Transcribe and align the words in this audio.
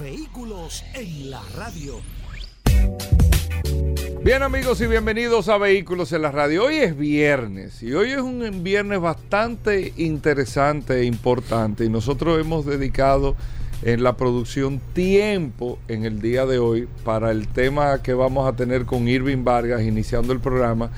Vehículos 0.00 0.84
en 0.92 1.30
la 1.30 1.40
radio. 1.56 2.00
Bien 4.22 4.42
amigos 4.42 4.80
y 4.82 4.86
bienvenidos 4.86 5.48
a 5.48 5.56
Vehículos 5.56 6.12
en 6.12 6.20
la 6.20 6.30
Radio. 6.30 6.64
Hoy 6.64 6.76
es 6.76 6.96
viernes 6.96 7.82
y 7.82 7.94
hoy 7.94 8.10
es 8.10 8.20
un 8.20 8.62
viernes 8.62 9.00
bastante 9.00 9.94
interesante 9.96 11.00
e 11.00 11.04
importante 11.04 11.86
y 11.86 11.88
nosotros 11.88 12.38
hemos 12.38 12.66
dedicado 12.66 13.36
en 13.82 14.02
la 14.02 14.18
producción 14.18 14.80
tiempo 14.92 15.78
en 15.88 16.04
el 16.04 16.20
día 16.20 16.44
de 16.44 16.58
hoy 16.58 16.88
para 17.02 17.30
el 17.30 17.48
tema 17.48 18.02
que 18.02 18.12
vamos 18.12 18.46
a 18.46 18.54
tener 18.54 18.84
con 18.84 19.08
Irving 19.08 19.44
Vargas 19.44 19.82
iniciando 19.82 20.34
el 20.34 20.40
programa 20.40 20.90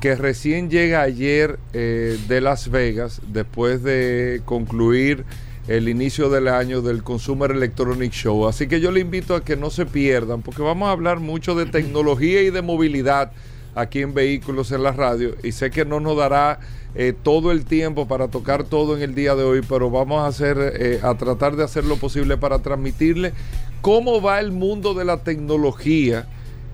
que 0.00 0.14
recién 0.14 0.70
llega 0.70 1.02
ayer 1.02 1.58
eh, 1.72 2.18
de 2.28 2.40
Las 2.40 2.70
Vegas 2.70 3.20
después 3.26 3.82
de 3.82 4.42
concluir 4.44 5.24
el 5.68 5.88
inicio 5.88 6.28
del 6.28 6.48
año 6.48 6.82
del 6.82 7.02
Consumer 7.02 7.50
Electronic 7.50 8.12
Show. 8.12 8.46
Así 8.48 8.66
que 8.66 8.80
yo 8.80 8.90
le 8.90 9.00
invito 9.00 9.34
a 9.34 9.44
que 9.44 9.56
no 9.56 9.70
se 9.70 9.86
pierdan, 9.86 10.42
porque 10.42 10.62
vamos 10.62 10.88
a 10.88 10.92
hablar 10.92 11.20
mucho 11.20 11.54
de 11.54 11.66
tecnología 11.66 12.42
y 12.42 12.50
de 12.50 12.62
movilidad 12.62 13.32
aquí 13.74 14.00
en 14.00 14.14
Vehículos 14.14 14.72
en 14.72 14.82
la 14.82 14.92
Radio. 14.92 15.34
Y 15.42 15.52
sé 15.52 15.70
que 15.70 15.84
no 15.84 16.00
nos 16.00 16.16
dará 16.16 16.60
eh, 16.94 17.12
todo 17.22 17.50
el 17.50 17.64
tiempo 17.64 18.06
para 18.06 18.28
tocar 18.28 18.64
todo 18.64 18.96
en 18.96 19.02
el 19.02 19.14
día 19.14 19.34
de 19.34 19.44
hoy, 19.44 19.62
pero 19.68 19.90
vamos 19.90 20.20
a 20.20 20.26
hacer, 20.26 20.56
eh, 20.78 21.00
a 21.02 21.14
tratar 21.14 21.56
de 21.56 21.64
hacer 21.64 21.84
lo 21.84 21.96
posible 21.96 22.36
para 22.36 22.60
transmitirle 22.60 23.32
cómo 23.80 24.20
va 24.22 24.40
el 24.40 24.52
mundo 24.52 24.94
de 24.94 25.04
la 25.04 25.18
tecnología 25.18 26.26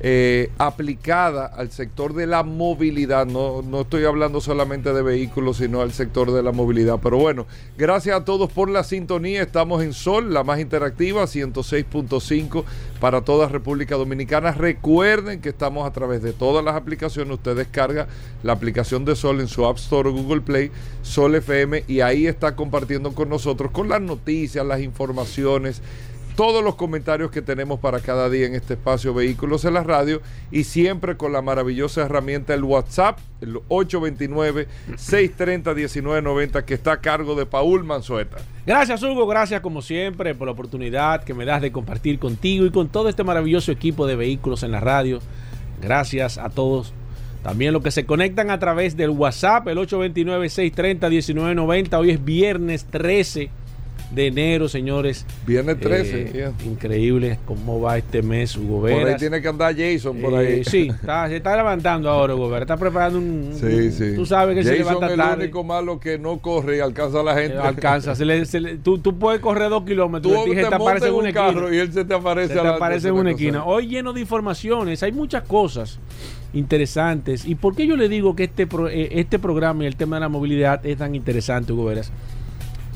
eh, 0.02 0.50
aplicada 0.56 1.44
al 1.44 1.70
sector 1.70 2.14
de 2.14 2.26
la 2.26 2.42
movilidad. 2.42 3.26
No, 3.26 3.60
no 3.60 3.82
estoy 3.82 4.04
hablando 4.04 4.40
solamente 4.40 4.94
de 4.94 5.02
vehículos, 5.02 5.58
sino 5.58 5.82
al 5.82 5.92
sector 5.92 6.32
de 6.32 6.42
la 6.42 6.52
movilidad. 6.52 7.00
Pero 7.02 7.18
bueno, 7.18 7.46
gracias 7.76 8.16
a 8.16 8.24
todos 8.24 8.50
por 8.50 8.70
la 8.70 8.82
sintonía. 8.82 9.42
Estamos 9.42 9.82
en 9.82 9.92
Sol, 9.92 10.32
la 10.32 10.42
más 10.42 10.58
interactiva, 10.58 11.24
106.5 11.24 12.64
para 12.98 13.20
toda 13.20 13.48
República 13.48 13.96
Dominicana. 13.96 14.52
Recuerden 14.52 15.42
que 15.42 15.50
estamos 15.50 15.86
a 15.86 15.92
través 15.92 16.22
de 16.22 16.32
todas 16.32 16.64
las 16.64 16.76
aplicaciones. 16.76 17.34
Usted 17.34 17.56
descarga 17.56 18.08
la 18.42 18.54
aplicación 18.54 19.04
de 19.04 19.16
Sol 19.16 19.40
en 19.40 19.48
su 19.48 19.66
App 19.66 19.76
Store 19.76 20.08
o 20.08 20.12
Google 20.12 20.40
Play, 20.40 20.70
Sol 21.02 21.34
FM, 21.34 21.84
y 21.88 22.00
ahí 22.00 22.26
está 22.26 22.56
compartiendo 22.56 23.14
con 23.14 23.28
nosotros 23.28 23.70
con 23.70 23.90
las 23.90 24.00
noticias, 24.00 24.64
las 24.64 24.80
informaciones 24.80 25.82
todos 26.40 26.64
los 26.64 26.76
comentarios 26.76 27.30
que 27.30 27.42
tenemos 27.42 27.80
para 27.80 28.00
cada 28.00 28.30
día 28.30 28.46
en 28.46 28.54
este 28.54 28.72
espacio 28.72 29.12
Vehículos 29.12 29.66
en 29.66 29.74
la 29.74 29.82
Radio 29.82 30.22
y 30.50 30.64
siempre 30.64 31.18
con 31.18 31.34
la 31.34 31.42
maravillosa 31.42 32.00
herramienta 32.00 32.54
el 32.54 32.64
WhatsApp, 32.64 33.18
el 33.42 33.56
829-630-1990 33.68 36.64
que 36.64 36.72
está 36.72 36.92
a 36.92 37.02
cargo 37.02 37.34
de 37.34 37.44
Paul 37.44 37.84
Manzueta. 37.84 38.38
Gracias 38.64 39.02
Hugo, 39.02 39.26
gracias 39.26 39.60
como 39.60 39.82
siempre 39.82 40.34
por 40.34 40.46
la 40.46 40.52
oportunidad 40.52 41.24
que 41.24 41.34
me 41.34 41.44
das 41.44 41.60
de 41.60 41.72
compartir 41.72 42.18
contigo 42.18 42.64
y 42.64 42.70
con 42.70 42.88
todo 42.88 43.10
este 43.10 43.22
maravilloso 43.22 43.70
equipo 43.70 44.06
de 44.06 44.16
Vehículos 44.16 44.62
en 44.62 44.70
la 44.70 44.80
Radio. 44.80 45.18
Gracias 45.82 46.38
a 46.38 46.48
todos. 46.48 46.94
También 47.42 47.74
los 47.74 47.82
que 47.82 47.90
se 47.90 48.06
conectan 48.06 48.50
a 48.50 48.58
través 48.58 48.96
del 48.96 49.10
WhatsApp, 49.10 49.68
el 49.68 49.76
829-630-1990. 49.76 51.98
Hoy 51.98 52.12
es 52.12 52.24
viernes 52.24 52.86
13 52.86 53.50
de 54.10 54.26
enero, 54.26 54.68
señores. 54.68 55.24
Viernes 55.46 55.78
13. 55.78 56.30
Eh, 56.34 56.50
increíble 56.66 57.38
cómo 57.46 57.80
va 57.80 57.96
este 57.98 58.22
mes, 58.22 58.56
Hugo 58.56 58.80
Veras. 58.82 59.00
Por 59.00 59.08
ahí 59.10 59.16
tiene 59.18 59.40
que 59.40 59.48
andar 59.48 59.74
Jason, 59.76 60.16
por 60.18 60.34
ahí. 60.34 60.46
Eh, 60.60 60.64
sí, 60.64 60.88
está, 60.88 61.28
se 61.28 61.36
está 61.36 61.56
levantando 61.56 62.10
ahora, 62.10 62.34
Hugo 62.34 62.48
Veras. 62.48 62.62
Está 62.62 62.76
preparando 62.76 63.18
un... 63.18 63.52
Sí, 63.54 63.92
sí. 63.92 64.14
Tú 64.16 64.26
sabes 64.26 64.56
que 64.56 64.62
Jason 64.62 64.72
se 64.76 64.78
levanta 64.80 65.06
es 65.06 65.12
el 65.36 65.38
único 65.42 65.62
malo 65.64 66.00
que 66.00 66.18
no 66.18 66.38
corre 66.38 66.78
y 66.78 66.80
alcanza 66.80 67.20
a 67.20 67.22
la 67.22 67.34
gente. 67.34 67.56
Eh, 67.56 67.60
alcanza. 67.60 68.14
Se 68.14 68.24
le- 68.24 68.44
se 68.46 68.60
le- 68.60 68.76
tú, 68.78 68.98
tú 68.98 69.16
puedes 69.18 69.40
correr 69.40 69.70
dos 69.70 69.84
kilómetros. 69.84 70.32
Tú 70.44 70.50
te 70.52 70.56
te 70.56 70.74
aparece 70.74 71.06
en 71.08 71.14
una 71.14 71.28
un 71.28 71.34
carro 71.34 71.60
esquina. 71.68 71.76
y 71.76 71.78
él 71.78 71.92
se 71.92 72.04
te 72.04 72.14
aparece 72.14 72.54
Se 72.54 72.60
te 72.60 72.66
aparece 72.68 73.08
en 73.08 73.14
una 73.14 73.22
cosa. 73.32 73.44
esquina. 73.44 73.64
Hoy 73.64 73.86
lleno 73.86 74.12
de 74.12 74.20
informaciones, 74.20 75.02
hay 75.02 75.12
muchas 75.12 75.44
cosas 75.44 75.98
interesantes. 76.52 77.44
¿Y 77.46 77.54
por 77.54 77.74
qué 77.76 77.86
yo 77.86 77.96
le 77.96 78.08
digo 78.08 78.34
que 78.34 78.44
este, 78.44 78.66
pro- 78.66 78.88
eh, 78.88 79.08
este 79.20 79.38
programa 79.38 79.84
y 79.84 79.86
el 79.86 79.96
tema 79.96 80.16
de 80.16 80.20
la 80.20 80.28
movilidad 80.28 80.84
es 80.84 80.98
tan 80.98 81.14
interesante, 81.14 81.72
Hugo 81.72 81.84
Veras? 81.86 82.12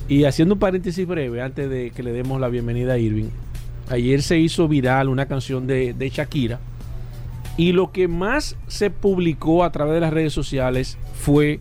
Y 0.09 0.25
haciendo 0.25 0.55
un 0.55 0.61
paréntesis 0.61 1.07
breve, 1.07 1.41
antes 1.41 1.71
de 1.71 1.91
que 1.91 2.03
le 2.03 2.13
demos 2.13 2.41
la 2.41 2.49
bienvenida 2.49 2.95
a 2.95 2.99
Irving, 2.99 3.31
ayer 3.89 4.23
se 4.23 4.39
hizo 4.39 4.69
viral 4.69 5.09
una 5.09 5.27
canción 5.27 5.67
de, 5.67 5.95
de 5.95 6.11
Shakira. 6.11 6.61
Y 7.57 7.73
lo 7.73 7.93
que 7.93 8.09
más 8.09 8.57
se 8.67 8.91
publicó 8.91 9.65
a 9.65 9.73
través 9.73 9.95
de 9.95 10.01
las 10.01 10.13
redes 10.13 10.33
sociales 10.33 10.99
fue, 11.15 11.61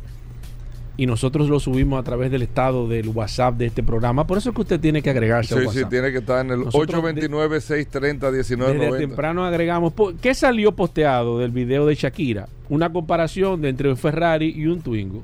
y 0.98 1.06
nosotros 1.06 1.48
lo 1.48 1.60
subimos 1.60 2.00
a 2.00 2.04
través 2.04 2.32
del 2.32 2.42
estado 2.42 2.88
del 2.88 3.10
WhatsApp 3.10 3.56
de 3.56 3.68
este 3.68 3.82
programa, 3.82 4.28
por 4.28 4.40
eso 4.40 4.50
es 4.50 4.56
que 4.56 4.62
usted 4.62 4.80
tiene 4.80 5.02
que 5.02 5.12
agregarse 5.12 5.56
Sí, 5.56 5.66
al 5.66 5.70
sí, 5.74 5.86
tiene 5.86 6.12
que 6.12 6.18
estar 6.18 6.44
en 6.44 6.52
el 6.52 6.66
Nosotros 6.66 7.02
829-630-1990. 7.02 8.80
Desde 8.80 8.98
temprano 8.98 9.46
agregamos. 9.46 9.94
¿Qué 10.22 10.34
salió 10.34 10.74
posteado 10.74 11.40
del 11.40 11.52
video 11.52 11.86
de 11.86 11.96
Shakira? 11.96 12.50
Una 12.70 12.92
comparación 12.92 13.62
de 13.62 13.70
entre 13.70 13.90
un 13.90 13.98
Ferrari 13.98 14.54
y 14.54 14.66
un 14.66 14.82
Twingo. 14.82 15.24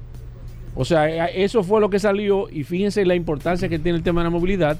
O 0.82 0.86
sea, 0.86 1.28
eh, 1.28 1.44
eso 1.44 1.62
fue 1.64 1.82
lo 1.82 1.90
que 1.90 2.00
salió 2.00 2.48
y 2.50 2.64
fíjense 2.64 3.04
la 3.06 3.14
importancia 3.16 3.68
que 3.68 3.80
tiene 3.80 3.98
el 3.98 4.04
tema 4.04 4.22
de 4.22 4.26
la 4.26 4.30
movilidad. 4.30 4.78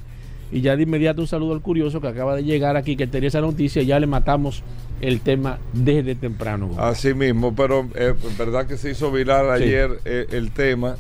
Y 0.52 0.62
ya 0.62 0.76
de 0.78 0.84
inmediato 0.84 1.20
un 1.22 1.28
saludo 1.28 1.54
al 1.54 1.62
curioso 1.62 2.00
que 2.00 2.08
acaba 2.08 2.36
de 2.38 2.44
llegar 2.44 2.78
aquí, 2.78 2.96
que 2.96 3.06
tenía 3.06 3.28
esa 3.28 3.42
noticia. 3.42 3.84
Ya 3.84 4.00
le 4.00 4.08
matamos 4.08 4.64
el 5.02 5.20
tema 5.20 5.60
desde 5.74 6.16
temprano. 6.16 6.72
Así 6.78 7.14
mismo, 7.14 7.54
pero 7.54 7.88
es 7.96 8.38
verdad 8.38 8.66
que 8.66 8.78
se 8.78 8.92
hizo 8.92 9.12
viral 9.12 9.58
Sí. 9.58 9.64
ayer 9.66 10.00
eh, 10.06 10.26
el 10.32 10.52
tema. 10.52 10.96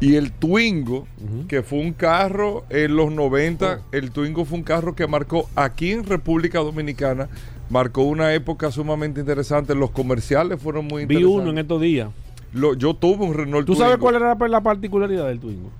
Y 0.00 0.16
el 0.16 0.32
Twingo, 0.32 1.06
que 1.48 1.62
fue 1.62 1.78
un 1.78 1.92
carro 1.92 2.64
en 2.68 2.96
los 2.96 3.12
90, 3.12 3.78
Oh. 3.80 3.84
el 3.92 4.10
Twingo 4.10 4.44
fue 4.44 4.58
un 4.58 4.64
carro 4.64 4.94
que 4.94 5.06
marcó 5.06 5.48
aquí 5.54 5.92
en 5.92 6.04
República 6.04 6.58
Dominicana, 6.58 7.28
marcó 7.70 8.02
una 8.02 8.34
época 8.34 8.70
sumamente 8.72 9.20
interesante. 9.20 9.74
Los 9.74 9.90
comerciales 9.92 10.60
fueron 10.60 10.84
muy 10.86 11.06
Vi 11.06 11.14
interesantes. 11.14 11.42
uno 11.42 11.50
en 11.52 11.58
estos 11.58 11.80
días. 11.80 12.08
Lo- 12.54 12.74
yo 12.74 12.94
tuve 12.94 13.24
un 13.24 13.34
Renault 13.34 13.66
¿Tú 13.66 13.74
sabes 13.74 13.94
Twingo, 13.98 14.02
cuál 14.02 14.14
era 14.16 14.48
la 14.48 14.60
particularidad 14.62 15.26
del 15.26 15.40
Twingo? 15.40 15.70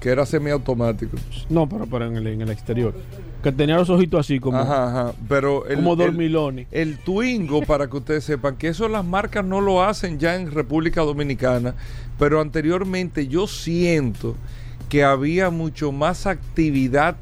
que 0.00 0.10
era 0.10 0.26
semiautomático. 0.26 1.16
No, 1.48 1.66
pero, 1.66 1.86
pero 1.86 2.04
en, 2.06 2.16
el, 2.18 2.26
en 2.26 2.42
el 2.42 2.50
exterior. 2.50 2.92
Que 3.42 3.52
tenía 3.52 3.76
los 3.76 3.88
ojitos 3.88 4.20
así 4.20 4.38
como, 4.38 4.58
Ajá, 4.58 4.88
ajá. 4.90 5.12
Pero 5.30 5.64
el, 5.66 5.76
como 5.76 5.96
dormilones. 5.96 6.66
El 6.72 6.98
Twingo, 6.98 7.62
para 7.62 7.88
que 7.88 7.96
ustedes 7.96 8.22
sepan, 8.22 8.56
que 8.56 8.68
eso 8.68 8.86
las 8.90 9.02
marcas 9.02 9.46
no 9.46 9.62
lo 9.62 9.82
hacen 9.82 10.18
ya 10.18 10.36
en 10.36 10.50
República 10.50 11.00
Dominicana, 11.00 11.74
pero 12.18 12.42
anteriormente 12.42 13.28
yo 13.28 13.46
siento 13.46 14.36
que 14.90 15.04
había 15.04 15.48
mucho 15.48 15.90
más 15.90 16.26
actividad 16.26 17.16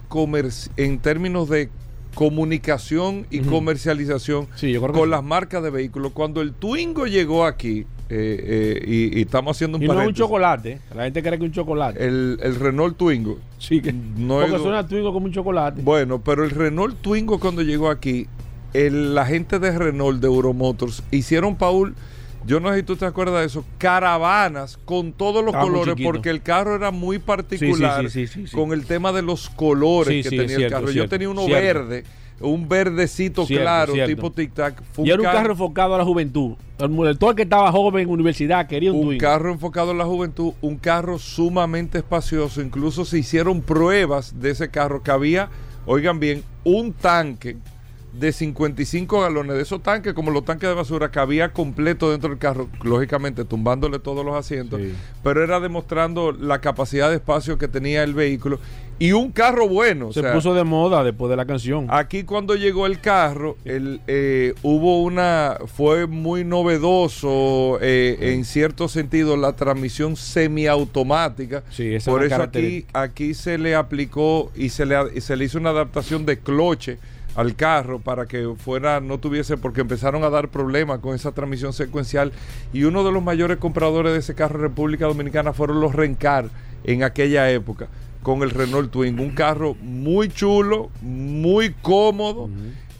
en 0.76 0.98
términos 0.98 1.48
de 1.48 1.70
comunicación 2.16 3.26
y 3.30 3.40
comercialización 3.40 4.48
Sí, 4.56 4.74
con 4.76 5.08
las 5.10 5.22
marcas 5.22 5.62
de 5.62 5.70
vehículos. 5.70 6.12
Cuando 6.12 6.40
el 6.40 6.52
Twingo 6.52 7.06
llegó 7.06 7.44
aquí, 7.46 7.86
eh, 8.08 8.80
eh, 8.80 8.84
y, 8.86 9.18
y 9.18 9.22
estamos 9.22 9.56
haciendo 9.56 9.78
un 9.78 9.84
Y 9.84 9.86
no 9.86 10.00
es 10.00 10.08
un 10.08 10.14
chocolate. 10.14 10.80
La 10.94 11.04
gente 11.04 11.22
cree 11.22 11.38
que 11.38 11.44
es 11.44 11.48
un 11.48 11.54
chocolate. 11.54 12.04
el, 12.06 12.38
el 12.42 12.54
Renault 12.56 12.96
Twingo. 12.96 13.38
Sí, 13.58 13.80
que 13.80 13.92
No 13.92 14.40
porque 14.40 14.56
es- 14.56 14.62
suena 14.62 14.86
Twingo 14.86 15.12
como 15.12 15.26
un 15.26 15.32
chocolate. 15.32 15.80
Bueno, 15.82 16.20
pero 16.22 16.44
el 16.44 16.50
Renault 16.50 17.00
Twingo 17.00 17.38
cuando 17.40 17.62
llegó 17.62 17.88
aquí, 17.90 18.26
el, 18.74 19.14
la 19.14 19.24
gente 19.26 19.58
de 19.58 19.76
Renault, 19.78 20.20
de 20.20 20.26
Euromotors, 20.26 21.02
hicieron, 21.10 21.56
Paul, 21.56 21.94
yo 22.44 22.58
no 22.58 22.70
sé 22.70 22.78
si 22.78 22.82
tú 22.82 22.96
te 22.96 23.04
acuerdas 23.04 23.40
de 23.40 23.46
eso, 23.46 23.64
caravanas 23.78 24.78
con 24.84 25.12
todos 25.12 25.44
los 25.44 25.54
colores, 25.54 25.94
porque 26.02 26.28
el 26.30 26.42
carro 26.42 26.74
era 26.74 26.90
muy 26.90 27.18
particular 27.18 28.10
sí, 28.10 28.26
sí, 28.26 28.26
sí, 28.26 28.46
sí. 28.48 28.56
con 28.56 28.72
el 28.72 28.84
tema 28.84 29.12
de 29.12 29.22
los 29.22 29.48
colores 29.48 30.24
que 30.28 30.30
tenía 30.36 30.56
cierto, 30.56 30.64
el 30.64 30.70
carro. 30.82 30.90
Yo 30.92 31.08
tenía 31.08 31.28
uno 31.28 31.44
cierto. 31.44 31.86
verde, 31.88 32.04
un 32.42 32.68
verdecito 32.68 33.46
Cierto, 33.46 33.62
claro, 33.64 33.92
cierto. 33.94 34.14
tipo 34.14 34.32
tic-tac. 34.32 34.74
Y 34.98 35.10
era 35.10 35.18
un 35.18 35.24
carro- 35.24 35.38
carro 35.38 35.52
enfocado 35.52 35.94
a 35.94 35.98
la 35.98 36.04
juventud. 36.04 36.54
El, 36.78 37.16
todo 37.18 37.30
el 37.30 37.36
que 37.36 37.42
estaba 37.42 37.70
joven 37.70 38.02
en 38.02 38.10
universidad 38.10 38.66
quería 38.66 38.92
un, 38.92 39.06
un 39.08 39.18
carro 39.18 39.52
enfocado 39.52 39.92
en 39.92 39.98
la 39.98 40.04
juventud, 40.04 40.52
un 40.60 40.76
carro 40.76 41.18
sumamente 41.18 41.98
espacioso. 41.98 42.60
Incluso 42.60 43.04
se 43.04 43.18
hicieron 43.18 43.60
pruebas 43.62 44.40
de 44.40 44.50
ese 44.50 44.68
carro 44.70 45.02
que 45.02 45.10
había, 45.12 45.48
oigan 45.86 46.18
bien, 46.20 46.42
un 46.64 46.92
tanque 46.92 47.56
de 48.12 48.30
55 48.30 49.22
galones, 49.22 49.56
de 49.56 49.62
esos 49.62 49.82
tanques 49.82 50.12
como 50.12 50.30
los 50.30 50.44
tanques 50.44 50.68
de 50.68 50.74
basura 50.74 51.10
que 51.10 51.18
había 51.18 51.50
completo 51.54 52.10
dentro 52.10 52.28
del 52.28 52.38
carro, 52.38 52.68
lógicamente 52.82 53.46
tumbándole 53.46 53.98
todos 54.00 54.22
los 54.22 54.34
asientos, 54.36 54.80
Sí. 54.82 54.92
pero 55.24 55.42
era 55.42 55.60
demostrando 55.60 56.30
la 56.30 56.60
capacidad 56.60 57.08
de 57.08 57.16
espacio 57.16 57.56
que 57.56 57.68
tenía 57.68 58.02
el 58.02 58.12
vehículo 58.12 58.58
y 59.02 59.10
un 59.10 59.32
carro 59.32 59.68
bueno. 59.68 60.12
Se 60.12 60.20
o 60.20 60.22
sea, 60.22 60.32
puso 60.32 60.54
de 60.54 60.62
moda 60.62 61.02
después 61.02 61.28
de 61.28 61.34
la 61.34 61.44
canción. 61.44 61.88
Aquí 61.90 62.22
cuando 62.22 62.54
llegó 62.54 62.86
el 62.86 63.00
carro, 63.00 63.56
el, 63.64 64.00
eh, 64.06 64.54
hubo 64.62 65.02
una, 65.02 65.58
fue 65.66 66.06
muy 66.06 66.44
novedoso 66.44 67.80
eh, 67.80 68.32
en 68.32 68.44
cierto 68.44 68.86
sentido 68.86 69.36
la 69.36 69.54
transmisión 69.54 70.14
semiautomática. 70.14 71.64
Sí, 71.70 71.96
esa 71.96 72.12
Por 72.12 72.22
es 72.22 72.30
eso 72.30 72.42
aquí, 72.42 72.86
aquí 72.92 73.34
se 73.34 73.58
le 73.58 73.74
aplicó 73.74 74.52
y 74.54 74.68
se 74.68 74.86
le, 74.86 75.20
se 75.20 75.34
le 75.34 75.46
hizo 75.46 75.58
una 75.58 75.70
adaptación 75.70 76.24
de 76.24 76.38
cloche 76.38 76.98
al 77.34 77.56
carro 77.56 77.98
para 77.98 78.26
que 78.26 78.54
fuera, 78.56 79.00
no 79.00 79.18
tuviese, 79.18 79.56
porque 79.56 79.80
empezaron 79.80 80.22
a 80.22 80.30
dar 80.30 80.46
problemas 80.46 81.00
con 81.00 81.16
esa 81.16 81.32
transmisión 81.32 81.72
secuencial 81.72 82.30
y 82.72 82.84
uno 82.84 83.02
de 83.02 83.10
los 83.10 83.24
mayores 83.24 83.56
compradores 83.56 84.12
de 84.12 84.20
ese 84.20 84.36
carro 84.36 84.58
en 84.58 84.62
República 84.62 85.06
Dominicana 85.06 85.52
fueron 85.52 85.80
los 85.80 85.92
Rencar 85.92 86.50
en 86.84 87.02
aquella 87.02 87.50
época 87.50 87.88
con 88.22 88.42
el 88.42 88.50
Renault 88.50 88.90
Twin, 88.90 89.18
un 89.18 89.30
carro 89.30 89.74
muy 89.80 90.28
chulo, 90.28 90.90
muy 91.00 91.74
cómodo, 91.82 92.48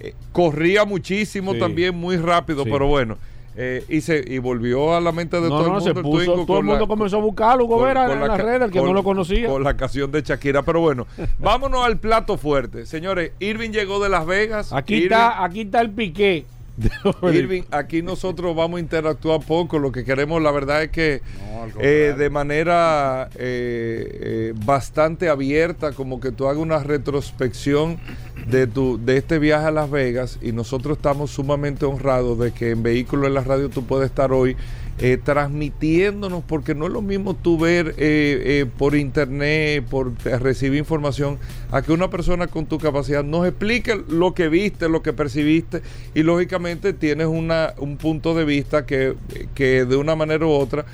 eh, 0.00 0.14
corría 0.32 0.84
muchísimo 0.84 1.52
Sí. 1.54 1.58
también, 1.60 1.94
muy 1.94 2.16
rápido, 2.16 2.64
Sí. 2.64 2.70
pero 2.72 2.86
bueno, 2.88 3.18
eh, 3.54 3.84
y, 3.88 4.00
se, 4.00 4.24
y 4.26 4.38
volvió 4.38 4.94
a 4.96 5.00
la 5.00 5.12
mente 5.12 5.36
de 5.36 5.42
no, 5.42 5.48
todo 5.58 5.68
no, 5.68 5.76
el 5.76 5.82
se 5.84 5.92
mundo 5.92 6.18
el 6.20 6.26
Twingo 6.26 6.46
todo 6.46 6.58
el 6.58 6.64
mundo 6.64 6.80
la- 6.80 6.86
comenzó 6.88 7.18
a 7.18 7.20
buscarlo, 7.20 7.66
Gobera, 7.66 8.10
en 8.12 8.20
la 8.20 8.26
las 8.28 8.40
redes, 8.40 8.62
el 8.62 8.70
que 8.70 8.78
con- 8.78 8.88
no 8.88 8.94
lo 8.94 9.04
conocía. 9.04 9.46
Con 9.46 9.62
la 9.62 9.76
canción 9.76 10.10
de 10.10 10.22
Shakira. 10.22 10.62
Pero 10.62 10.80
bueno, 10.80 11.06
vámonos 11.38 11.84
al 11.84 11.98
plato 11.98 12.38
fuerte. 12.38 12.86
Señores, 12.86 13.32
Irving 13.40 13.70
llegó 13.70 14.02
de 14.02 14.08
Las 14.08 14.24
Vegas. 14.26 14.72
Aquí 14.72 14.94
Irving- 14.94 15.02
está, 15.04 15.44
aquí 15.44 15.60
está 15.60 15.82
el 15.82 15.90
piqué. 15.90 16.46
Irving, 17.22 17.62
aquí 17.70 18.02
nosotros 18.02 18.56
vamos 18.56 18.78
a 18.78 18.80
interactuar 18.80 19.40
poco. 19.40 19.78
Lo 19.78 19.92
que 19.92 20.04
queremos, 20.04 20.40
la 20.42 20.50
verdad, 20.50 20.82
es 20.82 20.90
que 20.90 21.20
No, 21.48 21.80
eh, 21.80 22.14
de 22.16 22.30
manera 22.30 23.28
eh, 23.34 24.18
eh, 24.20 24.54
bastante 24.64 25.28
abierta, 25.28 25.92
como 25.92 26.20
que 26.20 26.32
tú 26.32 26.46
hagas 26.46 26.62
una 26.62 26.78
retrospección 26.78 27.98
de 28.46 28.66
tu 28.66 28.98
de 29.02 29.18
este 29.18 29.38
viaje 29.38 29.66
a 29.66 29.70
Las 29.70 29.90
Vegas. 29.90 30.38
Y 30.40 30.52
nosotros 30.52 30.96
estamos 30.96 31.30
sumamente 31.30 31.84
honrados 31.84 32.38
de 32.38 32.52
que 32.52 32.70
en 32.70 32.82
Vehículo 32.82 33.26
en 33.26 33.34
la 33.34 33.42
Radio 33.42 33.68
tú 33.68 33.84
puedes 33.84 34.08
estar 34.08 34.32
hoy 34.32 34.56
eh, 34.98 35.18
transmitiéndonos, 35.22 36.44
porque 36.46 36.74
no 36.74 36.86
es 36.86 36.92
lo 36.92 37.02
mismo 37.02 37.34
tú 37.34 37.58
ver 37.58 37.94
eh, 37.98 38.42
eh, 38.44 38.66
por 38.78 38.94
internet, 38.94 39.84
por 39.88 40.12
recibir 40.24 40.78
información, 40.78 41.38
a 41.70 41.82
que 41.82 41.92
una 41.92 42.10
persona 42.10 42.46
con 42.46 42.66
tu 42.66 42.78
capacidad 42.78 43.24
nos 43.24 43.46
explique 43.46 44.00
lo 44.08 44.34
que 44.34 44.48
viste, 44.48 44.88
lo 44.88 45.02
que 45.02 45.12
percibiste, 45.12 45.82
y 46.14 46.22
lógicamente 46.22 46.92
tienes 46.92 47.26
una, 47.26 47.74
un 47.78 47.96
punto 47.96 48.34
de 48.34 48.44
vista 48.44 48.86
que, 48.86 49.14
que 49.54 49.84
de 49.84 49.96
una 49.96 50.14
manera 50.14 50.46
u 50.46 50.50
otra, 50.50 50.84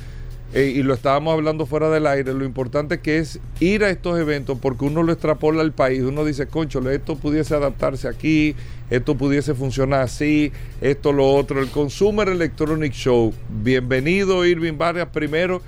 eh, 0.55 0.73
y 0.75 0.83
lo 0.83 0.95
estábamos 0.95 1.35
hablando 1.35 1.67
fuera 1.67 1.91
del 1.91 2.07
aire, 2.07 2.33
lo 2.33 2.45
importante 2.45 3.01
que 3.01 3.19
es 3.19 3.39
ir 3.61 3.85
a 3.85 3.91
estos 3.91 4.19
eventos 4.19 4.59
porque 4.61 4.85
uno 4.87 5.03
lo 5.03 5.13
extrapola 5.13 5.61
al 5.61 5.73
país, 5.73 6.01
uno 6.03 6.25
dice, 6.25 6.47
concho, 6.47 6.89
esto 6.91 7.17
pudiese 7.17 7.55
adaptarse 7.55 8.09
aquí, 8.09 8.55
esto 8.91 9.15
pudiese 9.17 9.55
funcionar 9.55 10.01
así, 10.01 10.51
esto, 10.81 11.13
lo 11.13 11.31
otro, 11.35 11.61
el 11.61 11.69
Consumer 11.69 12.29
Electronic 12.29 12.93
Show. 12.93 13.35
Bienvenido, 13.63 14.47
Irving 14.47 14.79
Vargas, 14.79 15.09
primero. 15.13 15.61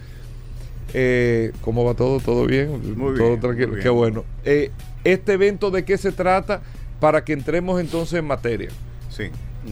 Eh, 0.94 1.52
¿Cómo 1.60 1.84
va 1.84 1.94
todo? 1.94 2.18
¿Todo 2.18 2.46
bien? 2.46 2.70
Muy 2.96 3.14
¿Todo 3.16 3.28
bien, 3.28 3.40
tranquilo? 3.40 3.68
muy 3.68 3.76
bien. 3.76 3.82
Qué 3.82 3.88
bueno. 3.90 4.24
Eh, 4.44 4.70
¿Este 5.04 5.34
evento 5.34 5.70
de 5.70 5.84
qué 5.84 5.96
se 5.98 6.10
trata? 6.12 6.62
Para 6.98 7.24
que 7.24 7.32
entremos 7.32 7.80
entonces 7.80 8.18
en 8.18 8.26
materia. 8.26 8.70
Sí, 9.08 9.24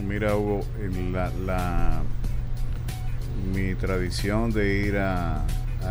mira 0.07 0.35
Hugo, 0.35 0.61
la, 1.11 1.31
la- 1.45 2.01
mi 3.53 3.75
tradición 3.75 4.51
de 4.51 4.85
ir 4.85 4.97
a, 4.97 5.45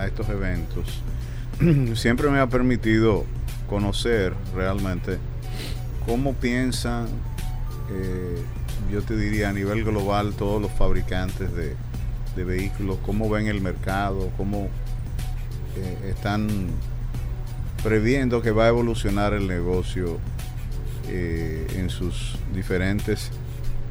estos 0.06 0.28
eventos 0.28 1.02
siempre 1.94 2.28
me 2.30 2.38
ha 2.38 2.46
permitido 2.46 3.24
conocer 3.68 4.32
realmente 4.54 5.18
cómo 6.06 6.34
piensan, 6.34 7.06
eh, 7.90 8.42
yo 8.92 9.02
te 9.02 9.16
diría 9.16 9.48
a 9.48 9.52
nivel 9.52 9.84
global, 9.84 10.34
todos 10.34 10.62
los 10.62 10.70
fabricantes 10.72 11.50
de, 11.54 11.74
vehículos, 12.36 12.98
cómo 13.04 13.28
ven 13.28 13.48
el 13.48 13.60
mercado, 13.60 14.30
cómo 14.36 14.68
eh, 15.76 16.10
están 16.10 16.46
previendo 17.82 18.42
que 18.42 18.52
va 18.52 18.66
a 18.66 18.68
evolucionar 18.68 19.32
el 19.32 19.48
negocio 19.48 20.18
eh, 21.08 21.66
en 21.74 21.90
sus 21.90 22.38
diferentes 22.54 23.32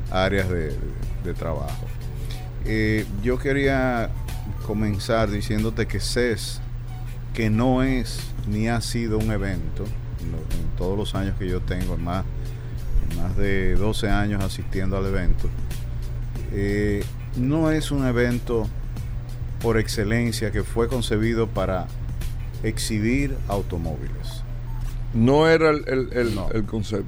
áreas 0.09 0.47
de 0.49 1.33
trabajo. 1.37 1.96
Eh, 2.67 3.05
yo 3.23 3.37
quería 3.39 4.09
comenzar 4.65 5.29
diciéndote 5.31 5.87
que 5.87 5.99
CES, 5.99 6.59
que 7.33 7.49
no 7.49 7.83
es 7.83 8.19
ni 8.47 8.67
ha 8.67 8.81
sido 8.81 9.17
un 9.17 9.31
evento, 9.31 9.85
en, 10.21 10.77
todos 10.77 10.97
los 10.97 11.15
años 11.15 11.35
que 11.39 11.47
yo 11.47 11.59
tengo, 11.61 11.95
en 11.95 12.03
más, 12.03 12.23
en 13.09 13.21
más 13.21 13.35
de 13.37 13.75
12 13.75 14.09
años 14.09 14.43
asistiendo 14.43 14.97
al 14.97 15.05
evento, 15.07 15.49
eh, 16.51 17.03
no 17.37 17.71
es 17.71 17.91
un 17.91 18.05
evento 18.05 18.67
por 19.61 19.77
excelencia 19.77 20.51
que 20.51 20.63
fue 20.63 20.87
concebido 20.87 21.47
para 21.47 21.87
exhibir 22.63 23.35
automóviles. 23.47 24.43
No 25.13 25.47
era 25.47 25.69
el, 25.71 25.83
el- 25.87 26.09
el- 26.13 26.35
No. 26.35 26.49
el 26.51 26.63
concepto. 26.65 27.05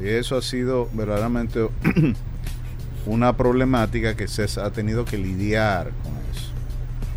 No, 0.00 0.04
Y 0.04 0.08
eso 0.10 0.36
ha 0.36 0.42
sido 0.42 0.88
verdaderamente 0.94 1.68
una 3.06 3.36
problemática 3.36 4.14
que 4.16 4.28
se 4.28 4.44
ha 4.60 4.70
tenido 4.70 5.04
que 5.04 5.18
lidiar 5.18 5.90
con 6.02 6.12
eso. 6.32 6.50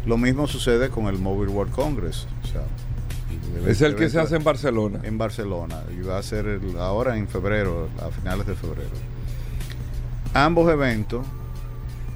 Lo 0.05 0.17
mismo 0.17 0.47
sucede 0.47 0.89
con 0.89 1.05
el 1.07 1.17
Mobile 1.19 1.51
World 1.51 1.73
Congress. 1.73 2.27
o 2.43 2.47
sea, 2.47 2.61
Es 3.67 3.81
el 3.81 3.95
que 3.95 4.09
se 4.09 4.19
hace 4.19 4.35
en 4.35 4.43
Barcelona. 4.43 4.99
en 5.03 5.17
Barcelona 5.17 5.81
y 5.95 6.01
va 6.01 6.17
a 6.17 6.23
ser 6.23 6.45
el- 6.47 6.77
ahora 6.79 7.17
en 7.17 7.27
febrero, 7.27 7.89
a 8.05 8.09
finales 8.09 8.45
de 8.47 8.55
febrero. 8.55 8.89
Ambos 10.33 10.71
eventos 10.71 11.25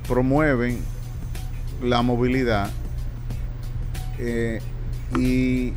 promueven 0.08 0.80
la 1.84 2.02
movilidad 2.02 2.70
eh, 4.18 4.62
y 5.18 5.72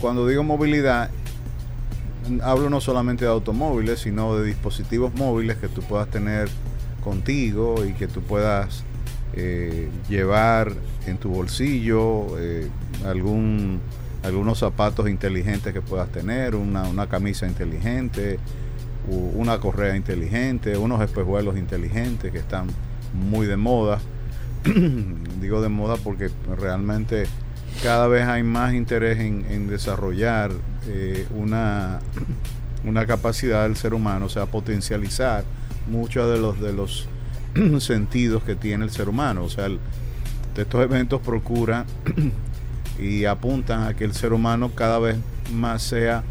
cuando 0.00 0.26
digo 0.26 0.42
movilidad 0.42 1.10
hablo 2.42 2.70
no 2.70 2.80
solamente 2.80 3.24
de 3.26 3.30
automóviles 3.30 4.00
sino 4.00 4.36
de 4.36 4.46
dispositivos 4.46 5.12
móviles 5.14 5.56
que 5.58 5.68
tú 5.68 5.82
puedas 5.82 6.08
tener 6.08 6.48
contigo 7.00 7.84
y 7.84 7.92
que 7.92 8.06
tú 8.06 8.20
puedas 8.22 8.84
eh, 9.34 9.88
llevar 10.08 10.72
en 11.06 11.18
tu 11.18 11.30
bolsillo 11.30 12.38
eh, 12.38 12.68
algún 13.04 13.80
algunos 14.22 14.58
zapatos 14.58 15.08
inteligentes 15.08 15.72
que 15.72 15.80
puedas 15.80 16.10
tener, 16.10 16.54
una, 16.54 16.82
una 16.82 17.08
camisa 17.08 17.46
inteligente, 17.46 18.38
una 19.08 19.58
correa 19.58 19.96
inteligente, 19.96 20.76
unos 20.76 21.00
espejuelos 21.00 21.56
inteligentes 21.56 22.30
que 22.30 22.38
están 22.38 22.68
muy 23.14 23.46
de 23.46 23.56
moda. 23.56 23.98
Digo 25.40 25.62
de 25.62 25.68
moda 25.68 25.96
porque 25.96 26.30
realmente 26.58 27.24
cada 27.82 28.08
vez 28.08 28.26
hay 28.26 28.42
más 28.42 28.74
interés 28.74 29.18
en, 29.20 29.46
en 29.48 29.68
desarrollar 29.68 30.52
eh, 30.86 31.26
una, 31.34 32.00
una 32.84 33.06
capacidad 33.06 33.62
del 33.62 33.76
ser 33.76 33.94
humano, 33.94 34.26
o 34.26 34.28
sea, 34.28 34.46
potencializar 34.46 35.44
muchos 35.90 36.30
de 36.32 36.38
los, 36.40 36.60
de 36.60 36.72
los 36.72 37.08
sentidos 37.84 38.42
que 38.44 38.54
tiene 38.54 38.84
el 38.84 38.90
ser 38.90 39.08
humano. 39.08 39.44
O 39.44 39.48
sea, 39.50 39.66
el- 39.66 39.78
estos 40.56 40.82
eventos 40.82 41.20
procuran 41.22 41.86
y 42.98 43.24
apuntan 43.24 43.84
a 43.84 43.94
que 43.94 44.04
el 44.04 44.12
ser 44.14 44.32
humano 44.32 44.72
cada 44.74 44.98
vez 44.98 45.16
más 45.52 45.82
sea 45.82 46.22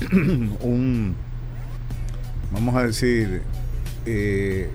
un, 0.60 1.14
vamos 2.52 2.74
a 2.76 2.84
decir, 2.84 3.42
eh, 4.06 4.70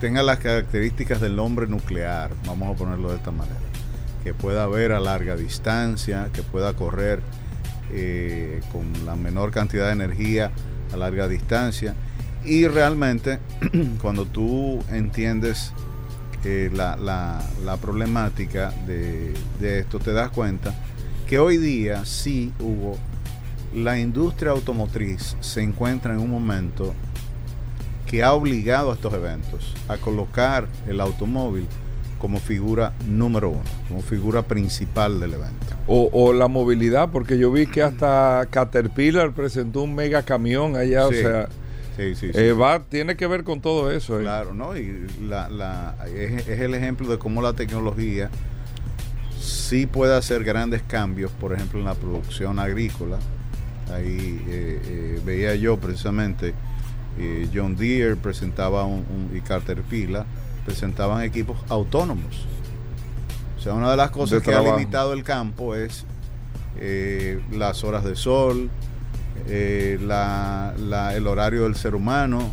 tenga 0.00 0.22
las 0.22 0.38
características 0.38 1.20
del 1.20 1.38
hombre 1.38 1.66
nuclear, 1.66 2.30
vamos 2.46 2.74
a 2.74 2.78
ponerlo 2.78 3.10
de 3.10 3.16
esta 3.16 3.30
manera, 3.30 3.56
que 4.24 4.32
pueda 4.32 4.66
ver 4.66 4.92
a 4.92 5.00
larga 5.00 5.36
distancia, 5.36 6.30
que 6.32 6.42
pueda 6.42 6.72
correr 6.74 7.20
eh, 7.92 8.60
con 8.72 9.04
la 9.04 9.14
menor 9.16 9.50
cantidad 9.50 9.86
de 9.86 9.92
energía 9.92 10.52
a 10.92 10.96
larga 10.96 11.28
distancia 11.28 11.94
y 12.48 12.66
realmente 12.68 13.38
cuando 14.02 14.24
tú 14.24 14.82
entiendes 14.90 15.72
eh, 16.44 16.70
la, 16.72 16.96
la- 16.96 17.42
la 17.64 17.76
problemática 17.76 18.70
de, 18.86 19.34
de 19.60 19.80
esto, 19.80 19.98
te 19.98 20.12
das 20.12 20.30
cuenta 20.30 20.74
que 21.26 21.38
hoy 21.38 21.58
día 21.58 22.04
sí 22.04 22.52
hubo, 22.60 22.96
la 23.74 23.98
industria 23.98 24.52
automotriz 24.52 25.36
se 25.40 25.62
encuentra 25.62 26.14
en 26.14 26.20
un 26.20 26.30
momento 26.30 26.94
que 28.06 28.22
ha 28.22 28.32
obligado 28.32 28.90
a 28.90 28.94
estos 28.94 29.12
eventos 29.12 29.74
a 29.88 29.98
colocar 29.98 30.66
el 30.88 31.00
automóvil 31.00 31.66
como 32.18 32.40
figura 32.40 32.94
número 33.06 33.50
uno, 33.50 33.62
como 33.88 34.00
figura 34.00 34.42
principal 34.42 35.20
del 35.20 35.34
evento. 35.34 35.66
O, 35.86 36.08
o 36.12 36.32
la 36.32 36.48
movilidad, 36.48 37.10
porque 37.10 37.38
yo 37.38 37.52
vi 37.52 37.66
que 37.66 37.82
hasta 37.82 38.46
Caterpillar 38.50 39.32
presentó 39.32 39.82
un 39.82 39.94
mega 39.94 40.22
camión 40.22 40.74
allá, 40.76 41.06
o 41.06 41.10
sea, 41.22 41.48
Sí, 41.98 42.14
sí, 42.14 42.32
sí. 42.32 42.38
eh, 42.38 42.52
va, 42.52 42.78
tiene 42.84 43.16
que 43.16 43.26
ver 43.26 43.44
con 43.44 43.60
todo 43.60 43.90
eso. 43.90 44.18
eh. 44.18 44.22
Claro, 44.22 44.54
¿no? 44.54 44.74
Y 44.76 45.06
la, 45.28 45.48
la- 45.50 45.96
es, 46.14 46.46
es 46.48 46.60
el 46.60 46.74
ejemplo 46.74 47.08
de 47.08 47.18
cómo 47.18 47.42
la 47.42 47.52
tecnología 47.52 48.30
sí 49.40 49.86
puede 49.86 50.16
hacer 50.16 50.44
grandes 50.44 50.82
cambios, 50.82 51.30
por 51.32 51.52
ejemplo, 51.52 51.78
en 51.80 51.84
la 51.86 51.94
producción 51.94 52.58
agrícola, 52.58 53.18
Ahí 53.92 54.44
eh, 54.48 54.80
eh, 54.84 55.20
veía 55.24 55.54
yo 55.54 55.78
precisamente 55.78 56.52
eh, 57.18 57.48
John 57.54 57.74
Deere 57.74 58.16
presentaba 58.16 58.84
un, 58.84 58.98
un- 58.98 59.30
y 59.34 59.40
Caterpillar 59.40 60.26
presentaban 60.66 61.22
equipos 61.22 61.56
autónomos. 61.70 62.44
O 63.58 63.60
sea, 63.62 63.72
una 63.72 63.90
de 63.90 63.96
las 63.96 64.10
cosas 64.10 64.40
De 64.40 64.44
que 64.44 64.54
ha 64.54 64.60
limitado 64.76 65.14
el 65.14 65.24
campo 65.24 65.74
es 65.74 66.04
eh, 66.78 67.40
las 67.50 67.82
horas 67.82 68.04
de 68.04 68.14
sol, 68.14 68.68
eh, 69.46 69.98
la- 70.02 70.74
la- 70.78 71.14
el 71.16 71.26
horario 71.26 71.64
del 71.64 71.74
ser 71.76 71.94
humano, 71.94 72.52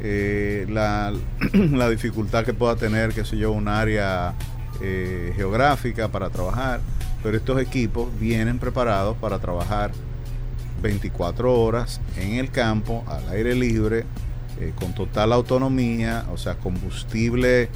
eh, 0.00 0.66
la, 0.68 1.12
dificultad 1.90 2.44
que 2.44 2.54
pueda 2.54 2.76
tener, 2.76 3.12
qué 3.12 3.24
sé 3.24 3.36
yo, 3.36 3.52
un 3.52 3.68
área 3.68 4.34
eh, 4.80 5.32
geográfica 5.36 6.08
para 6.08 6.30
trabajar. 6.30 6.80
Pero 7.22 7.36
estos 7.36 7.60
equipos 7.60 8.08
vienen 8.20 8.58
preparados 8.58 9.16
para 9.16 9.38
trabajar 9.40 9.90
24 10.82 11.52
horas 11.60 12.00
en 12.16 12.34
el 12.36 12.50
campo, 12.50 13.04
al 13.08 13.28
aire 13.30 13.54
libre, 13.54 14.04
eh, 14.60 14.72
con 14.76 14.94
total 14.94 15.32
autonomía, 15.32 16.24
o 16.32 16.36
sea, 16.36 16.54
combustible, 16.54 17.68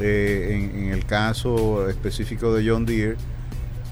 en, 0.00 0.72
en 0.76 0.92
el 0.92 1.04
caso 1.06 1.88
específico 1.88 2.52
de 2.52 2.68
John 2.68 2.84
Deere, 2.84 3.16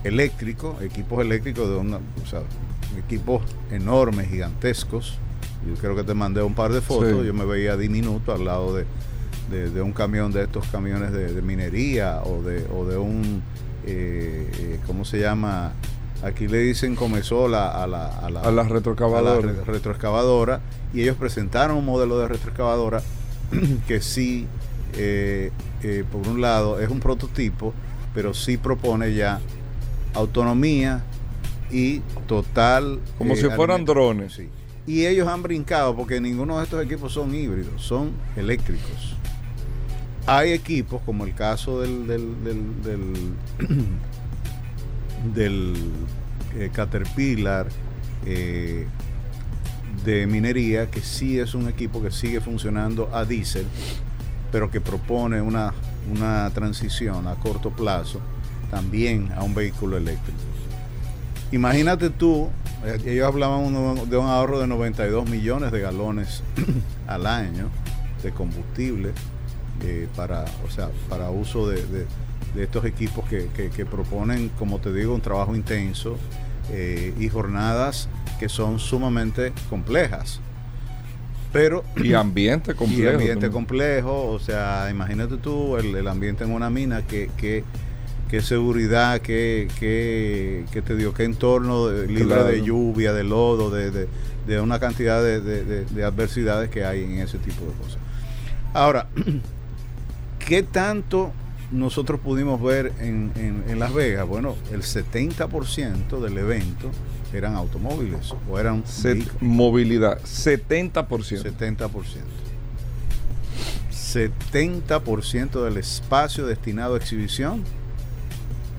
eléctrico, 0.03 0.77
equipos 0.83 1.21
eléctricos 1.21 1.69
de 1.69 1.77
una, 1.77 1.99
o 1.99 2.27
sea, 2.29 2.41
equipos 2.99 3.43
enormes, 3.71 4.29
gigantescos. 4.29 5.19
Yo 5.67 5.75
creo 5.75 5.95
que 5.97 6.03
te 6.05 6.15
mandé 6.15 6.43
un 6.43 6.55
par 6.55 6.73
de 6.73 6.81
fotos, 6.81 7.21
Sí. 7.21 7.27
yo 7.27 7.35
me 7.35 7.45
veía 7.45 7.77
diminuto 7.77 8.33
al 8.33 8.45
lado 8.45 8.75
de, 8.75 8.85
de- 9.51 9.71
de 9.71 9.83
un 9.83 9.93
camión 9.93 10.33
de 10.33 10.43
estos 10.45 10.67
camiones 10.69 11.13
de, 11.13 11.33
de 11.33 11.43
minería 11.43 12.21
o 12.25 12.43
de, 12.43 12.67
o 12.75 12.85
de 12.85 12.97
un, 12.99 13.43
eh, 13.87 14.51
eh, 14.59 14.81
¿cómo 14.87 15.05
se 15.05 15.21
llama? 15.21 15.73
Aquí 16.25 16.47
le 16.49 16.59
dicen 16.59 16.95
comezola 16.97 17.83
a 17.83 17.87
la, 17.87 18.07
a 18.07 18.31
la, 18.31 18.41
A 18.41 18.45
la 18.45 18.49
a 18.49 18.53
la 18.53 18.63
retroexcavadora. 18.65 19.41
re- 19.53 19.65
retroexcavadora 19.65 20.61
y 20.95 21.03
ellos 21.03 21.17
presentaron 21.17 21.77
un 21.77 21.85
modelo 21.85 22.19
de 22.19 22.29
retroexcavadora 22.29 23.03
que 23.89 24.01
sí, 24.01 24.47
eh, 24.97 25.51
eh, 25.83 26.05
por 26.11 26.27
un 26.29 26.41
lado, 26.41 26.81
es 26.81 26.89
un 26.91 27.01
prototipo, 27.01 27.73
pero 28.15 28.35
sí 28.35 28.57
propone 28.57 29.15
ya 29.15 29.41
autonomía 30.15 31.03
y 31.73 32.01
total... 32.27 33.01
Como 33.19 33.35
eh, 33.35 33.37
si 33.37 33.43
fueran 33.45 33.77
alimento. 33.77 33.95
drones. 33.95 34.33
Sí. 34.35 34.49
Y 34.87 35.07
ellos 35.07 35.29
han 35.29 35.43
brincado 35.43 35.97
porque 35.97 36.21
ninguno 36.21 36.59
de 36.59 36.65
estos 36.65 36.85
equipos 36.85 37.13
son 37.13 37.35
híbridos, 37.35 37.83
son 37.83 38.13
eléctricos. 38.37 39.17
Hay 40.27 40.53
equipos, 40.53 41.01
como 41.05 41.25
el 41.25 41.35
caso 41.35 41.81
del, 41.81 42.07
del, 42.07 42.45
del, 42.45 42.83
del, 42.83 43.13
del, 45.35 45.75
eh, 46.57 46.71
Caterpillar 46.73 47.69
eh, 48.27 48.87
de 50.05 50.27
minería, 50.27 50.91
que 50.91 51.01
sí 51.01 51.39
es 51.39 51.55
un 51.55 51.69
equipo 51.69 52.03
que 52.03 52.11
sigue 52.11 52.41
funcionando 52.41 53.09
a 53.13 53.25
diésel, 53.25 53.67
pero 54.51 54.71
que 54.71 54.81
propone 54.81 55.41
una, 55.41 55.73
una 56.11 56.51
transición 56.51 57.27
a 57.27 57.35
corto 57.37 57.71
plazo 57.71 58.21
también 58.71 59.31
a 59.37 59.43
un 59.43 59.55
vehículo 59.55 59.97
eléctrico. 59.97 60.41
Imagínate 61.53 62.11
tú, 62.11 62.49
eh, 62.85 62.99
ellos 63.07 63.27
hablaban 63.27 63.73
de 64.09 64.17
un 64.17 64.27
ahorro 64.27 64.59
de 64.61 64.67
92 64.67 65.29
millones 65.29 65.71
de 65.73 65.81
galones 65.81 66.43
al 67.07 67.27
año 67.27 67.69
de 68.23 68.31
combustible 68.33 69.11
eh, 69.83 70.09
para, 70.17 70.45
o 70.67 70.71
sea, 70.71 70.89
para 71.09 71.31
uso 71.31 71.69
de, 71.69 71.85
de- 71.87 72.07
de 72.55 72.65
estos 72.65 72.85
equipos 72.85 73.27
que, 73.31 73.47
que- 73.57 73.71
que 73.71 73.87
proponen, 73.87 74.51
como 74.59 74.79
te 74.79 74.93
digo, 74.93 75.15
un 75.15 75.23
trabajo 75.23 75.57
intenso 75.57 76.19
eh, 76.71 77.15
y 77.19 77.29
jornadas 77.31 78.09
que 78.39 78.49
son 78.51 78.79
sumamente 78.79 79.53
complejas. 79.71 80.41
Pero 81.53 81.83
Y 81.97 82.13
ambiente 82.15 82.75
complejo. 82.75 83.03
y 83.03 83.07
ambiente 83.09 83.33
también. 83.35 83.53
complejo, 83.53 84.29
o 84.31 84.39
sea, 84.39 84.89
imagínate 84.91 85.37
tú 85.39 85.77
el, 85.77 85.95
el 85.97 86.09
ambiente 86.09 86.45
en 86.45 86.51
una 86.53 86.69
mina, 86.71 87.03
que, 87.07 87.31
que, 87.37 87.65
qué 88.33 88.41
seguridad, 88.41 89.21
qué, 89.21 89.69
qué, 89.79 90.65
qué 90.73 90.81
te 90.83 90.97
digo, 90.97 91.13
qué 91.13 91.25
entorno 91.25 91.87
de- 91.89 92.07
libre 92.07 92.25
Claro. 92.25 92.45
de 92.47 92.63
lluvia, 92.63 93.13
de 93.13 93.25
lodo, 93.25 93.69
de, 93.71 93.91
de- 93.91 94.09
de 94.47 94.59
una 94.61 94.81
cantidad 94.81 95.23
de, 95.23 95.41
de- 95.43 95.65
de- 95.65 95.85
de 95.85 96.05
adversidades 96.05 96.71
que 96.71 96.85
hay 96.87 97.05
en 97.05 97.19
ese 97.19 97.37
tipo 97.37 97.61
de 97.67 97.73
cosas. 97.73 97.99
Ahora, 98.73 99.07
¿qué 100.47 100.63
tanto 100.63 101.31
nosotros 101.71 102.21
pudimos 102.21 102.61
ver 102.63 102.95
en, 103.01 103.33
en- 103.37 103.65
en 103.69 103.79
Las 103.79 103.93
Vegas? 103.93 104.27
Bueno, 104.27 104.57
el 104.73 104.81
70% 104.83 106.19
del 106.21 106.39
evento 106.39 106.91
eran 107.35 107.55
automóviles 107.55 108.35
o 108.51 108.59
eran 108.59 108.83
Set- 108.87 109.29
movilidad, 109.43 110.19
70%. 110.23 111.05
70%. 111.43 111.89
70% 114.01 115.65
del 115.65 115.77
espacio 115.77 116.47
destinado 116.47 116.95
a 116.95 116.97
exhibición, 116.99 117.63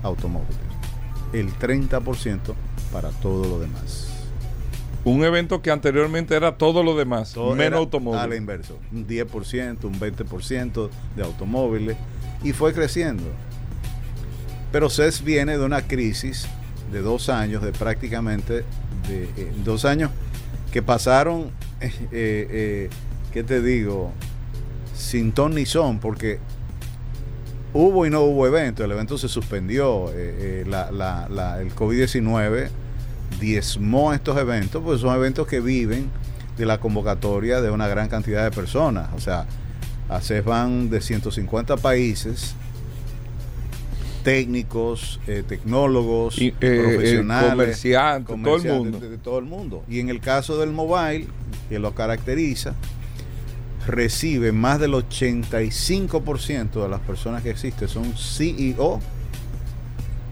automóviles. 0.04 0.56
El 1.32 1.52
30% 1.54 2.54
para 2.92 3.10
todo 3.10 3.44
lo 3.48 3.58
demás. 3.58 4.10
Un 5.04 5.22
evento 5.24 5.60
que 5.60 5.70
anteriormente 5.70 6.34
era 6.34 6.56
todo 6.56 6.82
lo 6.82 6.96
demás, 6.96 7.32
Todo 7.32 7.54
menos 7.54 7.80
automóviles. 7.80 8.24
A 8.24 8.28
la 8.28 8.36
inversa. 8.36 8.72
Un 8.90 9.06
10%, 9.06 9.84
un 9.84 10.00
20% 10.00 10.88
de 11.16 11.22
automóviles. 11.22 11.96
Y 12.42 12.52
fue 12.52 12.72
creciendo. 12.72 13.24
Pero 14.72 14.88
CES 14.88 15.22
viene 15.22 15.58
de 15.58 15.64
una 15.64 15.82
crisis 15.82 16.46
de 16.90 17.02
dos 17.02 17.28
años, 17.28 17.62
de 17.62 17.72
prácticamente 17.72 18.64
de, 19.08 19.24
eh, 19.36 19.52
dos 19.64 19.84
años 19.84 20.10
que 20.72 20.82
pasaron, 20.82 21.50
eh, 21.80 21.92
eh, 22.12 22.90
¿qué 23.32 23.42
te 23.42 23.60
digo? 23.60 24.10
Sin 24.96 25.32
ton 25.32 25.54
ni 25.54 25.66
son, 25.66 25.98
porque 25.98 26.38
hubo 27.74 28.06
y 28.06 28.10
no 28.10 28.22
hubo 28.22 28.46
evento. 28.46 28.82
El 28.84 28.92
evento 28.92 29.18
se 29.18 29.28
suspendió. 29.28 30.08
eh, 30.10 30.12
eh, 30.14 30.64
la- 30.66 30.90
la- 30.90 31.28
la- 31.28 31.60
el 31.60 31.74
COVID-19 31.74 32.68
diezmó 33.40 34.14
estos 34.14 34.38
eventos, 34.38 34.82
pues 34.82 35.00
son 35.00 35.14
eventos 35.14 35.46
que 35.46 35.60
viven 35.60 36.08
de 36.56 36.64
la 36.66 36.78
convocatoria 36.78 37.60
de 37.60 37.70
una 37.70 37.88
gran 37.88 38.08
cantidad 38.08 38.44
de 38.44 38.50
personas. 38.52 39.08
O 39.16 39.20
sea, 39.20 39.44
a 40.08 40.20
CES 40.20 40.44
van 40.44 40.88
de 40.88 41.00
150 41.00 41.76
países, 41.76 42.54
técnicos, 44.22 45.20
eh, 45.26 45.42
tecnólogos, 45.46 46.40
Y, 46.40 46.50
profesionales, 46.52 47.50
comerciantes, 47.50 48.26
todo 48.26 48.36
el 48.36 48.42
comerciantes, 48.42 48.82
mundo. 48.82 49.00
De, 49.00 49.08
de 49.10 49.18
todo 49.18 49.38
el 49.38 49.44
mundo. 49.44 49.84
Y 49.88 50.00
en 50.00 50.08
el 50.08 50.20
caso 50.20 50.58
del 50.58 50.70
mobile, 50.70 51.26
que 51.68 51.78
lo 51.78 51.94
caracteriza, 51.94 52.74
recibe 53.86 54.52
más 54.52 54.80
del 54.80 54.92
85% 54.94 56.82
de 56.82 56.88
las 56.88 57.00
personas 57.00 57.42
que 57.42 57.50
existen 57.50 57.88
son 57.88 58.14
CEO 58.16 59.00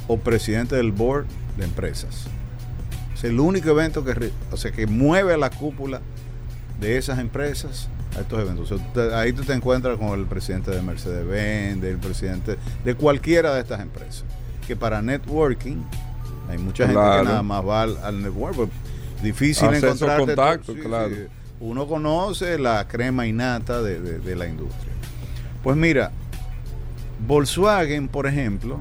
o 0.08 0.18
presidente 0.18 0.76
del 0.76 0.92
board 0.92 1.26
de 1.56 1.64
empresas. 1.64 2.26
Es 3.14 3.24
el 3.24 3.38
único 3.40 3.70
evento 3.70 4.04
que, 4.04 4.30
o 4.50 4.56
sea, 4.56 4.72
que 4.72 4.86
mueve 4.86 5.34
a 5.34 5.36
la 5.36 5.50
cúpula 5.50 6.00
de 6.80 6.96
esas 6.98 7.18
empresas 7.18 7.88
a 8.16 8.20
estos 8.20 8.40
eventos. 8.40 8.70
O 8.70 8.78
sea, 8.78 8.92
te- 8.92 9.14
ahí 9.14 9.32
tú 9.32 9.42
te 9.42 9.52
encuentras 9.52 9.96
con 9.98 10.18
el 10.18 10.26
presidente 10.26 10.70
de 10.70 10.82
Mercedes-Benz, 10.82 11.84
el 11.84 11.98
presidente 11.98 12.58
de 12.84 12.94
cualquiera 12.94 13.54
de 13.54 13.60
estas 13.60 13.80
empresas. 13.80 14.24
Que 14.66 14.76
para 14.76 15.00
networking 15.02 15.76
hay 16.50 16.58
mucha 16.58 16.84
gente 16.84 17.00
Claro. 17.00 17.22
que 17.22 17.28
nada 17.28 17.42
más 17.42 17.64
va 17.66 17.82
al, 17.82 17.96
al 17.98 18.22
network. 18.22 18.70
difícil 19.22 19.68
claro. 20.82 21.14
Uno 21.64 21.86
conoce 21.86 22.58
la 22.58 22.88
crema 22.88 23.24
innata 23.26 23.82
de, 23.82 24.00
de- 24.00 24.18
de 24.18 24.34
la 24.36 24.48
industria. 24.48 24.92
Pues 25.62 25.76
mira, 25.76 26.10
Volkswagen, 27.24 28.08
por 28.08 28.26
ejemplo, 28.26 28.78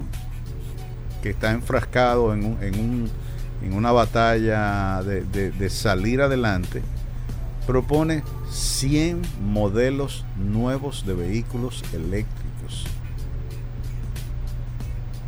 que 1.22 1.30
está 1.30 1.52
enfrascado 1.52 2.34
en, 2.34 2.44
un- 2.44 2.58
en 2.62 2.74
un- 2.80 3.10
en 3.62 3.74
una 3.74 3.92
batalla 3.92 5.00
de, 5.04 5.22
de- 5.22 5.52
de 5.52 5.70
salir 5.70 6.20
adelante, 6.22 6.82
propone 7.68 8.24
100 8.50 9.22
modelos 9.40 10.24
nuevos 10.36 11.06
de 11.06 11.14
vehículos 11.14 11.84
eléctricos 11.94 12.84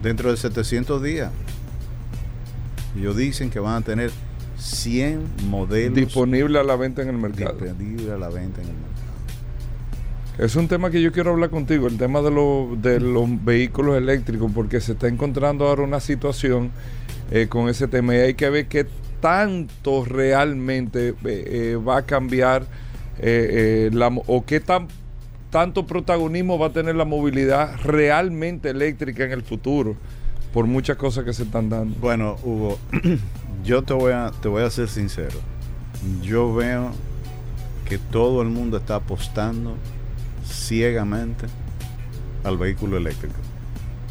dentro 0.02 0.32
de 0.32 0.36
700 0.36 1.00
días. 1.00 1.30
Ellos 2.98 3.16
dicen 3.16 3.48
que 3.50 3.60
van 3.60 3.76
a 3.76 3.80
tener 3.84 4.10
100 4.64 5.20
modelos 5.48 5.94
Disponible 5.94 6.58
a 6.58 6.62
la 6.64 6.76
venta 6.76 7.02
en 7.02 7.08
el 7.08 7.16
mercado. 7.18 7.52
disponibles 7.58 8.10
a 8.10 8.16
la 8.18 8.28
venta 8.30 8.60
en 8.62 8.68
el 8.68 8.74
mercado. 8.74 8.94
Es 10.38 10.56
un 10.56 10.66
tema 10.66 10.90
que 10.90 11.00
yo 11.00 11.12
quiero 11.12 11.30
hablar 11.32 11.50
contigo, 11.50 11.86
el 11.86 11.96
tema 11.96 12.20
de, 12.20 12.30
lo- 12.30 12.76
de 12.80 12.98
los 12.98 13.28
vehículos 13.44 13.96
eléctricos, 13.96 14.50
porque 14.52 14.80
se 14.80 14.92
está 14.92 15.06
encontrando 15.06 15.66
ahora 15.68 15.82
una 15.82 16.00
situación 16.00 16.70
eh, 17.30 17.46
con 17.48 17.68
ese 17.68 17.86
tema 17.88 18.14
y 18.14 18.18
hay 18.18 18.34
que 18.34 18.50
ver 18.50 18.66
qué 18.66 18.86
tanto 19.20 20.04
realmente 20.04 21.08
eh, 21.10 21.14
eh, 21.24 21.76
va 21.76 21.98
a 21.98 22.02
cambiar 22.02 22.66
la 23.22 24.08
o 24.26 24.44
qué 24.44 24.58
tan 24.60 24.88
tanto 25.50 25.86
protagonismo 25.86 26.58
va 26.58 26.66
a 26.66 26.72
tener 26.72 26.96
la 26.96 27.04
movilidad 27.04 27.76
realmente 27.84 28.70
eléctrica 28.70 29.22
en 29.24 29.30
el 29.30 29.42
futuro 29.42 29.94
por 30.52 30.66
muchas 30.66 30.96
cosas 30.96 31.24
que 31.24 31.32
se 31.32 31.44
están 31.44 31.68
dando. 31.70 31.96
Bueno, 32.00 32.36
Hugo, 32.42 32.76
yo 33.64 33.82
te 33.82 33.94
voy 33.94 34.12
a, 34.12 34.30
te 34.42 34.48
voy 34.48 34.62
a 34.62 34.70
ser 34.70 34.88
sincero. 34.88 35.38
Yo 36.22 36.54
veo 36.54 36.90
que 37.88 37.98
todo 37.98 38.42
el 38.42 38.48
mundo 38.48 38.76
está 38.76 38.96
apostando 38.96 39.76
ciegamente 40.46 41.46
al 42.44 42.58
vehículo 42.58 42.98
eléctrico. 42.98 43.34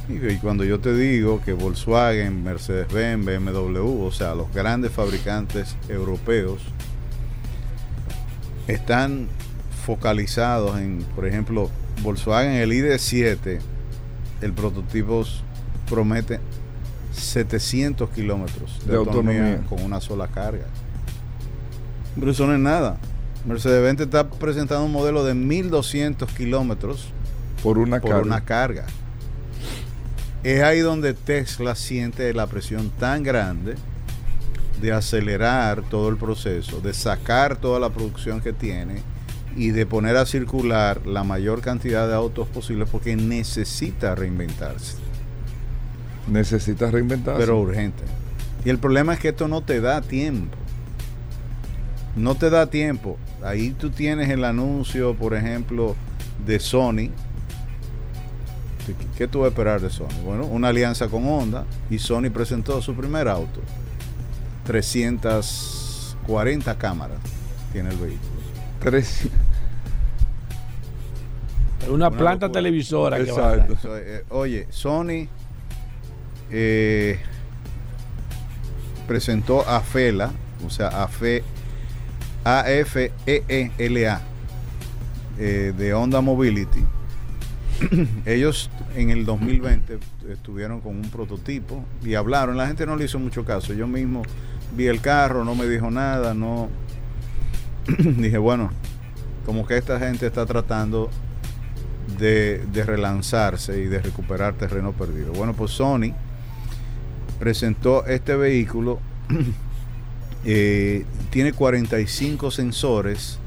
Y, 0.09 0.33
y 0.33 0.37
cuando 0.37 0.63
yo 0.63 0.79
te 0.79 0.93
digo 0.95 1.41
que 1.45 1.53
Volkswagen, 1.53 2.43
Mercedes-Benz, 2.43 3.25
BMW, 3.25 4.05
o 4.05 4.11
sea, 4.11 4.35
los 4.35 4.51
grandes 4.51 4.91
fabricantes 4.91 5.77
europeos, 5.87 6.59
están 8.67 9.27
focalizados 9.85 10.79
en, 10.79 11.03
por 11.15 11.27
ejemplo, 11.27 11.69
Volkswagen, 12.01 12.53
el 12.53 12.71
ID7, 12.71 13.59
el 14.41 14.53
prototipo 14.53 15.23
promete 15.89 16.39
700 17.13 18.09
kilómetros 18.09 18.79
de, 18.85 18.91
De 18.91 18.97
autonomía, 18.97 19.39
autonomía. 19.55 19.69
con 19.69 19.83
una 19.83 20.01
sola 20.01 20.27
carga. 20.27 20.65
Pero 22.19 22.31
eso 22.31 22.45
no 22.47 22.53
es 22.53 22.59
nada. 22.59 22.97
Mercedes-Benz 23.45 24.01
está 24.01 24.29
presentando 24.29 24.85
un 24.85 24.91
modelo 24.91 25.23
de 25.23 25.33
1200 25.33 26.31
kilómetros 26.31 27.09
Por 27.61 27.77
una 27.77 27.99
por 27.99 28.11
carga. 28.11 28.25
una 28.25 28.45
carga. 28.45 28.85
Es 30.43 30.61
ahí 30.61 30.79
donde 30.79 31.13
Tesla 31.13 31.75
siente 31.75 32.33
la 32.33 32.47
presión 32.47 32.89
tan 32.99 33.23
grande 33.23 33.75
de 34.81 34.91
acelerar 34.91 35.81
todo 35.89 36.09
el 36.09 36.17
proceso, 36.17 36.81
de 36.81 36.93
sacar 36.93 37.55
toda 37.57 37.79
la 37.79 37.89
producción 37.89 38.41
que 38.41 38.51
tiene 38.51 39.01
y 39.55 39.69
de 39.69 39.85
poner 39.85 40.17
a 40.17 40.25
circular 40.25 41.05
la 41.07 41.23
mayor 41.23 41.61
cantidad 41.61 42.07
de 42.07 42.15
autos 42.15 42.47
posibles 42.49 42.89
porque 42.89 43.15
necesita 43.15 44.15
reinventarse, 44.15 44.97
Necesitas 46.27 46.91
reinventarse. 46.91 47.39
pero 47.39 47.59
urgente. 47.59 48.03
Y 48.65 48.69
el 48.69 48.77
problema 48.79 49.13
es 49.13 49.19
que 49.19 49.29
esto 49.29 49.47
no 49.47 49.61
te 49.61 49.81
da 49.81 50.01
tiempo. 50.01 50.55
No 52.15 52.35
te 52.35 52.49
da 52.49 52.67
tiempo. 52.67 53.17
Ahí 53.43 53.71
tú 53.71 53.89
tienes 53.89 54.29
el 54.29 54.45
anuncio, 54.45 55.15
por 55.15 55.33
ejemplo, 55.33 55.95
de 56.45 56.59
Sony. 56.59 57.09
¿Qué 59.17 59.27
tú 59.27 59.39
vas 59.39 59.47
a 59.47 59.49
esperar 59.49 59.81
de 59.81 59.89
Sony? 59.89 60.07
Bueno, 60.25 60.45
una 60.45 60.69
alianza 60.69 61.07
con 61.07 61.27
Honda 61.27 61.65
y 61.89 61.99
Sony 61.99 62.29
presentó 62.33 62.81
su 62.81 62.93
primer 62.95 63.27
auto. 63.27 63.59
340 64.65 66.77
cámaras 66.77 67.17
tiene 67.71 67.89
el 67.89 67.97
vehículo. 67.97 68.31
Tres- 68.79 69.27
Una, 71.87 72.07
Una 72.07 72.11
planta 72.11 72.45
locura. 72.47 72.61
televisora 72.61 73.17
que 73.23 73.31
va 73.31 73.49
a 73.51 73.55
Exacto. 73.55 73.97
eh, 73.97 74.23
oye, 74.29 74.67
Sony 74.69 75.27
eh, 76.51 77.19
presentó 79.07 79.67
a 79.67 79.81
Fela, 79.81 80.31
o 80.65 80.69
sea, 80.69 80.87
a 81.03 81.07
Fe, 81.07 81.43
A-F-E-E-L-A, 82.43 84.21
eh, 85.37 85.73
de 85.77 85.93
Honda 85.93 86.21
Mobility. 86.21 86.83
Ellos 88.25 88.69
en 88.95 89.09
el 89.09 89.25
2020 89.25 89.99
estuvieron 90.29 90.81
con 90.81 90.95
un 90.95 91.09
prototipo 91.09 91.83
y 92.03 92.15
hablaron. 92.15 92.57
La 92.57 92.67
gente 92.67 92.85
no 92.85 92.95
le 92.95 93.05
hizo 93.05 93.19
mucho 93.19 93.43
caso. 93.45 93.73
Yo 93.73 93.87
mismo 93.87 94.23
vi 94.75 94.87
el 94.87 95.01
carro, 95.01 95.43
no 95.43 95.55
me 95.55 95.67
dijo 95.67 95.91
nada, 95.91 96.33
no. 96.33 96.69
Dije, 97.97 98.37
bueno, 98.37 98.69
como 99.45 99.65
que 99.65 99.77
esta 99.77 99.99
gente 99.99 100.27
está 100.27 100.45
tratando 100.45 101.09
de 102.17 102.83
relanzarse 102.85 103.79
y 103.79 103.85
de 103.85 103.99
recuperar 103.99 104.53
terreno 104.53 104.93
perdido. 104.93 105.33
Bueno, 105.33 105.53
pues 105.53 105.71
Sony 105.71 106.13
presentó 107.43 108.05
este 108.05 108.37
vehículo, 108.37 108.99
eh, 110.45 111.03
tiene 111.29 111.51
45 111.51 112.51
sensores 112.51 113.37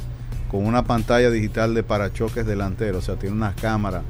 con 0.51 0.67
una 0.67 0.85
pantalla 0.85 1.31
digital 1.31 1.73
de 1.73 1.83
parachoques 1.83 2.45
delantero, 2.45 2.99
o 2.99 3.01
sea, 3.01 3.17
tiene 3.17 3.35
una 3.35 3.55
cámara 3.55 4.03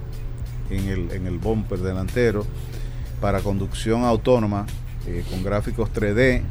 en 0.71 0.89
el, 0.89 1.13
en 1.13 1.29
el 1.29 1.39
bumper 1.39 1.79
delantero 1.79 2.45
para 3.21 3.43
conducción 3.43 4.03
autónoma 4.03 4.67
eh, 5.07 5.23
con 5.31 5.45
gráficos 5.45 5.89
3D. 5.95 6.43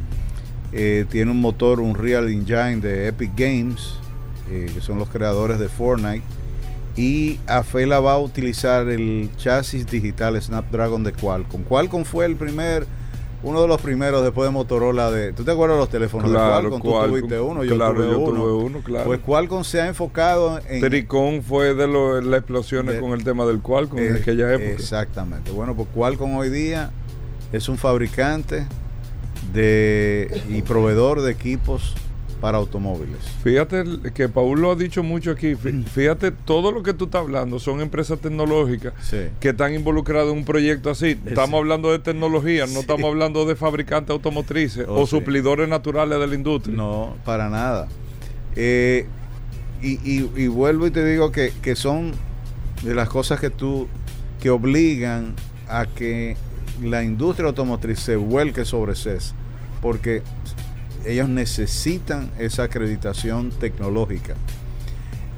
Eh, 0.71 1.05
tiene 1.09 1.31
un 1.31 1.41
motor, 1.41 1.81
un 1.81 1.93
Real 1.93 2.29
Engine 2.29 2.77
de 2.77 3.09
Epic 3.09 3.31
Games, 3.35 3.95
que 4.47 4.79
son 4.79 4.97
los 4.97 5.09
creadores 5.09 5.59
de 5.59 5.67
Fortnite. 5.67 6.23
Y 6.95 7.37
Afela 7.47 7.99
va 7.99 8.13
a 8.13 8.19
utilizar 8.19 8.87
el 8.87 9.29
chasis 9.35 9.85
digital 9.87 10.41
Snapdragon 10.41 11.03
de 11.03 11.11
Qualcomm. 11.11 11.63
Qualcomm 11.63 12.05
fue 12.05 12.25
el 12.25 12.37
primer, 12.37 12.87
uno 13.45 13.61
de 13.61 13.67
los 13.67 13.79
primeros 13.79 14.23
después 14.23 14.47
de 14.47 14.51
Motorola 14.51 15.09
de. 15.11 15.31
¿Tú 15.31 15.43
te 15.43 15.51
acuerdas 15.51 15.77
de 15.77 15.81
los 15.81 15.89
teléfonos 15.89 16.29
Claro, 16.31 16.55
de 16.55 16.61
Qualcomm? 16.61 16.81
Tú 16.81 16.89
Qualcomm. 16.89 17.09
tuviste 17.19 17.39
uno, 17.39 17.63
yo 17.63 17.75
Claro, 17.75 17.93
tuve 17.95 18.05
yo 18.11 18.19
uno. 18.19 18.41
tuve 18.43 18.51
uno, 18.53 18.79
claro. 18.83 19.05
Pues 19.05 19.19
Qualcomm 19.21 19.63
se 19.63 19.81
ha 19.81 19.87
enfocado 19.87 20.59
en. 20.67 20.81
Tricón 20.81 21.41
fue 21.43 21.73
de 21.75 21.87
lo- 21.87 22.19
las 22.21 22.39
explosiones 22.39 22.95
De- 22.95 22.99
con 23.01 23.11
el 23.11 23.23
tema 23.23 23.45
del 23.45 23.61
Qualcomm 23.61 23.99
en 23.99 24.15
Eh, 24.15 24.19
aquella 24.19 24.51
época. 24.53 24.69
Exactamente. 24.71 25.51
Bueno, 25.51 25.75
pues 25.75 25.87
Qualcomm 25.93 26.35
hoy 26.35 26.49
día 26.49 26.91
es 27.53 27.69
un 27.69 27.77
fabricante 27.77 28.65
de 29.53 30.41
y 30.49 30.61
proveedor 30.63 31.21
de 31.21 31.31
equipos 31.31 31.93
para 32.41 32.57
automóviles. 32.57 33.17
Fíjate 33.43 33.83
que 34.13 34.29
Paul 34.29 34.61
lo 34.61 34.71
ha 34.71 34.75
dicho 34.75 35.01
mucho 35.03 35.31
aquí. 35.31 35.55
Fí- 35.55 35.83
Fíjate, 35.85 36.31
todo 36.31 36.71
lo 36.71 36.83
que 36.83 36.93
tú 36.93 37.05
estás 37.05 37.21
hablando 37.21 37.59
son 37.59 37.81
empresas 37.81 38.19
tecnológicas 38.19 38.93
Sí. 39.01 39.17
que 39.39 39.49
están 39.49 39.73
involucradas 39.73 40.31
en 40.31 40.37
un 40.39 40.45
proyecto 40.45 40.89
así. 40.89 41.17
Estamos 41.25 41.57
hablando 41.59 41.91
de 41.91 41.99
tecnología, 41.99 42.65
no 42.67 42.81
estamos 42.81 43.05
hablando 43.05 43.45
de 43.45 43.55
fabricantes 43.55 44.11
automotrices 44.11 44.85
Oh, 44.87 45.01
o 45.01 45.05
sí. 45.05 45.11
suplidores 45.11 45.67
naturales 45.69 46.19
de 46.19 46.27
la 46.27 46.35
industria. 46.35 46.75
No, 46.75 47.15
para 47.25 47.49
nada. 47.49 47.87
Eh, 48.55 49.07
y, 49.81 49.93
y- 50.09 50.31
y 50.35 50.47
vuelvo 50.47 50.87
y 50.87 50.91
te 50.91 51.05
digo 51.05 51.31
que, 51.31 51.51
que 51.61 51.75
son 51.75 52.11
de 52.83 52.93
las 52.95 53.09
cosas 53.09 53.39
que 53.39 53.49
tú 53.49 53.87
que 54.41 54.49
obligan 54.49 55.33
a 55.67 55.85
que 55.85 56.37
la 56.83 57.03
industria 57.03 57.47
automotriz 57.47 57.99
se 57.99 58.15
vuelque 58.17 58.65
sobre 58.65 58.95
CES, 58.95 59.33
porque 59.81 60.21
ellos 61.05 61.29
necesitan 61.29 62.31
esa 62.39 62.63
acreditación 62.63 63.51
tecnológica. 63.51 64.35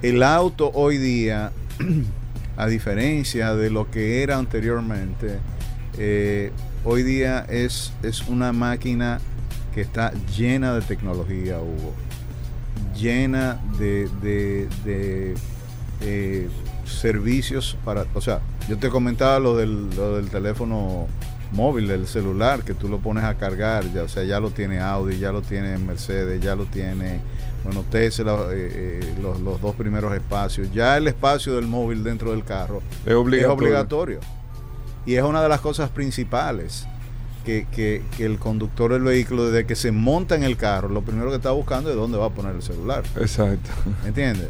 El 0.01 0.23
auto 0.23 0.71
hoy 0.73 0.97
día, 0.97 1.51
a 2.58 2.67
diferencia 2.67 3.53
de 3.56 3.69
lo 3.69 3.89
que 3.89 4.23
era 4.23 4.38
anteriormente, 4.38 5.39
eh, 5.97 6.51
hoy 6.84 7.03
día 7.03 7.45
es, 7.49 7.93
es 8.03 8.27
una 8.27 8.53
máquina 8.53 9.19
que 9.73 9.82
está 9.82 10.12
llena 10.38 10.73
de 10.73 10.82
tecnología, 10.82 11.60
Hugo. 11.60 11.93
Llena 12.95 13.60
de, 13.80 14.10
de- 14.23 15.36
eh, 16.01 16.47
servicios 16.86 17.75
para... 17.84 18.06
O 18.13 18.21
sea, 18.21 18.39
yo 18.69 18.77
te 18.77 18.89
comentaba 18.89 19.39
lo 19.39 19.56
del, 19.58 19.89
lo 19.95 20.15
del 20.17 20.30
teléfono 20.30 21.08
móvil, 21.51 21.88
del 21.88 22.07
celular, 22.07 22.62
que 22.63 22.73
tú 22.73 22.88
lo 22.89 22.99
pones 22.99 23.23
a 23.23 23.36
cargar, 23.36 23.86
ya, 23.93 24.03
o 24.03 24.07
sea, 24.07 24.23
ya 24.23 24.39
lo 24.39 24.49
tiene 24.51 24.79
Audi, 24.79 25.17
ya 25.19 25.31
lo 25.31 25.41
tiene 25.41 25.77
Mercedes, 25.77 26.41
ya 26.41 26.55
lo 26.55 26.65
tiene, 26.65 27.19
bueno, 27.63 27.83
Tesla, 27.89 28.33
eh, 28.51 28.99
eh, 29.01 29.13
los, 29.21 29.39
los 29.39 29.62
dos 29.62 29.75
primeros 29.75 30.13
espacios. 30.13 30.71
Ya 30.73 30.97
el 30.97 31.07
espacio 31.07 31.55
del 31.55 31.67
móvil 31.67 32.03
dentro 32.03 32.31
del 32.31 32.43
carro 32.43 32.81
Es 33.05 33.13
obligatorio. 33.13 33.39
es 33.47 33.47
obligatorio. 33.57 34.19
Y 35.05 35.15
es 35.15 35.23
una 35.23 35.41
de 35.41 35.49
las 35.49 35.62
cosas 35.62 35.89
principales 35.89 36.86
que, 37.45 37.65
que- 37.71 38.03
que 38.17 38.25
el 38.25 38.39
conductor 38.39 38.91
del 38.91 39.03
vehículo, 39.03 39.45
desde 39.49 39.65
que 39.65 39.75
se 39.75 39.91
monta 39.93 40.36
en 40.36 40.43
el 40.43 40.57
carro, 40.57 40.89
lo 40.89 41.01
primero 41.01 41.29
que 41.29 41.38
está 41.38 41.51
buscando 41.51 41.89
es 41.89 41.95
dónde 41.95 42.17
va 42.17 42.25
a 42.25 42.29
poner 42.29 42.55
el 42.55 42.62
celular. 42.62 43.03
Exacto. 43.15 43.69
¿Me 44.03 44.10
entiendes? 44.10 44.49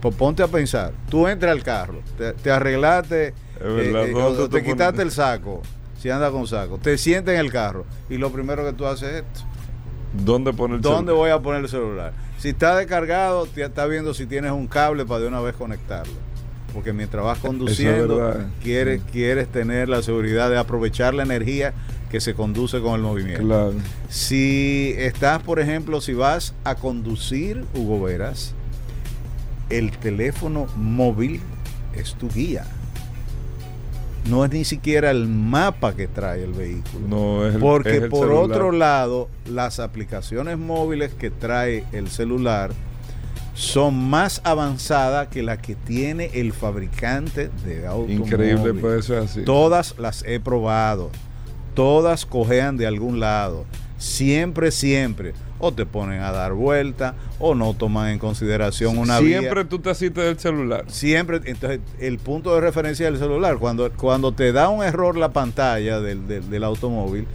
Pues 0.00 0.16
ponte 0.16 0.42
a 0.42 0.48
pensar. 0.48 0.92
Tú 1.08 1.28
entras 1.28 1.52
al 1.52 1.62
carro, 1.62 2.00
te, 2.18 2.32
te 2.32 2.50
arreglaste, 2.50 3.28
eh, 3.28 3.32
eh, 3.60 4.10
¿dónde 4.12 4.42
o 4.42 4.48
tú 4.48 4.48
te 4.48 4.64
quitaste 4.64 5.02
el 5.02 5.12
saco, 5.12 5.62
si 5.98 6.10
andas 6.10 6.30
con 6.30 6.46
saco, 6.46 6.78
te 6.78 6.98
sientes 6.98 7.34
en 7.34 7.40
el 7.40 7.50
carro 7.52 7.84
y 8.10 8.16
lo 8.18 8.30
primero 8.30 8.64
que 8.64 8.72
tú 8.72 8.86
haces 8.86 9.08
es 9.08 9.14
esto. 9.22 9.40
¿Dónde 10.12 10.52
pone 10.52 10.76
el 10.76 10.80
¿Dónde 10.80 11.12
celular? 11.12 11.16
voy 11.16 11.30
a 11.30 11.42
poner 11.42 11.62
el 11.62 11.68
celular? 11.68 12.12
Si 12.38 12.50
está 12.50 12.76
descargado, 12.76 13.46
te 13.46 13.62
está 13.64 13.86
viendo 13.86 14.14
si 14.14 14.26
tienes 14.26 14.52
un 14.52 14.66
cable 14.66 15.04
para 15.04 15.20
de 15.20 15.28
una 15.28 15.40
vez 15.40 15.54
conectarlo. 15.56 16.12
Porque 16.72 16.92
mientras 16.92 17.24
vas 17.24 17.38
conduciendo, 17.38 18.16
verdad. 18.18 18.46
quieres, 18.62 19.00
Sí. 19.00 19.08
quieres 19.12 19.48
tener 19.48 19.88
la 19.88 20.02
seguridad 20.02 20.50
de 20.50 20.58
aprovechar 20.58 21.14
la 21.14 21.22
energía 21.22 21.72
que 22.10 22.20
se 22.20 22.34
conduce 22.34 22.80
con 22.80 22.94
el 22.94 23.00
movimiento. 23.00 23.42
Claro. 23.42 23.72
Si 24.10 24.94
estás, 24.98 25.42
por 25.42 25.58
ejemplo, 25.60 26.00
si 26.02 26.12
vas 26.12 26.54
a 26.64 26.74
conducir, 26.74 27.64
Hugo 27.74 28.02
Veras, 28.02 28.54
el 29.70 29.90
teléfono 29.98 30.66
móvil 30.76 31.40
es 31.94 32.14
tu 32.14 32.28
guía. 32.28 32.64
No 34.28 34.44
es 34.44 34.50
ni 34.50 34.64
siquiera 34.64 35.10
el 35.10 35.28
mapa 35.28 35.94
que 35.94 36.08
trae 36.08 36.42
el 36.42 36.52
vehículo. 36.52 37.06
No, 37.08 37.46
es 37.46 37.54
el- 37.54 37.60
Porque 37.60 37.96
es 37.96 38.02
el 38.04 38.08
por 38.08 38.28
celular. 38.28 38.42
otro 38.50 38.72
lado, 38.72 39.28
las 39.48 39.78
aplicaciones 39.78 40.58
móviles 40.58 41.14
que 41.14 41.30
trae 41.30 41.84
el 41.92 42.08
celular 42.08 42.72
son 43.54 43.94
más 44.10 44.40
avanzadas 44.44 45.28
que 45.28 45.42
las 45.42 45.58
que 45.58 45.74
tiene 45.76 46.30
el 46.34 46.52
fabricante 46.52 47.48
de 47.64 47.86
automóviles. 47.86 48.26
Increíble, 48.26 48.98
eso 48.98 49.16
es 49.18 49.30
así. 49.30 49.42
Todas 49.44 49.94
las 49.98 50.22
he 50.24 50.40
probado. 50.40 51.10
Todas 51.74 52.26
cojean 52.26 52.76
de 52.76 52.86
algún 52.86 53.20
lado. 53.20 53.64
Siempre, 53.98 54.70
siempre. 54.70 55.32
O 55.58 55.72
te 55.72 55.86
ponen 55.86 56.20
a 56.20 56.32
dar 56.32 56.52
vuelta 56.52 57.14
o 57.38 57.54
no 57.54 57.72
toman 57.74 58.10
en 58.10 58.18
consideración 58.18 58.98
una 58.98 59.18
Siempre 59.18 59.62
vía. 59.62 59.68
tú 59.68 59.78
te 59.78 59.90
asistes 59.90 60.24
del 60.24 60.38
celular. 60.38 60.84
Siempre, 60.88 61.40
entonces, 61.46 61.80
el 61.98 62.18
punto 62.18 62.54
de 62.54 62.60
referencia 62.60 63.06
del 63.06 63.18
celular, 63.18 63.56
cuando, 63.58 63.90
cuando 63.92 64.32
te 64.32 64.52
da 64.52 64.68
un 64.68 64.84
error 64.84 65.16
la 65.16 65.30
pantalla 65.30 66.00
del, 66.00 66.26
del- 66.26 66.50
del 66.50 66.64
automóvil, 66.64 67.26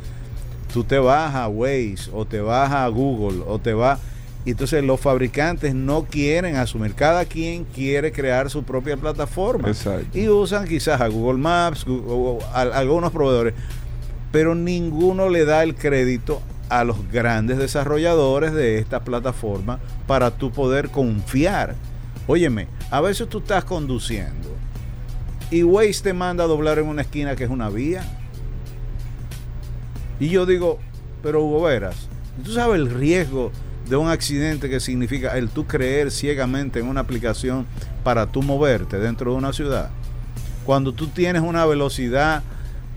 tú 0.72 0.84
te 0.84 1.00
vas 1.00 1.34
a 1.36 1.48
Waze 1.48 2.10
o 2.14 2.26
te 2.26 2.42
vas 2.42 2.72
a 2.72 2.88
Google 2.90 3.44
o 3.48 3.58
te 3.60 3.74
vas... 3.74 4.00
Y 4.44 4.52
entonces 4.52 4.84
los 4.84 5.00
fabricantes 5.00 5.76
no 5.76 6.06
quieren 6.06 6.56
asumir, 6.56 6.96
cada 6.96 7.26
quien 7.26 7.64
quiere 7.64 8.12
crear 8.12 8.50
su 8.50 8.64
propia 8.64 8.98
plataforma. 8.98 9.68
Exacto. 9.68 10.18
Y 10.18 10.28
usan 10.30 10.68
quizás 10.68 11.00
a 11.00 11.08
Google 11.10 11.38
Maps, 11.40 11.86
o 11.88 12.40
a- 12.54 12.62
algunos 12.62 13.12
proveedores, 13.12 13.54
pero 14.32 14.56
ninguno 14.56 15.30
le 15.30 15.46
da 15.46 15.62
el 15.62 15.76
crédito 15.76 16.42
a 16.72 16.86
los 16.86 17.12
grandes 17.12 17.58
desarrolladores 17.58 18.54
de 18.54 18.80
esta 18.80 19.04
plataforma 19.04 19.80
para 20.08 20.32
tú 20.32 20.52
poder 20.52 20.90
confiar. 20.90 21.76
Óyeme, 22.28 22.68
a 22.90 23.02
veces 23.02 23.28
tú 23.28 23.40
estás 23.40 23.66
conduciendo 23.66 24.48
y 25.52 25.64
Waze 25.64 26.02
te 26.02 26.14
manda 26.14 26.46
a 26.46 26.48
doblar 26.48 26.80
en 26.80 26.88
una 26.88 27.02
esquina 27.02 27.36
que 27.36 27.44
es 27.44 27.50
una 27.50 27.70
vía. 27.70 28.04
Y 30.18 30.30
yo 30.30 30.46
digo, 30.46 30.80
pero 31.22 31.44
Hugo 31.44 31.64
Veras, 31.64 32.08
¿tú 32.42 32.54
sabes 32.54 32.80
el 32.80 32.90
riesgo 32.90 33.52
de 33.90 33.98
un 33.98 34.08
accidente 34.08 34.70
que 34.70 34.80
significa 34.80 35.38
el 35.38 35.50
tú 35.50 35.68
creer 35.68 36.10
ciegamente 36.10 36.80
en 36.80 36.88
una 36.88 37.02
aplicación 37.02 37.66
para 38.06 38.28
tú 38.28 38.42
moverte 38.42 38.98
dentro 38.98 39.32
de 39.32 39.38
una 39.38 39.52
ciudad? 39.52 39.90
Cuando 40.66 40.94
tú 40.94 41.08
tienes 41.08 41.42
una 41.42 41.66
velocidad, 41.66 42.44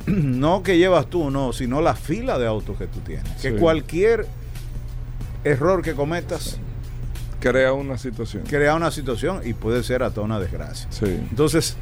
no 0.07 0.63
que 0.63 0.79
llevas 0.79 1.07
tú, 1.09 1.31
no, 1.31 1.53
sino 1.53 1.81
la 1.81 1.95
fila 1.95 2.39
de 2.39 2.47
autos 2.47 2.77
que 2.79 2.87
tú 2.87 3.01
tienes. 3.01 3.29
Que 3.41 3.55
cualquier 3.57 4.27
error 5.45 5.83
que 5.83 5.95
cometas 5.95 6.59
Crea 7.41 7.73
una 7.75 7.99
situación. 7.99 8.45
crea 8.49 8.75
una 8.75 8.91
situación 8.91 9.43
y 9.45 9.53
puede 9.53 9.83
ser 9.83 10.03
hasta 10.03 10.21
una 10.23 10.41
desgracia. 10.41 10.87
Sí. 10.91 11.05
Entonces, 11.07 11.77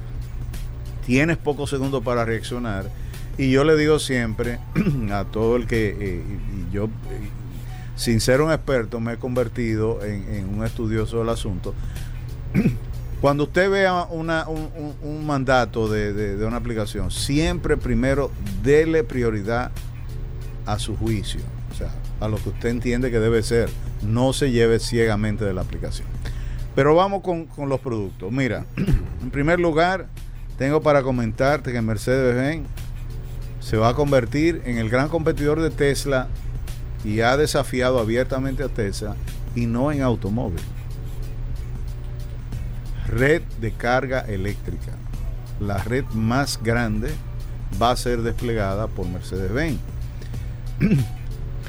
tienes 1.06 1.36
pocos 1.36 1.70
segundos 1.70 2.02
para 2.02 2.24
reaccionar. 2.24 2.86
Y 3.38 3.50
yo 3.50 3.62
le 3.64 3.76
digo 3.76 3.98
siempre 4.00 4.58
a 5.12 5.24
todo 5.24 5.56
el 5.56 5.66
que, 5.68 5.90
eh, 5.90 6.22
y- 6.26 6.60
y 6.60 6.66
yo, 6.72 6.84
eh, 6.86 6.88
sin 7.94 8.20
ser 8.20 8.40
un 8.40 8.50
experto, 8.50 8.98
me 9.00 9.12
he 9.14 9.16
convertido 9.18 10.04
en, 10.04 10.28
en 10.34 10.48
un 10.58 10.64
estudioso 10.64 11.18
del 11.20 11.28
asunto. 11.28 11.74
Cuando 13.22 13.44
usted 13.44 13.70
vea 13.70 14.02
un, 14.10 15.24
mandato 15.24 15.88
de 15.88 16.44
una 16.44 16.56
aplicación, 16.56 17.12
siempre 17.12 17.76
primero 17.76 18.32
dele 18.64 19.04
prioridad 19.04 19.70
a 20.66 20.80
su 20.80 20.96
juicio, 20.96 21.40
o 21.70 21.74
sea, 21.76 21.92
a 22.18 22.26
lo 22.26 22.36
que 22.38 22.48
usted 22.48 22.70
entiende 22.70 23.12
que 23.12 23.20
debe 23.20 23.44
ser. 23.44 23.68
No 24.02 24.32
se 24.32 24.50
lleve 24.50 24.80
ciegamente 24.80 25.44
de 25.44 25.54
la 25.54 25.60
aplicación. 25.60 26.08
Pero 26.74 26.96
vamos 26.96 27.22
con, 27.22 27.46
con 27.46 27.68
los 27.68 27.78
productos. 27.78 28.32
Mira, 28.32 28.66
en 29.22 29.30
primer 29.30 29.60
lugar, 29.60 30.08
tengo 30.58 30.80
para 30.80 31.04
comentarte 31.04 31.72
que 31.72 31.80
Mercedes-Benz 31.80 32.66
se 33.60 33.76
va 33.76 33.90
a 33.90 33.94
convertir 33.94 34.62
en 34.64 34.78
el 34.78 34.90
gran 34.90 35.08
competidor 35.08 35.60
de 35.60 35.70
Tesla 35.70 36.26
y 37.04 37.20
ha 37.20 37.36
desafiado 37.36 38.00
abiertamente 38.00 38.64
a 38.64 38.68
Tesla 38.68 39.14
y 39.54 39.66
no 39.66 39.92
en 39.92 40.02
automóvil. 40.02 40.60
Red 43.12 43.42
de 43.60 43.72
carga 43.72 44.20
eléctrica. 44.20 44.92
La 45.60 45.78
red 45.78 46.04
más 46.14 46.60
grande 46.62 47.10
va 47.80 47.90
a 47.92 47.96
ser 47.96 48.22
desplegada 48.22 48.86
por 48.88 49.06
Mercedes-Benz. 49.08 49.78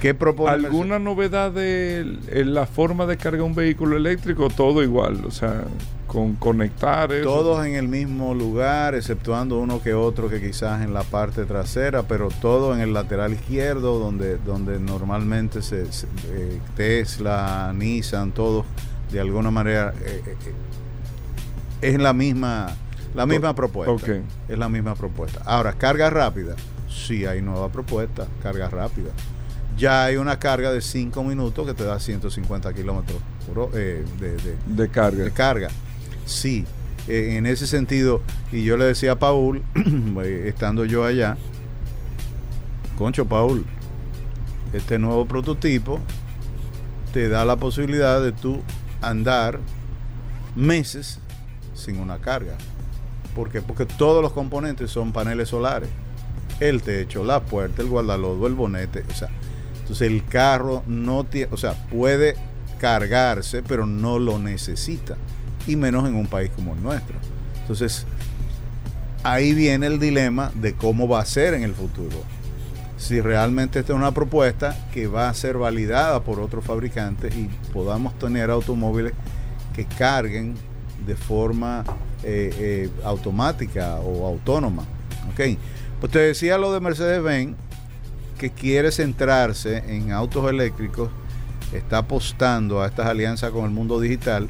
¿Qué 0.02 0.14
propone 0.14 0.52
¿Alguna 0.52 1.00
novedad 1.00 1.52
de 1.52 2.18
la 2.46 2.66
forma 2.66 3.06
de 3.06 3.16
cargar 3.16 3.44
un 3.44 3.56
vehículo 3.56 3.96
eléctrico? 3.96 4.50
Todo 4.50 4.84
igual, 4.84 5.24
o 5.26 5.32
sea, 5.32 5.64
con 6.08 6.36
conectar 6.36 7.10
eso. 7.14 7.24
Todos 7.24 7.66
en 7.66 7.76
el 7.76 7.88
mismo 7.88 8.34
lugar, 8.34 8.96
exceptuando 8.96 9.60
uno 9.60 9.82
que 9.82 9.94
otro 9.94 10.28
que 10.30 10.42
quizás 10.42 10.82
en 10.82 10.94
la 10.94 11.04
parte 11.04 11.46
trasera, 11.46 12.04
pero 12.04 12.28
todo 12.42 12.74
en 12.76 12.82
el 12.82 12.92
lateral 12.94 13.32
izquierdo, 13.32 13.98
donde, 13.98 14.38
donde 14.40 14.78
normalmente 14.78 15.62
se, 15.62 15.90
se- 15.94 16.08
eh, 16.28 16.60
Tesla, 16.76 17.72
Nissan, 17.74 18.34
todos 18.34 18.66
de 19.10 19.22
alguna 19.22 19.52
manera 19.52 19.94
eh, 20.04 20.22
eh, 20.26 20.36
es 21.84 22.00
la 22.00 22.14
misma, 22.14 22.68
la 23.16 23.26
misma 23.26 23.54
propuesta. 23.56 23.92
ok. 23.94 24.24
Es 24.50 24.58
la 24.58 24.70
misma 24.70 24.96
propuesta. 24.96 25.42
Ahora, 25.46 25.74
carga 25.74 26.10
rápida. 26.10 26.56
Sí 26.90 27.26
hay 27.26 27.42
nueva 27.42 27.70
propuesta, 27.72 28.28
carga 28.42 28.70
rápida. 28.70 29.10
Ya 29.78 30.06
hay 30.06 30.18
una 30.18 30.38
carga 30.38 30.72
de 30.72 30.82
5 30.82 31.24
minutos 31.24 31.66
que 31.66 31.74
te 31.74 31.84
da 31.84 32.00
150 32.00 32.72
kilómetros 32.74 33.18
eh, 33.74 34.06
de- 34.20 34.38
de, 34.38 34.56
de 34.68 34.90
carga. 34.90 35.24
de 35.24 35.32
carga. 35.32 35.70
Sí, 36.26 36.66
eh, 37.08 37.36
en 37.38 37.46
ese 37.48 37.66
sentido, 37.68 38.22
y 38.52 38.64
yo 38.64 38.78
le 38.78 38.86
decía 38.86 39.14
a 39.14 39.20
Paul, 39.20 39.64
eh, 40.24 40.46
estando 40.48 40.86
yo 40.86 41.04
allá, 41.04 41.38
concho 42.98 43.26
Paul, 43.26 43.66
este 44.74 45.00
nuevo 45.00 45.26
prototipo 45.26 46.00
te 47.12 47.28
da 47.30 47.44
la 47.46 47.56
posibilidad 47.58 48.22
de 48.22 48.32
tú 48.32 48.62
andar 49.02 49.60
meses 50.56 51.20
sin 51.84 52.00
una 52.00 52.20
carga. 52.20 52.54
¿Por 53.36 53.50
qué? 53.50 53.62
Porque 53.62 53.86
todos 53.86 54.22
los 54.22 54.34
componentes 54.34 54.92
son 54.92 55.12
paneles 55.12 55.50
solares. 55.50 55.90
El 56.60 56.82
techo, 56.82 57.24
la 57.24 57.42
puerta, 57.42 57.82
el 57.82 57.90
guardalodo, 57.90 58.48
el 58.48 58.54
bonete, 58.54 59.04
o 59.10 59.14
sea, 59.14 59.30
entonces 59.80 60.08
el 60.10 60.24
carro 60.26 60.84
no 60.88 61.24
tiene, 61.26 61.52
o 61.52 61.58
sea, 61.58 61.74
puede 61.90 62.36
cargarse, 62.80 63.64
pero 63.64 63.86
no 63.86 64.20
lo 64.20 64.40
necesita, 64.40 65.18
y 65.68 65.76
menos 65.76 66.08
en 66.08 66.16
un 66.16 66.28
país 66.28 66.52
como 66.56 66.74
el 66.74 66.84
nuestro. 66.84 67.16
Entonces, 67.62 68.06
ahí 69.24 69.54
viene 69.54 69.88
el 69.88 70.00
dilema 70.00 70.52
de 70.56 70.74
cómo 70.74 71.08
va 71.08 71.22
a 71.22 71.26
ser 71.26 71.54
en 71.54 71.64
el 71.64 71.74
futuro. 71.74 72.18
Si 72.98 73.20
realmente 73.20 73.80
esta 73.80 73.94
es 73.94 73.98
una 73.98 74.14
propuesta 74.14 74.78
que 74.94 75.08
va 75.08 75.28
a 75.28 75.34
ser 75.34 75.58
validada 75.58 76.24
por 76.24 76.40
otros 76.40 76.64
fabricantes 76.64 77.36
y 77.36 77.50
podamos 77.74 78.18
tener 78.20 78.50
automóviles 78.50 79.14
que 79.76 79.86
carguen 79.86 80.56
de 81.06 81.16
forma 81.16 81.84
eh, 82.24 82.52
eh, 82.58 82.90
automática 83.04 83.96
o 83.96 84.26
autónoma. 84.26 84.84
¿ok? 85.32 85.58
Pues 86.00 86.12
te 86.12 86.20
decía 86.20 86.58
lo 86.58 86.74
de 86.74 86.80
Mercedes-Benz, 86.80 87.56
que 88.38 88.50
quiere 88.50 88.92
centrarse 88.92 89.84
en 89.88 90.12
autos 90.12 90.50
eléctricos, 90.50 91.10
está 91.72 92.00
apostando 92.00 92.82
a 92.82 92.88
estas 92.88 93.08
alianzas 93.08 93.52
con 93.52 93.66
el 93.66 93.72
mundo 93.72 94.00
digital 94.00 94.48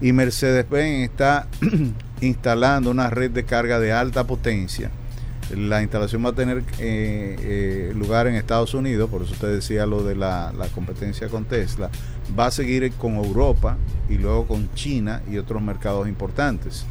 y 0.00 0.12
Mercedes-Benz 0.12 1.10
está 1.10 1.46
instalando 2.20 2.90
una 2.90 3.10
red 3.10 3.30
de 3.30 3.44
carga 3.44 3.78
de 3.78 3.92
alta 3.92 4.24
potencia. 4.24 4.90
La 5.56 5.82
instalación 5.82 6.24
va 6.24 6.30
a 6.30 6.34
tener 6.34 6.58
eh, 6.78 7.36
eh, 7.40 7.92
lugar 7.94 8.26
en 8.26 8.34
Estados 8.34 8.74
Unidos, 8.74 9.10
por 9.10 9.22
eso 9.22 9.34
te 9.38 9.46
decía 9.46 9.86
lo 9.86 10.02
de 10.02 10.14
la, 10.14 10.52
la 10.56 10.68
competencia 10.68 11.28
con 11.28 11.44
Tesla. 11.44 11.90
Va 12.38 12.46
a 12.46 12.50
seguir 12.50 12.90
con 12.92 13.16
Europa 13.16 13.76
y 14.08 14.18
luego 14.18 14.46
con 14.46 14.72
China 14.74 15.22
y 15.30 15.38
otros 15.38 15.62
mercados 15.62 16.08
importantes. 16.08 16.86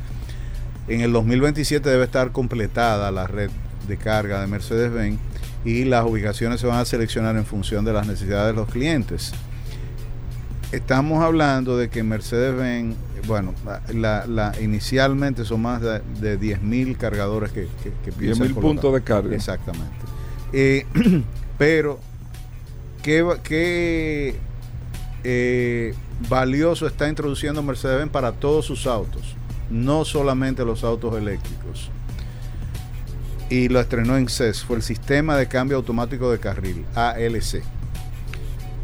En 0.87 1.01
el 1.01 1.13
2027 1.13 1.89
debe 1.89 2.03
estar 2.05 2.31
completada 2.31 3.11
la 3.11 3.27
red 3.27 3.49
de 3.87 3.97
carga 3.97 4.41
de 4.41 4.47
Mercedes-Benz 4.47 5.19
y 5.63 5.85
las 5.85 6.05
ubicaciones 6.05 6.59
se 6.59 6.67
van 6.67 6.79
a 6.79 6.85
seleccionar 6.85 7.35
en 7.35 7.45
función 7.45 7.85
de 7.85 7.93
las 7.93 8.07
necesidades 8.07 8.55
de 8.55 8.61
los 8.61 8.69
clientes. 8.69 9.31
Estamos 10.71 11.23
hablando 11.23 11.77
de 11.77 11.89
que 11.89 12.01
Mercedes-Benz, 12.01 12.95
bueno, 13.27 13.53
la, 13.93 14.25
la- 14.27 14.53
inicialmente 14.61 15.45
son 15.45 15.61
más 15.61 15.81
de, 15.81 15.99
de 16.19 16.39
10.000 16.39 16.97
cargadores 16.97 17.51
que, 17.51 17.67
que, 17.83 17.91
que 18.03 18.11
piensan 18.11 18.47
10.000 18.47 18.53
colocar. 18.53 18.61
puntos 18.61 18.93
de 18.93 19.01
carga. 19.03 19.35
Exactamente. 19.35 19.95
Eh, 20.53 20.85
pero, 21.57 21.99
¿qué, 23.03 23.21
va- 23.21 23.41
qué, 23.41 24.35
eh, 25.23 25.93
valioso 26.29 26.87
está 26.87 27.07
introduciendo 27.09 27.61
Mercedes-Benz 27.63 28.11
para 28.11 28.31
todos 28.33 28.65
sus 28.65 28.87
autos? 28.87 29.35
No 29.69 30.03
solamente 30.05 30.65
los 30.65 30.83
autos 30.83 31.15
eléctricos. 31.17 31.89
Y 33.49 33.67
lo 33.67 33.79
estrenó 33.81 34.17
en 34.17 34.29
CES, 34.29 34.63
fue 34.63 34.77
el 34.77 34.81
Sistema 34.81 35.35
de 35.35 35.47
Cambio 35.47 35.75
Automático 35.77 36.31
de 36.31 36.39
Carril, 36.39 36.85
ALC. 36.95 37.61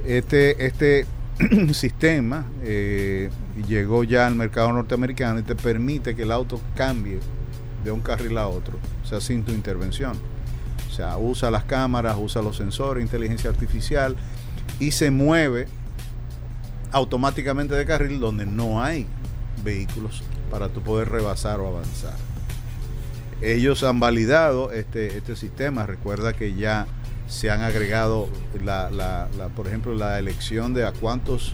Este, 0.05 0.65
este 0.65 1.05
sistema 1.73 2.45
eh, 2.63 3.29
llegó 3.67 4.03
ya 4.03 4.27
al 4.27 4.35
mercado 4.35 4.73
norteamericano 4.73 5.39
y 5.39 5.43
te 5.43 5.55
permite 5.55 6.15
que 6.15 6.23
el 6.23 6.31
auto 6.31 6.59
cambie 6.75 7.19
de 7.83 7.91
un 7.91 8.01
carril 8.01 8.37
a 8.37 8.47
otro, 8.47 8.77
o 9.03 9.07
sea, 9.07 9.21
sin 9.21 9.43
tu 9.43 9.51
intervención. 9.51 10.17
O 10.89 10.93
sea, 10.93 11.17
usa 11.17 11.51
las 11.51 11.63
cámaras, 11.65 12.17
usa 12.19 12.41
los 12.41 12.57
sensores, 12.57 13.03
inteligencia 13.03 13.49
artificial 13.49 14.15
y 14.79 14.91
se 14.91 15.11
mueve 15.11 15.67
automáticamente 16.91 17.75
de 17.75 17.85
carril 17.85 18.19
donde 18.19 18.45
no 18.45 18.81
hay 18.81 19.05
vehículos 19.63 20.23
para 20.49 20.69
tú 20.69 20.81
poder 20.81 21.09
rebasar 21.09 21.59
o 21.59 21.67
avanzar. 21.67 22.15
Ellos 23.41 23.83
han 23.83 23.99
validado 23.99 24.71
este, 24.71 25.17
este 25.17 25.35
sistema. 25.35 25.85
Recuerda 25.85 26.33
que 26.33 26.55
ya 26.55 26.87
se 27.27 27.49
han 27.51 27.61
agregado, 27.61 28.27
la, 28.63 28.89
la- 28.89 29.27
la- 29.37 29.49
por 29.49 29.67
ejemplo, 29.67 29.93
la 29.93 30.17
elección 30.19 30.73
de 30.73 30.85
a 30.85 30.91
cuántos 30.93 31.53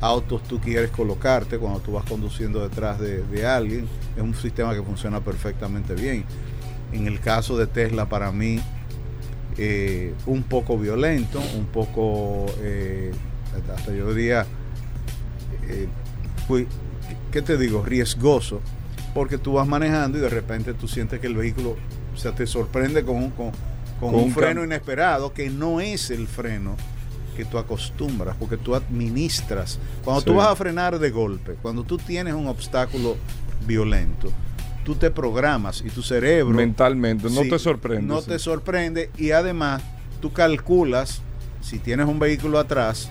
autos 0.00 0.42
tú 0.42 0.60
quieres 0.60 0.90
colocarte 0.90 1.58
cuando 1.58 1.80
tú 1.80 1.92
vas 1.92 2.04
conduciendo 2.04 2.60
detrás 2.60 2.98
de, 2.98 3.22
de 3.22 3.46
alguien. 3.46 3.86
Es 4.16 4.22
un 4.22 4.34
sistema 4.34 4.74
que 4.74 4.82
funciona 4.82 5.20
perfectamente 5.20 5.94
bien. 5.94 6.24
En 6.92 7.06
el 7.06 7.20
caso 7.20 7.56
de 7.56 7.66
Tesla, 7.66 8.08
para 8.08 8.30
mí, 8.32 8.60
eh, 9.56 10.12
un 10.26 10.42
poco 10.42 10.76
violento, 10.78 11.40
un 11.56 11.66
poco, 11.66 12.46
eh, 12.60 13.12
hasta 13.76 13.92
yo 13.92 14.12
diría, 14.12 14.46
eh, 15.68 15.88
¿qué 17.30 17.42
te 17.42 17.56
digo? 17.56 17.82
Riesgoso, 17.84 18.60
porque 19.14 19.38
tú 19.38 19.54
vas 19.54 19.66
manejando 19.66 20.18
y 20.18 20.20
de 20.20 20.28
repente 20.28 20.74
tú 20.74 20.88
sientes 20.88 21.20
que 21.20 21.26
el 21.26 21.36
vehículo, 21.36 21.76
o 22.12 22.16
sea, 22.16 22.32
te 22.34 22.46
sorprende 22.46 23.04
con 23.04 23.16
un, 23.16 23.30
con, 23.30 23.50
con 24.04 24.12
Con 24.12 24.24
un 24.24 24.32
freno 24.32 24.64
inesperado 24.64 25.32
que 25.32 25.48
no 25.48 25.80
es 25.80 26.10
el 26.10 26.26
freno 26.26 26.76
que 27.36 27.44
tú 27.44 27.58
acostumbras, 27.58 28.36
porque 28.38 28.56
tú 28.56 28.74
administras. 28.74 29.78
Cuando 30.04 30.22
tú 30.22 30.34
vas 30.34 30.48
a 30.48 30.56
frenar 30.56 30.98
de 30.98 31.10
golpe, 31.10 31.56
cuando 31.60 31.82
tú 31.82 31.96
tienes 31.98 32.34
un 32.34 32.46
obstáculo 32.46 33.16
violento, 33.66 34.30
tú 34.84 34.94
te 34.94 35.10
programas 35.10 35.82
y 35.84 35.90
tu 35.90 36.02
cerebro 36.02 36.54
Mentalmente, 36.54 37.28
no 37.30 37.42
Sí, 37.42 37.48
te 37.48 37.58
sorprende. 37.58 38.06
No 38.06 38.20
sí. 38.20 38.28
te 38.28 38.38
sorprende 38.38 39.10
y 39.16 39.30
además 39.30 39.82
tú 40.20 40.32
calculas, 40.32 41.22
si 41.60 41.78
tienes 41.78 42.06
un 42.06 42.18
vehículo 42.18 42.58
atrás, 42.58 43.10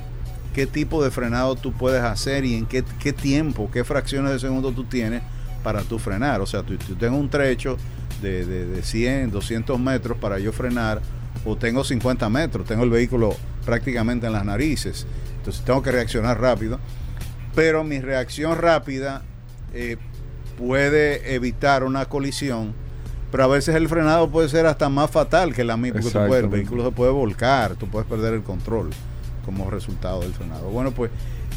qué 0.53 0.67
tipo 0.67 1.03
de 1.03 1.09
frenado 1.09 1.55
tú 1.55 1.73
puedes 1.73 2.03
hacer 2.03 2.45
y 2.45 2.55
en 2.55 2.65
qué, 2.67 2.83
qué 2.99 3.11
tiempo, 3.13 3.69
qué 3.73 3.83
fracciones 3.83 4.31
de 4.31 4.39
segundo 4.39 4.71
tú 4.71 4.83
tienes 4.83 5.23
para 5.63 5.81
tú 5.81 5.97
frenar. 5.97 6.39
O 6.41 6.45
sea, 6.45 6.61
tú, 6.61 6.77
tú 6.77 6.95
tengo 6.95 7.17
un 7.17 7.29
trecho 7.29 7.77
de, 8.23 8.45
de, 8.45 8.65
de 8.65 8.81
100, 8.81 9.29
200 9.29 9.79
metros 9.79 10.17
para 10.17 10.39
yo 10.39 10.51
frenar 10.51 11.01
o 11.45 11.55
tengo 11.55 11.83
50 11.83 12.27
metros, 12.29 12.65
tengo 12.65 12.83
el 12.83 12.89
vehículo 12.89 13.35
prácticamente 13.65 14.25
en 14.27 14.33
las 14.33 14.45
narices. 14.45 15.05
Entonces 15.37 15.63
tengo 15.63 15.83
que 15.83 15.91
reaccionar 15.91 16.39
rápido. 16.41 16.79
Pero 17.53 17.83
mi 17.83 17.99
reacción 17.99 18.57
rápida 18.57 19.21
eh, 19.73 19.97
puede 20.57 21.35
evitar 21.35 21.83
una 21.83 22.05
colisión, 22.05 22.73
pero 23.31 23.43
a 23.43 23.47
veces 23.47 23.75
el 23.75 23.87
frenado 23.89 24.29
puede 24.29 24.49
ser 24.49 24.65
hasta 24.65 24.89
más 24.89 25.11
fatal 25.11 25.53
que 25.53 25.63
la 25.63 25.75
misma, 25.77 25.99
porque 25.99 26.13
tú 26.13 26.27
puedes- 26.29 26.43
el 26.45 26.49
vehículo 26.49 26.85
se 26.85 26.91
puede 26.91 27.11
volcar, 27.11 27.75
tú 27.75 27.87
puedes 27.87 28.07
perder 28.07 28.33
el 28.35 28.43
control 28.43 28.89
como 29.45 29.69
resultado 29.69 30.21
del 30.21 30.33
frenado. 30.33 30.69
Bueno, 30.69 30.91
pues 30.91 31.11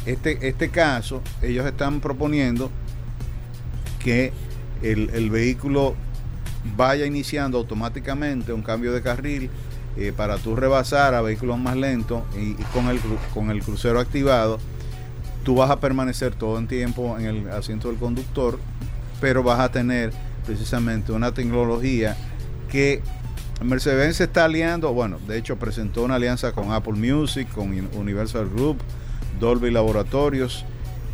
este, 0.05 0.47
este 0.47 0.69
caso, 0.69 1.21
ellos 1.41 1.65
están 1.65 1.99
proponiendo 2.01 2.69
que 3.99 4.31
el, 4.81 5.09
el 5.13 5.29
vehículo 5.29 5.95
vaya 6.75 7.05
iniciando 7.05 7.57
automáticamente 7.57 8.51
un 8.53 8.61
cambio 8.61 8.91
de 8.93 9.01
carril 9.01 9.49
eh, 9.97 10.13
para 10.15 10.37
tú 10.37 10.55
rebasar 10.55 11.13
a 11.13 11.21
vehículos 11.21 11.57
más 11.57 11.75
lentos 11.75 12.23
y, 12.35 12.51
y 12.51 12.65
con, 12.73 12.87
el, 12.87 12.99
con 13.33 13.49
el 13.49 13.63
crucero 13.63 13.99
activado, 13.99 14.59
tú 15.43 15.55
vas 15.55 15.69
a 15.71 15.79
permanecer 15.79 16.35
todo 16.35 16.59
el 16.59 16.67
tiempo 16.67 17.17
en 17.17 17.25
el 17.25 17.49
asiento 17.49 17.87
del 17.87 17.97
conductor, 17.97 18.59
pero 19.21 19.43
vas 19.43 19.59
a 19.59 19.71
tener 19.71 20.11
precisamente 20.45 21.11
una 21.11 21.33
tecnología 21.33 22.15
que 22.69 23.01
Mercedes 23.63 24.21
está 24.21 24.45
aliando, 24.45 24.93
bueno, 24.93 25.17
de 25.27 25.37
hecho 25.37 25.57
presentó 25.57 26.03
una 26.03 26.15
alianza 26.15 26.51
con 26.51 26.71
Apple 26.73 26.93
Music, 26.93 27.47
con 27.55 27.69
Un- 27.69 27.89
Universal 27.95 28.47
Group, 28.49 28.77
Dolby 29.39 29.71
Laboratorios 29.71 30.63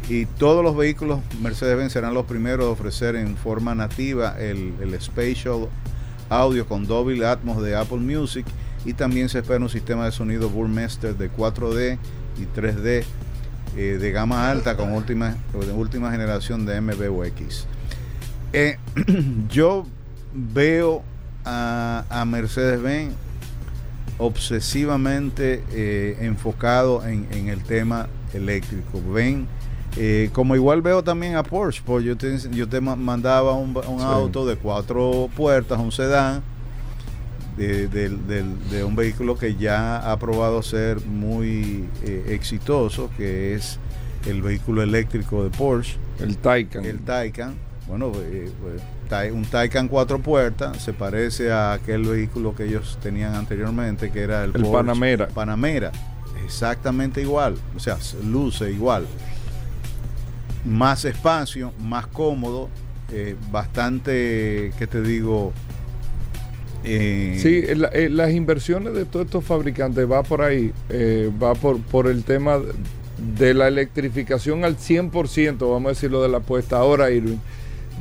y 0.10 0.26
todos 0.26 0.64
los 0.64 0.76
vehículos 0.76 1.20
Mercedes-Benz 1.42 1.94
serán 1.94 2.14
los 2.14 2.26
primeros 2.26 2.68
a 2.68 2.70
ofrecer 2.70 3.16
en 3.16 3.38
forma 3.38 3.74
nativa 3.74 4.36
el, 4.40 4.74
el 4.82 5.00
Spatial 5.02 5.70
Audio 6.30 6.68
con 6.68 6.86
Dolby 6.86 7.24
Atmos 7.24 7.62
de 7.62 7.76
Apple 7.76 7.98
Music 7.98 8.46
y 8.86 8.94
también 8.94 9.30
se 9.30 9.40
espera 9.40 9.60
un 9.60 9.70
sistema 9.70 10.06
de 10.06 10.12
sonido 10.12 10.50
Burmester 10.50 11.16
de 11.16 11.32
4D 11.32 11.98
y 12.38 12.60
3D 12.60 13.04
eh, 13.76 13.98
de 14.00 14.12
gama 14.12 14.50
alta 14.50 14.76
con 14.76 14.92
última, 14.92 15.36
de 15.54 15.72
última 15.72 16.12
generación 16.12 16.66
de 16.66 16.82
MBUX. 16.82 17.66
Eh, 18.52 18.78
yo 19.50 19.86
veo 20.34 21.02
a, 21.46 22.06
a 22.10 22.26
Mercedes-Benz 22.26 23.14
obsesivamente 24.18 25.64
eh, 25.72 26.18
enfocado 26.22 27.06
en, 27.06 27.28
en 27.32 27.50
el 27.50 27.64
tema 27.64 28.08
eléctrico. 28.34 29.02
Ven, 29.12 29.48
eh, 29.98 30.30
como 30.34 30.56
igual 30.56 30.82
veo 30.82 31.04
también 31.04 31.36
a 31.36 31.44
Porsche, 31.44 31.82
pues 31.86 32.04
yo 32.04 32.18
te, 32.18 32.38
yo 32.52 32.68
te 32.68 32.82
ma- 32.82 32.96
mandaba 32.96 33.54
un, 33.54 33.76
un 33.78 34.00
Sí. 34.00 34.06
auto 34.06 34.46
de 34.46 34.56
cuatro 34.56 35.30
puertas, 35.36 35.80
un 35.80 35.92
sedán, 35.92 36.42
de, 37.58 37.88
del- 37.88 38.26
del- 38.28 38.70
de 38.70 38.84
un 38.84 38.96
vehículo 38.96 39.38
que 39.38 39.56
ya 39.56 40.12
ha 40.12 40.18
probado 40.18 40.64
ser 40.64 41.06
muy 41.06 41.88
eh, 42.04 42.26
exitoso, 42.30 43.10
que 43.16 43.54
es 43.54 43.78
el 44.26 44.42
vehículo 44.42 44.82
eléctrico 44.82 45.44
de 45.44 45.50
Porsche 45.52 45.98
El 46.20 46.38
Taycan. 46.38 46.84
el 46.86 47.00
Taycan, 47.02 47.54
bueno, 47.88 48.12
eh, 48.16 48.50
pues, 48.62 48.82
un 49.32 49.44
Taycan 49.46 49.88
cuatro 49.90 50.18
puertas, 50.18 50.82
se 50.82 50.92
parece 50.94 51.52
a 51.52 51.74
aquel 51.74 52.02
vehículo 52.04 52.56
que 52.56 52.64
ellos 52.66 52.98
tenían 53.04 53.36
anteriormente, 53.36 54.10
que 54.10 54.22
era 54.22 54.40
el, 54.44 54.50
El 54.56 54.64
Porsche 54.64 54.72
Panamera. 54.72 55.28
Panamera, 55.28 55.92
exactamente 56.44 57.22
igual, 57.22 57.56
o 57.76 57.80
sea, 57.80 57.98
se 58.02 58.24
luce 58.24 58.72
igual. 58.72 59.06
Más 60.66 61.04
espacio, 61.06 61.74
más 61.82 62.08
cómodo, 62.08 62.70
eh, 63.12 63.36
bastante, 63.52 64.72
¿qué 64.78 64.88
te 64.88 65.02
digo? 65.02 65.52
Eh, 66.86 67.38
Sí, 67.42 67.62
la- 67.76 67.90
eh, 67.90 68.10
las 68.10 68.32
inversiones 68.32 68.94
de 68.94 69.06
todos 69.06 69.26
estos 69.26 69.44
fabricantes 69.44 70.10
va 70.10 70.24
por 70.24 70.42
ahí, 70.42 70.72
va 71.42 71.54
por, 71.56 71.80
por 71.82 72.08
el 72.08 72.24
tema 72.24 72.60
de 73.38 73.54
la 73.54 73.68
electrificación 73.68 74.66
al 74.66 74.78
100%, 74.78 75.70
vamos 75.72 75.86
a 75.88 75.90
decirlo 75.94 76.22
de 76.22 76.30
la 76.30 76.40
puesta 76.42 76.78
ahora, 76.78 77.10
Irwin. 77.12 77.40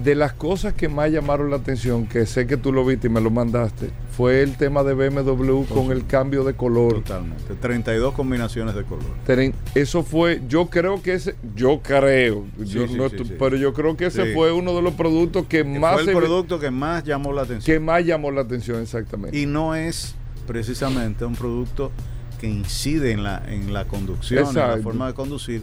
De 0.02 0.14
las 0.14 0.32
cosas 0.32 0.72
que 0.72 0.88
más 0.88 1.10
llamaron 1.12 1.50
la 1.50 1.56
atención, 1.56 2.06
que 2.06 2.24
sé 2.26 2.46
que 2.46 2.56
tú 2.56 2.72
lo 2.72 2.84
viste 2.84 3.08
y 3.08 3.10
me 3.10 3.20
lo 3.20 3.30
mandaste, 3.30 3.90
fue 4.16 4.42
el 4.42 4.56
tema 4.56 4.82
de 4.82 4.94
BMW 4.94 5.64
con 5.64 5.92
el 5.92 6.06
cambio 6.06 6.44
de 6.44 6.54
color. 6.54 6.94
Totalmente, 7.02 7.54
32 7.60 8.14
combinaciones 8.14 8.74
de 8.74 8.84
color. 8.84 9.04
Eso 9.74 10.02
fue, 10.02 10.40
yo 10.48 10.70
creo 10.70 11.02
que 11.02 11.12
ese, 11.14 11.36
yo 11.54 11.80
creo, 11.82 12.46
yo 12.58 12.88
sí, 12.88 12.94
no 12.94 13.08
sí, 13.10 13.16
estu- 13.16 13.26
sí. 13.26 13.34
pero 13.38 13.56
yo 13.56 13.74
creo 13.74 13.96
que 13.96 14.06
ese 14.06 14.32
fue 14.34 14.50
uno 14.50 14.74
de 14.74 14.82
los 14.82 14.94
productos 14.94 15.44
que 15.46 15.62
más 15.62 16.00
Fue 16.02 16.10
el 16.12 16.16
producto 16.18 16.58
que 16.58 16.70
más 16.70 17.04
llamó 17.04 17.32
la 17.32 17.42
atención. 17.42 17.64
que 17.76 17.78
más 17.78 18.04
llamó 18.04 18.30
la 18.30 18.40
atención 18.40 18.80
exactamente. 18.80 19.38
y 19.38 19.44
no 19.46 19.74
es 19.74 20.14
precisamente 20.46 21.24
un 21.26 21.34
producto 21.36 21.92
que 22.40 22.48
incide 22.48 23.12
en 23.12 23.22
la, 23.22 23.42
en 23.46 23.72
la 23.72 23.84
conducción, 23.84 24.48
en 24.48 24.54
la 24.56 24.78
forma 24.78 25.06
de 25.06 25.14
conducir, 25.14 25.62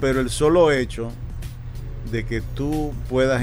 pero 0.00 0.20
el 0.20 0.30
solo 0.30 0.70
hecho 0.72 1.10
de 2.10 2.24
que 2.24 2.40
tú 2.40 2.92
puedas 3.08 3.42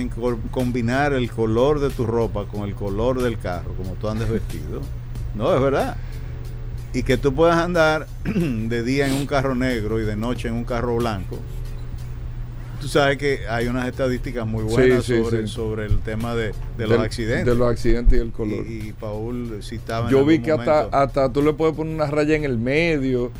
combinar 0.52 1.14
el 1.14 1.30
color 1.32 1.80
de 1.80 1.90
tu 1.90 2.06
ropa 2.06 2.46
con 2.48 2.68
el 2.68 2.74
color 2.76 3.22
del 3.22 3.38
carro, 3.38 3.74
como 3.78 3.94
tú 3.96 4.10
andes 4.10 4.30
vestido, 4.30 4.82
no, 5.36 5.54
es 5.56 5.62
verdad. 5.62 5.96
Y 6.94 7.04
que 7.04 7.18
tú 7.18 7.34
puedas 7.34 7.58
andar 7.58 8.08
de 8.26 8.84
día 8.84 9.08
en 9.08 9.14
un 9.14 9.26
carro 9.28 9.54
negro 9.56 10.02
y 10.02 10.06
de 10.06 10.16
noche 10.16 10.48
en 10.48 10.56
un 10.56 10.64
carro 10.64 10.96
blanco. 10.96 11.38
Tú 12.82 12.88
sabes 12.88 13.18
que 13.18 13.48
hay 13.50 13.68
unas 13.68 13.88
estadísticas 13.88 14.46
muy 14.46 14.64
buenas 14.64 15.04
Sí, 15.04 15.16
sí, 15.16 15.24
sobre, 15.24 15.48
sí. 15.48 15.54
sobre 15.54 15.86
el 15.88 16.00
tema 16.00 16.36
de, 16.36 16.48
de 16.78 16.84
los 16.88 16.92
Del- 16.92 17.02
accidentes. 17.02 17.46
De 17.46 17.56
los 17.56 17.70
accidentes 17.72 18.18
y 18.20 18.22
el 18.22 18.32
color. 18.32 18.66
Y, 18.68 18.90
y 18.90 18.94
Paul 18.94 19.60
citaba 19.64 20.06
en 20.06 20.12
Yo 20.12 20.24
vi 20.26 20.36
algún 20.36 20.46
que 20.46 20.52
hasta, 20.52 20.74
momento, 20.76 20.98
hasta 20.98 21.34
tú 21.34 21.42
le 21.42 21.54
puedes 21.54 21.76
poner 21.76 21.96
una 21.96 22.06
raya 22.06 22.36
en 22.36 22.44
el 22.44 22.58
medio. 22.60 23.32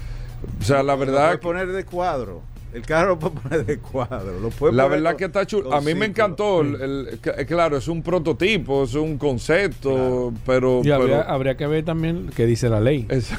O 0.60 0.64
sea, 0.64 0.82
la 0.84 0.96
verdad, 0.96 1.26
puedes 1.28 1.40
poner 1.40 1.68
de 1.72 1.86
cuadro. 1.86 2.42
El 2.74 2.82
carro 2.84 3.10
lo 3.10 3.20
puedes 3.20 3.40
poner 3.40 3.66
de 3.66 3.80
cuadro. 3.80 4.40
Lo 4.40 4.50
la 4.50 4.52
poner 4.84 4.90
verdad 4.90 5.12
con- 5.12 5.18
que 5.18 5.26
está 5.26 5.46
chulo. 5.48 5.74
A 5.74 5.82
mí 5.82 5.96
me 5.96 6.06
encantó. 6.06 6.62
el- 6.62 6.82
el- 6.82 7.20
que- 7.20 7.46
claro, 7.46 7.78
es 7.78 7.88
un 7.88 8.04
prototipo, 8.04 8.84
es 8.84 8.94
un 8.94 9.18
concepto, 9.18 10.34
pero... 10.46 10.82
Y 10.84 10.92
habría, 10.92 11.20
pero 11.20 11.30
habría 11.32 11.58
que 11.58 11.66
ver 11.66 11.86
también 11.86 12.30
qué 12.36 12.46
dice 12.46 12.70
la 12.70 12.80
ley. 12.82 13.06
es- 13.10 13.32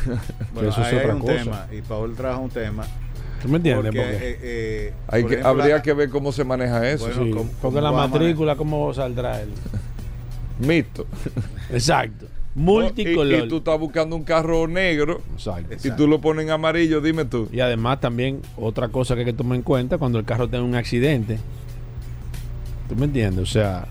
Bueno, 0.55 0.69
eso 0.71 0.83
es 0.83 0.93
otra 0.95 1.15
un 1.15 1.21
cosa. 1.21 1.35
tema. 1.35 1.67
Y 1.73 1.83
Paul 1.83 2.15
trajo 2.17 2.41
un 2.43 2.51
tema. 2.51 2.85
¿Tú 3.43 3.49
me 3.49 3.59
entiendes? 3.59 3.85
Porque, 3.93 4.01
Porque, 4.01 4.29
eh, 4.31 4.39
eh, 4.43 4.93
hay 5.07 5.23
por 5.23 5.31
que, 5.31 5.35
ejemplo, 5.37 5.63
habría 5.63 5.77
la- 5.77 5.83
que 5.83 5.93
ver 5.93 6.09
cómo 6.11 6.33
se 6.33 6.43
maneja 6.45 6.89
eso. 6.91 7.05
Bueno, 7.07 7.23
sí, 7.25 7.31
¿cómo- 7.31 7.45
porque 7.45 7.61
cómo 7.61 7.81
la 7.81 7.93
matrícula, 7.93 8.57
¿cómo 8.57 8.93
saldrá 8.95 9.41
él? 9.43 9.51
Mixto. 10.59 11.07
Exacto. 11.71 12.27
Y, 12.59 12.61
Multicolor. 12.61 13.45
y 13.45 13.49
tú 13.49 13.59
estás 13.59 13.79
buscando 13.79 14.17
un 14.17 14.25
carro 14.25 14.67
negro 14.67 15.21
Exacto. 15.35 15.77
y 15.87 15.91
tú 15.93 16.09
lo 16.09 16.21
pones 16.21 16.45
en 16.45 16.51
amarillo, 16.51 17.01
dime 17.01 17.25
tú. 17.25 17.49
Y 17.53 17.61
además 17.61 18.01
también 18.01 18.41
otra 18.57 18.89
cosa 18.89 19.15
que 19.15 19.21
hay 19.21 19.27
que 19.27 19.33
tomar 19.33 19.57
en 19.57 19.63
cuenta 19.63 19.97
cuando 19.99 20.19
el 20.19 20.25
carro 20.25 20.49
tenga 20.49 20.65
un 20.65 20.75
accidente. 20.75 21.39
¿Tú 22.89 22.97
me 22.97 23.05
entiendes? 23.05 23.43
O 23.43 23.47
sea, 23.47 23.87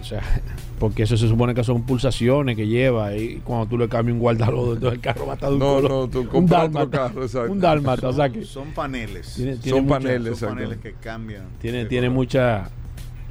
o 0.00 0.04
sea, 0.04 0.22
porque 0.78 1.02
eso 1.04 1.16
se 1.16 1.26
supone 1.28 1.54
que 1.54 1.64
son 1.64 1.82
pulsaciones 1.82 2.54
que 2.56 2.66
lleva 2.66 3.16
y 3.16 3.36
cuando 3.44 3.66
tú 3.66 3.78
le 3.78 3.88
cambias 3.88 4.14
un 4.14 4.20
guardalodo, 4.20 4.74
entonces 4.74 4.98
el 4.98 5.00
carro 5.00 5.26
va 5.26 5.32
a 5.32 5.34
estar 5.34 5.48
de 5.48 5.54
un 5.56 5.60
No, 5.60 5.74
color. 5.74 5.90
no, 5.90 6.08
tú 6.08 6.20
un 6.20 6.26
compras 6.26 6.64
otro 6.68 6.78
dálmata. 6.78 6.98
carro, 7.08 7.22
exacto. 7.22 7.52
Un 7.52 7.60
dálmata, 7.60 8.08
o 8.08 8.12
sea 8.12 8.28
que 8.30 8.44
Son 8.44 8.68
paneles. 8.72 9.34
tiene, 9.34 9.56
tiene 9.56 9.78
Son 9.78 9.86
mucha- 9.86 9.98
paneles. 9.98 10.38
son 10.38 10.48
paneles 10.50 10.78
que 10.78 10.92
cambian. 10.94 11.42
tiene, 11.60 11.86
tiene 11.86 12.06
color. 12.08 12.14
mucha 12.18 12.70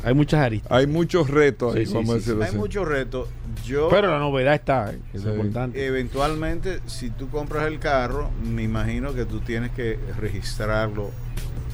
Hay 0.04 0.14
muchas 0.14 0.40
aristas. 0.42 0.72
Hay 0.72 0.88
muchos 0.88 1.30
retos 1.30 1.76
ahí, 1.76 1.86
Sí, 1.86 1.92
sí, 1.92 2.12
a 2.12 2.14
decirlo 2.16 2.44
Hay 2.44 2.50
así. 2.50 2.58
muchos 2.58 2.88
retos. 2.88 3.30
Yo 3.66 3.90
Pero 3.90 4.10
la 4.10 4.20
novedad 4.20 4.56
está, 4.56 4.92
¿eh? 4.92 4.98
que 5.12 5.18
es 5.18 5.24
Sí. 5.24 5.30
importante. 5.30 5.86
eventualmente, 5.86 6.80
si 6.88 7.10
tú 7.12 7.30
compras 7.30 7.68
el 7.68 7.80
carro, 7.80 8.30
me 8.44 8.64
imagino 8.64 9.14
que 9.14 9.26
tú 9.26 9.40
tienes 9.42 9.72
que 9.72 10.00
registrarlo 10.20 11.12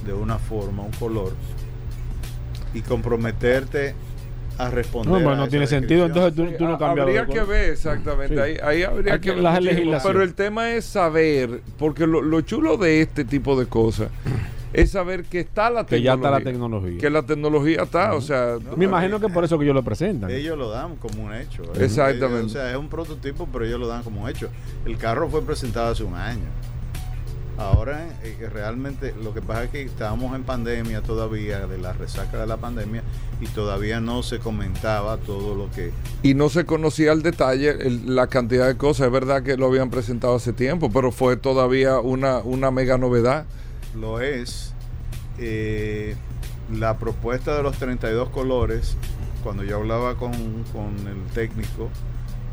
de 0.06 0.14
una 0.14 0.38
forma, 0.40 0.84
un 0.84 0.92
color, 0.92 1.34
y 2.74 2.82
comprometerte 2.82 3.96
a 4.58 4.70
responder. 4.70 5.12
No, 5.14 5.18
pero 5.20 5.32
a 5.32 5.36
no 5.36 5.48
tiene 5.48 5.68
sentido, 5.68 6.06
entonces 6.08 6.34
tú, 6.36 6.46
tú 6.58 6.66
no 6.66 6.78
cambias. 6.78 7.06
Habría 7.08 7.26
que 7.26 7.42
ver 7.42 7.72
exactamente. 7.72 8.36
Sí. 8.36 8.42
Ahí, 8.42 8.58
ahí 8.64 8.84
habría 8.84 9.14
Hay 9.14 9.20
que 9.20 9.36
que- 9.36 9.42
ver. 9.42 10.00
Pero 10.04 10.24
el 10.24 10.34
tema 10.34 10.72
es 10.74 10.84
saber, 10.86 11.62
porque 11.78 12.08
lo, 12.08 12.22
lo 12.22 12.42
chulo 12.42 12.76
de 12.78 13.02
este 13.02 13.24
tipo 13.24 13.58
de 13.60 13.68
cosas 13.68 14.10
es 14.74 14.92
saber 14.92 15.24
que 15.24 15.40
está 15.40 15.70
la 15.70 15.86
Que 15.86 16.02
ya 16.02 16.14
está 16.16 16.30
la 16.32 16.38
tecnología. 16.42 16.52
tecnología. 16.92 17.00
Que 17.00 17.10
la 17.10 17.24
tecnología 17.24 17.84
está, 17.84 18.14
o 18.14 18.22
sea, 18.22 18.58
Me 18.76 18.86
imagino 18.86 19.20
que 19.20 19.30
por 19.30 19.44
eso 19.44 19.58
que 19.58 19.64
ellos 19.66 19.76
lo 19.76 19.84
presentan. 19.84 20.30
Ellos 20.30 20.58
lo 20.58 20.70
dan 20.70 20.96
como 20.98 21.24
un 21.26 21.34
hecho. 21.34 21.64
¿eh? 21.64 21.84
Exactamente. 21.86 22.40
Ellos- 22.40 22.46
o 22.52 22.54
sea, 22.54 22.72
es 22.72 22.78
un 22.78 22.90
prototipo, 22.90 23.48
pero 23.52 23.66
ellos 23.66 23.80
lo 23.80 23.88
dan 23.88 24.04
como 24.04 24.24
un 24.24 24.30
hecho. 24.30 24.50
El 24.86 24.98
carro 24.98 25.30
fue 25.30 25.42
presentado 25.42 25.92
hace 25.92 26.04
un 26.04 26.16
año. 26.16 26.46
Ahora, 27.60 28.08
eh, 28.24 28.50
realmente, 28.54 29.16
lo 29.24 29.34
que 29.34 29.42
pasa 29.42 29.64
es 29.64 29.72
que 29.72 29.82
estábamos 29.82 30.36
en 30.36 30.44
pandemia 30.44 31.02
todavía, 31.02 31.66
de 31.66 31.80
la 31.80 31.92
resaca 31.92 32.38
de 32.40 32.46
la 32.46 32.58
pandemia, 32.58 33.02
y 33.42 33.48
todavía 33.48 34.00
no 34.00 34.22
se 34.22 34.38
comentaba 34.38 35.18
todo 35.18 35.56
lo 35.56 35.72
que 35.72 35.92
y 36.22 36.36
no 36.36 36.50
se 36.50 36.66
conocía 36.66 37.12
al 37.14 37.24
detalle 37.24 37.72
el- 37.72 38.16
la 38.16 38.28
cantidad 38.28 38.68
de 38.68 38.78
cosas. 38.78 39.08
Es 39.08 39.12
verdad 39.12 39.42
que 39.42 39.58
lo 39.58 39.66
habían 39.66 39.90
presentado 39.90 40.36
hace 40.36 40.54
tiempo, 40.54 40.92
pero 40.92 41.12
fue 41.12 41.36
todavía 41.36 42.00
una, 42.00 42.40
una 42.40 42.70
mega 42.70 43.00
novedad. 43.00 43.46
Lo 44.00 44.22
es. 44.22 44.74
Eh, 45.40 46.16
la 46.72 46.98
propuesta 46.98 47.56
de 47.56 47.64
los 47.64 47.78
32 47.78 48.30
colores, 48.30 48.98
cuando 49.44 49.64
yo 49.64 49.78
hablaba 49.78 50.16
con, 50.16 50.32
con 50.74 50.96
el 51.08 51.32
técnico 51.34 51.90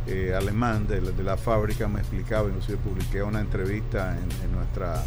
eh, 0.06 0.34
alemán 0.36 0.86
de, 0.86 1.00
de 1.00 1.22
la 1.22 1.36
fábrica, 1.36 1.88
me 1.88 2.00
explicaba, 2.00 2.48
inclusive 2.48 2.78
publiqué 2.78 3.22
una 3.22 3.40
entrevista 3.40 4.16
en, 4.16 4.52
nuestra 4.52 5.02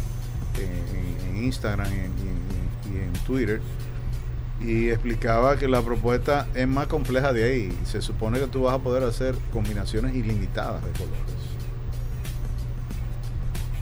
en, 0.58 1.44
Instagram 1.44 1.88
y 1.88 2.98
en 2.98 3.12
Twitter, 3.24 3.60
y 4.60 4.88
explicaba 4.88 5.56
que 5.56 5.68
la 5.68 5.82
propuesta 5.82 6.48
es 6.54 6.66
más 6.66 6.88
compleja 6.88 7.32
de 7.32 7.44
ahí. 7.44 7.78
Se 7.84 8.02
supone 8.02 8.40
que 8.40 8.46
tú 8.48 8.62
vas 8.62 8.74
a 8.74 8.78
poder 8.78 9.04
hacer 9.04 9.36
combinaciones 9.52 10.14
ilimitadas 10.14 10.84
de 10.84 10.90
colores. 10.92 11.20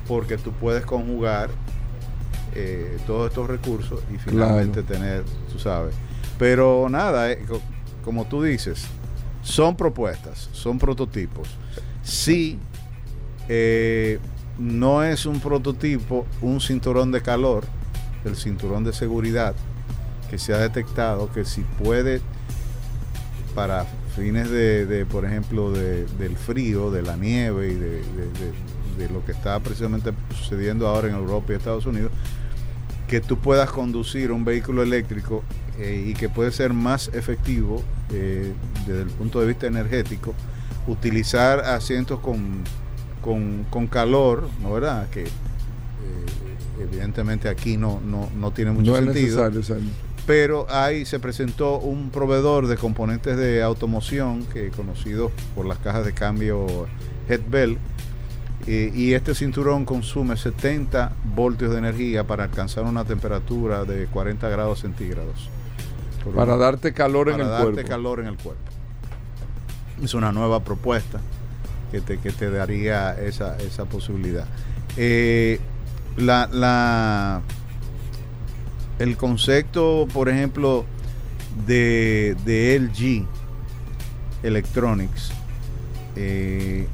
Porque 0.07 0.37
tú 0.37 0.53
puedes 0.53 0.85
conjugar 0.85 1.51
eh, 2.55 2.99
todos 3.07 3.29
estos 3.31 3.47
recursos 3.49 4.01
y 4.15 4.19
finalmente 4.19 4.83
tener, 4.83 5.25
tú 5.53 5.59
sabes. 5.59 5.95
Pero 6.39 6.89
nada, 6.91 7.31
eh, 7.33 7.45
co- 7.49 7.61
como 8.05 8.27
tú 8.27 8.43
dices, 8.43 8.87
son 9.43 9.77
propuestas, 9.77 10.49
son 10.53 10.79
prototipos. 10.79 11.49
Sí, 12.03 12.59
eh, 13.49 14.19
no 14.59 15.03
es 15.03 15.27
un 15.27 15.41
prototipo, 15.41 16.27
un 16.43 16.61
cinturón 16.61 17.13
de 17.13 17.21
calor, 17.23 17.65
el 18.25 18.37
cinturón 18.37 18.85
de 18.85 18.93
seguridad 18.93 19.55
que 20.31 20.39
se 20.39 20.53
ha 20.55 20.59
detectado 20.59 21.31
que 21.33 21.45
si 21.45 21.63
puede 21.63 22.21
para 23.55 23.87
fines 24.15 24.51
de, 24.51 24.87
de, 24.87 25.07
por 25.07 25.25
ejemplo, 25.25 25.71
de- 25.71 26.07
del 26.19 26.37
frío, 26.37 26.91
de 26.91 27.03
la 27.03 27.17
nieve 27.17 27.69
y 27.69 27.75
de- 27.75 28.03
de 28.99 29.09
lo 29.11 29.25
que 29.27 29.33
está 29.33 29.61
precisamente 29.61 30.11
sucediendo 30.35 30.89
ahora 30.89 31.09
en 31.09 31.15
Europa 31.15 31.53
y 31.53 31.57
Estados 31.57 31.85
Unidos, 31.87 32.11
que 33.09 33.21
tú 33.21 33.39
puedas 33.39 33.71
conducir 33.71 34.33
un 34.33 34.45
vehículo 34.45 34.83
eléctrico 34.83 35.43
eh, 35.79 36.07
y 36.09 36.15
que 36.15 36.29
puede 36.29 36.51
ser 36.51 36.73
más 36.73 37.09
efectivo 37.13 37.83
eh, 38.13 38.53
desde 38.87 39.03
el 39.03 39.09
punto 39.09 39.41
de 39.41 39.47
vista 39.47 39.67
energético, 39.67 40.35
utilizar 40.87 41.61
asientos 41.61 42.21
con, 42.21 42.63
con, 43.23 43.65
con 43.71 43.87
calor, 43.87 44.49
¿no 44.63 44.73
verdad? 44.73 45.09
Que 45.11 45.25
eh, 45.25 45.29
evidentemente 46.81 47.49
aquí 47.49 47.77
no, 47.77 48.01
no, 48.01 48.29
no 48.37 48.51
tiene 48.53 48.73
mucho 48.73 48.93
no 48.93 48.99
es 48.99 49.05
sentido 49.05 49.63
sea, 49.63 49.77
pero 50.27 50.67
ahí 50.69 51.05
se 51.05 51.21
presentó 51.21 51.79
un 51.79 52.11
proveedor 52.11 52.67
de 52.67 52.77
componentes 52.77 53.37
de 53.37 53.63
automoción 53.63 54.45
que 54.47 54.71
conocido 54.71 55.31
por 55.55 55.67
las 55.67 55.79
cajas 55.79 56.05
de 56.05 56.13
cambio 56.13 56.67
Headbell 57.29 57.79
eh, 58.67 58.91
y 58.95 59.13
este 59.15 59.35
cinturón 59.35 59.85
consume 59.85 60.37
70 60.37 61.13
voltios 61.35 61.71
de 61.73 61.79
energía 61.79 62.25
para 62.25 62.45
alcanzar 62.45 62.85
una 62.85 63.05
temperatura 63.05 63.85
de 63.85 64.07
40 64.07 64.49
grados 64.49 64.81
centígrados. 64.81 65.49
Para 66.35 66.55
una- 66.55 66.65
darte 66.65 66.93
calor 66.93 67.29
en 67.29 67.35
para 67.35 67.45
el 67.45 67.51
darte 67.51 67.73
cuerpo. 67.73 67.89
calor 67.91 68.21
en 68.21 68.27
el 68.27 68.37
cuerpo. 68.37 68.63
Es 70.03 70.15
una 70.15 70.33
nueva 70.33 70.65
propuesta 70.65 71.21
que 71.93 72.01
te, 72.01 72.19
que 72.19 72.33
te 72.33 72.51
daría 72.51 73.13
esa, 73.21 73.57
esa 73.59 73.85
posibilidad. 73.85 74.45
Eh, 74.97 75.61
la, 76.17 76.49
la- 76.53 77.43
el 78.99 79.17
concepto, 79.17 80.09
por 80.13 80.29
ejemplo, 80.29 80.85
de, 81.67 82.37
de 82.45 82.77
LG 82.81 83.27
Electronics, 84.43 85.31
eh, 86.17 86.87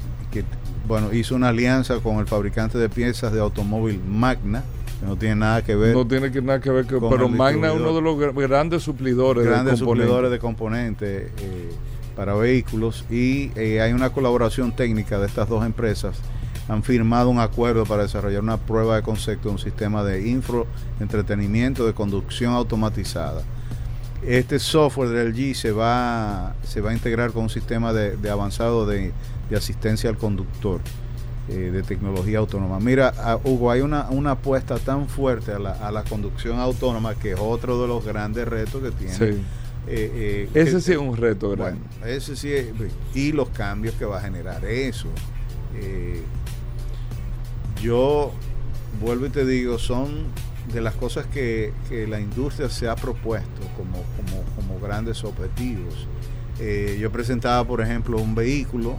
bueno, 0.87 1.13
hizo 1.13 1.35
una 1.35 1.49
alianza 1.49 1.99
con 1.99 2.17
el 2.17 2.27
fabricante 2.27 2.77
de 2.77 2.89
piezas 2.89 3.31
de 3.33 3.39
automóvil 3.39 4.01
Magna, 4.07 4.63
que 4.99 5.05
no 5.05 5.15
tiene 5.15 5.35
nada 5.35 5.61
que 5.63 5.75
ver 5.75 5.95
No 5.95 6.05
tiene 6.07 6.31
que 6.31 6.41
nada 6.41 6.59
que 6.59 6.69
ver 6.69 6.85
con 6.85 7.09
pero 7.09 7.29
Magna 7.29 7.69
es 7.69 7.75
uno 7.75 7.93
de 7.93 8.01
los 8.01 8.15
gra- 8.17 8.33
grandes 8.47 8.83
suplidores 8.83 9.45
grandes 9.45 9.79
de 9.79 9.85
componentes. 9.85 10.05
suplidores 10.07 10.31
de 10.31 10.39
componentes 10.39 11.31
eh, 11.37 11.71
para 12.15 12.33
vehículos 12.35 13.05
y 13.09 13.51
eh, 13.55 13.81
hay 13.81 13.91
una 13.93 14.11
colaboración 14.11 14.75
técnica 14.75 15.19
de 15.19 15.27
estas 15.27 15.49
dos 15.49 15.65
empresas. 15.65 16.17
Han 16.69 16.81
firmado 16.83 17.29
un 17.29 17.39
acuerdo 17.39 17.85
para 17.85 18.03
desarrollar 18.03 18.41
una 18.41 18.57
prueba 18.57 18.95
de 18.95 19.01
concepto 19.01 19.49
de 19.49 19.53
un 19.55 19.59
sistema 19.59 20.03
de 20.03 20.27
info 20.29 20.65
entretenimiento 20.99 21.85
de 21.85 21.93
conducción 21.93 22.53
automatizada. 22.53 23.41
Este 24.25 24.57
software 24.59 25.09
del 25.09 25.33
LG 25.33 25.55
se 25.55 25.71
va, 25.73 26.55
se 26.63 26.79
va 26.79 26.91
a 26.91 26.93
integrar 26.93 27.31
con 27.33 27.43
un 27.43 27.49
sistema 27.49 27.91
de, 27.91 28.15
de 28.15 28.29
avanzado 28.29 28.85
de, 28.85 29.11
de 29.49 29.55
asistencia 29.57 30.09
al 30.09 30.17
conductor 30.17 30.79
eh, 31.49 31.53
de 31.71 31.83
tecnología 31.83 32.39
autónoma. 32.39 32.79
Mira, 32.79 33.13
Hugo, 33.43 33.69
hay 33.71 33.81
una, 33.81 34.09
una 34.09 34.31
apuesta 34.31 34.77
tan 34.79 35.07
fuerte 35.07 35.51
a 35.51 35.59
la, 35.59 35.71
a 35.73 35.91
la 35.91 36.03
conducción 36.03 36.59
autónoma 36.59 37.15
que 37.15 37.33
es 37.33 37.39
otro 37.39 37.81
de 37.81 37.87
los 37.87 38.05
grandes 38.05 38.47
retos 38.47 38.81
que 38.81 38.91
tiene. 38.91 39.13
Sí. 39.13 39.23
eh, 39.25 39.41
eh, 39.87 40.49
Ese 40.53 40.71
que- 40.75 40.81
sí 40.81 40.91
es 40.93 40.97
un 40.97 41.17
reto 41.17 41.49
grande. 41.49 41.81
bueno, 41.99 42.13
ese 42.15 42.35
sí 42.37 42.51
es, 42.53 42.67
y 43.13 43.31
los 43.33 43.49
cambios 43.49 43.93
que 43.95 44.05
va 44.05 44.19
a 44.19 44.21
generar 44.21 44.63
eso. 44.65 45.07
Eh, 45.75 46.21
yo 47.81 48.31
vuelvo 49.01 49.25
y 49.25 49.29
te 49.29 49.45
digo, 49.45 49.77
son 49.79 50.25
de 50.73 50.79
las 50.81 50.93
cosas 50.95 51.25
que, 51.27 51.73
que 51.89 52.07
la 52.07 52.19
industria 52.21 52.69
se 52.69 52.87
ha 52.87 52.95
propuesto 52.95 53.61
como, 53.75 54.01
como, 54.15 54.43
como 54.55 54.79
grandes 54.79 55.23
objetivos. 55.25 56.07
Eh, 56.59 56.97
yo 57.01 57.11
presentaba, 57.11 57.67
por 57.67 57.81
ejemplo, 57.81 58.17
un 58.17 58.33
vehículo 58.35 58.97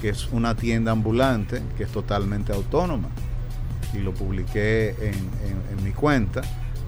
que 0.00 0.08
es 0.10 0.28
una 0.32 0.54
tienda 0.54 0.92
ambulante, 0.92 1.62
que 1.76 1.84
es 1.84 1.90
totalmente 1.90 2.52
autónoma, 2.52 3.08
y 3.94 3.98
lo 3.98 4.12
publiqué 4.14 4.90
en, 5.00 5.14
en- 5.14 5.78
en 5.78 5.84
mi 5.84 5.92
cuenta, 5.92 6.42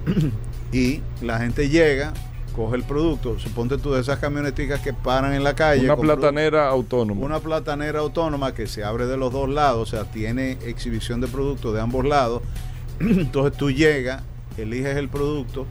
y 0.73 1.01
la 1.23 1.38
gente 1.38 1.68
llega, 1.68 2.12
coge 2.55 2.77
el 2.77 2.83
producto, 2.85 3.38
suponte 3.38 3.79
tú 3.79 3.92
de 3.92 4.01
esas 4.01 4.18
camioneticas 4.18 4.81
que 4.81 4.92
paran 4.92 5.33
en 5.33 5.44
la 5.44 5.55
calle. 5.55 5.85
Una 5.85 5.96
platanera 5.96 6.68
autónoma. 6.68 7.25
una 7.25 7.38
platanera 7.40 8.01
autónoma 8.01 8.53
que 8.55 8.66
se 8.66 8.85
abre 8.85 9.07
de 9.07 9.16
los 9.16 9.33
dos 9.33 9.49
lados, 9.49 9.88
o 9.88 9.90
sea, 9.90 10.05
tiene 10.11 10.53
exhibición 10.64 11.20
de 11.20 11.29
productos 11.29 11.75
de 11.75 11.81
ambos 11.81 12.05
lados. 12.05 12.42
Entonces 13.01 13.57
tú 13.57 13.70
llegas, 13.70 14.23
eliges 14.57 14.96
el 14.96 15.09
producto, 15.09 15.66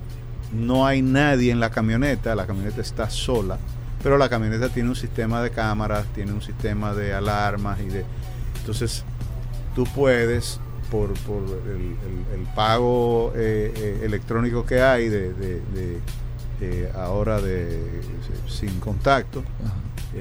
no 0.53 0.87
hay 0.87 1.01
nadie 1.01 1.51
en 1.51 1.59
la 1.59 1.69
camioneta, 1.69 2.33
la 2.35 2.47
camioneta 2.47 2.81
está 2.81 3.09
sola, 3.09 3.57
pero 4.03 4.17
la 4.17 4.29
camioneta 4.29 4.69
tiene 4.69 4.89
un 4.89 4.95
sistema 4.95 5.41
de 5.41 5.51
cámaras, 5.51 6.05
tiene 6.15 6.31
un 6.31 6.41
sistema 6.41 6.93
de 6.93 7.13
alarmas 7.13 7.79
y 7.81 7.87
de... 7.87 8.05
Entonces 8.59 9.03
tú 9.75 9.83
puedes, 9.95 10.59
por, 10.91 11.13
por 11.21 11.43
el, 11.67 11.71
el- 12.33 12.39
el 12.39 12.45
pago 12.55 13.33
eh, 13.35 13.73
eh, 13.75 14.01
electrónico 14.03 14.65
que 14.65 14.81
hay 14.81 15.09
de, 15.09 15.33
de- 15.33 15.61
de, 15.73 15.99
eh, 16.61 16.91
ahora 16.95 17.39
de 17.41 18.01
sin 18.47 18.79
contacto, 18.79 19.43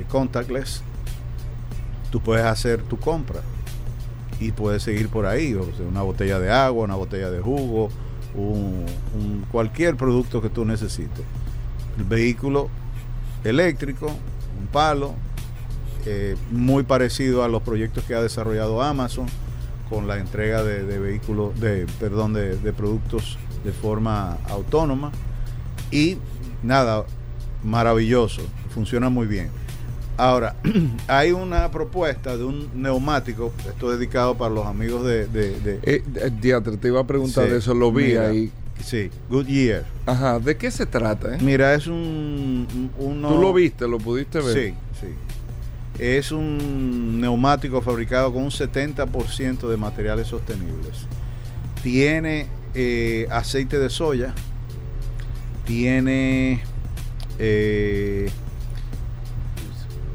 contactless, 0.08 0.82
tú 2.10 2.20
puedes 2.20 2.44
hacer 2.44 2.82
tu 2.82 2.98
compra 2.98 3.40
y 4.40 4.52
puedes 4.52 4.82
seguir 4.82 5.08
por 5.08 5.26
ahí, 5.26 5.54
o 5.54 5.64
sea, 5.76 5.86
una 5.86 6.02
botella 6.02 6.38
de 6.38 6.50
agua, 6.50 6.84
una 6.84 6.94
botella 6.94 7.30
de 7.30 7.40
jugo, 7.40 7.88
un, 8.34 8.84
un- 9.16 9.44
cualquier 9.50 9.96
producto 9.96 10.40
que 10.40 10.48
tú 10.48 10.64
necesites. 10.64 11.24
El 11.98 12.04
vehículo 12.04 12.68
eléctrico, 13.44 14.06
un 14.06 14.66
palo, 14.72 15.14
eh, 16.06 16.36
muy 16.50 16.82
parecido 16.84 17.44
a 17.44 17.48
los 17.48 17.62
proyectos 17.62 18.04
que 18.04 18.14
ha 18.14 18.22
desarrollado 18.22 18.82
Amazon 18.82 19.26
con 19.90 20.06
la 20.06 20.18
entrega 20.18 20.62
de, 20.62 20.82
de 20.84 20.98
vehículos, 20.98 21.58
de, 21.60 21.86
perdón, 21.98 22.32
de, 22.34 22.56
de 22.56 22.72
productos 22.72 23.38
de 23.64 23.72
forma 23.72 24.36
autónoma. 24.48 25.10
Y 25.90 26.18
nada, 26.62 27.04
maravilloso, 27.64 28.42
funciona 28.74 29.08
muy 29.08 29.26
bien. 29.26 29.48
Ahora, 30.16 30.56
hay 31.08 31.32
una 31.32 31.70
propuesta 31.70 32.36
de 32.36 32.44
un 32.44 32.68
neumático, 32.74 33.52
esto 33.68 33.92
es 33.92 33.98
dedicado 33.98 34.36
para 34.36 34.52
los 34.54 34.66
amigos 34.66 35.04
de... 35.06 35.26
de, 35.28 35.60
de- 35.60 35.80
Eh, 35.84 36.02
eh, 36.16 36.30
te 36.80 36.88
iba 36.88 37.00
a 37.00 37.06
preguntar 37.06 37.44
Sí, 37.46 37.50
de 37.52 37.58
eso, 37.58 37.72
lo 37.74 37.92
vi 37.92 38.04
mira. 38.08 38.28
ahí. 38.28 38.50
Sí, 38.82 39.10
Goodyear. 39.28 39.84
Ajá, 40.06 40.38
¿de 40.38 40.56
qué 40.56 40.70
se 40.70 40.86
trata? 40.86 41.34
eh? 41.34 41.38
Mira, 41.40 41.74
es 41.74 41.86
un... 41.86 42.90
uno- 42.98 43.28
¿Tú 43.28 43.38
lo 43.38 43.52
viste, 43.52 43.86
lo 43.88 43.98
pudiste 43.98 44.40
ver? 44.40 44.54
Sí, 44.54 44.74
sí. 45.00 45.08
Es 46.02 46.30
un 46.32 47.20
neumático 47.20 47.82
fabricado 47.82 48.32
con 48.32 48.44
un 48.44 48.50
70% 48.50 49.68
de 49.68 49.76
materiales 49.76 50.28
sostenibles. 50.28 51.06
Tiene 51.82 52.46
eh, 52.74 53.26
aceite 53.30 53.78
de 53.78 53.90
soya, 53.90 54.32
tiene 55.66 56.62
eh, 57.38 58.30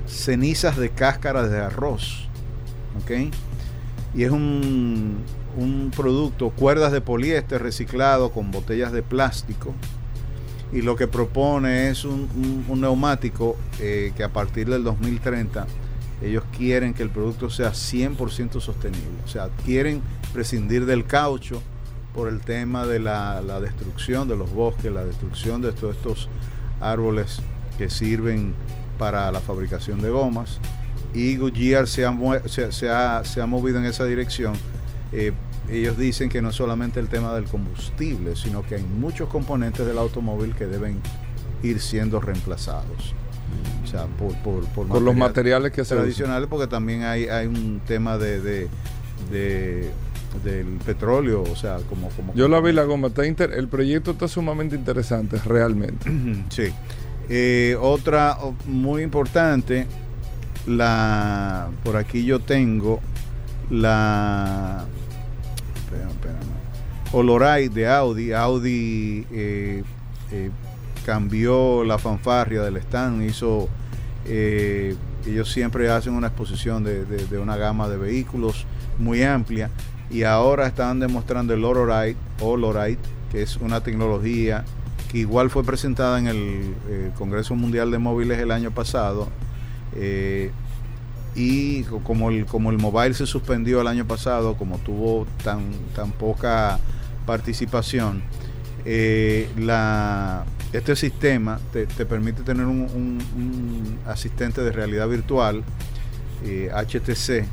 cenizas 0.08 0.78
de 0.78 0.90
cáscaras 0.90 1.50
de 1.52 1.60
arroz, 1.60 2.28
¿ok? 3.02 3.34
Y 4.16 4.24
es 4.24 4.32
un, 4.32 5.18
un 5.58 5.92
producto, 5.96 6.50
cuerdas 6.50 6.92
de 6.92 7.02
poliéster 7.02 7.62
reciclado 7.62 8.32
con 8.32 8.52
botellas 8.52 8.92
de 8.92 9.04
plástico 9.04 9.74
y 10.72 10.82
lo 10.82 10.96
que 10.96 11.08
propone 11.08 11.90
es 11.90 12.04
un, 12.06 12.28
un- 12.68 12.82
neumático 12.82 13.56
eh, 13.80 14.12
que 14.18 14.24
a 14.24 14.30
partir 14.30 14.68
del 14.70 14.84
2030 14.84 15.68
ellos 16.24 16.44
quieren 16.58 16.94
que 16.94 17.04
el 17.04 17.10
producto 17.10 17.50
sea 17.50 17.72
100% 17.72 18.60
sostenible. 18.62 19.08
O 19.26 19.28
sea, 19.28 19.50
quieren 19.66 20.02
prescindir 20.32 20.86
del 20.86 21.06
caucho 21.06 21.62
por 22.16 22.30
el 22.30 22.40
tema 22.42 22.86
de 22.88 23.00
la, 23.00 23.42
la 23.42 23.60
destrucción 23.60 24.28
de 24.28 24.36
los 24.38 24.52
bosques, 24.54 24.92
la 24.92 25.04
destrucción 25.04 25.62
de 25.62 25.72
todos 25.74 25.96
estos 25.98 26.30
árboles 26.80 27.40
que 27.78 27.90
sirven 27.90 28.54
para 28.98 29.32
la 29.32 29.40
fabricación 29.42 30.02
de 30.02 30.10
gomas. 30.10 30.60
Y 31.14 31.38
Goodyear 31.38 31.88
se 31.88 32.06
ha, 32.06 32.18
se 32.48 32.90
ha, 32.90 33.24
se 33.26 33.42
ha 33.42 33.46
movido 33.46 33.78
en 33.80 33.86
esa 33.86 34.06
dirección. 34.06 34.54
Eh, 35.14 35.32
ellos 35.70 35.98
dicen 35.98 36.28
que 36.30 36.42
no 36.42 36.50
es 36.50 36.56
solamente 36.56 37.00
el 37.00 37.08
tema 37.08 37.34
del 37.36 37.46
combustible, 37.46 38.36
sino 38.36 38.64
que 38.66 38.76
hay 38.76 38.84
muchos 38.84 39.30
componentes 39.30 39.86
del 39.86 39.98
automóvil 39.98 40.54
que 40.56 40.66
deben 40.66 41.00
ir 41.62 41.80
siendo 41.80 42.20
reemplazados. 42.20 43.14
O 43.84 43.88
sea, 43.88 44.06
por, 44.08 44.36
por, 44.40 44.66
por 44.70 44.88
Por 44.88 45.02
los 45.02 45.16
material- 45.16 45.18
materiales 45.18 45.72
que 45.72 45.86
se 45.86 45.94
usan. 45.94 45.98
tradicionales, 46.00 46.48
porque 46.50 46.68
también 46.68 47.04
hay, 47.04 47.26
hay 47.28 47.48
un 47.48 47.80
tema 47.86 48.18
de, 48.18 48.42
de- 48.42 48.68
de- 49.32 49.92
del 50.44 50.66
petróleo, 50.84 51.44
o 51.44 51.56
sea, 51.56 51.78
como... 51.88 52.10
como 52.10 52.34
Yo 52.34 52.48
la 52.48 52.60
vi 52.60 52.72
la 52.74 52.84
goma, 52.86 53.10
está 53.10 53.26
inter- 53.28 53.54
el 53.54 53.68
proyecto 53.68 54.12
está 54.12 54.28
sumamente 54.28 54.76
interesante, 54.76 55.38
realmente. 55.46 56.10
Sí. 56.50 56.74
Eh, 57.30 57.78
otra 57.80 58.38
muy 58.66 59.02
importante, 59.04 59.86
la 60.68 61.70
por 61.84 61.96
aquí 61.98 62.26
yo 62.26 62.40
tengo 62.40 63.00
la. 63.70 64.86
Olorite 67.14 67.70
de 67.74 67.88
Audi. 67.88 68.34
Audi 68.34 69.26
eh, 69.32 69.84
eh, 70.32 70.50
cambió 71.06 71.84
la 71.84 71.98
fanfarria 71.98 72.62
del 72.62 72.78
stand, 72.78 73.24
hizo 73.24 73.70
eh, 74.26 74.96
ellos 75.26 75.52
siempre 75.52 75.90
hacen 75.90 76.14
una 76.14 76.28
exposición 76.28 76.84
de, 76.84 77.06
de- 77.06 77.26
de 77.28 77.38
una 77.40 77.56
gama 77.58 77.88
de 77.90 77.98
vehículos 77.98 78.66
muy 79.00 79.24
amplia 79.24 79.70
y 80.10 80.24
ahora 80.24 80.68
están 80.68 81.00
demostrando 81.00 81.54
el 81.54 81.64
Olorite, 81.66 83.00
que 83.32 83.42
es 83.42 83.58
una 83.58 83.82
tecnología 83.82 84.64
que 85.12 85.20
igual 85.20 85.50
fue 85.50 85.64
presentada 85.64 86.20
en 86.20 86.28
el 86.28 86.74
eh, 86.90 87.12
Congreso 87.18 87.56
Mundial 87.56 87.92
de 87.92 87.98
Móviles 88.00 88.40
el 88.40 88.52
año 88.52 88.72
pasado. 88.72 89.28
eh, 89.96 90.52
y 91.36 91.84
co- 91.84 92.00
como 92.04 92.30
el, 92.30 92.46
como 92.46 92.70
el 92.70 92.78
mobile 92.78 93.14
se 93.16 93.26
suspendió 93.26 93.82
el 93.82 93.88
año 93.88 94.06
pasado, 94.06 94.56
como 94.56 94.78
tuvo 94.80 95.26
tan, 95.44 95.62
tan 95.96 96.12
poca 96.12 96.80
participación, 97.26 98.22
eh, 98.86 99.50
este 100.74 100.96
sistema 100.96 101.60
te, 101.72 101.86
te 101.86 102.06
permite 102.06 102.44
tener 102.44 102.66
un, 102.66 103.98
asistente 104.06 104.62
de 104.62 104.72
realidad 104.72 105.08
virtual, 105.08 105.64
eh, 106.44 106.70
HTC, 106.74 107.46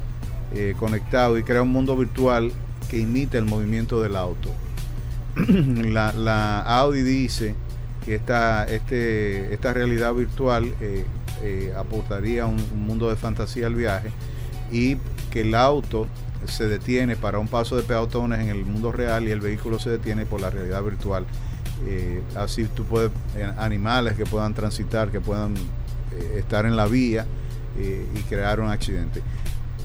eh, 0.52 0.74
conectado 0.78 1.38
y 1.38 1.44
crea 1.44 1.62
un 1.62 1.68
mundo 1.70 1.96
virtual 1.96 2.50
que 2.90 2.98
imita 2.98 3.38
el 3.38 3.44
movimiento 3.44 4.02
del 4.02 4.16
auto. 4.16 4.50
la, 5.36 6.60
Audi 6.62 7.02
dice 7.02 7.54
que 8.04 8.16
esta, 8.16 8.64
este, 8.64 9.54
esta 9.54 9.72
realidad 9.72 10.12
virtual 10.12 10.74
eh, 10.80 11.04
eh, 11.42 11.72
aportaría 11.76 12.46
un 12.46 12.58
mundo 12.84 13.08
de 13.08 13.14
fantasía 13.14 13.68
al 13.68 13.76
viaje 13.76 14.10
y 14.72 14.96
que 15.30 15.42
el 15.42 15.54
auto 15.54 16.08
se 16.46 16.68
detiene 16.68 17.16
para 17.16 17.38
un 17.38 17.48
paso 17.48 17.76
de 17.76 17.82
peatones 17.82 18.40
en 18.40 18.48
el 18.48 18.64
mundo 18.64 18.92
real 18.92 19.26
y 19.28 19.30
el 19.30 19.40
vehículo 19.40 19.78
se 19.78 19.90
detiene 19.90 20.26
por 20.26 20.40
la 20.40 20.50
realidad 20.50 20.82
virtual. 20.82 21.26
Eh, 21.86 22.22
así 22.36 22.64
tú 22.64 22.84
puedes, 22.84 23.10
eh, 23.36 23.50
animales 23.58 24.14
que 24.14 24.26
puedan 24.26 24.54
transitar, 24.54 25.10
que 25.10 25.20
puedan 25.20 25.54
eh, 25.56 26.36
estar 26.38 26.66
en 26.66 26.76
la 26.76 26.86
vía 26.86 27.26
y 27.78 28.20
crear 28.24 28.60
un 28.60 28.68
accidente. 28.68 29.22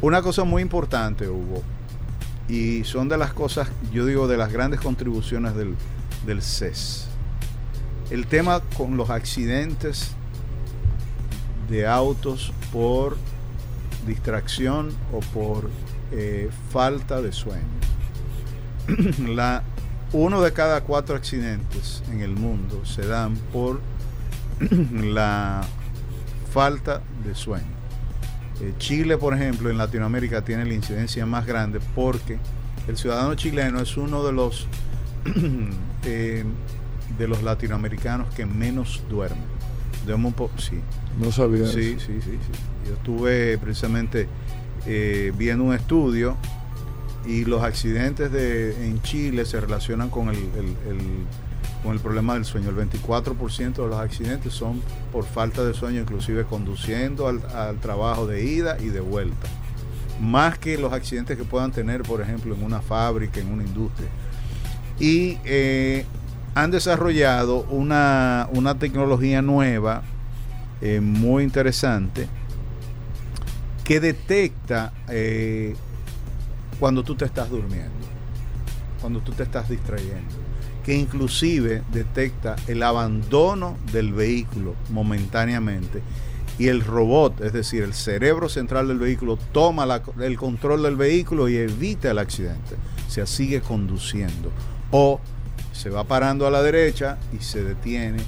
Una 0.02 0.22
cosa 0.22 0.44
muy 0.44 0.62
importante, 0.62 1.30
Hugo, 1.30 1.64
y 2.50 2.84
son 2.84 3.08
de 3.08 3.18
las 3.18 3.32
cosas, 3.32 3.70
yo 3.94 4.06
digo, 4.06 4.28
de 4.28 4.36
las 4.36 4.52
grandes 4.52 4.82
contribuciones 4.82 5.56
del, 5.56 5.76
del 6.26 6.42
CES. 6.42 7.08
El 8.10 8.28
tema 8.28 8.62
con 8.76 8.98
los 8.98 9.12
accidentes 9.12 10.12
de 11.70 11.88
autos 11.88 12.52
por 12.74 13.16
distracción 14.06 14.92
o 15.14 15.20
por 15.20 15.70
eh, 16.12 16.50
falta 16.72 17.22
de 17.22 17.32
sueño. 17.32 17.64
La, 19.36 19.64
uno 20.14 20.42
de 20.42 20.54
cada 20.54 20.82
cuatro 20.82 21.16
accidentes 21.16 22.04
en 22.12 22.22
el 22.22 22.32
mundo 22.36 22.86
se 22.86 23.06
dan 23.06 23.36
por 23.52 23.82
la 25.02 25.62
falta 26.54 27.02
de 27.26 27.36
sueño. 27.36 27.66
Eh, 28.62 28.74
Chile, 28.78 29.18
por 29.18 29.34
ejemplo, 29.34 29.70
en 29.70 29.78
Latinoamérica 29.78 30.42
tiene 30.44 30.66
la 30.66 30.74
incidencia 30.74 31.26
más 31.26 31.46
grande 31.46 31.80
porque 31.94 32.38
el 32.88 32.96
ciudadano 32.98 33.36
chileno 33.36 33.80
es 33.82 33.98
uno 33.98 34.24
de 34.24 34.32
los 34.32 34.68
eh, 36.06 36.44
de 37.18 37.28
los 37.28 37.44
latinoamericanos 37.44 38.34
que 38.34 38.46
menos 38.46 39.04
duermen. 39.10 39.44
Duerme 40.06 40.28
un 40.28 40.34
po- 40.34 40.52
sí, 40.58 40.80
No 41.20 41.32
sabía. 41.32 41.66
sí, 41.68 41.96
eso. 41.98 42.06
sí, 42.06 42.14
sí, 42.22 42.32
sí. 42.32 42.88
Yo 42.88 42.94
estuve 42.94 43.58
precisamente 43.58 44.28
eh, 44.86 45.56
un 45.60 45.74
estudio 45.74 46.38
y 47.26 47.46
los 47.46 47.64
accidentes 47.64 48.32
de, 48.32 48.86
en 48.86 49.02
Chile 49.02 49.46
se 49.46 49.60
relacionan 49.60 50.10
con 50.10 50.30
el, 50.30 50.38
con 51.84 51.94
el 51.94 52.00
problema 52.00 52.36
del 52.36 52.46
sueño. 52.46 52.70
El 52.70 52.76
24% 52.76 53.74
de 53.74 53.88
los 53.88 54.00
accidentes 54.00 54.54
son 54.54 54.82
por 55.12 55.26
falta 55.26 55.64
de 55.64 55.74
sueño, 55.74 56.02
inclusive 56.02 56.46
conduciendo 56.46 57.28
al, 57.28 57.42
al 57.56 57.80
trabajo 57.80 58.28
de 58.28 58.44
ida 58.44 58.78
y 58.80 58.88
de 58.88 59.00
vuelta. 59.00 59.48
Más 60.22 60.58
que 60.58 60.78
los 60.78 60.94
accidentes 60.94 61.38
que 61.38 61.44
puedan 61.44 61.72
tener, 61.72 62.04
por 62.04 62.22
ejemplo, 62.22 62.56
en 62.56 62.64
una 62.64 62.82
fábrica, 62.82 63.40
en 63.40 63.52
una 63.52 63.64
industria. 63.64 64.10
Y 65.00 65.38
eh, 65.44 66.06
han 66.56 66.72
desarrollado 66.72 67.66
una, 67.70 68.48
una 68.54 68.80
tecnología 68.80 69.42
nueva, 69.42 70.04
eh, 70.82 71.02
muy 71.02 71.44
interesante, 71.44 72.28
que 73.86 74.00
detecta 74.00 74.92
eh, 75.08 75.76
cuando 76.80 77.04
tú 77.04 77.16
te 77.16 77.24
estás 77.24 77.50
durmiendo, 77.50 77.94
cuando 79.00 79.22
tú 79.22 79.32
te 79.32 79.44
estás 79.44 79.70
distrayendo, 79.70 80.34
que 80.84 80.96
inclusive 80.96 81.84
detecta 81.94 82.56
el 82.68 82.84
abandono 82.84 83.78
del 83.94 84.12
vehículo 84.12 84.76
momentáneamente 84.90 86.02
y 86.58 86.68
el 86.68 86.82
robot, 86.84 87.42
es 87.42 87.54
decir, 87.54 87.84
el 87.84 87.94
cerebro 87.94 88.50
central 88.50 88.88
del 88.88 88.98
vehículo, 88.98 89.38
toma 89.52 90.02
el 90.22 90.38
control 90.38 90.84
del 90.84 90.96
vehículo 90.96 91.48
y 91.48 91.58
evita 91.58 92.12
el 92.12 92.18
accidente. 92.18 92.76
O 93.08 93.12
sea, 93.12 93.26
sigue 93.26 93.62
conduciendo. 93.62 94.52
O 94.92 95.20
se 95.74 95.90
va 95.90 96.06
parando 96.06 96.48
a 96.48 96.52
la 96.52 96.62
derecha 96.64 97.18
y 97.38 97.44
se 97.44 97.64
detiene 97.64 98.20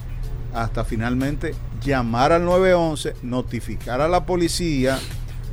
hasta 0.53 0.84
finalmente 0.84 1.55
llamar 1.82 2.32
al 2.32 2.43
911, 2.43 3.16
notificar 3.24 4.01
a 4.01 4.08
la 4.08 4.26
policía, 4.26 4.99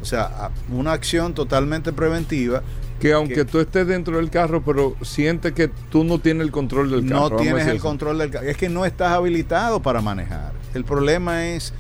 o 0.03 0.05
sea, 0.05 0.51
una 0.71 0.93
acción 0.93 1.35
totalmente 1.35 1.93
preventiva. 1.93 2.63
Que 3.01 3.13
aunque 3.13 3.35
que- 3.35 3.45
tú 3.45 3.59
estés 3.61 3.87
dentro 3.87 4.17
del 4.17 4.31
carro, 4.31 4.63
pero 4.65 4.95
siente 5.03 5.53
que 5.53 5.69
tú 5.91 6.05
no 6.05 6.19
tienes 6.21 6.45
el 6.47 6.53
control 6.53 6.91
del 6.91 7.07
carro. 7.09 7.31
no 7.31 7.37
tienes 7.37 7.67
el 7.67 7.81
control 7.81 8.19
del 8.19 8.31
carro. 8.31 8.47
Es 8.47 8.57
que 8.57 8.69
no 8.69 8.85
estás 8.87 9.13
habilitado 9.13 9.83
para 9.83 10.01
manejar. 10.01 10.53
El 10.75 10.85
problema 10.85 11.47
es 11.47 11.73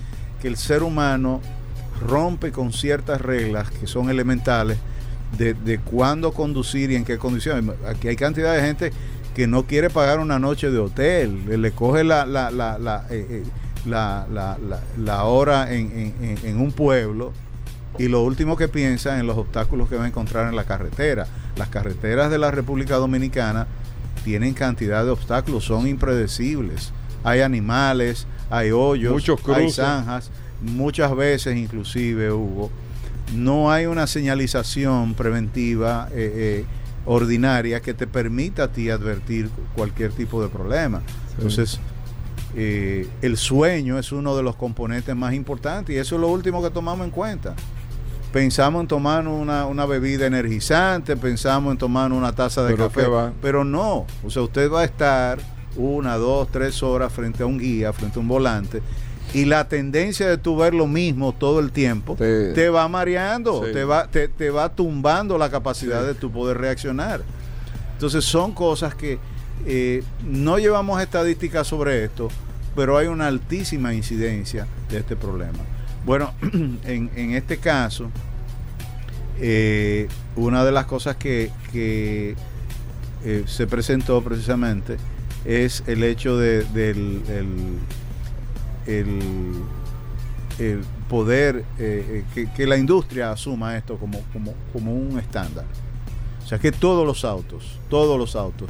que 0.42 0.48
el 0.48 0.56
ser 0.56 0.82
humano 0.82 1.40
rompe 2.06 2.50
con 2.50 2.72
ciertas 2.72 3.20
reglas 3.20 3.70
que 3.70 3.86
son 3.86 4.10
elementales 4.10 4.76
de, 5.38 5.54
de 5.54 5.78
cuándo 5.78 6.32
conducir 6.32 6.90
y 6.90 6.96
en 6.96 7.04
qué 7.04 7.16
condiciones. 7.18 7.74
Aquí 7.86 8.08
hay 8.08 8.16
cantidad 8.16 8.54
de 8.54 8.60
gente 8.60 8.92
que 9.34 9.46
no 9.46 9.64
quiere 9.64 9.90
pagar 9.90 10.18
una 10.20 10.38
noche 10.38 10.70
de 10.70 10.78
hotel, 10.78 11.44
le, 11.46 11.56
le 11.58 11.70
coge 11.72 12.04
la, 12.04 12.26
la, 12.26 12.50
la, 12.50 12.78
la, 12.78 13.06
eh, 13.10 13.26
eh, 13.30 13.42
la, 13.86 14.26
la, 14.32 14.58
la, 14.58 14.80
la 14.98 15.24
hora 15.24 15.72
en- 15.72 16.14
en 16.42 16.60
un 16.60 16.70
pueblo 16.72 17.32
y 17.98 18.08
lo 18.08 18.22
último 18.22 18.56
que 18.56 18.68
piensa 18.68 19.18
en 19.18 19.26
los 19.26 19.36
obstáculos 19.36 19.88
que 19.88 19.96
va 19.96 20.04
a 20.04 20.08
encontrar 20.08 20.48
en 20.48 20.56
la 20.56 20.64
carretera. 20.64 21.26
Las 21.56 21.68
carreteras 21.68 22.30
de 22.30 22.38
la 22.38 22.50
República 22.50 22.96
Dominicana 22.96 23.66
tienen 24.24 24.54
cantidad 24.54 25.04
de 25.04 25.10
obstáculos, 25.10 25.64
son 25.64 25.86
impredecibles. 25.86 26.92
Hay 27.22 27.40
animales, 27.40 28.26
hay 28.50 28.70
hoyos, 28.70 29.22
hay 29.48 29.70
zanjas, 29.70 30.30
muchas 30.60 31.14
veces 31.14 31.56
inclusive 31.56 32.32
hubo. 32.32 32.70
No 33.34 33.70
hay 33.70 33.86
una 33.86 34.06
señalización 34.06 35.14
preventiva 35.14 36.08
eh, 36.12 36.32
eh, 36.34 36.64
ordinaria 37.06 37.80
que 37.80 37.94
te 37.94 38.06
permita 38.06 38.64
a 38.64 38.68
ti 38.68 38.90
advertir 38.90 39.50
cualquier 39.74 40.12
tipo 40.12 40.42
de 40.42 40.48
problema. 40.48 41.02
Entonces, 41.36 41.80
eh, 42.56 43.08
el 43.22 43.36
sueño 43.36 43.98
es 43.98 44.12
uno 44.12 44.36
de 44.36 44.42
los 44.42 44.56
componentes 44.56 45.14
más 45.16 45.34
importantes 45.34 45.94
y 45.94 45.98
eso 45.98 46.14
es 46.14 46.20
lo 46.20 46.28
último 46.28 46.62
que 46.62 46.70
tomamos 46.70 47.04
en 47.04 47.10
cuenta. 47.10 47.54
Pensamos 48.34 48.80
en 48.80 48.88
tomar 48.88 49.28
una, 49.28 49.64
una 49.66 49.86
bebida 49.86 50.26
energizante, 50.26 51.16
pensamos 51.16 51.70
en 51.70 51.78
tomar 51.78 52.10
una 52.10 52.32
taza 52.32 52.64
de 52.64 52.74
Pero 52.74 52.88
café, 52.88 53.06
pero 53.40 53.62
no. 53.62 54.06
O 54.24 54.28
sea, 54.28 54.42
usted 54.42 54.68
va 54.68 54.80
a 54.80 54.84
estar 54.84 55.38
una, 55.76 56.16
dos, 56.16 56.48
tres 56.50 56.82
horas 56.82 57.12
frente 57.12 57.44
a 57.44 57.46
un 57.46 57.58
guía, 57.58 57.92
frente 57.92 58.18
a 58.18 58.22
un 58.22 58.26
volante 58.26 58.82
y 59.34 59.44
la 59.44 59.68
tendencia 59.68 60.28
de 60.28 60.36
tú 60.36 60.56
ver 60.56 60.74
lo 60.74 60.88
mismo 60.88 61.32
todo 61.32 61.60
el 61.60 61.70
tiempo 61.70 62.16
Te- 62.16 62.52
te, 62.54 62.68
va 62.70 62.88
mareando, 62.88 63.66
Sí. 63.66 63.72
te, 63.72 63.84
va, 63.84 64.08
te, 64.08 64.26
te 64.26 64.50
va 64.50 64.68
tumbando 64.68 65.38
la 65.38 65.48
capacidad 65.48 66.00
Sí. 66.00 66.06
de 66.08 66.14
tu 66.14 66.32
poder 66.32 66.58
reaccionar. 66.58 67.22
Entonces 67.92 68.24
son 68.24 68.50
cosas 68.50 68.96
que 68.96 69.20
eh, 69.64 70.02
no 70.24 70.58
llevamos 70.58 71.00
estadísticas 71.00 71.68
sobre 71.68 72.02
esto, 72.02 72.28
pero 72.74 72.98
hay 72.98 73.06
una 73.06 73.28
altísima 73.28 73.94
incidencia 73.94 74.66
de 74.90 74.98
este 74.98 75.14
problema. 75.14 75.60
Bueno, 76.04 76.32
en, 76.84 77.34
este 77.34 77.56
caso, 77.58 78.10
eh, 79.40 80.08
una 80.36 80.64
de 80.64 80.72
las 80.72 80.84
cosas 80.86 81.16
que, 81.16 81.50
eh, 81.72 82.34
se 83.46 83.66
presentó 83.66 84.22
precisamente 84.22 84.98
es 85.46 85.82
el 85.86 86.04
hecho 86.04 86.36
de, 86.36 86.64
del 86.64 87.22
el- 88.86 90.84
poder 91.08 91.64
eh, 91.78 92.24
que, 92.54 92.66
la 92.66 92.76
industria 92.76 93.32
asuma 93.32 93.76
esto 93.76 93.98
como, 93.98 94.20
un 94.74 95.18
estándar. 95.18 95.64
O 96.44 96.46
sea, 96.46 96.58
que 96.58 96.70
todos 96.70 97.06
los 97.06 97.24
autos, 97.24 97.78
todos 97.88 98.18
los 98.18 98.36
autos 98.36 98.68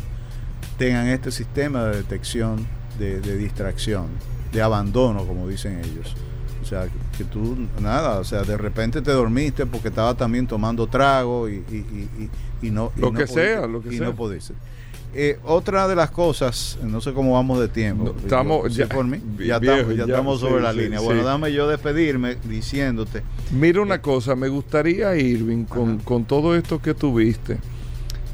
tengan 0.78 1.08
este 1.08 1.32
sistema 1.32 1.84
de 1.84 1.96
detección 1.96 2.66
de, 2.98 3.20
de 3.20 3.36
distracción, 3.36 4.06
de 4.52 4.62
abandono, 4.62 5.26
como 5.26 5.48
dicen 5.48 5.80
ellos. 5.80 6.14
O 6.64 6.66
sea, 6.66 6.88
que, 7.18 7.24
tú, 7.24 7.56
nada, 7.78 8.18
o 8.20 8.24
sea, 8.24 8.42
de 8.42 8.56
repente 8.56 9.02
te 9.02 9.10
dormiste 9.12 9.66
porque 9.66 9.88
estaba 9.88 10.14
también 10.14 10.46
tomando 10.46 10.86
trago 10.86 11.46
y, 11.46 11.56
y- 11.70 11.74
y- 11.76 12.08
y- 12.62 12.66
y 12.68 12.70
no... 12.70 12.90
y 12.96 13.00
Lo 13.02 13.12
no 13.12 13.18
que 13.18 13.26
sea, 13.26 13.66
lo 13.66 13.82
que 13.82 13.94
y 13.94 13.98
sea. 13.98 14.06
no 14.06 14.14
pudiste. 14.16 14.54
Eh, 15.16 15.38
otra 15.44 15.86
de 15.86 15.94
las 15.94 16.10
cosas, 16.10 16.78
no 16.82 17.00
sé 17.02 17.12
cómo 17.12 17.34
vamos 17.34 17.60
de 17.60 17.68
tiempo. 17.68 18.04
No, 18.04 18.18
estamos 18.18 18.72
¿Sí 18.72 18.78
ya- 18.80 18.88
por 18.88 19.04
mí? 19.04 19.18
Ya, 19.46 19.58
viejo, 19.58 19.76
estamos, 19.76 19.96
ya 19.96 20.06
ya, 20.06 20.12
estamos 20.14 20.40
sobre 20.40 20.56
sí, 20.56 20.62
la 20.62 20.72
sí, 20.72 20.78
línea. 20.80 21.00
Bueno, 21.00 21.22
dame 21.22 21.52
yo 21.52 21.68
despedirme 21.68 22.36
diciéndote 22.48 23.22
Mira 23.52 23.80
una 23.82 24.00
cosa, 24.02 24.34
me 24.34 24.48
gustaría, 24.48 25.14
Irving, 25.16 25.64
con, 25.66 25.98
con 25.98 26.24
todo 26.24 26.56
esto 26.56 26.80
que 26.80 26.94
tuviste. 26.94 27.58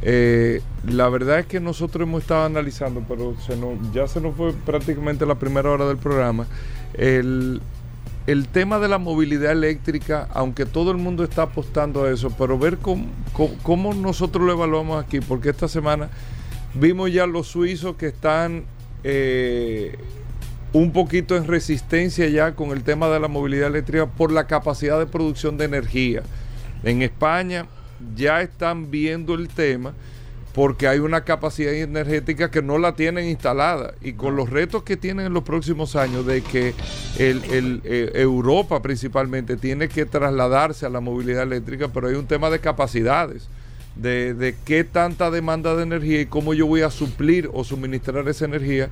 eh, 0.03 0.63
la 0.89 1.09
verdad 1.11 1.41
es 1.41 1.47
que 1.47 1.61
nosotros 1.61 2.07
hemos 2.09 2.23
estado 2.23 2.45
analizando, 2.47 3.05
pero 3.07 3.35
se 3.47 3.57
nos, 3.57 3.75
ya 3.93 4.07
se 4.09 4.21
nos 4.21 4.35
fue 4.35 4.53
prácticamente 4.55 5.27
la 5.27 5.35
primera 5.35 5.69
hora 5.71 5.87
del 5.87 5.99
programa, 5.99 6.47
el, 6.95 7.61
el 8.27 8.49
tema 8.49 8.79
de 8.79 8.89
la 8.89 8.99
movilidad 8.99 9.53
eléctrica, 9.53 10.29
aunque 10.33 10.67
todo 10.67 10.91
el 10.91 10.99
mundo 10.99 11.25
está 11.25 11.43
apostando 11.43 12.05
a 12.05 12.11
eso, 12.11 12.31
pero 12.37 12.59
ver 12.59 12.79
cómo, 12.79 13.95
nosotros 13.95 14.45
lo 14.45 14.53
evaluamos 14.53 15.03
aquí, 15.03 15.21
porque 15.21 15.51
esta 15.51 15.69
semana 15.69 16.11
vimos 16.75 17.13
ya 17.13 17.27
los 17.27 17.49
suizos 17.49 17.97
que 17.97 18.09
están 18.09 18.65
eh, 19.05 19.97
un 20.73 20.93
poquito 20.93 21.37
en 21.37 21.47
resistencia 21.47 22.29
ya 22.29 22.55
con 22.55 22.71
el 22.71 22.83
tema 22.85 23.09
de 23.09 23.19
la 23.19 23.29
movilidad 23.29 23.69
eléctrica 23.69 24.07
por 24.07 24.31
la 24.31 24.47
capacidad 24.47 24.99
de 24.99 25.07
producción 25.07 25.57
de 25.57 25.65
energía. 25.65 26.23
En 26.85 27.03
España 27.03 27.67
ya 28.15 28.43
están 28.43 28.91
viendo 28.91 29.35
el 29.35 29.49
tema 29.49 29.95
porque 30.61 30.89
hay 30.89 30.99
una 30.99 31.25
capacidad 31.25 31.73
energética 31.73 32.51
que 32.51 32.61
no 32.61 32.77
la 32.77 32.95
tienen 32.95 33.27
instalada. 33.31 33.95
Y 34.03 34.13
con 34.13 34.37
los 34.37 34.51
retos 34.51 34.83
que 34.83 34.99
tienen 34.99 35.25
en 35.25 35.33
los 35.33 35.43
próximos 35.43 35.97
años 35.97 36.27
de 36.27 36.43
que 36.43 36.75
el, 37.19 37.43
el, 37.45 37.81
eh, 37.83 38.11
Europa 38.17 38.83
principalmente 38.83 39.57
tiene 39.57 39.89
que 39.89 40.05
trasladarse 40.05 40.85
a 40.85 40.91
la 40.91 41.01
movilidad 41.01 41.45
eléctrica, 41.45 41.89
pero 41.89 42.09
hay 42.09 42.15
un 42.15 42.27
tema 42.27 42.51
de 42.51 42.59
capacidades, 42.59 43.49
de, 43.97 44.35
de 44.35 44.55
qué 44.67 44.85
tanta 44.85 45.31
demanda 45.31 45.75
de 45.77 45.83
energía 45.83 46.21
y 46.21 46.27
cómo 46.27 46.53
yo 46.53 46.67
voy 46.67 46.83
a 46.83 46.91
suplir 46.91 47.49
o 47.55 47.65
suministrar 47.65 48.29
esa 48.29 48.45
energía. 48.45 48.91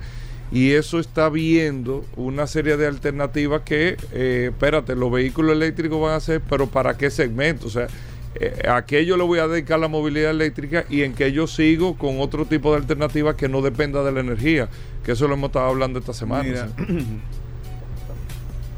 Y 0.50 0.70
eso 0.70 0.98
está 0.98 1.28
viendo 1.28 2.02
una 2.16 2.46
serie 2.46 2.78
de 2.78 2.86
alternativas 2.86 3.60
que, 3.60 3.98
eh, 4.14 4.48
espérate, 4.52 4.96
los 4.96 5.12
vehículos 5.12 5.52
eléctricos 5.52 6.00
van 6.00 6.14
a 6.14 6.20
ser, 6.20 6.40
pero 6.48 6.66
¿para 6.66 6.96
qué 6.96 7.10
segmento? 7.10 7.66
O 7.66 7.70
sea, 7.70 7.88
eh, 8.34 8.68
a 8.68 8.84
qué 8.84 9.04
yo 9.04 9.16
le 9.16 9.24
voy 9.24 9.38
a 9.38 9.48
dedicar 9.48 9.78
la 9.78 9.88
movilidad 9.88 10.30
eléctrica 10.30 10.84
y 10.88 11.02
en 11.02 11.14
qué 11.14 11.32
yo 11.32 11.46
sigo 11.46 11.96
con 11.96 12.20
otro 12.20 12.46
tipo 12.46 12.72
de 12.72 12.78
alternativas 12.78 13.36
que 13.36 13.48
no 13.48 13.62
dependa 13.62 14.02
de 14.02 14.12
la 14.12 14.20
energía, 14.20 14.68
que 15.04 15.12
eso 15.12 15.26
lo 15.28 15.34
hemos 15.34 15.48
estado 15.48 15.66
hablando 15.66 15.98
esta 15.98 16.12
semana. 16.12 16.42
Mira, 16.42 16.68
¿sí? 16.76 17.20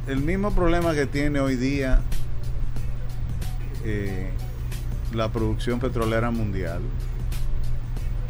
el 0.10 0.20
mismo 0.20 0.54
problema 0.54 0.94
que 0.94 1.06
tiene 1.06 1.40
hoy 1.40 1.56
día 1.56 2.00
eh, 3.84 4.30
la 5.12 5.30
producción 5.30 5.80
petrolera 5.80 6.30
mundial, 6.30 6.82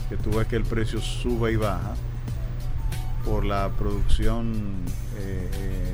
que 0.08 0.16
tú 0.16 0.30
ves 0.30 0.46
que 0.46 0.56
el 0.56 0.64
precio 0.64 1.00
sube 1.00 1.52
y 1.52 1.56
baja 1.56 1.94
por 3.24 3.44
la 3.44 3.70
producción 3.78 4.54
eh, 5.18 5.48
eh, 5.52 5.92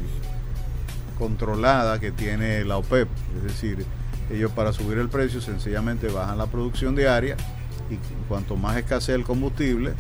controlada 1.18 1.99
que 1.99 2.12
tiene 2.12 2.64
la 2.64 2.77
OPEP. 2.77 3.09
Es 3.37 3.43
decir, 3.43 3.85
ellos 4.31 4.51
para 4.53 4.72
subir 4.72 4.99
el 4.99 5.09
precio 5.09 5.41
sencillamente 5.41 6.09
bajan 6.09 6.39
la 6.39 6.47
producción 6.47 6.95
diaria 6.97 7.37
y 7.91 7.97
cuanto 8.29 8.57
más 8.57 8.77
escasea 8.77 9.14
el 9.14 9.22
combustible, 9.24 9.93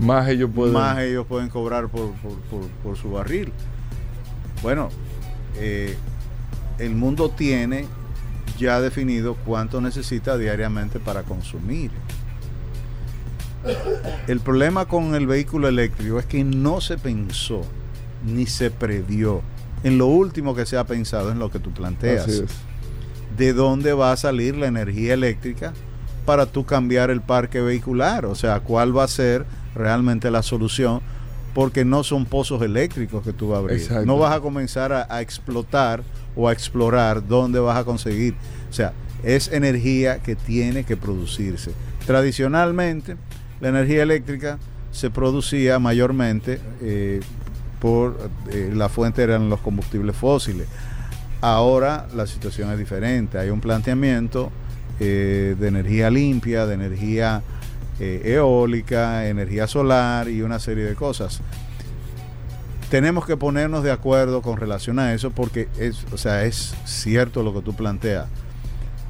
Más 0.00 0.28
ellos 0.28 0.50
pueden... 0.54 0.74
más 0.74 0.98
ellos 0.98 1.26
pueden 1.26 1.48
cobrar 1.48 1.88
por, 1.88 2.12
por- 2.14 2.38
por- 2.50 2.68
por 2.82 2.96
su 2.96 3.10
barril. 3.12 3.52
Bueno, 4.62 4.88
eh, 5.56 5.96
el 6.78 6.94
mundo 6.94 7.30
tiene 7.30 7.86
ya 8.58 8.80
definido 8.80 9.34
cuánto 9.46 9.80
necesita 9.80 10.36
diariamente 10.36 10.98
para 11.00 11.22
consumir. 11.22 11.90
El 14.26 14.40
problema 14.40 14.84
con 14.86 15.14
el 15.14 15.26
vehículo 15.26 15.68
eléctrico 15.68 16.18
es 16.18 16.26
que 16.26 16.44
no 16.44 16.80
se 16.80 16.98
pensó 16.98 17.62
ni 18.26 18.46
se 18.46 18.70
previó. 18.70 19.42
En 19.82 19.96
lo 19.98 20.06
último 20.06 20.54
que 20.54 20.66
se 20.66 20.76
ha 20.76 20.84
pensado 20.84 21.30
en 21.30 21.38
lo 21.38 21.50
que 21.50 21.58
tú 21.58 21.70
planteas 21.72 22.26
Así 22.26 22.42
es. 22.44 22.50
De 23.36 23.52
dónde 23.52 23.92
va 23.92 24.12
a 24.12 24.16
salir 24.16 24.56
la 24.56 24.66
energía 24.66 25.14
eléctrica 25.14 25.72
para 26.24 26.46
tú 26.46 26.64
cambiar 26.64 27.10
el 27.10 27.20
parque 27.20 27.60
vehicular, 27.60 28.24
o 28.26 28.34
sea, 28.34 28.60
cuál 28.60 28.96
va 28.96 29.04
a 29.04 29.08
ser 29.08 29.44
realmente 29.74 30.30
la 30.30 30.42
solución, 30.42 31.00
porque 31.52 31.84
no 31.84 32.02
son 32.02 32.24
pozos 32.24 32.62
eléctricos 32.62 33.22
que 33.22 33.32
tú 33.32 33.48
vas 33.48 33.56
a 33.56 33.60
abrir. 33.60 33.78
Exacto. 33.78 34.06
No 34.06 34.18
vas 34.18 34.34
a 34.34 34.40
comenzar 34.40 34.92
a, 34.92 35.06
a 35.08 35.20
explotar 35.20 36.02
o 36.34 36.48
a 36.48 36.52
explorar 36.52 37.26
dónde 37.26 37.60
vas 37.60 37.76
a 37.76 37.84
conseguir. 37.84 38.34
O 38.70 38.72
sea, 38.72 38.92
es 39.22 39.48
energía 39.52 40.18
que 40.18 40.34
tiene 40.34 40.84
que 40.84 40.96
producirse. 40.96 41.72
Tradicionalmente, 42.06 43.16
la 43.60 43.68
energía 43.68 44.02
eléctrica 44.02 44.58
se 44.90 45.10
producía 45.10 45.78
mayormente 45.78 46.60
eh, 46.80 47.20
por 47.80 48.30
eh, 48.50 48.70
la 48.74 48.88
fuente 48.88 49.22
eran 49.22 49.50
los 49.50 49.60
combustibles 49.60 50.16
fósiles. 50.16 50.66
Ahora 51.46 52.06
la 52.16 52.26
situación 52.26 52.70
es 52.72 52.78
diferente. 52.78 53.36
Hay 53.38 53.50
un 53.50 53.60
planteamiento 53.60 54.50
eh, 54.98 55.54
de 55.58 55.68
energía 55.68 56.08
limpia, 56.08 56.64
de 56.64 56.72
energía 56.72 57.42
eh, 58.00 58.22
eólica, 58.24 59.28
energía 59.28 59.66
solar 59.66 60.30
y 60.30 60.40
una 60.40 60.58
serie 60.58 60.84
de 60.84 60.94
cosas. 60.94 61.42
Tenemos 62.90 63.26
que 63.26 63.36
ponernos 63.36 63.82
de 63.84 63.90
acuerdo 63.90 64.40
con 64.40 64.56
relación 64.56 64.98
a 64.98 65.12
eso 65.12 65.32
porque 65.32 65.68
es, 65.78 66.06
o 66.14 66.16
sea, 66.16 66.44
es 66.46 66.74
cierto 66.86 67.42
lo 67.42 67.52
que 67.52 67.60
tú 67.60 67.74
planteas. 67.74 68.26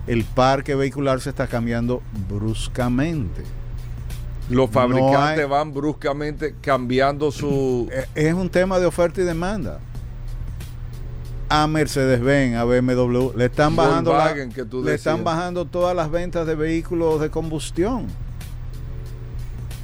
El 0.08 0.24
parque 0.24 0.74
vehicular 0.74 1.20
se 1.20 1.30
está 1.30 1.46
cambiando 1.46 2.02
bruscamente. 2.28 3.42
Los 4.50 4.70
fabricantes 4.70 5.44
hay- 5.44 5.48
van 5.48 5.72
bruscamente 5.72 6.56
cambiando 6.60 7.30
su... 7.30 7.88
Eh, 7.92 8.06
Es 8.16 8.34
un 8.34 8.50
tema 8.50 8.80
de 8.80 8.86
oferta 8.86 9.20
y 9.20 9.24
demanda. 9.24 9.78
A 11.48 11.66
Mercedes-Benz, 11.66 12.56
a 12.56 12.64
BMW, 12.64 13.32
le 13.36 13.44
están 13.46 13.76
bajando 13.76 14.12
la- 14.12 14.18
Volkswagen, 14.18 14.52
que 14.52 14.64
tú 14.64 14.82
le 14.82 14.94
están 14.94 15.24
bajando 15.24 15.64
todas 15.66 15.94
las 15.94 16.10
ventas 16.10 16.46
de 16.46 16.54
vehículos 16.54 17.20
de 17.20 17.30
combustión. 17.30 18.06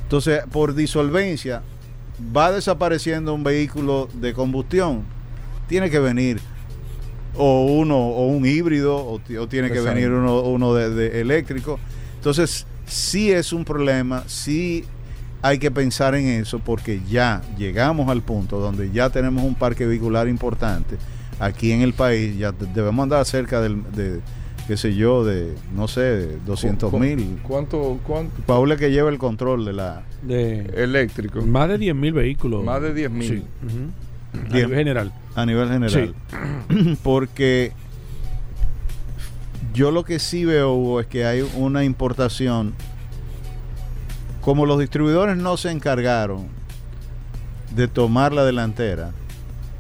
Entonces, 0.05 0.43
por 0.51 0.75
disolvencia, 0.75 1.63
va 2.37 2.51
desapareciendo 2.51 3.33
un 3.35 3.45
vehículo 3.45 4.09
de 4.15 4.35
combustión 4.35 5.05
tiene 5.69 5.89
que 5.89 6.01
venir 6.01 6.41
o 7.37 7.65
uno 7.67 7.97
o 7.97 8.27
un 8.27 8.45
híbrido 8.45 8.97
o, 8.97 9.21
ti- 9.21 9.37
o 9.37 9.47
tiene 9.47 9.69
que 9.71 9.81
venir 9.95 10.11
uno, 10.11 10.41
uno 10.41 10.75
de, 10.75 10.91
de 10.91 11.21
eléctrico. 11.21 11.79
Entonces, 12.17 12.67
sí 12.87 13.31
es 13.31 13.53
un 13.53 13.65
problema, 13.65 14.25
sí 14.27 14.85
hay 15.43 15.59
que 15.61 15.71
pensar 15.71 16.17
en 16.17 16.27
eso 16.27 16.59
porque 16.59 17.01
ya 17.09 17.41
llegamos 17.57 18.09
al 18.11 18.21
punto 18.23 18.59
donde 18.59 18.91
ya 18.91 19.11
tenemos 19.11 19.45
un 19.45 19.55
parque 19.55 19.87
vehicular 19.87 20.27
importante 20.27 20.97
aquí 21.41 21.73
en 21.73 21.81
el 21.83 21.93
país, 21.95 22.37
ya 22.39 22.53
de- 22.53 22.67
debemos 22.67 23.03
andar 23.03 23.25
cerca 23.25 23.61
del, 23.61 23.83
de, 23.93 24.21
qué 24.69 24.77
sé 24.77 24.95
yo, 24.95 25.25
de, 25.25 25.55
no 25.75 25.89
sé, 25.89 26.01
de 26.03 26.39
200 26.47 26.93
mil. 26.93 27.41
¿Cuánto, 27.43 27.99
cuánto? 28.07 28.41
Paul 28.47 28.71
es 28.73 28.79
que 28.79 28.91
lleva 28.93 29.11
el 29.11 29.19
control 29.19 29.65
de 29.65 29.73
la... 29.73 30.03
De 30.23 30.61
Eléctrico. 30.77 31.41
más 31.43 31.69
de 31.69 31.79
10 31.79 31.95
mil 31.97 32.13
vehículos. 32.13 32.63
Más 32.63 32.81
de 32.83 32.95
10.000. 33.09 33.23
Sí. 33.23 33.43
ujú. 33.67 33.91
A 34.33 34.49
Diez- 34.49 34.53
nivel 34.67 34.75
general. 34.79 35.13
a 35.35 35.47
nivel 35.47 35.69
general. 35.71 36.15
Porque 37.03 37.73
yo 39.75 39.91
lo 39.91 40.05
que 40.05 40.19
sí 40.19 40.45
veo, 40.45 40.73
Hugo, 40.75 41.01
es 41.01 41.07
que 41.07 41.25
hay 41.25 41.49
una 41.57 41.85
importación. 41.85 42.75
Como 44.41 44.67
los 44.67 44.79
distribuidores 44.79 45.37
no 45.37 45.57
se 45.57 45.71
encargaron 45.71 46.47
de 47.75 47.89
tomar 47.89 48.33
la 48.33 48.45
delantera, 48.45 49.11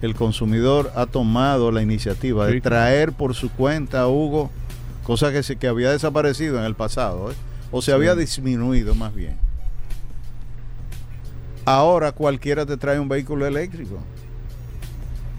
el 0.02 0.14
consumidor 0.14 0.92
ha 0.94 1.06
tomado 1.06 1.72
la 1.72 1.82
iniciativa 1.82 2.46
de 2.46 2.60
traer 2.60 3.12
por 3.12 3.34
su 3.34 3.50
cuenta, 3.50 4.08
Hugo, 4.08 4.50
cosa 5.02 5.32
que, 5.32 5.42
se, 5.42 5.56
que 5.56 5.68
había 5.68 5.90
desaparecido 5.90 6.58
en 6.58 6.64
el 6.64 6.74
pasado, 6.74 7.30
¿eh? 7.30 7.34
o 7.70 7.82
se 7.82 7.92
había 7.92 8.14
disminuido 8.14 8.94
más 8.94 9.14
bien. 9.14 9.36
Ahora 11.64 12.12
cualquiera 12.12 12.64
te 12.64 12.76
trae 12.76 12.98
un 12.98 13.08
vehículo 13.08 13.46
eléctrico. 13.46 13.98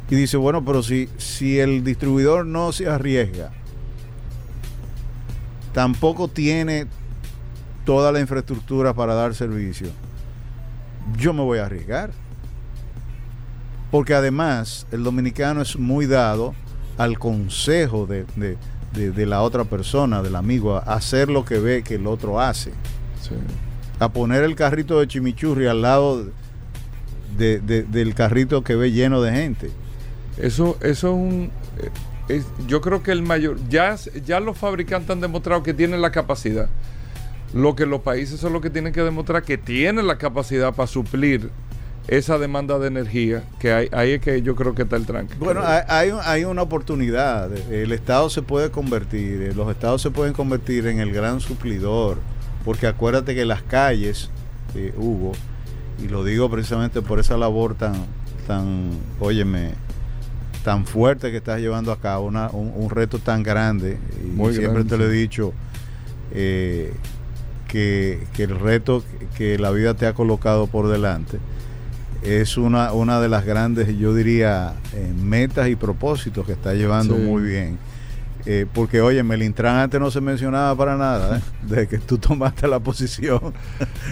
Y 0.09 0.15
dice, 0.15 0.37
bueno, 0.37 0.63
pero 0.63 0.83
si, 0.83 1.09
si 1.17 1.59
el 1.59 1.83
distribuidor 1.83 2.45
no 2.45 2.71
se 2.73 2.87
arriesga, 2.87 3.51
tampoco 5.73 6.27
tiene 6.27 6.87
toda 7.85 8.11
la 8.11 8.19
infraestructura 8.19 8.93
para 8.93 9.13
dar 9.13 9.33
servicio, 9.33 9.87
yo 11.17 11.33
me 11.33 11.41
voy 11.41 11.59
a 11.59 11.65
arriesgar. 11.65 12.11
Porque 13.91 14.13
además 14.13 14.87
el 14.91 15.03
dominicano 15.03 15.61
es 15.61 15.77
muy 15.77 16.05
dado 16.07 16.53
al 16.97 17.19
consejo 17.19 18.05
de, 18.07 18.25
de- 18.35 18.57
de- 18.93 19.11
de 19.11 19.25
la 19.25 19.41
otra 19.41 19.63
persona, 19.65 20.21
del 20.21 20.35
amigo, 20.35 20.75
a 20.75 20.79
hacer 20.79 21.29
lo 21.29 21.45
que 21.45 21.59
ve 21.59 21.83
que 21.83 21.95
el 21.95 22.07
otro 22.07 22.39
hace. 22.39 22.71
Sí. 23.21 23.35
A 23.99 24.09
poner 24.09 24.43
el 24.43 24.55
carrito 24.55 24.99
de 24.99 25.07
chimichurri 25.07 25.67
al 25.67 25.81
lado 25.81 26.25
de- 27.37 27.59
de- 27.59 27.83
del 27.83 28.13
carrito 28.15 28.63
que 28.63 28.75
ve 28.75 28.91
lleno 28.91 29.21
de 29.21 29.31
gente. 29.31 29.71
Eso, 30.37 30.77
eso 30.81 30.87
es 30.89 31.03
un. 31.03 31.51
eh, 31.79 31.89
es- 32.29 32.45
yo 32.67 32.81
creo 32.81 33.03
que 33.03 33.11
el 33.11 33.21
mayor. 33.23 33.57
Ya, 33.69 33.95
ya 34.25 34.39
los 34.39 34.57
fabricantes 34.57 35.09
han 35.09 35.21
demostrado 35.21 35.63
que 35.63 35.73
tienen 35.73 36.01
la 36.01 36.11
capacidad. 36.11 36.67
Lo 37.53 37.75
que 37.75 37.85
los 37.85 38.01
países 38.01 38.39
son 38.39 38.53
los 38.53 38.61
que 38.61 38.69
tienen 38.69 38.93
que 38.93 39.01
demostrar 39.01 39.43
que 39.43 39.57
tienen 39.57 40.07
la 40.07 40.17
capacidad 40.17 40.73
para 40.73 40.87
suplir 40.87 41.49
esa 42.07 42.37
demanda 42.37 42.77
de 42.79 42.87
energía. 42.87 43.43
Que 43.59 43.71
hay, 43.73 43.89
ahí 43.91 44.11
es 44.11 44.21
que 44.21 44.41
yo 44.41 44.55
creo 44.55 44.73
que 44.75 44.83
está 44.83 44.95
el 44.95 45.05
tranque. 45.05 45.35
Bueno, 45.39 45.61
hay, 45.63 45.81
hay, 45.87 46.11
un- 46.11 46.19
hay 46.23 46.43
una 46.45 46.61
oportunidad. 46.63 47.51
El 47.71 47.91
Estado 47.91 48.29
se 48.29 48.41
puede 48.41 48.71
convertir, 48.71 49.41
eh, 49.41 49.53
los 49.55 49.69
Estados 49.69 50.01
se 50.01 50.11
pueden 50.11 50.33
convertir 50.33 50.87
en 50.87 50.99
el 50.99 51.11
gran 51.13 51.39
suplidor, 51.39 52.17
porque 52.65 52.87
acuérdate 52.87 53.33
que 53.35 53.45
las 53.45 53.61
calles, 53.63 54.29
eh, 54.75 54.93
Hugo, 54.97 55.31
y 56.03 56.07
lo 56.07 56.23
digo 56.23 56.49
precisamente 56.49 57.01
por 57.01 57.19
esa 57.19 57.37
labor 57.37 57.75
tan, 57.75 57.93
tan, 58.47 58.89
óyeme, 59.19 59.71
tan 60.63 60.85
fuerte 60.85 61.31
que 61.31 61.37
estás 61.37 61.59
llevando 61.59 61.91
a 61.91 61.99
cabo, 61.99 62.25
una- 62.27 62.49
un, 62.49 62.71
un 62.75 62.89
reto 62.89 63.19
tan 63.19 63.43
grande, 63.43 63.97
y 64.23 64.27
Muy 64.27 64.53
siempre 64.53 64.73
grande, 64.83 64.89
te 64.89 64.97
lo 64.97 65.05
he 65.09 65.11
dicho, 65.13 65.53
eh, 66.33 66.93
que, 67.67 68.23
que 68.33 68.43
el 68.43 68.59
reto 68.59 69.03
que 69.37 69.57
la 69.57 69.71
vida 69.71 69.93
te 69.93 70.05
ha 70.05 70.13
colocado 70.13 70.67
por 70.67 70.87
delante 70.89 71.37
es 72.21 72.57
una, 72.57 72.93
una 72.93 73.19
de 73.19 73.29
las 73.29 73.45
grandes, 73.45 73.97
yo 73.97 74.13
diría, 74.13 74.73
eh, 74.93 75.11
metas 75.21 75.69
y 75.69 75.75
propósitos 75.75 76.45
que 76.45 76.51
está 76.53 76.73
llevando 76.73 77.15
Sí. 77.15 77.21
muy 77.21 77.41
bien. 77.43 77.77
Eh, 78.47 78.65
porque, 78.73 79.01
oye, 79.01 79.21
Melintran 79.21 79.75
antes 79.77 79.99
no 79.99 80.09
se 80.09 80.19
mencionaba 80.19 80.75
para 80.75 80.97
nada, 80.97 81.37
¿eh? 81.37 81.41
desde 81.61 81.87
que 81.87 81.97
tú 81.99 82.17
tomaste 82.17 82.67
la 82.67 82.79
posición. 82.79 83.39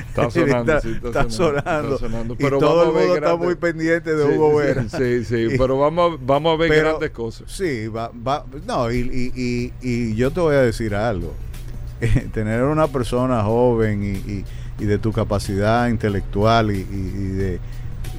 Está 0.07 0.29
sonando, 0.31 0.77
está, 0.77 0.81
sí, 0.81 0.91
está 0.95 1.07
está 1.07 1.29
sonando, 1.31 1.61
sonando. 1.61 1.95
está 1.95 2.07
sonando. 2.07 2.33
Y 2.35 2.37
Pero 2.37 2.59
todo 2.59 2.83
el 2.83 2.93
mundo 2.93 3.15
está 3.15 3.35
muy 3.35 3.55
pendiente 3.55 4.15
de 4.15 4.23
Sí, 4.27 4.37
Hugo 4.37 4.55
Vera. 4.57 4.83
Sí, 4.87 5.25
sí, 5.25 5.35
Y- 5.53 5.57
pero 5.57 5.79
vamos, 5.79 6.13
a- 6.13 6.17
vamos 6.23 6.53
a 6.53 6.57
ver 6.57 6.69
pero- 6.69 6.89
grandes 6.89 7.09
cosas. 7.09 7.51
Sí, 7.51 7.87
va, 7.87 8.11
va, 8.27 8.45
no, 8.67 8.91
y, 8.91 8.97
y- 8.99 9.31
y- 9.35 9.73
y 9.81 10.15
yo 10.15 10.29
te 10.29 10.39
voy 10.41 10.55
a 10.55 10.61
decir 10.61 10.93
algo. 10.93 11.33
Tener 12.33 12.63
una 12.63 12.87
persona 12.87 13.43
joven 13.43 14.03
y, 14.03 14.31
y- 14.31 14.45
y 14.79 14.85
de 14.85 14.99
tu 14.99 15.11
capacidad 15.11 15.89
intelectual 15.89 16.71
y, 16.71 16.77
y- 16.77 17.13
y 17.17 17.27
de, 17.29 17.59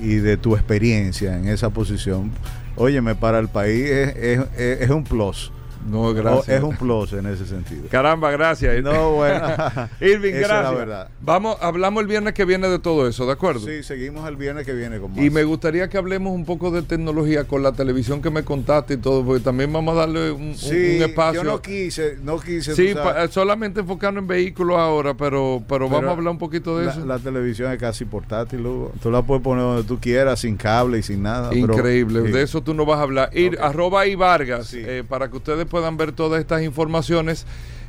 y 0.03 0.17
de 0.17 0.37
tu 0.37 0.55
experiencia 0.55 1.37
en 1.37 1.49
esa 1.49 1.71
posición, 1.71 2.31
óyeme, 2.77 3.15
para 3.15 3.39
el 3.39 3.49
país 3.49 3.85
es, 3.91 4.17
es- 4.17 4.41
es- 4.81 4.91
un 4.91 5.05
plus. 5.05 5.53
No, 5.89 6.13
gracias. 6.15 6.59
Es 6.59 6.63
un 6.63 6.77
plus 6.77 7.13
en 7.13 7.27
ese 7.27 7.47
sentido. 7.47 7.85
Caramba, 7.91 8.31
gracias. 8.31 8.83
No, 8.83 9.13
bueno. 9.13 9.41
Irving, 10.01 10.35
Esa 10.35 10.41
es 10.41 10.49
gracias. 10.49 10.63
la 10.65 10.71
verdad. 10.73 11.09
Vamos, 11.23 11.57
hablamos 11.61 12.03
el 12.03 12.07
viernes 12.09 12.35
que 12.35 12.45
viene 12.45 12.69
de 12.69 12.79
todo 12.79 13.09
eso, 13.09 13.27
¿de 13.27 13.33
acuerdo? 13.33 13.61
Sí, 13.67 13.83
seguimos 13.83 14.29
el 14.29 14.37
viernes 14.37 14.67
que 14.67 14.73
viene 14.75 14.99
con 14.99 15.11
más. 15.13 15.21
Y 15.25 15.31
me 15.31 15.45
gustaría 15.45 15.89
que 15.89 15.97
hablemos 15.99 16.33
un 16.35 16.45
poco 16.45 16.71
de 16.71 16.83
tecnología 16.83 17.45
con 17.45 17.63
la 17.63 17.73
televisión 17.73 18.21
que 18.21 18.31
me 18.31 18.45
contaste 18.45 18.95
y 18.95 18.97
todo, 18.99 19.25
porque 19.25 19.43
también 19.43 19.73
vamos 19.73 19.95
a 19.95 20.01
darle 20.01 20.31
un, 20.33 20.55
Sí, 20.57 20.97
un 20.97 21.03
espacio. 21.03 21.43
yo 21.43 21.51
no 21.51 21.63
quise, 21.63 22.17
no 22.23 22.39
quise. 22.39 22.75
sí, 22.75 22.95
solamente 23.31 23.81
enfocarnos 23.81 24.23
en 24.23 24.29
vehículos 24.29 24.79
ahora, 24.79 25.15
pero, 25.15 25.63
pero, 25.69 25.89
vamos 25.89 26.09
a 26.09 26.13
hablar 26.13 26.33
un 26.33 26.39
poquito 26.39 26.79
de 26.79 26.87
la, 26.87 26.93
eso. 26.93 27.07
La 27.07 27.19
televisión 27.19 27.73
es 27.73 27.79
casi 27.79 28.05
portátil, 28.05 28.65
Hugo. 28.67 28.93
Tú 29.03 29.11
la 29.11 29.23
puedes 29.23 29.43
poner 29.43 29.65
donde 29.65 29.85
tú 29.85 29.99
quieras, 29.99 30.41
sin 30.41 30.57
cable 30.57 30.99
y 30.99 31.03
sin 31.03 31.23
nada. 31.23 31.51
pero- 31.51 31.75
Increíble, 31.75 32.23
sí. 32.27 32.33
de 32.33 32.43
eso 32.43 32.63
tú 32.63 32.75
no 32.75 32.85
vas 32.85 32.99
a 32.99 33.03
hablar. 33.03 33.31
Ir, 33.37 33.55
Ok. 33.55 33.61
arroba 33.65 34.07
y 34.07 34.15
Vargas, 34.15 34.67
Sí. 34.69 34.83
eh, 34.85 35.05
para 35.09 35.29
que 35.31 35.37
ustedes 35.37 35.67
puedan 35.71 35.97
ver 35.97 36.13
todas 36.13 36.41
estas 36.41 36.63
informaciones. 36.63 37.47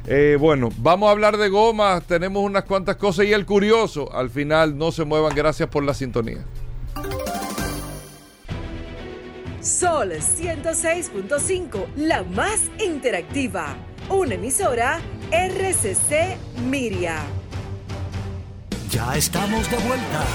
Eh, 0.07 0.37
bueno, 0.39 0.69
vamos 0.77 1.09
a 1.09 1.11
hablar 1.11 1.35
de 1.37 1.49
gomas, 1.49 2.03
tenemos 2.03 2.43
unas 2.43 2.63
cuantas 2.63 2.95
cosas 2.95 3.25
y 3.25 3.33
el 3.33 3.45
curioso, 3.45 4.11
al 4.13 4.29
final 4.29 4.77
no 4.77 4.91
se 4.91 5.03
muevan, 5.03 5.35
gracias 5.35 5.67
por 5.67 5.83
la 5.83 5.93
sintonía. 5.93 6.45
Sol 9.61 10.11
106.5, 10.11 11.85
la 11.97 12.23
más 12.23 12.71
interactiva. 12.83 13.75
Una 14.09 14.33
emisora 14.33 14.99
RCC 15.31 16.35
Miria. 16.67 17.17
Ya 18.89 19.15
estamos 19.15 19.69
de 19.69 19.77
vuelta. 19.77 20.25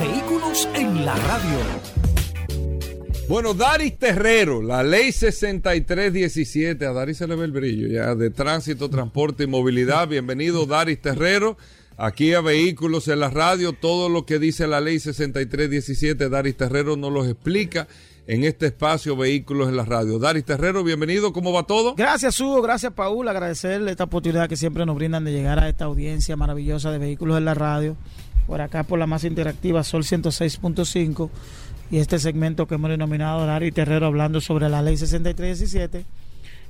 Vehículos 0.00 0.68
en 0.74 1.06
la 1.06 1.14
radio. 1.14 2.11
Bueno, 3.28 3.54
Daris 3.54 3.98
Terrero, 3.98 4.60
la 4.62 4.82
ley 4.82 5.12
6317, 5.12 6.84
a 6.84 6.92
Daris 6.92 7.16
se 7.16 7.26
le 7.26 7.36
ve 7.36 7.44
el 7.44 7.52
brillo 7.52 7.88
ya, 7.88 8.14
de 8.14 8.30
tránsito, 8.30 8.90
transporte 8.90 9.44
y 9.44 9.46
movilidad. 9.46 10.08
Bienvenido, 10.08 10.66
Daris 10.66 11.00
Terrero, 11.00 11.56
aquí 11.96 12.34
a 12.34 12.40
Vehículos 12.40 13.08
en 13.08 13.20
la 13.20 13.30
Radio. 13.30 13.72
Todo 13.72 14.08
lo 14.08 14.26
que 14.26 14.38
dice 14.38 14.66
la 14.66 14.80
ley 14.80 14.98
6317, 14.98 16.28
Daris 16.28 16.56
Terrero 16.56 16.96
nos 16.96 17.12
los 17.12 17.26
explica 17.28 17.86
en 18.26 18.44
este 18.44 18.66
espacio 18.66 19.16
Vehículos 19.16 19.68
en 19.68 19.76
la 19.76 19.84
Radio. 19.84 20.18
Daris 20.18 20.44
Terrero, 20.44 20.84
bienvenido, 20.84 21.32
¿cómo 21.32 21.52
va 21.52 21.62
todo? 21.62 21.94
Gracias, 21.94 22.38
Hugo. 22.40 22.60
Gracias, 22.60 22.92
Paul. 22.92 23.28
Agradecerle 23.28 23.92
esta 23.92 24.04
oportunidad 24.04 24.48
que 24.48 24.56
siempre 24.56 24.84
nos 24.84 24.96
brindan 24.96 25.24
de 25.24 25.32
llegar 25.32 25.58
a 25.58 25.68
esta 25.68 25.86
audiencia 25.86 26.36
maravillosa 26.36 26.90
de 26.90 26.98
vehículos 26.98 27.38
en 27.38 27.46
la 27.46 27.54
radio. 27.54 27.96
Por 28.46 28.60
acá, 28.60 28.82
por 28.82 28.98
la 28.98 29.06
más 29.06 29.24
interactiva, 29.24 29.84
Sol 29.84 30.02
106.5. 30.02 31.30
Y 31.92 31.98
este 31.98 32.18
segmento 32.18 32.66
que 32.66 32.76
hemos 32.76 32.88
denominado 32.88 33.44
Dari 33.44 33.70
Terrero 33.70 34.06
hablando 34.06 34.40
sobre 34.40 34.70
la 34.70 34.80
ley 34.80 34.96
6317. 34.96 36.06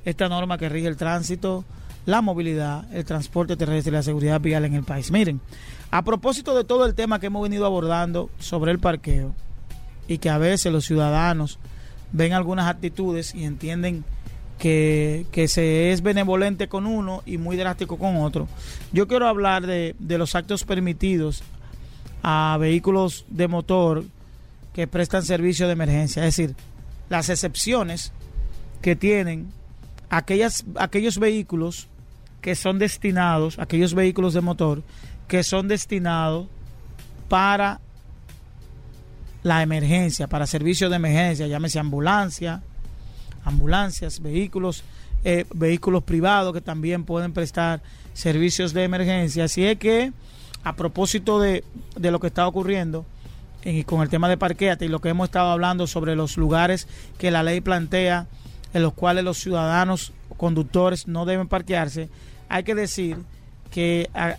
Esta 0.03 0.27
norma 0.27 0.57
que 0.57 0.67
rige 0.67 0.89
el 0.89 0.97
tránsito, 0.97 1.63
la 2.05 2.21
movilidad, 2.21 2.93
el 2.93 3.05
transporte 3.05 3.55
terrestre 3.55 3.91
y 3.91 3.93
la 3.93 4.03
seguridad 4.03 4.41
vial 4.41 4.65
en 4.65 4.73
el 4.73 4.83
país. 4.83 5.11
Miren, 5.11 5.39
a 5.91 6.03
propósito 6.03 6.53
de 6.53 6.65
todo 6.65 6.85
el 6.85 6.93
tema 6.93 7.21
que 7.21 7.27
hemos 7.27 7.41
venido 7.41 7.65
abordando 7.65 8.29
sobre 8.37 8.73
el 8.73 8.79
parqueo 8.79 9.33
y 10.09 10.17
que 10.17 10.29
a 10.29 10.37
veces 10.37 10.73
los 10.73 10.83
ciudadanos 10.83 11.57
ven 12.11 12.33
algunas 12.33 12.67
actitudes 12.67 13.33
y 13.33 13.45
entienden 13.45 14.03
que, 14.59 15.25
que 15.31 15.47
se 15.47 15.93
es 15.93 16.01
benevolente 16.01 16.67
con 16.67 16.85
uno 16.85 17.23
y 17.25 17.37
muy 17.37 17.55
drástico 17.55 17.97
con 17.97 18.17
otro. 18.17 18.49
Yo 18.91 19.07
quiero 19.07 19.29
hablar 19.29 19.65
de, 19.67 19.95
de 19.99 20.17
los 20.17 20.35
actos 20.35 20.65
permitidos 20.65 21.43
a 22.23 22.57
vehículos 22.59 23.25
de 23.29 23.47
motor 23.47 24.03
que 24.73 24.87
prestan 24.87 25.23
servicio 25.23 25.67
de 25.67 25.73
emergencia, 25.73 26.25
es 26.25 26.35
decir, 26.35 26.55
las 27.09 27.29
excepciones 27.29 28.11
que 28.81 28.95
tienen 28.95 29.51
aquellos 30.09 31.19
vehículos 31.19 31.87
que 32.41 32.55
son 32.55 32.79
destinados, 32.79 33.57
aquellos 33.57 33.93
vehículos 33.93 34.33
de 34.33 34.41
motor 34.41 34.83
que 35.27 35.43
son 35.43 35.67
destinados 35.67 36.47
para 37.29 37.79
la 39.43 39.61
emergencia, 39.61 40.27
para 40.27 40.47
servicio 40.47 40.89
de 40.89 40.95
emergencia, 40.95 41.47
llámese 41.47 41.79
ambulancia, 41.79 42.61
ambulancias, 43.43 44.21
vehículos, 44.21 44.83
eh, 45.23 45.45
vehículos 45.53 46.03
privados 46.03 46.53
que 46.53 46.61
también 46.61 47.03
pueden 47.03 47.33
prestar 47.33 47.81
servicios 48.13 48.73
de 48.73 48.83
emergencia. 48.83 49.45
Así 49.45 49.65
es 49.65 49.77
que, 49.77 50.13
a 50.63 50.75
propósito 50.75 51.39
de, 51.39 51.63
de 51.95 52.11
lo 52.11 52.19
que 52.19 52.27
está 52.27 52.47
ocurriendo 52.47 53.05
y 53.63 53.83
con 53.83 54.01
el 54.01 54.09
tema 54.09 54.29
de 54.29 54.37
parqueate 54.37 54.85
y 54.85 54.89
lo 54.89 54.99
que 54.99 55.09
hemos 55.09 55.25
estado 55.25 55.51
hablando 55.51 55.87
sobre 55.87 56.15
los 56.15 56.37
lugares 56.37 56.87
que 57.17 57.31
la 57.31 57.43
ley 57.43 57.61
plantea 57.61 58.27
en 58.73 58.81
los 58.81 58.93
cuales 58.93 59.23
los 59.23 59.37
ciudadanos 59.37 60.13
conductores 60.37 61.07
no 61.07 61.25
deben 61.25 61.47
parquearse, 61.47 62.09
hay 62.49 62.63
que 62.63 62.75
decir 62.75 63.17
que 63.71 64.09
ah, 64.13 64.35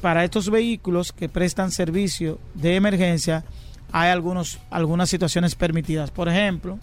para 0.00 0.24
estos 0.24 0.50
vehículos 0.50 1.12
que 1.12 1.28
prestan 1.28 1.70
servicio 1.70 2.38
de 2.54 2.76
emergencia 2.76 3.44
hay 3.92 4.10
algunos, 4.10 4.58
algunas 4.70 5.08
situaciones 5.08 5.54
permitidas. 5.54 6.10
Por 6.10 6.28
ejemplo, 6.28 6.78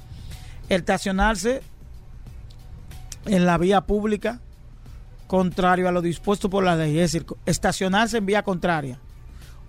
estacionarse 0.69 1.61
en 3.25 3.45
la 3.45 3.57
vía 3.57 3.81
pública 3.81 4.39
contrario 5.27 5.87
a 5.87 5.91
lo 5.91 6.01
dispuesto 6.01 6.49
por 6.49 6.63
la 6.63 6.75
ley, 6.75 6.99
es 6.99 7.11
decir, 7.11 7.25
estacionarse 7.45 8.17
en 8.17 8.25
vía 8.25 8.43
contraria. 8.43 8.99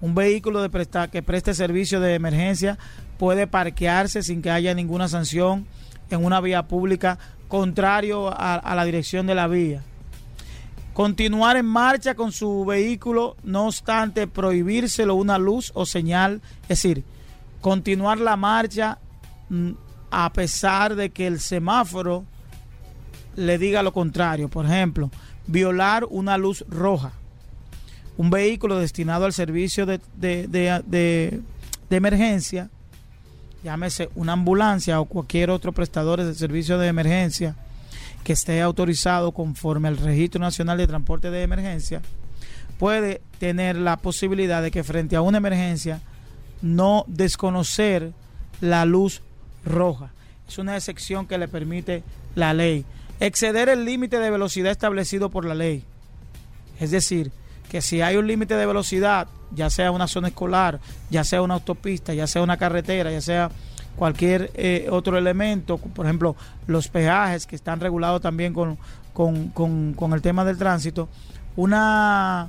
Un 0.05 0.15
vehículo 0.15 0.61
de 0.61 0.69
presta, 0.69 1.09
que 1.09 1.23
preste 1.23 1.55
servicio 1.55 1.99
de 1.99 2.15
emergencia 2.15 2.77
puede 3.17 3.47
parquearse 3.47 4.23
sin 4.23 4.43
que 4.43 4.51
haya 4.51 4.75
ninguna 4.75 5.09
sanción 5.09 5.67
en 6.11 6.23
una 6.23 6.43
vía 6.43 6.69
pública 6.69 7.19
contrario 7.49 8.29
a, 8.29 8.57
a 8.57 8.75
la 8.75 8.85
dirección 8.85 9.27
de 9.27 9.35
la 9.35 9.47
vía. 9.47 9.83
Continuar 10.93 11.57
en 11.57 11.65
marcha 11.65 12.15
con 12.15 12.33
su 12.33 12.67
vehículo, 12.67 13.39
no 13.45 13.69
obstante 13.69 14.27
prohibírselo 14.27 15.15
una 15.15 15.39
luz 15.39 15.73
o 15.75 15.87
señal, 15.87 16.43
es 16.65 16.83
decir, 16.83 17.03
continuar 17.63 18.19
la 18.19 18.37
marcha 18.37 18.99
mm, 19.49 19.71
a 20.11 20.31
pesar 20.35 20.97
de 20.97 21.13
que 21.13 21.27
el 21.27 21.41
semáforo 21.41 22.27
le 23.37 23.57
diga 23.57 23.83
lo 23.83 23.95
contrario. 23.95 24.51
Por 24.51 24.67
ejemplo, 24.67 25.11
violar 25.47 26.05
una 26.11 26.37
luz 26.37 26.63
roja. 26.69 27.13
Un 28.17 28.31
vehículo 28.31 28.79
destinado 28.79 29.25
al 29.25 29.33
servicio 29.33 29.87
de, 29.87 30.01
de, 30.17 30.47
de, 30.47 31.41
de, 31.89 31.97
emergencia, 31.97 32.71
llámese 33.63 34.09
una 34.15 34.33
ambulancia 34.33 35.01
o 35.01 35.05
cualquier 35.07 35.51
otro 35.51 35.73
prestador 35.73 36.23
de 36.23 36.35
servicio 36.35 36.79
de 36.79 36.89
emergencia 36.89 37.57
que 38.23 38.33
esté 38.33 38.61
autorizado 38.63 39.33
conforme 39.33 39.89
al 39.89 39.97
Registro 39.97 40.41
Nacional 40.41 40.79
de 40.79 40.87
Transporte 40.87 41.31
de 41.31 41.43
Emergencia, 41.43 42.03
puede 42.79 43.21
tener 43.39 43.77
la 43.77 43.97
posibilidad 43.97 44.63
de 44.63 44.71
que 44.71 44.85
frente 44.85 45.17
a 45.17 45.21
una 45.21 45.39
emergencia 45.39 46.01
no 46.63 47.05
desconocer 47.07 48.13
la 48.61 48.85
luz 48.85 49.23
roja. 49.65 50.13
Es 50.49 50.59
una 50.59 50.77
excepción 50.77 51.27
que 51.27 51.39
le 51.39 51.49
permite 51.49 52.03
la 52.35 52.55
ley. 52.55 52.85
Exceder 53.21 53.69
el 53.69 53.85
límite 53.85 54.19
de 54.19 54.31
velocidad 54.31 54.73
establecido 54.73 55.31
por 55.31 55.45
la 55.45 55.55
ley. 55.55 55.85
Es 56.81 56.91
decir, 56.91 57.33
que 57.69 57.83
si 57.83 58.01
hay 58.03 58.17
un 58.17 58.27
límite 58.27 58.55
de 58.55 58.67
velocidad, 58.67 59.29
ya 59.53 59.71
sea 59.71 59.91
una 59.91 60.07
zona 60.07 60.29
escolar, 60.29 60.81
ya 61.11 61.25
sea 61.25 61.43
una 61.43 61.55
autopista, 61.55 62.15
ya 62.15 62.27
sea 62.27 62.43
una 62.43 62.57
carretera, 62.57 63.11
ya 63.11 63.21
sea 63.21 63.51
cualquier 63.97 64.51
eh, 64.55 64.89
otro 64.91 65.17
elemento, 65.17 65.79
por 65.79 66.07
ejemplo, 66.07 66.37
los 66.67 66.89
peajes 66.89 67.47
que 67.47 67.57
están 67.57 67.81
regulados 67.81 68.21
también 68.21 68.53
con, 68.53 68.79
con, 69.13 69.51
con, 69.51 70.13
el 70.13 70.23
tema 70.23 70.45
del 70.45 70.59
tránsito, 70.59 71.09
una, 71.57 72.49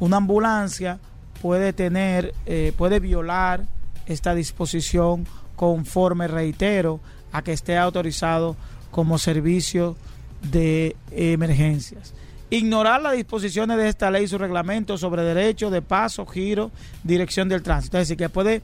una 0.00 0.16
ambulancia 0.16 0.98
puede 1.40 1.72
tener, 1.72 2.34
eh, 2.46 2.72
puede 2.76 3.00
violar 3.00 3.64
esta 4.06 4.34
disposición 4.34 5.26
conforme, 5.56 6.26
reitero, 6.26 7.00
a 7.32 7.42
que 7.42 7.52
esté 7.52 7.78
autorizado 7.78 8.56
como 8.90 9.18
servicio 9.18 9.96
de 10.42 10.96
emergencias. 11.10 12.14
Ignorar 12.50 13.02
las 13.02 13.14
disposiciones 13.14 13.76
de 13.78 13.88
esta 13.88 14.10
ley 14.10 14.24
y 14.24 14.28
su 14.28 14.38
reglamento 14.38 14.98
sobre 14.98 15.22
derecho 15.22 15.70
de 15.70 15.82
paso, 15.82 16.26
giro, 16.26 16.70
dirección 17.02 17.48
del 17.48 17.62
tránsito. 17.62 17.98
Es 17.98 18.08
decir, 18.08 18.16
que 18.16 18.28
puede 18.28 18.62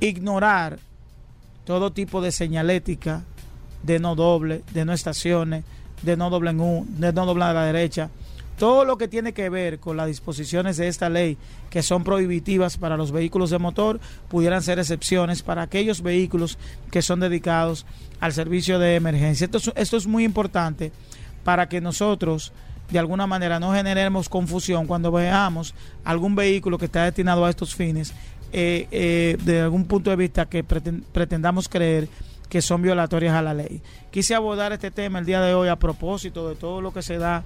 ignorar 0.00 0.78
todo 1.64 1.92
tipo 1.92 2.22
de 2.22 2.32
señalética 2.32 3.24
de 3.82 3.98
no 3.98 4.14
doble, 4.14 4.62
de 4.72 4.84
no 4.84 4.92
estaciones, 4.92 5.64
de 6.02 6.16
no 6.16 6.30
doble 6.30 6.50
en 6.50 6.60
U, 6.60 6.86
de 6.88 7.12
no 7.12 7.26
doble 7.26 7.44
a 7.44 7.52
la 7.52 7.64
derecha. 7.64 8.10
Todo 8.58 8.84
lo 8.84 8.98
que 8.98 9.06
tiene 9.06 9.32
que 9.32 9.50
ver 9.50 9.78
con 9.78 9.96
las 9.96 10.08
disposiciones 10.08 10.76
de 10.78 10.88
esta 10.88 11.08
ley 11.08 11.36
que 11.70 11.82
son 11.82 12.02
prohibitivas 12.02 12.76
para 12.76 12.96
los 12.96 13.12
vehículos 13.12 13.50
de 13.50 13.58
motor 13.58 14.00
pudieran 14.28 14.62
ser 14.62 14.80
excepciones 14.80 15.42
para 15.42 15.62
aquellos 15.62 16.02
vehículos 16.02 16.58
que 16.90 17.02
son 17.02 17.20
dedicados 17.20 17.86
al 18.18 18.32
servicio 18.32 18.80
de 18.80 18.96
emergencia. 18.96 19.44
Esto 19.44 19.58
es, 19.58 19.72
esto 19.76 19.96
es 19.96 20.06
muy 20.08 20.24
importante 20.24 20.90
para 21.48 21.66
que 21.66 21.80
nosotros 21.80 22.52
de 22.90 22.98
alguna 22.98 23.26
manera 23.26 23.58
no 23.58 23.72
generemos 23.72 24.28
confusión 24.28 24.86
cuando 24.86 25.10
veamos 25.10 25.74
algún 26.04 26.34
vehículo 26.34 26.76
que 26.76 26.84
está 26.84 27.04
destinado 27.04 27.46
a 27.46 27.48
estos 27.48 27.74
fines 27.74 28.12
eh, 28.52 28.86
eh, 28.90 29.38
de 29.42 29.62
algún 29.62 29.86
punto 29.86 30.10
de 30.10 30.16
vista 30.16 30.44
que 30.44 30.62
pretendamos 30.62 31.70
creer 31.70 32.10
que 32.50 32.60
son 32.60 32.82
violatorias 32.82 33.34
a 33.34 33.40
la 33.40 33.54
ley. 33.54 33.80
Quise 34.10 34.34
abordar 34.34 34.74
este 34.74 34.90
tema 34.90 35.20
el 35.20 35.24
día 35.24 35.40
de 35.40 35.54
hoy 35.54 35.68
a 35.68 35.76
propósito 35.76 36.50
de 36.50 36.54
todo 36.54 36.82
lo 36.82 36.92
que 36.92 37.00
se 37.00 37.16
da 37.16 37.44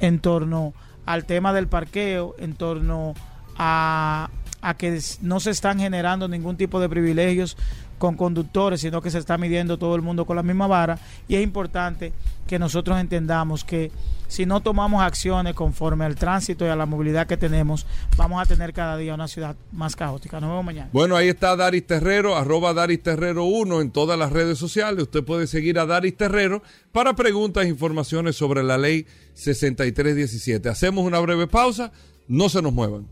en 0.00 0.18
torno 0.18 0.74
al 1.06 1.24
tema 1.24 1.52
del 1.52 1.68
parqueo, 1.68 2.34
en 2.40 2.54
torno 2.54 3.14
a, 3.56 4.30
a 4.62 4.74
que 4.74 4.98
no 5.20 5.38
se 5.38 5.50
están 5.50 5.78
generando 5.78 6.26
ningún 6.26 6.56
tipo 6.56 6.80
de 6.80 6.88
privilegios 6.88 7.56
con 7.98 8.16
conductores, 8.16 8.80
sino 8.80 9.00
que 9.00 9.10
se 9.10 9.18
está 9.18 9.38
midiendo 9.38 9.78
todo 9.78 9.94
el 9.94 10.02
mundo 10.02 10.24
con 10.24 10.36
la 10.36 10.42
misma 10.42 10.66
vara. 10.66 10.98
Y 11.28 11.36
es 11.36 11.42
importante 11.42 12.12
que 12.46 12.58
nosotros 12.58 12.98
entendamos 13.00 13.64
que 13.64 13.90
si 14.28 14.46
no 14.46 14.60
tomamos 14.60 15.02
acciones 15.02 15.54
conforme 15.54 16.04
al 16.04 16.16
tránsito 16.16 16.64
y 16.64 16.68
a 16.68 16.76
la 16.76 16.86
movilidad 16.86 17.26
que 17.26 17.36
tenemos, 17.36 17.86
vamos 18.16 18.42
a 18.42 18.46
tener 18.46 18.72
cada 18.72 18.96
día 18.96 19.14
una 19.14 19.28
ciudad 19.28 19.54
más 19.72 19.96
caótica. 19.96 20.40
Nos 20.40 20.50
vemos 20.50 20.64
mañana. 20.64 20.90
Bueno, 20.92 21.16
ahí 21.16 21.28
está 21.28 21.54
Daris 21.56 21.86
Terrero, 21.86 22.36
arroba 22.36 22.74
Daris 22.74 23.02
Terrero 23.02 23.44
1 23.44 23.80
en 23.80 23.90
todas 23.90 24.18
las 24.18 24.32
redes 24.32 24.58
sociales. 24.58 25.04
Usted 25.04 25.24
puede 25.24 25.46
seguir 25.46 25.78
a 25.78 25.86
Daris 25.86 26.16
Terrero 26.16 26.62
para 26.92 27.14
preguntas 27.14 27.64
e 27.64 27.68
informaciones 27.68 28.36
sobre 28.36 28.62
la 28.62 28.78
ley 28.78 29.06
6317. 29.34 30.68
Hacemos 30.68 31.04
una 31.04 31.20
breve 31.20 31.46
pausa, 31.46 31.92
no 32.26 32.48
se 32.48 32.60
nos 32.60 32.72
muevan. 32.72 33.06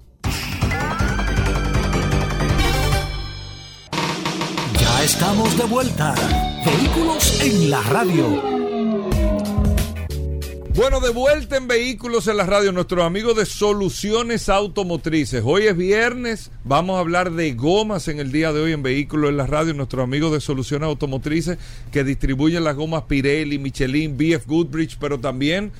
Estamos 5.02 5.58
de 5.58 5.64
vuelta. 5.64 6.14
Vehículos 6.64 7.40
en 7.40 7.70
la 7.70 7.82
radio. 7.82 8.40
Bueno, 10.76 11.00
de 11.00 11.10
vuelta 11.10 11.56
en 11.56 11.66
Vehículos 11.66 12.28
en 12.28 12.36
la 12.36 12.46
Radio, 12.46 12.70
nuestros 12.70 13.04
amigos 13.04 13.36
de 13.36 13.44
Soluciones 13.44 14.48
Automotrices. 14.48 15.42
Hoy 15.44 15.64
es 15.64 15.76
viernes, 15.76 16.52
vamos 16.62 16.98
a 16.98 17.00
hablar 17.00 17.32
de 17.32 17.52
gomas 17.54 18.06
en 18.06 18.20
el 18.20 18.30
día 18.30 18.52
de 18.52 18.60
hoy 18.60 18.72
en 18.72 18.84
Vehículos 18.84 19.30
en 19.30 19.38
la 19.38 19.46
Radio, 19.48 19.74
nuestros 19.74 20.04
amigos 20.04 20.30
de 20.32 20.40
Soluciones 20.40 20.86
Automotrices 20.86 21.58
que 21.90 22.04
distribuyen 22.04 22.62
las 22.62 22.76
gomas 22.76 23.02
Pirelli, 23.08 23.58
Michelin, 23.58 24.16
BF 24.16 24.46
Goodrich, 24.46 24.98
pero 25.00 25.18
también 25.18 25.72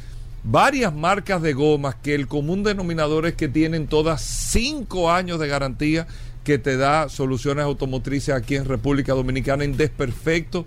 varias 0.43 0.93
marcas 0.93 1.41
de 1.43 1.53
gomas 1.53 1.95
que 1.95 2.17
el 2.17 2.27
común 2.27 2.65
denominador 2.65 3.27
es 3.27 3.35
que 3.35 3.47
tienen 3.47 3.87
todas 3.87 4.21
cinco 4.21 5.13
años 5.13 5.39
de 5.39 5.47
garantía 5.47 6.09
que 6.45 6.59
te 6.59 6.77
da 6.77 7.09
soluciones 7.09 7.65
automotrices 7.65 8.35
aquí 8.35 8.57
en 8.57 8.65
República 8.65 9.13
Dominicana 9.15 9.65
en 9.65 9.77
desperfecto 9.77 10.67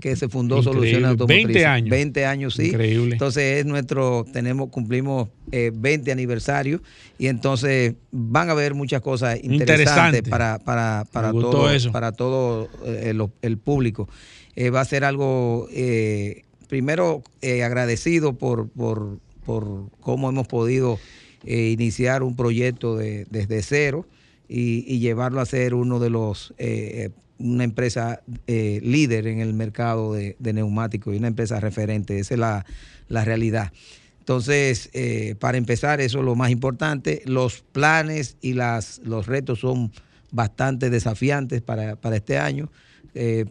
que 0.00 0.14
se 0.14 0.28
fundó 0.28 0.62
Soluciones 0.62 1.08
Automotrices. 1.08 1.46
20 1.54 1.66
años. 1.66 1.90
20 1.90 2.24
años, 2.26 2.54
sí. 2.54 2.66
Increíble. 2.68 3.12
Entonces 3.14 3.58
es 3.58 3.66
nuestro, 3.66 4.24
tenemos, 4.32 4.68
cumplimos 4.70 5.28
eh, 5.50 5.72
20 5.74 6.12
aniversario 6.12 6.80
y 7.18 7.26
entonces 7.26 7.94
van 8.12 8.48
a 8.48 8.52
haber 8.52 8.74
muchas 8.74 9.00
cosas 9.00 9.36
interesantes 9.42 10.20
Interesante. 10.20 10.22
para, 10.30 10.58
para, 10.60 11.04
para 11.10 11.32
todo, 11.32 11.68
eso. 11.72 11.90
para 11.90 12.12
todo 12.12 12.68
eh, 12.84 13.12
el 13.42 13.58
público. 13.58 14.08
Eh, 14.54 14.70
va 14.70 14.82
a 14.82 14.84
ser 14.84 15.02
algo, 15.04 15.66
eh, 15.72 16.42
primero, 16.68 17.24
agradecido 17.64 18.34
por, 18.34 18.68
por, 18.68 19.18
por 19.44 19.90
cómo 20.00 20.28
hemos 20.28 20.46
podido 20.46 20.98
iniciar 21.44 22.22
un 22.22 22.36
proyecto 22.36 22.96
de- 22.96 23.26
desde 23.30 23.62
cero 23.62 24.06
y, 24.48 24.84
y 24.86 24.98
llevarlo 25.00 25.40
a 25.40 25.46
ser 25.46 25.74
uno 25.74 25.98
de 25.98 26.10
los, 26.10 26.54
eh, 26.58 27.10
una 27.38 27.64
empresa 27.64 28.22
eh, 28.46 28.80
líder 28.82 29.26
en 29.26 29.40
el 29.40 29.54
mercado 29.54 30.14
de, 30.14 30.36
neumáticos 30.40 31.14
y 31.14 31.18
una 31.18 31.28
empresa 31.28 31.60
referente. 31.60 32.18
Esa 32.18 32.34
es 32.34 32.40
la, 32.40 32.66
la 33.08 33.24
realidad. 33.24 33.72
Entonces, 34.20 34.90
eh, 34.92 35.36
para 35.38 35.56
empezar, 35.56 36.00
eso 36.00 36.18
es 36.18 36.24
lo 36.24 36.34
más 36.34 36.50
importante. 36.50 37.22
Los 37.24 37.62
planes 37.62 38.36
y 38.40 38.52
las, 38.52 39.00
los 39.04 39.26
retos 39.26 39.60
son 39.60 39.92
bastante 40.30 40.90
desafiantes 40.90 41.62
para, 41.62 41.96
para 41.96 42.16
este 42.16 42.38
año. 42.38 42.70
Eh, 43.14 43.46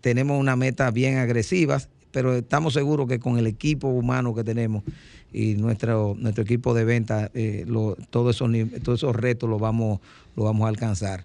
tenemos 0.00 0.38
una 0.38 0.54
meta 0.54 0.90
bien 0.90 1.16
agresiva, 1.16 1.80
pero 2.12 2.36
estamos 2.36 2.74
seguros 2.74 3.08
que 3.08 3.18
con 3.18 3.38
el 3.38 3.46
equipo 3.46 3.88
humano 3.88 4.34
que 4.34 4.44
tenemos 4.44 4.84
y 5.32 5.54
nuestro, 5.54 6.14
nuestro 6.16 6.44
equipo 6.44 6.74
de 6.74 6.84
venta, 6.84 7.32
todos 8.10 8.40
esos 8.40 9.16
retos 9.16 9.50
los 9.50 9.60
vamos, 9.60 9.98
los 10.36 10.44
vamos 10.44 10.66
a 10.66 10.68
alcanzar. 10.68 11.24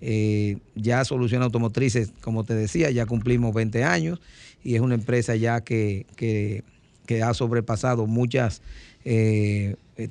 Eh, 0.00 0.56
ya 0.74 1.04
Solución 1.04 1.42
Automotrices, 1.42 2.12
como 2.22 2.44
te 2.44 2.54
decía, 2.54 2.90
ya 2.90 3.06
cumplimos 3.06 3.52
20 3.54 3.84
años 3.84 4.20
y 4.64 4.74
es 4.74 4.80
una 4.80 4.94
empresa 4.94 5.36
ya 5.36 5.60
que, 5.62 6.06
que- 6.16 6.62
que 7.06 7.22
ha 7.22 7.34
sobrepasado 7.34 8.06
muchos 8.06 8.62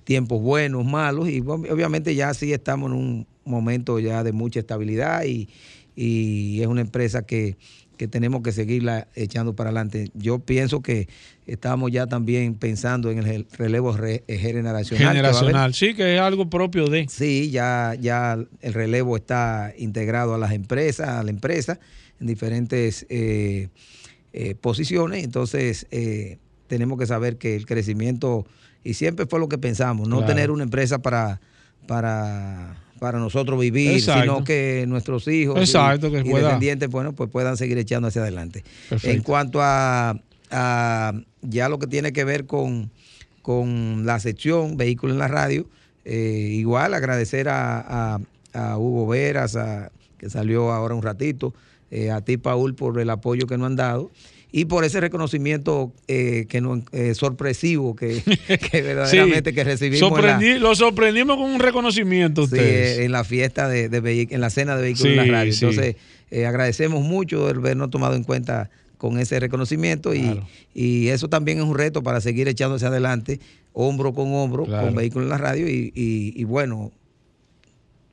tiempos 0.03 0.41
buenos, 0.41 0.85
malos 0.85 1.29
y 1.29 1.41
ob- 1.41 1.71
obviamente 1.71 2.13
ya 2.13 2.33
sí 2.33 2.51
estamos 2.53 2.91
en 2.91 2.97
un 2.97 3.27
momento 3.45 3.99
ya 3.99 4.23
de 4.23 4.31
mucha 4.33 4.59
estabilidad 4.59 5.23
y, 5.23 5.47
y 5.95 6.61
es 6.61 6.67
una 6.67 6.81
empresa 6.81 7.23
que, 7.25 7.55
que 7.99 8.07
tenemos 8.07 8.41
que 8.43 8.53
seguirla 8.53 9.09
echando 9.13 9.57
para 9.57 9.71
adelante. 9.71 10.09
Yo 10.13 10.39
pienso 10.39 10.79
que 10.81 11.09
estamos 11.45 11.91
ya 11.91 12.07
también 12.07 12.55
pensando 12.55 13.11
en 13.11 13.19
el 13.19 13.45
relevo 13.57 13.91
re- 13.91 14.23
eh, 14.29 14.37
generacional. 14.37 15.01
que. 15.11 15.17
Generacional, 15.17 15.73
sí, 15.73 15.93
que 15.93 16.15
es 16.15 16.21
algo 16.21 16.49
propio 16.49 16.87
de. 16.87 17.07
Sí, 17.09 17.51
ya, 17.51 17.95
ya 17.99 18.37
el 18.61 18.73
relevo 18.73 19.17
está 19.17 19.73
integrado 19.77 20.33
a 20.33 20.37
las 20.37 20.53
empresas, 20.53 21.09
a 21.09 21.23
la 21.23 21.29
empresa, 21.29 21.77
en 22.21 22.27
diferentes 22.27 23.05
eh, 23.09 23.67
eh, 24.31 24.55
posiciones. 24.55 25.25
Entonces, 25.25 25.85
eh, 25.91 26.37
tenemos 26.67 26.97
que 26.97 27.05
saber 27.05 27.35
que 27.35 27.57
el 27.57 27.65
crecimiento, 27.65 28.45
y 28.81 28.93
siempre 28.93 29.25
fue 29.25 29.41
lo 29.41 29.49
que 29.49 29.57
pensamos, 29.57 30.07
no 30.07 30.19
Claro. 30.19 30.33
tener 30.33 30.51
una 30.51 30.63
empresa 30.63 30.99
para, 30.99 31.41
para, 31.85 32.77
para 32.99 33.17
nosotros 33.19 33.59
vivir, 33.59 33.91
Exacto. 33.91 34.21
sino 34.21 34.43
que 34.43 34.85
nuestros 34.87 35.27
hijos 35.27 35.57
y- 35.57 35.61
Exacto, 35.61 36.11
que 36.11 36.19
y, 36.19 36.23
pueda- 36.29 36.45
descendientes, 36.47 36.89
bueno, 36.89 37.13
pues 37.13 37.29
puedan 37.29 37.57
seguir 37.57 37.77
echando 37.77 38.07
hacia 38.09 38.21
adelante. 38.21 38.63
Perfecto. 38.89 39.15
En 39.15 39.23
cuanto 39.23 39.59
a, 39.61 40.15
a 40.51 41.13
ya 41.41 41.69
lo 41.69 41.79
que 41.79 41.87
tiene 41.87 42.11
que 42.13 42.23
ver 42.23 42.45
con, 42.45 42.91
con 43.41 44.05
la 44.05 44.19
sección 44.19 44.77
Vehículos 44.77 45.13
en 45.15 45.19
la 45.19 45.27
Radio, 45.27 45.65
eh, 46.05 46.49
igual 46.51 46.93
agradecer 46.93 47.49
a, 47.49 48.15
a- 48.15 48.19
a 48.53 48.77
Hugo 48.77 49.07
Veras, 49.07 49.55
a- 49.55 49.91
que 50.17 50.29
salió 50.29 50.71
ahora 50.71 50.95
un 50.95 51.01
ratito, 51.03 51.53
eh, 51.91 52.11
a 52.11 52.21
ti 52.21 52.37
Paul 52.37 52.75
por 52.75 52.99
el 52.99 53.09
apoyo 53.09 53.47
que 53.47 53.57
nos 53.57 53.67
han 53.67 53.75
dado 53.75 54.11
y 54.51 54.65
por 54.65 54.83
ese 54.83 54.99
reconocimiento 54.99 55.93
eh, 56.07 56.45
que 56.49 56.59
no, 56.61 56.83
eh, 56.91 57.13
sorpresivo 57.13 57.95
que, 57.95 58.21
que 58.71 58.81
verdaderamente 58.81 59.51
Sí. 59.51 59.55
que 59.55 59.63
recibimos 59.63 60.21
la- 60.23 60.39
lo 60.59 60.75
sorprendimos 60.75 61.37
con 61.37 61.51
un 61.51 61.59
reconocimiento 61.59 62.41
Sí, 62.47 62.55
ustedes. 62.55 62.99
en 62.99 63.11
la 63.11 63.23
fiesta 63.23 63.67
de, 63.67 63.89
de 63.89 64.27
en 64.31 64.41
la 64.41 64.49
cena 64.49 64.75
de 64.75 64.81
vehículos 64.83 65.13
Sí, 65.13 65.19
en 65.19 65.27
la 65.31 65.37
radio. 65.39 65.53
Entonces, 65.53 65.95
eh, 66.31 66.45
agradecemos 66.45 67.03
mucho 67.03 67.49
el 67.49 67.57
habernos 67.57 67.89
tomado 67.91 68.15
en 68.15 68.23
cuenta 68.23 68.69
con 68.97 69.17
ese 69.19 69.39
reconocimiento 69.39 70.13
y, 70.13 70.21
Claro. 70.21 70.47
y 70.73 71.07
eso 71.07 71.29
también 71.29 71.59
es 71.59 71.63
un 71.63 71.77
reto 71.77 72.03
para 72.03 72.19
seguir 72.19 72.47
echándose 72.47 72.85
adelante, 72.85 73.39
hombro 73.73 74.13
con 74.13 74.33
hombro, 74.33 74.65
Claro. 74.65 74.87
con 74.87 74.95
vehículos 74.95 75.25
en 75.27 75.29
la 75.29 75.37
radio 75.37 75.69
y, 75.69 75.91
y- 75.95 76.33
y 76.35 76.43
bueno, 76.43 76.91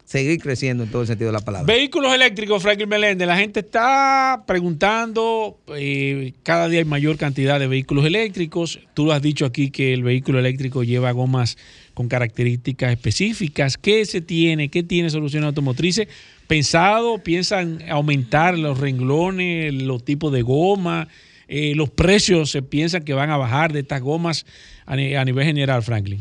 seguir 0.06 0.40
creciendo 0.40 0.84
en 0.84 0.90
todo 0.90 1.02
el 1.02 1.08
sentido 1.08 1.30
de 1.30 1.38
la 1.38 1.44
palabra. 1.44 1.66
Vehículos 1.66 2.14
eléctricos, 2.14 2.62
Franklin 2.62 2.88
Meléndez. 2.88 3.26
La 3.26 3.36
gente 3.36 3.60
está 3.60 4.44
preguntando, 4.46 5.58
eh, 5.76 6.32
cada 6.44 6.68
día 6.68 6.78
hay 6.78 6.84
mayor 6.84 7.18
cantidad 7.18 7.58
de 7.58 7.66
vehículos 7.66 8.06
eléctricos. 8.06 8.78
Tú 8.94 9.04
lo 9.04 9.12
has 9.12 9.20
dicho 9.20 9.44
aquí 9.44 9.70
que 9.70 9.92
el 9.92 10.04
vehículo 10.04 10.38
eléctrico 10.38 10.84
lleva 10.84 11.10
gomas 11.10 11.58
con 11.92 12.08
características 12.08 12.92
específicas. 12.92 13.76
¿Qué 13.76 14.06
se 14.06 14.20
tiene? 14.20 14.68
¿Qué 14.68 14.84
tiene 14.84 15.10
Soluciones 15.10 15.48
Automotrices? 15.48 16.06
¿Pensado? 16.46 17.18
¿Piensan 17.18 17.82
aumentar 17.90 18.56
los 18.56 18.78
renglones, 18.78 19.74
los 19.74 20.04
tipos 20.04 20.32
de 20.32 20.42
goma? 20.42 21.08
Eh, 21.48 21.74
¿Los 21.74 21.90
precios 21.90 22.52
se 22.52 22.62
piensan 22.62 23.02
que 23.02 23.12
van 23.12 23.30
a 23.30 23.36
bajar 23.36 23.72
de 23.72 23.80
estas 23.80 24.02
gomas 24.02 24.46
a, 24.84 24.92
a 24.92 25.24
nivel 25.24 25.44
general, 25.44 25.82
Franklin? 25.82 26.20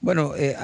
Bueno, 0.00 0.36
eh, 0.36 0.54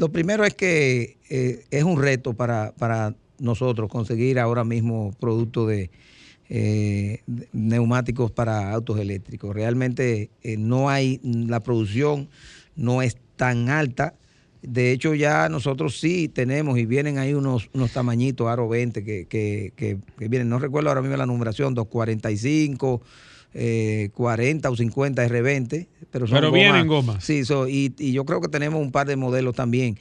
lo 0.00 0.08
primero 0.08 0.46
es 0.46 0.54
que 0.54 1.18
eh, 1.28 1.66
es 1.70 1.84
un 1.84 2.00
reto 2.00 2.32
para, 2.32 2.72
para 2.78 3.14
nosotros 3.38 3.90
conseguir 3.90 4.38
ahora 4.38 4.64
mismo 4.64 5.14
productos 5.20 5.68
de, 5.68 5.90
eh, 6.48 7.20
de 7.26 7.48
neumáticos 7.52 8.30
para 8.30 8.72
autos 8.72 8.98
eléctricos. 8.98 9.54
Realmente 9.54 10.30
eh, 10.42 10.56
no 10.56 10.88
hay, 10.88 11.20
la 11.22 11.60
producción 11.60 12.30
no 12.76 13.02
es 13.02 13.18
tan 13.36 13.68
alta. 13.68 14.14
De 14.62 14.90
hecho, 14.90 15.14
ya 15.14 15.50
nosotros 15.50 16.00
sí 16.00 16.28
tenemos 16.28 16.78
y 16.78 16.86
vienen 16.86 17.18
ahí 17.18 17.34
unos, 17.34 17.68
unos 17.74 17.92
tamañitos 17.92 18.48
Aro 18.48 18.70
20 18.70 19.04
que, 19.04 19.26
que, 19.26 19.74
que, 19.76 19.98
que 20.18 20.28
vienen, 20.28 20.48
no 20.48 20.58
recuerdo 20.58 20.88
ahora 20.88 21.02
mismo 21.02 21.18
la 21.18 21.26
numeración, 21.26 21.74
245, 21.74 23.02
eh, 23.54 24.10
40 24.14 24.70
o 24.70 24.76
50 24.76 25.26
R20, 25.26 25.88
pero 26.10 26.26
son 26.26 26.36
Pero 26.36 26.52
vienen 26.52 26.86
gomas. 26.86 27.24
Sí, 27.24 27.44
so- 27.44 27.68
y, 27.68 27.94
y 27.98 28.12
yo 28.12 28.24
creo 28.24 28.40
que 28.40 28.48
tenemos 28.48 28.80
un 28.80 28.92
par 28.92 29.06
de 29.06 29.16
modelos 29.16 29.54
también. 29.54 29.98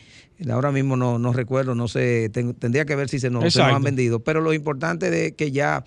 Ahora 0.51 0.71
mismo 0.71 0.95
no, 0.95 1.19
no 1.19 1.33
recuerdo, 1.33 1.75
no 1.75 1.87
sé, 1.87 2.29
tengo- 2.29 2.53
tendría 2.53 2.85
que 2.85 2.95
ver 2.95 3.09
si 3.09 3.19
se 3.19 3.29
nos, 3.29 3.41
se 3.41 3.45
nos 3.47 3.55
Exacto. 3.55 3.75
han 3.75 3.83
vendido. 3.83 4.19
Pero 4.19 4.41
lo 4.41 4.53
importante 4.53 5.09
de 5.09 5.33
que 5.33 5.51
ya 5.51 5.83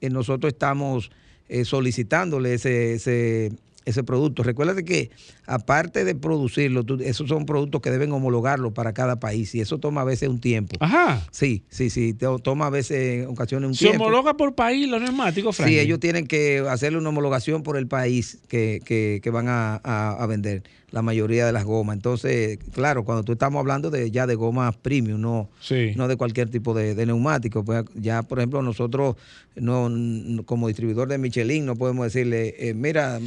eh, 0.00 0.10
nosotros 0.10 0.52
estamos 0.52 1.10
eh, 1.48 1.64
solicitándole 1.64 2.54
ese, 2.54 2.94
ese, 2.94 3.52
ese 3.86 4.04
producto. 4.04 4.42
Recuérdate 4.42 4.84
que 4.84 5.10
aparte 5.46 6.04
de 6.04 6.14
producirlo, 6.14 6.84
tú- 6.84 6.98
esos 7.02 7.28
son 7.28 7.46
productos 7.46 7.80
que 7.80 7.90
deben 7.90 8.12
homologarlo 8.12 8.74
para 8.74 8.92
cada 8.92 9.18
país 9.18 9.54
y 9.54 9.60
eso 9.60 9.78
toma 9.78 10.02
a 10.02 10.04
veces 10.04 10.28
un 10.28 10.40
tiempo. 10.40 10.76
Ajá. 10.80 11.22
Sí, 11.30 11.64
sí, 11.70 11.88
sí, 11.88 12.12
to- 12.12 12.38
toma 12.40 12.66
a 12.66 12.70
veces 12.70 13.22
en 13.24 13.28
ocasiones 13.30 13.68
un 13.68 13.74
Se 13.74 13.86
tiempo. 13.86 14.04
homologa 14.04 14.34
por 14.36 14.54
país 14.54 14.88
los 14.88 15.00
neumáticos, 15.00 15.56
Frank. 15.56 15.68
Sí, 15.70 15.78
ellos 15.78 16.00
tienen 16.00 16.26
que 16.26 16.58
hacerle 16.68 16.98
una 16.98 17.08
homologación 17.08 17.62
por 17.62 17.76
el 17.78 17.86
país 17.86 18.38
que, 18.48 18.80
que- 18.84 19.20
que 19.22 19.30
van 19.30 19.48
a, 19.48 19.80
a- 19.82 20.16
a 20.22 20.26
vender 20.26 20.64
la 20.96 21.02
mayoría 21.02 21.44
de 21.44 21.52
las 21.52 21.64
gomas. 21.66 21.94
Entonces, 21.94 22.58
claro, 22.72 23.04
cuando 23.04 23.22
tú 23.22 23.32
estamos 23.32 23.60
hablando 23.60 23.90
de 23.90 24.10
ya 24.10 24.26
de 24.26 24.34
gomas 24.34 24.74
premium, 24.78 25.20
no, 25.20 25.50
Sí. 25.60 25.92
no 25.94 26.08
de 26.08 26.16
cualquier 26.16 26.48
tipo 26.48 26.72
de, 26.72 26.94
de 26.94 27.04
neumático. 27.04 27.62
Pues 27.66 27.84
ya, 27.96 28.22
por 28.22 28.38
ejemplo, 28.38 28.62
nosotros 28.62 29.14
no, 29.56 29.90
no- 29.90 30.42
como 30.46 30.68
distribuidor 30.68 31.06
de 31.08 31.18
Michelin 31.18 31.66
no 31.66 31.76
podemos 31.76 32.06
decirle, 32.06 32.54
eh, 32.58 32.72
mira, 32.72 33.20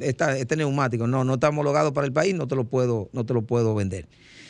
esta- 0.00 0.36
este 0.36 0.56
neumático 0.56 1.06
no, 1.06 1.22
no 1.22 1.34
está 1.34 1.50
homologado 1.50 1.92
para 1.94 2.08
el 2.08 2.12
país, 2.12 2.34
no 2.34 2.48
te 2.48 2.56
lo 2.56 2.64
puedo, 2.64 3.08
no 3.12 3.24
te 3.24 3.34
lo 3.34 3.42
puedo 3.42 3.72
vender. 3.76 4.08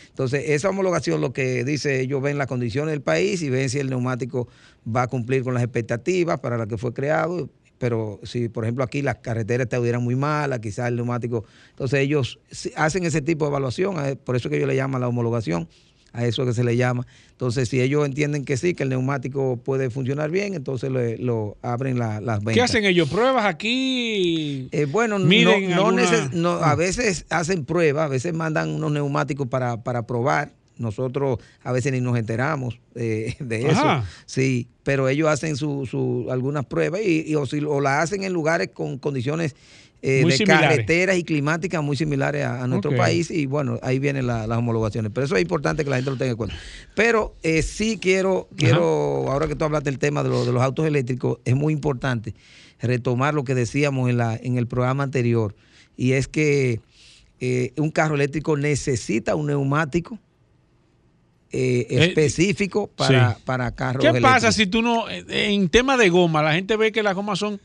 Entonces, 0.09 0.45
esa 0.49 0.71
homologación 0.71 1.21
lo 1.21 1.35
que 1.35 1.63
dice, 1.63 2.01
ellos 2.01 2.23
ven 2.23 2.39
las 2.39 2.47
condiciones 2.47 2.93
del 2.93 3.03
país 3.03 3.43
y 3.43 3.51
ven 3.51 3.69
si 3.69 3.81
el 3.81 3.91
neumático 3.91 4.49
va 4.89 5.03
a 5.03 5.09
cumplir 5.09 5.43
con 5.45 5.53
las 5.53 5.63
expectativas 5.63 6.41
para 6.41 6.57
las 6.57 6.69
que 6.69 6.79
fue 6.79 6.95
creado. 6.95 7.51
Pero 7.79 8.21
si, 8.23 8.49
por 8.49 8.65
ejemplo, 8.65 8.83
aquí 8.85 9.03
las 9.03 9.17
carreteras 9.17 9.67
estuvieran 9.71 10.03
muy 10.03 10.17
malas, 10.17 10.61
quizás 10.61 10.89
el 10.89 10.97
neumático. 10.97 11.45
Entonces, 11.71 12.01
ellos 12.01 12.39
hacen 12.77 13.05
ese 13.05 13.21
tipo 13.23 13.45
de 13.45 13.51
evaluación, 13.51 13.97
eh, 14.07 14.17
por 14.17 14.35
eso 14.37 14.49
que 14.49 14.57
ellos 14.57 14.69
le 14.69 14.77
llaman 14.77 15.01
la 15.03 15.09
homologación, 15.09 15.69
a 16.13 16.25
eso 16.25 16.47
que 16.47 16.55
se 16.55 16.65
le 16.65 16.79
llama. 16.79 17.07
Entonces, 17.33 17.69
si 17.69 17.79
ellos 17.83 18.07
entienden 18.07 18.47
que 18.47 18.57
sí, 18.57 18.73
que 18.73 18.85
el 18.85 18.89
neumático 18.89 19.59
puede 19.63 19.91
funcionar 19.91 20.31
bien, 20.31 20.55
entonces 20.55 20.91
le- 20.91 21.19
lo 21.19 21.59
abren 21.61 21.99
la- 21.99 22.23
las 22.23 22.39
ventas. 22.39 22.55
¿Qué 22.55 22.63
hacen 22.63 22.87
ellos? 22.87 23.11
¿Pruebas 23.11 23.45
aquí? 23.45 24.69
Eh, 24.73 24.87
bueno, 24.87 25.19
no, 25.19 25.27
no 25.69 25.75
alguna- 25.75 26.03
neces- 26.05 26.33
no, 26.33 26.53
a 26.53 26.75
veces 26.75 27.27
hacen 27.29 27.67
pruebas, 27.67 28.07
a 28.07 28.09
veces 28.09 28.33
mandan 28.33 28.71
unos 28.71 28.91
neumáticos 28.93 29.47
para, 29.49 29.83
para 29.83 30.07
probar. 30.07 30.53
Nosotros 30.79 31.39
a 31.63 31.73
veces 31.73 31.93
ni 31.93 32.01
nos 32.01 32.19
enteramos 32.19 32.79
eh, 32.95 33.35
de 33.41 33.61
eso. 33.69 33.81
Ajá. 33.81 34.05
Sí, 34.27 34.69
pero 34.83 35.09
ellos 35.09 35.29
hacen 35.29 35.57
su, 35.57 35.87
su- 35.87 36.27
algunas 36.31 36.65
pruebas 36.67 37.01
y, 37.05 37.25
y 37.27 37.35
o, 37.35 37.47
si, 37.47 37.61
o 37.65 37.81
la 37.81 38.03
hacen 38.03 38.23
en 38.25 38.33
lugares 38.33 38.69
con 38.75 38.99
condiciones 38.99 39.55
eh, 40.03 40.23
de 40.33 40.37
similares. 40.37 40.69
carreteras 40.69 41.17
y 41.17 41.25
climáticas 41.25 41.83
muy 41.83 41.97
similares 41.97 42.45
a, 42.45 42.63
a 42.63 42.67
nuestro 42.69 42.91
país 42.99 43.31
y 43.31 43.47
bueno, 43.47 43.79
ahí 43.83 43.99
vienen 43.99 44.27
la- 44.27 44.47
las 44.47 44.59
homologaciones. 44.59 45.11
Pero 45.15 45.25
eso 45.25 45.35
es 45.37 45.43
importante 45.43 45.83
que 45.85 45.91
la 45.91 45.97
gente 45.97 46.11
lo 46.11 46.17
tenga 46.19 46.33
en 46.33 46.37
cuenta. 46.37 46.55
Pero 46.95 47.35
eh, 47.43 47.63
sí 47.63 47.99
quiero, 48.01 48.47
quiero 48.57 49.25
ahora 49.33 49.49
que 49.49 49.57
tú 49.57 49.65
hablaste 49.65 49.91
del 49.91 49.99
tema 49.99 50.23
de, 50.23 50.29
lo- 50.29 50.45
de 50.45 50.53
los 50.53 50.63
autos 50.63 50.87
eléctricos, 50.87 51.39
es 51.47 51.57
muy 51.57 51.73
importante 51.73 52.35
retomar 52.81 53.33
lo 53.35 53.45
que 53.45 53.55
decíamos 53.55 54.11
en, 54.11 54.19
la, 54.19 54.37
en 54.37 54.59
el 54.59 54.67
programa 54.67 55.03
anterior 55.03 55.57
y 55.97 56.13
es 56.13 56.29
que 56.29 56.81
eh, 57.41 57.73
un 57.79 57.91
carro 57.91 58.15
eléctrico 58.15 58.57
necesita 58.57 59.35
un 59.35 59.47
neumático 59.47 60.19
eh, 61.53 61.87
Eh, 61.89 62.05
específico 62.05 62.89
para, 62.97 63.35
sí. 63.35 63.43
para 63.45 63.71
carros 63.71 64.05
¿Qué 64.05 64.21
pasa 64.21 64.51
si 64.53 64.67
tú 64.67 64.83
no, 64.83 65.09
eh, 65.09 65.25
en 65.29 65.69
tema 65.69 65.97
de 65.97 66.09
goma, 66.09 66.43
la 66.43 66.53
gente 66.55 66.77
ve 66.77 66.93
que 66.93 67.03
las 67.03 67.15
gomas 67.15 67.39
son 67.39 67.61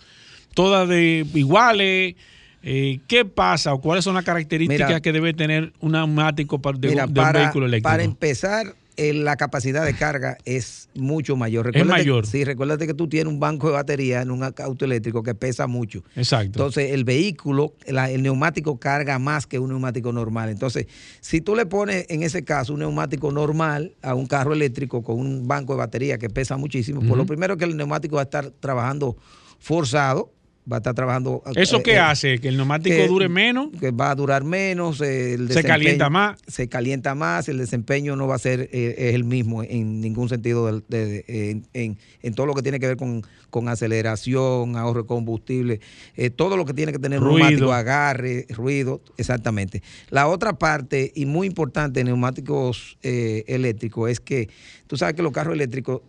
todas 0.53 0.87
de 0.87 1.25
iguales? 1.33 2.15
eh, 2.63 2.99
¿Qué 3.07 3.25
pasa 3.25 3.73
o 3.73 3.81
cuáles 3.81 4.03
son 4.03 4.13
las 4.13 4.23
características 4.23 4.87
Mira, 4.87 5.01
que 5.01 5.11
debe 5.11 5.33
tener 5.33 5.73
un 5.79 5.93
neumático 5.93 6.61
para, 6.61 6.77
de, 6.77 6.89
Mira, 6.89 7.03
de 7.07 7.09
un 7.09 7.13
para, 7.15 7.39
vehículo 7.39 7.65
eléctrico? 7.65 7.89
para 7.89 8.03
empezar, 8.03 8.67
eh, 8.67 8.73
la 8.97 9.35
capacidad 9.37 9.85
de 9.85 9.93
carga 9.95 10.37
es 10.45 10.89
mucho 10.95 11.35
mayor. 11.35 11.71
Es 11.75 11.85
mayor. 11.85 12.25
Sí, 12.27 12.43
recuérdate 12.43 12.87
que 12.87 12.93
tú 12.93 13.07
tienes 13.07 13.31
un 13.33 13.39
banco 13.39 13.67
de 13.67 13.73
batería 13.73 14.21
en 14.21 14.31
un 14.31 14.43
auto 14.43 14.85
eléctrico 14.85 15.23
que 15.23 15.33
pesa 15.35 15.67
mucho. 15.67 16.03
Exacto. 16.15 16.45
Entonces, 16.45 16.91
el 16.91 17.03
vehículo, 17.03 17.73
la- 17.87 18.09
el 18.11 18.21
neumático 18.21 18.79
carga 18.79 19.17
más 19.19 19.47
que 19.47 19.59
un 19.59 19.69
neumático 19.69 20.11
normal. 20.11 20.49
Entonces, 20.49 20.87
si 21.19 21.41
tú 21.41 21.55
le 21.55 21.65
pones 21.65 22.05
en 22.09 22.23
ese 22.23 22.43
caso 22.43 22.73
un 22.73 22.79
neumático 22.79 23.31
normal 23.31 23.93
a 24.01 24.13
un 24.15 24.27
carro 24.27 24.53
eléctrico 24.53 25.01
con 25.03 25.19
un 25.19 25.47
banco 25.47 25.73
de 25.73 25.79
batería 25.79 26.17
que 26.17 26.29
pesa 26.29 26.57
muchísimo, 26.57 26.99
pues 27.01 27.15
lo 27.17 27.25
primero 27.25 27.57
que 27.57 27.65
el 27.65 27.75
neumático 27.77 28.15
va 28.17 28.21
a 28.21 28.25
estar 28.25 28.51
trabajando 28.59 29.17
forzado, 29.59 30.31
va 30.71 30.77
a 30.77 30.79
estar 30.79 30.93
trabajando. 30.93 31.41
¿Eso 31.55 31.77
eh, 31.77 31.83
qué 31.83 31.91
eh, 31.93 31.99
hace? 31.99 32.39
¿Que 32.39 32.47
el 32.49 32.57
neumático 32.57 32.95
que- 32.95 33.07
dure 33.07 33.29
menos? 33.29 33.69
que 33.79 33.91
va 33.91 34.11
a 34.11 34.15
durar 34.15 34.43
menos, 34.43 35.01
eh, 35.01 35.33
el 35.33 35.51
Se 35.51 35.63
calienta 35.63 36.09
más. 36.09 36.39
Se 36.47 36.67
calienta 36.67 37.15
más, 37.15 37.47
el 37.49 37.57
desempeño 37.57 38.15
no 38.15 38.27
va 38.27 38.35
a 38.35 38.39
ser 38.39 38.69
eh, 38.71 39.11
el 39.15 39.23
mismo 39.23 39.63
en 39.63 40.01
ningún 40.01 40.29
sentido 40.29 40.67
del- 40.67 40.83
de- 40.87 41.05
de- 41.05 41.49
en, 41.51 41.65
en- 41.73 41.97
en 42.21 42.33
todo 42.33 42.45
lo 42.45 42.53
que 42.53 42.61
tiene 42.61 42.79
que 42.79 42.87
ver 42.87 42.97
con, 42.97 43.23
con 43.49 43.67
aceleración, 43.69 44.75
ahorro 44.77 45.01
de 45.01 45.07
combustible, 45.07 45.79
eh, 46.15 46.29
todo 46.29 46.57
lo 46.57 46.65
que 46.65 46.73
tiene 46.73 46.91
que 46.91 46.99
tener 46.99 47.19
Ruido. 47.19 47.37
neumático, 47.39 47.73
agarre, 47.73 48.45
ruido, 48.49 49.01
exactamente. 49.17 49.81
La 50.09 50.27
otra 50.27 50.53
parte, 50.53 51.11
y 51.15 51.25
muy 51.25 51.47
importante 51.47 51.99
en 52.01 52.07
neumáticos 52.07 52.97
eléctricos, 53.01 54.09
es 54.09 54.19
que 54.19 54.49
tú 54.87 54.97
sabes 54.97 55.15
que 55.15 55.23
los 55.23 55.31
carros 55.31 55.53
eléctricos 55.53 56.01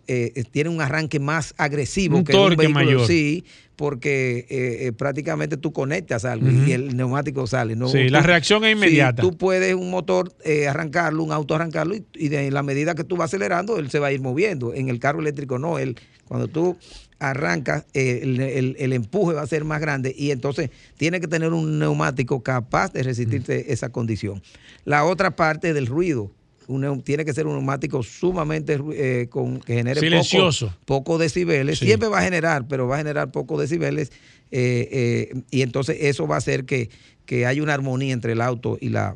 tienen 0.51 0.73
un 0.73 0.81
arranque 0.81 1.19
más 1.19 1.53
agresivo 1.57 2.17
Un 2.17 2.23
que 2.23 2.33
torque 2.33 2.67
un 2.67 2.73
vehículo. 2.73 2.85
mayor. 2.85 3.07
Sí, 3.07 3.43
porque 3.75 4.45
eh, 4.49 4.87
eh, 4.87 4.91
prácticamente 4.91 5.57
tú 5.57 5.73
conectas 5.73 6.25
algo 6.25 6.49
y 6.49 6.71
el 6.73 6.95
neumático 6.95 7.47
sale. 7.47 7.75
¿no? 7.75 7.87
Sí, 7.89 8.05
Tú- 8.07 8.11
la 8.13 8.21
reacción 8.21 8.63
es 8.65 8.71
sí, 8.71 8.77
inmediata. 8.77 9.21
tú 9.21 9.35
puedes 9.37 9.73
un 9.75 9.89
motor 9.89 10.31
eh, 10.45 10.67
arrancarlo, 10.67 11.23
un 11.23 11.31
auto 11.31 11.55
arrancarlo 11.55 11.95
y, 11.95 12.05
y 12.13 12.29
de 12.29 12.51
la 12.51 12.61
medida 12.63 12.93
que 12.95 13.03
tú 13.03 13.17
vas 13.17 13.29
acelerando, 13.31 13.77
él 13.79 13.89
se 13.89 13.99
va 13.99 14.07
a 14.07 14.11
ir 14.11 14.21
moviendo. 14.21 14.73
En 14.73 14.89
el 14.89 14.99
carro 14.99 15.19
eléctrico 15.21 15.57
no, 15.59 15.79
él, 15.79 15.95
cuando 16.27 16.47
tú 16.47 16.77
arrancas, 17.19 17.85
eh, 17.93 18.19
el, 18.23 18.39
el- 18.39 18.75
el 18.79 18.93
empuje 18.93 19.33
va 19.35 19.41
a 19.41 19.47
ser 19.47 19.63
más 19.63 19.79
grande 19.81 20.13
y 20.17 20.31
entonces 20.31 20.69
tiene 20.97 21.19
que 21.21 21.27
tener 21.27 21.53
un 21.53 21.79
neumático 21.79 22.43
capaz 22.43 22.91
de 22.93 23.03
resistirte 23.03 23.71
esa 23.73 23.89
condición. 23.89 24.41
La 24.85 25.05
otra 25.05 25.35
parte 25.35 25.73
del 25.73 25.87
ruido. 25.87 26.31
Un 26.67 27.01
tiene 27.01 27.25
que 27.25 27.33
ser 27.33 27.45
un 27.47 27.53
neumático 27.53 28.03
sumamente 28.03 28.79
eh, 28.93 29.27
con, 29.29 29.59
que 29.59 29.73
genere 29.75 29.95
poco- 29.99 30.05
Silencioso. 30.05 30.75
poco 30.85 31.17
decibeles. 31.17 31.79
Sí. 31.79 31.85
Siempre 31.85 32.07
va 32.09 32.19
a 32.19 32.23
generar, 32.23 32.67
pero 32.67 32.87
va 32.87 32.95
a 32.95 32.97
generar 32.99 33.31
pocos 33.31 33.59
decibeles. 33.59 34.11
eh, 34.51 35.29
eh, 35.31 35.41
y 35.51 35.61
entonces 35.61 35.97
eso 36.01 36.27
va 36.27 36.35
a 36.35 36.37
hacer 36.37 36.65
que, 36.65 36.89
que 37.25 37.45
haya 37.45 37.61
una 37.63 37.73
armonía 37.73 38.13
entre 38.13 38.33
el 38.33 38.41
auto 38.41 38.77
y 38.79 38.89
la 38.89 39.15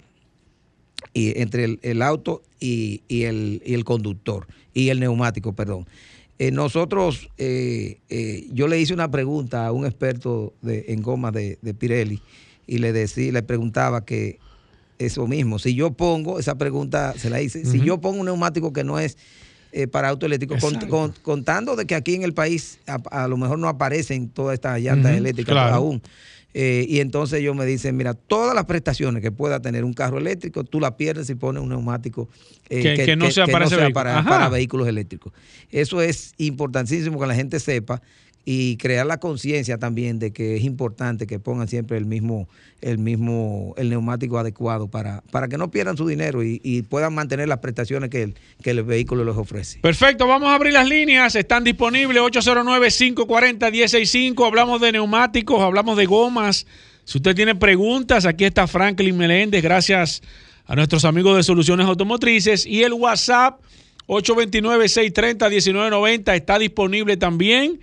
y 1.13 1.39
entre 1.39 1.63
el, 1.63 1.79
el 1.83 2.01
auto 2.01 2.41
y, 2.59 3.01
y 3.07 3.23
el, 3.23 3.61
y 3.65 3.73
el 3.75 3.83
conductor 3.83 4.47
y 4.73 4.89
el 4.89 4.99
neumático, 4.99 5.53
perdón. 5.53 5.87
Eh, 6.39 6.51
nosotros, 6.51 7.29
eh, 7.37 7.97
eh, 8.09 8.47
yo 8.51 8.67
le 8.67 8.79
hice 8.79 8.93
una 8.93 9.09
pregunta 9.09 9.65
a 9.67 9.71
un 9.71 9.85
experto 9.85 10.53
de, 10.61 10.85
en 10.89 11.01
goma 11.01 11.31
de, 11.31 11.57
de 11.61 11.73
Pirelli 11.73 12.19
y 12.67 12.77
le 12.79 12.93
decía, 12.93 13.31
le 13.31 13.41
preguntaba 13.43 14.05
que 14.05 14.37
eso 14.99 15.27
mismo, 15.27 15.59
si 15.59 15.75
yo 15.75 15.91
pongo, 15.91 16.39
esa 16.39 16.57
pregunta 16.57 17.13
se 17.17 17.29
la 17.29 17.41
hice, 17.41 17.65
si 17.65 17.79
yo 17.81 17.99
pongo 18.01 18.19
un 18.19 18.25
neumático 18.25 18.73
que 18.73 18.83
no 18.83 18.99
es 18.99 19.17
eh, 19.71 19.85
para 19.87 20.09
auto 20.09 20.25
eléctrico, 20.25 20.55
contando 21.21 21.75
de 21.75 21.85
que 21.85 21.93
aquí 21.95 22.15
en 22.15 22.23
el 22.23 22.33
país 22.33 22.79
a, 22.87 22.95
a 23.23 23.27
lo 23.27 23.37
mejor 23.37 23.59
no 23.59 23.67
aparecen 23.67 24.29
todas 24.29 24.53
estas 24.55 24.79
llantas 24.81 25.15
eléctricas 25.15 25.53
claro. 25.53 25.75
aún. 25.75 26.01
Eh, 26.53 26.85
y 26.89 27.01
entonces 27.01 27.39
ellos 27.41 27.55
me 27.55 27.65
dicen, 27.67 27.95
mira, 27.95 28.15
todas 28.15 28.55
las 28.55 28.65
prestaciones 28.65 29.21
que 29.21 29.31
pueda 29.31 29.59
tener 29.61 29.83
un 29.83 29.93
carro 29.93 30.17
eléctrico, 30.17 30.63
tú 30.63 30.79
las 30.79 30.93
pierdes 30.93 31.27
si 31.27 31.35
pones 31.35 31.61
un 31.61 31.69
neumático 31.69 32.29
eh, 32.69 32.81
Que- 32.81 33.05
que 33.05 33.15
no 33.15 33.25
sea 33.29 33.45
para 34.23 34.49
vehículos 34.49 34.87
eléctricos. 34.87 35.33
Eso 35.69 36.01
es 36.01 36.33
importantísimo 36.37 37.19
que 37.19 37.27
la 37.27 37.35
gente 37.35 37.59
sepa 37.59 38.01
y 38.49 38.77
crear 38.77 39.05
la 39.05 39.19
conciencia 39.19 39.77
también 39.77 40.19
de 40.19 40.31
que 40.31 40.55
es 40.55 40.63
importante 40.63 41.27
que 41.27 41.37
pongan 41.37 41.67
siempre 41.67 41.97
el 41.97 42.05
mismo, 42.05 42.47
el 42.79 42.97
mismo, 42.97 43.73
el 43.75 43.89
neumático 43.89 44.39
adecuado 44.39 44.87
para, 44.87 45.21
para 45.31 45.49
que 45.49 45.57
no 45.57 45.69
pierdan 45.69 45.97
su 45.97 46.07
dinero 46.07 46.41
y, 46.41 46.81
puedan 46.83 47.13
mantener 47.13 47.49
las 47.49 47.59
prestaciones 47.59 48.09
que 48.09 48.23
el, 48.23 48.35
que 48.63 48.69
el 48.69 48.83
vehículo 48.83 49.25
les 49.25 49.35
ofrece. 49.35 49.79
Perfecto, 49.79 50.27
vamos 50.27 50.47
a 50.47 50.55
abrir 50.55 50.71
las 50.71 50.87
líneas. 50.87 51.35
Están 51.35 51.65
disponibles 51.65 52.23
809-540-165. 52.23 54.47
Hablamos 54.47 54.79
de 54.79 54.93
neumáticos, 54.93 55.61
hablamos 55.61 55.97
de 55.97 56.05
gomas. 56.05 56.65
Si 57.03 57.17
usted 57.17 57.35
tiene 57.35 57.53
preguntas, 57.53 58.25
aquí 58.25 58.45
está 58.45 58.65
Franklin 58.65 59.17
Meléndez, 59.17 59.61
gracias 59.61 60.21
a 60.65 60.73
nuestros 60.73 61.03
amigos 61.03 61.35
de 61.35 61.43
Soluciones 61.43 61.85
Automotrices. 61.85 62.65
Y 62.65 62.83
el 62.83 62.93
WhatsApp 62.93 63.59
829-630-1990 64.07 66.33
está 66.33 66.57
disponible 66.57 67.17
también. 67.17 67.81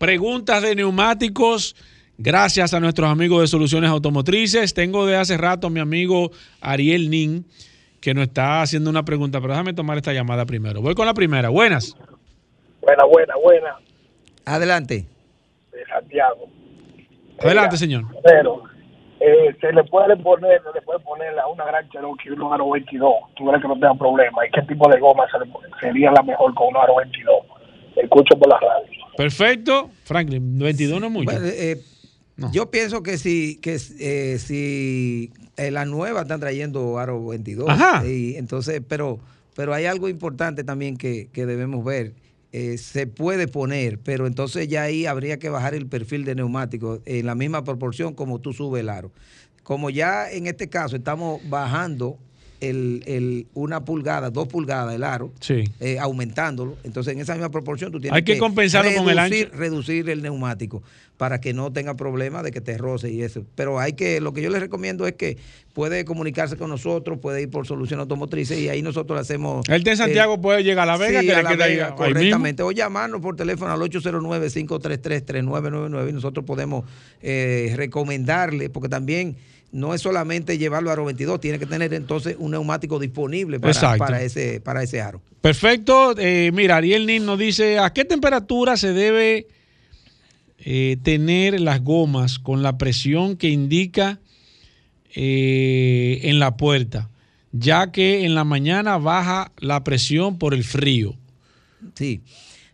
Preguntas 0.00 0.62
de 0.62 0.74
neumáticos. 0.74 1.76
Gracias 2.16 2.72
a 2.72 2.80
nuestros 2.80 3.10
amigos 3.10 3.42
de 3.42 3.46
Soluciones 3.48 3.90
Automotrices. 3.90 4.72
Tengo 4.72 5.04
de 5.04 5.14
hace 5.14 5.36
rato 5.36 5.66
a 5.66 5.70
mi 5.70 5.78
amigo 5.78 6.30
Ariel 6.62 7.10
Nin, 7.10 7.44
que 8.00 8.14
nos 8.14 8.22
está 8.24 8.62
haciendo 8.62 8.88
una 8.88 9.02
pregunta, 9.02 9.42
pero 9.42 9.52
déjame 9.52 9.74
tomar 9.74 9.98
esta 9.98 10.14
llamada 10.14 10.46
primero. 10.46 10.80
Voy 10.80 10.94
con 10.94 11.04
la 11.04 11.12
primera. 11.12 11.50
Buenas. 11.50 11.94
Buena, 12.80 13.04
buena, 13.04 13.34
buena, 13.44 13.76
Adelante. 14.46 15.04
de 15.70 15.84
Santiago. 15.84 16.48
Adelante, 17.38 17.76
señor. 17.76 18.04
Pero 18.24 18.62
eh, 19.20 19.54
se 19.60 19.70
le 19.70 19.84
puede 19.84 20.16
poner, 20.16 20.62
se 20.62 20.72
le 20.72 20.80
puede 20.80 21.00
poner 21.00 21.38
a 21.38 21.46
una 21.46 21.66
gran 21.66 21.86
Cherokee 21.90 22.30
un 22.30 22.50
aro 22.50 22.70
22. 22.70 23.12
Tú 23.36 23.44
crees 23.44 23.60
que 23.60 23.68
no 23.68 23.74
tenga 23.74 23.94
problema. 23.96 24.46
¿Y 24.46 24.50
qué 24.50 24.62
tipo 24.62 24.88
de 24.88 24.98
goma 24.98 25.26
se 25.30 25.40
le 25.40 25.52
pone? 25.52 25.68
sería 25.78 26.10
la 26.10 26.22
mejor 26.22 26.54
con 26.54 26.68
un 26.68 26.78
aro 26.78 26.96
22? 26.96 27.36
Escucho 27.96 28.38
por 28.38 28.48
la 28.48 28.58
radio. 28.58 28.99
Perfecto. 29.16 29.90
Franklin, 30.04 30.58
22 30.58 31.00
no 31.00 31.06
es 31.06 31.12
mucho. 31.12 31.30
Bueno, 31.30 31.46
eh, 31.46 31.82
No. 32.36 32.50
Yo 32.52 32.70
pienso 32.70 33.02
que 33.02 33.18
si, 33.18 33.56
que, 33.56 33.78
eh, 33.98 34.38
si 34.38 35.30
eh, 35.56 35.70
las 35.70 35.86
nuevas 35.86 36.22
están 36.22 36.40
trayendo 36.40 36.98
aro 36.98 37.26
22. 37.26 37.68
Ajá. 37.68 38.06
Y 38.06 38.36
entonces, 38.36 38.80
pero, 38.88 39.18
pero 39.54 39.74
hay 39.74 39.84
algo 39.84 40.08
importante 40.08 40.64
también 40.64 40.96
que, 40.96 41.28
que 41.32 41.44
debemos 41.44 41.84
ver. 41.84 42.14
Eh, 42.52 42.78
se 42.78 43.06
puede 43.06 43.46
poner, 43.46 43.98
pero 44.00 44.26
entonces 44.26 44.66
ya 44.66 44.82
ahí 44.82 45.06
habría 45.06 45.38
que 45.38 45.50
bajar 45.50 45.74
el 45.74 45.86
perfil 45.86 46.24
de 46.24 46.34
neumático 46.34 47.00
en 47.04 47.26
la 47.26 47.36
misma 47.36 47.62
proporción 47.62 48.14
como 48.14 48.40
tú 48.40 48.52
subes 48.52 48.80
el 48.80 48.88
aro. 48.88 49.12
Como 49.62 49.88
ya 49.90 50.28
en 50.32 50.46
este 50.46 50.68
caso 50.68 50.96
estamos 50.96 51.40
bajando 51.48 52.18
el, 52.60 53.02
el- 53.06 53.46
una 53.54 53.84
pulgada, 53.84 54.30
dos 54.30 54.48
pulgadas 54.48 54.94
el 54.94 55.04
aro, 55.04 55.32
Sí. 55.40 55.64
eh, 55.80 55.98
aumentándolo. 55.98 56.76
Entonces, 56.84 57.14
en 57.14 57.20
esa 57.20 57.34
misma 57.34 57.50
proporción, 57.50 57.90
tú 57.92 58.00
tienes 58.00 58.16
Hay 58.16 58.22
que 58.24 58.38
compensarlo 58.38 58.92
con 58.94 59.08
el 59.08 59.16
reducir- 59.18 59.46
ancho. 59.46 59.56
reducir 59.56 60.10
el 60.10 60.22
neumático 60.22 60.82
para 61.16 61.40
que 61.40 61.52
no 61.52 61.70
tenga 61.72 61.94
problema 61.96 62.42
de 62.42 62.50
que 62.50 62.60
te 62.62 62.78
roce 62.78 63.10
y 63.10 63.22
eso. 63.22 63.44
Pero 63.54 63.78
hay 63.78 63.92
que, 63.92 64.20
lo 64.22 64.32
que 64.32 64.40
yo 64.42 64.48
les 64.50 64.60
recomiendo 64.60 65.06
es 65.06 65.12
que 65.14 65.36
puede 65.74 66.04
comunicarse 66.06 66.56
con 66.56 66.70
nosotros, 66.70 67.18
puede 67.18 67.42
ir 67.42 67.50
por 67.50 67.66
solución 67.66 68.00
automotrices 68.00 68.58
y 68.58 68.68
ahí 68.70 68.80
nosotros 68.82 69.16
le 69.16 69.20
hacemos. 69.20 69.68
Él 69.68 69.82
de 69.84 69.96
Santiago 69.96 70.34
eh, 70.34 70.38
puede 70.38 70.64
llegar 70.64 70.88
a 70.88 70.92
La 70.92 70.96
Vega, 70.98 71.20
sí, 71.20 71.26
que 71.26 71.34
a 71.34 71.38
le 71.38 71.42
La 71.42 71.50
queda 71.50 71.64
ahí- 71.66 71.72
Vega, 71.74 71.86
ahí 71.88 71.92
correctamente. 71.94 72.62
O 72.62 72.72
llamarnos 72.72 73.20
por 73.20 73.36
teléfono 73.36 73.70
al 73.72 73.80
809-533-3999 73.82 76.08
y 76.08 76.12
nosotros 76.12 76.44
podemos 76.44 76.84
eh, 77.22 77.72
recomendarle, 77.76 78.70
porque 78.70 78.88
también 78.88 79.36
no 79.72 79.94
es 79.94 80.00
solamente 80.00 80.58
llevarlo 80.58 80.90
a 80.90 80.94
aro 80.94 81.04
22, 81.04 81.40
tiene 81.40 81.58
que 81.58 81.66
tener 81.66 81.94
entonces 81.94 82.36
un 82.38 82.52
neumático 82.52 82.98
disponible 82.98 83.60
para, 83.60 84.22
ese, 84.22 84.60
para 84.60 84.82
ese 84.82 85.00
aro. 85.00 85.22
Perfecto. 85.40 86.14
Eh, 86.18 86.50
mira, 86.52 86.76
Ariel 86.76 87.06
Nin 87.06 87.24
nos 87.24 87.38
dice, 87.38 87.78
¿a 87.78 87.92
qué 87.92 88.04
temperatura 88.04 88.76
se 88.76 88.92
debe 88.92 89.46
eh, 90.58 90.96
tener 91.02 91.60
las 91.60 91.82
gomas 91.82 92.38
con 92.38 92.62
la 92.62 92.78
presión 92.78 93.36
que 93.36 93.48
indica 93.48 94.20
eh, 95.14 96.20
en 96.24 96.38
la 96.38 96.56
puerta? 96.56 97.08
Ya 97.52 97.90
que 97.90 98.24
en 98.24 98.34
la 98.34 98.44
mañana 98.44 98.98
baja 98.98 99.52
la 99.58 99.82
presión 99.82 100.38
por 100.38 100.54
el 100.54 100.64
frío. 100.64 101.14
Sí. 101.94 102.20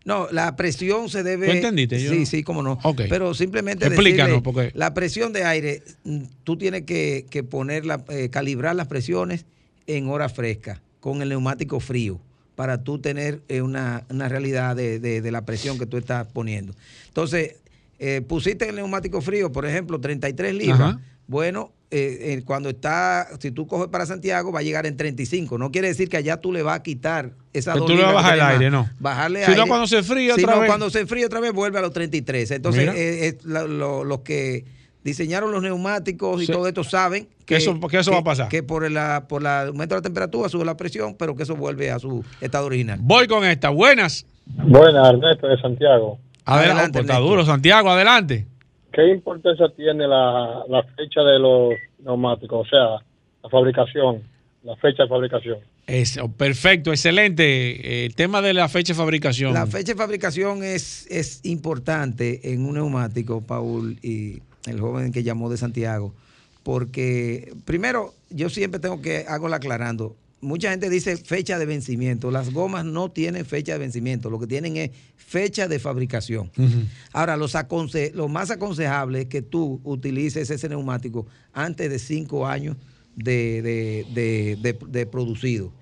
No, 0.07 0.29
la 0.31 0.57
presión 0.57 1.11
se 1.11 1.23
debe. 1.23 1.47
¿Tú 1.49 1.53
entendiste? 1.53 2.01
Yo 2.03 2.13
Sí, 2.13 2.21
no- 2.21 2.27
sí, 2.27 2.43
cómo 2.45 2.63
no. 2.63 2.79
Ok. 2.85 3.03
Pero 3.11 3.35
simplemente 3.35 3.87
Explícanos, 3.87 4.29
decirle, 4.37 4.43
porque- 4.43 4.71
la 4.79 4.95
presión 4.95 5.33
de 5.35 5.45
aire, 5.45 5.83
mm, 6.05 6.23
tú 6.45 6.57
tienes 6.57 6.83
que, 6.85 7.27
que 7.29 7.43
ponerla, 7.43 8.03
eh, 8.09 8.31
calibrar 8.31 8.75
las 8.77 8.87
presiones 8.87 9.45
en 9.89 10.09
hora 10.09 10.29
fresca 10.29 10.81
con 11.01 11.23
el 11.23 11.29
neumático 11.29 11.81
frío 11.81 12.21
para 12.55 12.83
tú 12.85 12.99
tener 13.01 13.43
eh, 13.49 13.61
una, 13.63 14.05
una 14.09 14.29
realidad 14.29 14.77
de, 14.77 14.99
de- 15.01 15.21
de 15.21 15.31
la 15.33 15.45
presión 15.45 15.77
que 15.79 15.87
tú 15.87 15.97
estás 15.97 16.27
poniendo. 16.29 16.73
Entonces, 17.09 17.57
eh, 17.99 18.21
pusiste 18.27 18.69
el 18.69 18.77
neumático 18.77 19.21
frío, 19.21 19.51
por 19.51 19.67
ejemplo, 19.67 20.01
33 20.01 20.55
libras. 20.55 20.81
Ajá. 20.81 21.01
Bueno, 21.27 21.73
eh, 21.91 22.19
eh, 22.39 22.43
cuando 22.45 22.69
está, 22.69 23.29
si 23.39 23.51
tú 23.53 23.67
coges 23.67 23.89
para 23.89 24.07
Santiago, 24.07 24.51
va 24.53 24.61
a 24.61 24.63
llegar 24.63 24.87
en 24.87 24.97
35. 24.97 25.57
No 25.59 25.71
quiere 25.71 25.89
decir 25.89 26.09
que 26.09 26.17
allá 26.17 26.39
tú 26.41 26.53
le 26.53 26.63
vas 26.63 26.77
a 26.81 26.83
quitar 26.83 27.31
esa 27.53 27.75
Que 27.75 27.79
dos 27.79 27.89
tú 27.89 27.95
le 27.95 28.03
vas 28.03 28.11
a 28.11 28.15
bajar 28.15 28.35
el 28.35 28.41
aire, 28.43 28.71
no. 28.71 28.89
Bajarle 28.99 29.41
Si 29.45 29.51
no, 29.53 29.57
aire. 29.59 29.69
cuando 29.69 29.87
se 29.87 30.03
fríe 30.03 30.33
Si 30.35 30.43
otra 30.43 30.55
no, 30.57 30.61
vez. 30.63 30.69
cuando 30.69 30.91
se 30.91 31.07
fríe 31.07 31.25
otra 31.27 31.39
vez 31.41 31.53
vuelve 31.53 31.79
a 31.79 31.83
los 31.83 31.93
33. 31.93 32.51
Entonces, 32.51 32.89
eh, 32.89 33.29
eh, 33.29 33.39
lo- 33.45 34.03
los 34.05 34.21
que 34.21 34.65
diseñaron 35.05 35.53
los 35.53 35.63
neumáticos 35.63 36.43
y 36.43 36.47
Sí. 36.47 36.53
todo 36.53 36.67
esto 36.67 36.83
saben 36.83 37.29
Que 37.45 37.57
eso- 37.59 37.79
que 37.89 37.99
eso 38.01 38.11
va 38.11 38.19
a 38.19 38.25
pasar. 38.25 38.49
Que 38.49 38.65
por 38.65 38.85
el 38.85 38.99
por 39.29 39.41
la 39.41 39.63
aumento 39.63 39.95
de 39.95 40.01
la 40.01 40.03
temperatura 40.03 40.49
sube 40.49 40.65
la 40.65 40.77
presión, 40.77 41.15
pero 41.17 41.37
que 41.37 41.45
eso 41.45 41.55
vuelve 41.55 41.93
a 41.93 42.01
su 42.01 42.25
estado 42.41 42.67
original. 42.67 42.99
Voy 43.01 43.29
con 43.29 43.45
esta. 43.45 43.69
Buenas. 43.71 44.27
Buenas, 44.47 45.09
Ernesto 45.09 45.47
de 45.47 45.57
Santiago. 45.61 46.19
Adelante. 46.45 46.73
Adelante, 46.73 47.01
está 47.01 47.19
duro, 47.19 47.45
Santiago, 47.47 47.91
adelante. 47.91 48.47
¿Qué 48.97 49.07
importancia 49.09 49.69
tiene 49.77 50.09
la, 50.09 50.65
la 50.71 50.83
fecha 50.97 51.21
de 51.21 51.39
los 51.39 51.75
neumáticos? 52.03 52.67
O 52.67 52.71
sea, 52.71 53.07
la 53.43 53.51
fabricación, 53.51 54.23
la 54.63 54.75
fecha 54.77 55.03
de 55.03 55.09
fabricación. 55.11 55.59
Eso, 55.87 56.33
perfecto, 56.33 56.93
excelente. 56.93 58.07
El 58.07 58.15
tema 58.15 58.41
de 58.41 58.55
la 58.55 58.71
fecha 58.71 58.95
de 58.95 58.99
fabricación. 58.99 59.53
La 59.53 59.67
fecha 59.67 59.93
de 59.93 59.99
fabricación 59.99 60.65
es, 60.65 61.07
es 61.11 61.45
importante 61.45 62.55
en 62.55 62.65
un 62.65 62.73
neumático, 62.77 63.43
Paul, 63.43 63.99
y 64.03 64.41
el 64.67 64.81
joven 64.81 65.13
que 65.13 65.23
llamó 65.23 65.51
de 65.51 65.59
Santiago, 65.59 66.15
porque 66.63 67.53
primero 67.67 68.15
yo 68.31 68.49
siempre 68.49 68.81
tengo 68.81 69.03
que 69.03 69.27
hago 69.29 69.49
la 69.49 69.57
aclarando. 69.57 70.17
Mucha 70.41 70.71
gente 70.71 70.91
dice 70.91 71.17
fecha 71.17 71.59
de 71.59 71.65
vencimiento. 71.67 72.31
Las 72.31 72.53
gomas 72.53 72.85
no 72.85 73.11
tienen 73.11 73.47
fecha 73.47 73.73
de 73.73 73.79
vencimiento, 73.79 74.29
lo 74.31 74.39
que 74.39 74.47
tienen 74.47 74.77
es 74.77 74.91
fecha 75.17 75.67
de 75.67 75.79
fabricación. 75.79 76.51
Ahora, 77.13 77.37
los 77.37 77.55
aconse- 77.55 78.13
lo 78.13 78.29
más 78.29 78.51
aconsejable 78.51 79.23
es 79.23 79.27
que 79.27 79.41
tú 79.43 79.81
utilices 79.83 80.51
ese 80.51 80.69
neumático 80.69 81.27
antes 81.53 81.89
de 81.91 81.99
cinco 81.99 82.47
años 82.47 82.77
de, 83.17 83.63
de- 83.63 84.07
de- 84.15 84.57
de- 84.57 84.79
de 84.89 85.07
producido. 85.07 85.73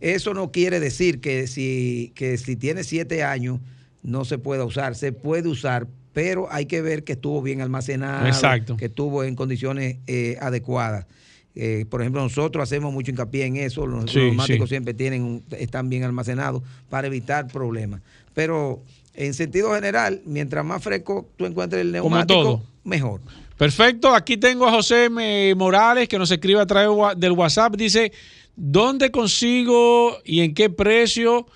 Eso 0.00 0.34
no 0.34 0.52
quiere 0.52 0.78
decir 0.80 1.20
que 1.20 1.46
si, 1.46 2.12
que 2.14 2.36
si 2.38 2.56
tiene 2.56 2.84
siete 2.84 3.22
años 3.22 3.60
no 4.02 4.24
se 4.24 4.38
pueda 4.38 4.64
usar. 4.64 4.94
Se 4.94 5.12
puede 5.12 5.48
usar, 5.48 5.86
pero 6.12 6.52
hay 6.52 6.66
que 6.66 6.80
ver 6.82 7.02
que 7.04 7.12
estuvo 7.14 7.42
bien 7.42 7.60
almacenado, 7.60 8.26
Exacto. 8.26 8.76
que 8.76 8.86
estuvo 8.86 9.24
en 9.24 9.34
condiciones 9.36 9.96
eh, 10.06 10.36
adecuadas. 10.40 11.06
Eh, 11.54 11.84
por 11.90 12.00
ejemplo, 12.00 12.22
nosotros 12.22 12.62
hacemos 12.62 12.92
mucho 12.92 13.10
hincapié 13.10 13.44
en 13.46 13.56
eso. 13.56 13.86
Los, 13.86 14.10
Sí, 14.10 14.18
neumáticos 14.18 14.68
sí. 14.68 14.74
siempre 14.74 14.94
tienen 14.94 15.42
están 15.58 15.88
bien 15.88 16.04
almacenados 16.04 16.62
para 16.88 17.06
evitar 17.08 17.48
problemas. 17.48 18.00
Pero 18.34 18.82
en 19.14 19.34
sentido 19.34 19.74
general, 19.74 20.22
mientras 20.24 20.64
más 20.64 20.82
fresco 20.82 21.28
tú 21.36 21.46
encuentres 21.46 21.82
el 21.82 21.92
neumático, 21.92 22.62
mejor. 22.84 23.20
Perfecto, 23.56 24.14
aquí 24.14 24.36
tengo 24.36 24.66
a 24.66 24.70
José 24.70 25.10
Morales 25.54 26.08
que 26.08 26.18
nos 26.18 26.30
escribe 26.30 26.60
a 26.60 26.66
través 26.66 27.18
del 27.18 27.32
WhatsApp. 27.32 27.74
Dice, 27.76 28.10
¿dónde 28.56 29.10
consigo 29.10 30.16
y 30.24 30.40
en 30.40 30.54
qué 30.54 30.70
precio 30.70 31.46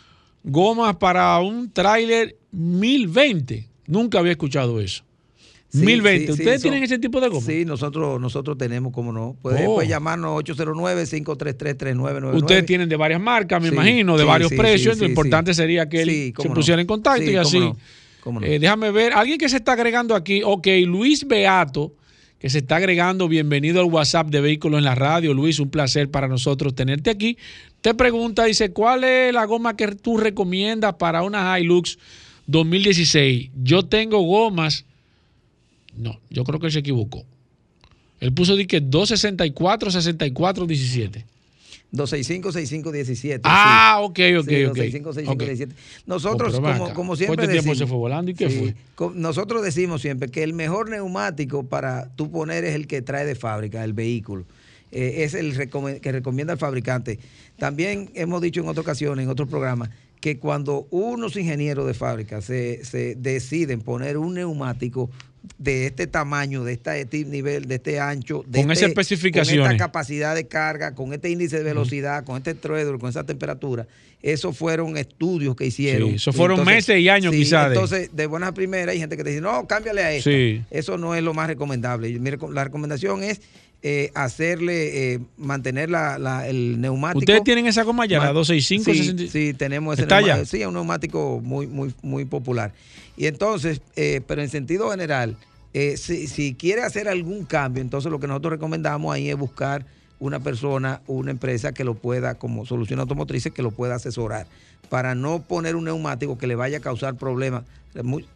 gomas 0.43 0.97
para 0.97 1.39
un 1.41 1.71
tráiler 1.71 2.37
1020? 2.51 3.69
Nunca 3.87 4.19
había 4.19 4.33
escuchado 4.33 4.81
eso. 4.81 5.03
Sí, 5.75 5.85
1020. 5.85 6.21
sí, 6.21 6.27
sí, 6.27 6.33
¿Ustedes 6.43 6.61
son- 6.63 6.71
tienen 6.71 6.83
ese 6.85 6.99
tipo 6.99 7.21
de 7.21 7.29
gomas? 7.29 7.45
Sí, 7.45 7.65
nosotros, 7.65 8.21
nosotros 8.21 8.57
tenemos, 8.57 8.93
como 8.93 9.13
no. 9.13 9.37
Puede, 9.43 9.67
Oh. 9.67 9.75
puede 9.75 9.89
llamarnos 9.89 10.37
809-533-3999. 10.37 12.37
Ustedes 12.37 12.67
tienen 12.67 12.89
de 12.89 12.97
varias 12.97 13.21
marcas, 13.21 13.61
me 13.63 13.69
imagino, 13.69 14.17
de 14.17 14.25
varios 14.25 14.53
precios. 14.53 14.99
Lo 14.99 15.07
importante 15.07 15.55
sería 15.55 15.89
que 15.89 16.03
él 16.03 16.35
se 16.41 16.49
no. 16.49 16.55
pusiera 16.55 16.81
en 16.81 16.87
contacto 16.87 17.31
y 17.31 17.37
así. 17.37 17.59
no, 17.61 17.77
cómo 18.21 18.41
no. 18.41 18.47
Eh, 18.47 18.59
déjame 18.59 18.91
ver, 18.91 19.13
alguien 19.13 19.39
que 19.39 19.49
se 19.49 19.57
está 19.57 19.73
agregando 19.73 20.15
aquí, 20.15 20.43
ok, 20.45 20.67
Luis 20.87 21.27
Beato, 21.27 21.93
que 22.39 22.51
se 22.51 22.59
está 22.59 22.77
agregando, 22.77 23.27
bienvenido 23.27 23.81
al 23.81 23.87
WhatsApp 23.87 24.29
de 24.29 24.41
Vehículos 24.41 24.79
en 24.79 24.85
la 24.85 24.95
Radio. 24.95 25.33
Luis, 25.35 25.59
un 25.61 25.71
placer 25.71 26.11
para 26.11 26.29
nosotros 26.29 26.75
tenerte 26.75 27.11
aquí. 27.11 27.39
Te 27.81 27.95
pregunta, 27.95 28.45
dice, 28.45 28.71
¿cuál 28.71 29.05
es 29.05 29.33
la 29.33 29.45
goma 29.47 29.77
que 29.77 29.89
tú 29.89 30.19
recomiendas 30.19 30.95
para 30.95 31.23
una 31.23 31.59
Hilux 31.59 31.99
2016? 32.47 33.51
Yo 33.63 33.85
tengo 33.87 34.21
gomas, 34.21 34.85
no, 35.97 36.21
yo 36.31 36.45
creo 36.45 36.59
que 36.61 36.67
él 36.67 36.73
se 36.73 36.79
equivocó. 36.81 37.25
Él 38.21 38.33
puso 38.33 38.57
de 38.57 38.67
que 38.67 38.81
264, 38.81 39.91
64, 39.91 40.67
17. 40.67 41.27
265-6517. 41.93 43.41
Ah, 43.45 43.99
ok, 44.03 44.19
ok, 44.41 44.49
Sí, 44.49 44.65
ok. 44.65 44.77
265-6517. 44.77 45.69
Nosotros, 46.07 46.55
Oh, 46.55 46.63
como, 46.63 46.95
como 46.95 47.17
siempre 47.17 47.45
este 47.45 47.53
tiempo 47.53 47.71
decimos, 47.71 47.79
se 47.79 47.87
fue 47.87 47.97
volando, 47.97 48.31
¿y 48.31 48.35
qué 48.35 48.49
fue? 48.97 49.11
Nosotros 49.15 49.63
decimos 49.63 50.03
siempre 50.03 50.29
que 50.29 50.43
el 50.43 50.55
mejor 50.55 50.91
neumático 50.91 51.65
para 51.65 52.09
tú 52.17 52.31
poner 52.31 52.65
es 52.65 52.75
el 52.75 52.87
que 52.87 53.03
trae 53.03 53.25
de 53.25 53.35
fábrica, 53.35 53.85
el 53.85 53.93
vehículo. 53.93 54.45
Eh, 54.91 55.25
es 55.25 55.35
el 55.35 55.57
que 56.01 56.13
recomienda 56.13 56.53
el 56.53 56.59
fabricante. 56.59 57.19
También 57.59 58.11
hemos 58.15 58.41
dicho 58.41 58.61
en 58.61 58.69
otras 58.69 58.85
ocasiones, 58.85 59.25
en 59.25 59.31
otros 59.31 59.49
programas, 59.49 59.91
que 60.25 60.39
cuando 60.39 60.87
unos 60.91 61.37
ingenieros 61.37 61.87
de 61.87 61.93
fábrica 61.93 62.41
se, 62.41 62.83
se 62.83 63.15
deciden 63.15 63.83
poner 63.83 64.17
un 64.17 64.33
neumático 64.33 65.11
de 65.59 65.85
este 65.87 66.07
tamaño, 66.07 66.65
de 66.65 66.73
este 66.73 67.07
nivel, 67.27 67.69
de 67.69 67.75
este 67.75 68.01
ancho, 68.01 68.43
de 68.47 68.63
Con 68.63 68.71
este- 68.73 68.87
especificaciones. 68.87 69.63
con 69.67 69.73
esta 69.73 69.85
capacidad 69.85 70.35
de 70.35 70.49
carga, 70.49 70.95
con 70.95 71.13
este 71.13 71.29
índice 71.29 71.59
de 71.59 71.65
velocidad, 71.65 72.25
con 72.25 72.39
este 72.39 72.55
truedo, 72.55 72.99
con 72.99 73.11
esa 73.11 73.25
temperatura, 73.25 73.87
esos 74.23 74.57
fueron 74.57 74.97
estudios 74.97 75.55
que 75.57 75.67
hicieron. 75.67 76.09
Sí, 76.09 76.15
eso 76.15 76.33
fueron 76.33 76.65
meses 76.65 76.99
y 76.99 77.11
años 77.11 77.35
sí, 77.35 77.41
quizás 77.41 77.67
Entonces, 77.69 78.09
de 78.15 78.25
buenas 78.27 78.53
primeras 78.53 78.95
hay 78.95 79.01
gente 79.01 79.19
que 79.19 79.25
te 79.25 79.29
dice, 79.29 79.43
no, 79.43 79.67
cámbiale 79.67 80.03
a 80.05 80.13
esto. 80.15 80.31
Sí. 80.31 80.63
Eso 80.71 80.97
no 80.97 81.15
es 81.15 81.23
lo 81.23 81.35
más 81.35 81.49
recomendable. 81.49 82.19
La 82.51 82.65
recomendación 82.65 83.23
es 83.23 83.43
eh, 83.87 84.11
hacerle, 84.15 85.13
eh, 85.13 85.21
mantener 85.37 85.91
la, 85.91 86.19
la- 86.19 86.49
el 86.49 86.81
neumático. 86.81 87.19
¿Ustedes 87.19 87.45
tienen 87.45 87.67
esa 87.67 87.83
goma 87.83 88.07
ya, 88.07 88.19
la 88.19 88.25
Man- 88.27 88.35
265? 88.35 88.85
Sí, 88.93 88.99
60? 88.99 89.31
sí, 89.31 89.53
tenemos 89.55 89.93
ese 89.95 90.03
¿Está 90.05 90.21
neuma- 90.23 90.27
ya? 90.39 90.45
Sí, 90.47 90.63
es 90.63 90.67
un 90.67 90.73
neumático 90.75 91.41
muy, 91.45 91.67
muy, 91.67 91.95
muy 92.03 92.25
popular. 92.25 92.73
Y 93.17 93.27
entonces, 93.27 93.83
eh, 93.95 94.23
pero 94.27 94.41
en 94.43 94.49
sentido 94.49 94.91
general, 94.91 95.37
si, 95.97 96.27
si 96.29 96.55
quiere 96.55 96.83
hacer 96.83 97.09
algún 97.09 97.45
cambio, 97.45 97.83
entonces 97.83 98.11
lo 98.11 98.19
que 98.21 98.27
nosotros 98.27 98.53
recomendamos 98.53 99.15
ahí 99.15 99.29
es 99.29 99.37
buscar 99.37 99.85
una 100.19 100.41
persona, 100.41 101.03
una 101.07 101.31
empresa 101.33 101.73
que 101.73 101.85
lo 101.85 101.95
pueda, 101.95 102.37
como 102.37 102.65
solución 102.65 103.01
automotriz, 103.01 103.49
que 103.55 103.63
lo 103.63 103.71
pueda 103.73 103.97
asesorar, 103.97 104.47
para 104.89 105.15
no 105.15 105.43
poner 105.43 105.77
un 105.77 105.85
neumático 105.85 106.39
que 106.39 106.47
le 106.47 106.55
vaya 106.55 106.79
a 106.79 106.81
causar 106.81 107.17
problemas. 107.17 107.65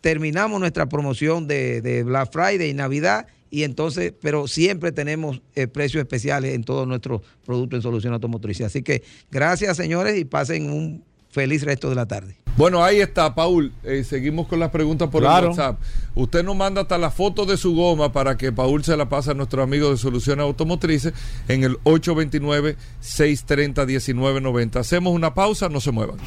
Terminamos 0.00 0.60
nuestra 0.60 0.86
promoción 0.86 1.48
de, 1.48 1.80
de 1.80 2.04
Black 2.04 2.30
Friday 2.30 2.70
y 2.70 2.74
Navidad 2.74 3.26
y 3.54 3.62
entonces, 3.62 4.12
pero 4.20 4.48
siempre 4.48 4.90
tenemos 4.90 5.40
eh, 5.54 5.68
precios 5.68 6.00
especiales 6.00 6.54
en 6.54 6.64
todos 6.64 6.88
nuestros 6.88 7.20
productos 7.46 7.78
en 7.78 7.82
solución 7.82 8.12
automotriz. 8.12 8.60
Así 8.62 8.82
que 8.82 9.04
gracias 9.30 9.76
señores 9.76 10.18
y 10.18 10.24
pasen 10.24 10.70
un 10.70 11.04
feliz 11.30 11.62
resto 11.62 11.88
de 11.88 11.94
la 11.94 12.06
tarde. 12.06 12.36
Bueno, 12.56 12.84
ahí 12.84 13.00
está, 13.00 13.34
Paul. 13.34 13.72
Eh, 13.82 14.04
seguimos 14.04 14.46
con 14.48 14.60
las 14.60 14.70
preguntas 14.70 15.08
por 15.08 15.22
Claro. 15.22 15.46
el 15.46 15.50
WhatsApp. 15.50 15.80
Usted 16.14 16.44
nos 16.44 16.54
manda 16.56 16.82
hasta 16.82 16.98
la 16.98 17.10
foto 17.10 17.44
de 17.46 17.56
su 17.56 17.74
goma 17.74 18.12
para 18.12 18.36
que 18.36 18.52
Paul 18.52 18.84
se 18.84 18.96
la 18.96 19.08
pase 19.08 19.30
a 19.32 19.34
nuestro 19.34 19.60
amigo 19.62 19.90
de 19.90 19.96
Soluciones 19.96 20.42
Automotrices 20.44 21.12
en 21.48 21.64
el 21.64 21.76
829-630-1990. 21.84 24.76
Hacemos 24.76 25.12
una 25.14 25.34
pausa, 25.34 25.68
no 25.68 25.80
se 25.80 25.90
muevan. 25.90 26.18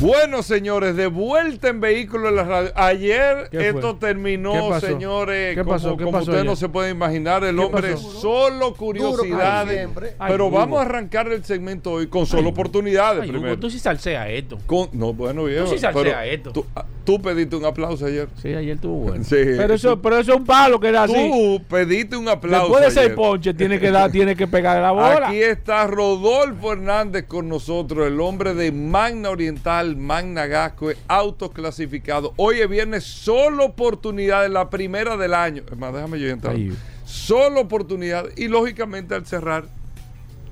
Bueno, 0.00 0.44
señores, 0.44 0.94
de 0.94 1.08
vuelta 1.08 1.68
en 1.68 1.80
Vehículos 1.80 2.28
en 2.28 2.36
la 2.36 2.44
Radio. 2.44 2.70
Ayer 2.76 3.48
¿Qué 3.50 3.70
esto 3.70 3.96
terminó, 3.96 4.52
¿Qué 4.52 4.60
pasó? 4.70 4.86
señores, 4.86 5.54
¿Qué 5.56 5.60
como, 5.64 5.72
pasó? 5.72 5.96
¿Qué 5.96 6.04
como 6.04 6.12
pasó 6.12 6.22
usted 6.30 6.34
ayer? 6.34 6.46
no 6.46 6.54
se 6.54 6.68
puede 6.68 6.90
imaginar, 6.90 7.42
el 7.42 7.56
¿Qué 7.56 7.62
hombre 7.62 7.90
pasó? 7.94 8.10
solo 8.12 8.74
curiosidades. 8.74 9.88
Ay, 10.20 10.30
pero 10.30 10.52
vamos 10.52 10.78
a 10.78 10.82
arrancar 10.82 11.26
el 11.32 11.42
segmento 11.44 11.90
hoy 11.92 12.06
con 12.06 12.26
solo 12.26 12.42
Ay, 12.42 12.48
oportunidades 12.52 13.22
Ay, 13.24 13.28
primero. 13.30 13.52
Hugo, 13.54 13.60
tú 13.60 13.70
sí 13.70 13.80
salseas 13.80 14.28
esto. 14.30 14.58
Con- 14.66 14.88
no, 14.92 15.12
bueno, 15.12 15.44
viejo. 15.44 15.66
sí 15.66 15.78
salsea 15.78 16.02
pero 16.04 16.20
esto. 16.20 16.52
Tú, 16.52 16.66
ah, 16.76 16.84
tú 17.04 17.20
pediste 17.20 17.56
un 17.56 17.64
aplauso 17.64 18.06
ayer. 18.06 18.28
Sí, 18.40 18.54
ayer 18.54 18.76
estuvo 18.76 18.94
bueno. 19.00 19.24
Sí. 19.24 19.34
Pero 19.56 19.74
eso, 19.74 20.00
pero 20.00 20.18
eso 20.18 20.32
es 20.34 20.38
un 20.38 20.44
palo 20.46 20.78
que 20.78 20.92
da 20.92 21.04
así. 21.04 21.12
Tú 21.12 21.60
pediste 21.68 22.16
un 22.16 22.28
aplauso. 22.28 22.68
Después 22.68 22.84
de 22.84 22.90
seis 22.92 23.06
ayer. 23.06 23.16
ponches, 23.16 23.56
tiene 23.56 23.80
que 23.80 23.90
dar, 23.90 24.12
tiene 24.12 24.36
que 24.36 24.46
pegar 24.46 24.80
la 24.80 24.92
bola. 24.92 25.26
Aquí 25.28 25.42
está 25.42 25.88
Rodolfo 25.88 26.72
Hernández 26.72 27.24
con 27.26 27.48
nosotros, 27.48 28.06
el 28.06 28.20
hombre 28.20 28.54
de 28.54 28.70
Magna 28.70 29.30
Oriental, 29.30 29.87
Magna 29.96 30.46
Gasco, 30.46 30.90
autos 31.08 31.50
clasificados. 31.52 32.32
Hoy 32.36 32.60
es 32.60 32.68
viernes, 32.68 33.04
solo 33.04 33.64
oportunidades, 33.66 34.50
la 34.50 34.68
primera 34.70 35.16
del 35.16 35.34
año. 35.34 35.62
Es 35.70 35.78
más, 35.78 35.92
déjame 35.94 36.18
yo 36.20 36.28
entrar. 36.28 36.56
Solo 37.04 37.60
oportunidades. 37.62 38.34
Y 38.36 38.48
lógicamente 38.48 39.14
al 39.14 39.24
cerrar, 39.26 39.64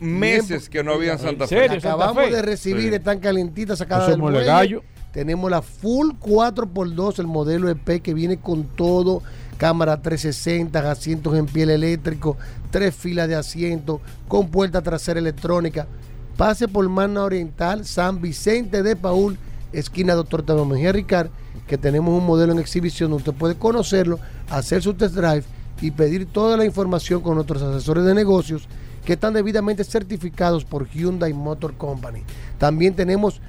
meses 0.00 0.68
que 0.68 0.82
no 0.82 0.92
había 0.94 1.18
Santa 1.18 1.44
¿En 1.44 1.48
Fe. 1.50 1.56
serio? 1.56 1.80
Santa 1.80 1.88
acabamos 1.88 2.24
Fe. 2.24 2.30
de 2.36 2.42
recibir, 2.42 2.88
Sí. 2.88 2.94
están 2.94 3.18
calentitas 3.20 3.78
sacadas 3.78 4.08
del 4.08 4.18
muelle. 4.18 4.44
gallo. 4.44 4.82
Tenemos 5.12 5.50
la 5.50 5.62
Full 5.62 6.12
4x2, 6.20 7.18
el 7.18 7.26
modelo 7.26 7.68
EP 7.68 8.00
que 8.00 8.14
viene 8.14 8.38
con 8.38 8.64
todo, 8.64 9.22
cámara 9.56 10.00
360, 10.00 10.90
asientos 10.90 11.36
en 11.36 11.46
piel 11.46 11.70
eléctrico, 11.70 12.36
tres 12.70 12.94
filas 12.94 13.28
de 13.28 13.34
asientos, 13.34 14.00
con 14.28 14.48
puerta 14.50 14.80
trasera 14.82 15.18
electrónica. 15.18 15.86
Pase 16.36 16.68
por 16.68 16.88
Magna 16.88 17.24
Oriental, 17.24 17.84
San 17.84 18.20
Vicente 18.20 18.82
de 18.82 18.94
Paul, 18.96 19.36
esquina 19.72 20.14
Doctor 20.14 20.44
Mejía 20.66 20.92
Ricard, 20.92 21.30
que 21.68 21.78
tenemos 21.78 22.12
un 22.18 22.26
modelo 22.26 22.52
en 22.52 22.58
exhibición 22.58 23.10
donde 23.10 23.28
usted 23.28 23.38
puede 23.38 23.54
conocerlo, 23.54 24.18
hacer 24.50 24.82
su 24.82 24.94
test 24.94 25.14
drive 25.14 25.44
y 25.80 25.92
pedir 25.92 26.26
toda 26.26 26.56
la 26.56 26.64
información 26.64 27.20
con 27.20 27.36
nuestros 27.36 27.62
asesores 27.62 28.04
de 28.04 28.14
negocios 28.14 28.66
que 29.04 29.12
están 29.12 29.34
debidamente 29.34 29.84
certificados 29.84 30.64
por 30.64 30.88
Hyundai 30.88 31.32
Motor 31.32 31.74
Company. 31.74 32.24
También 32.58 32.94
tenemos, 32.94 33.40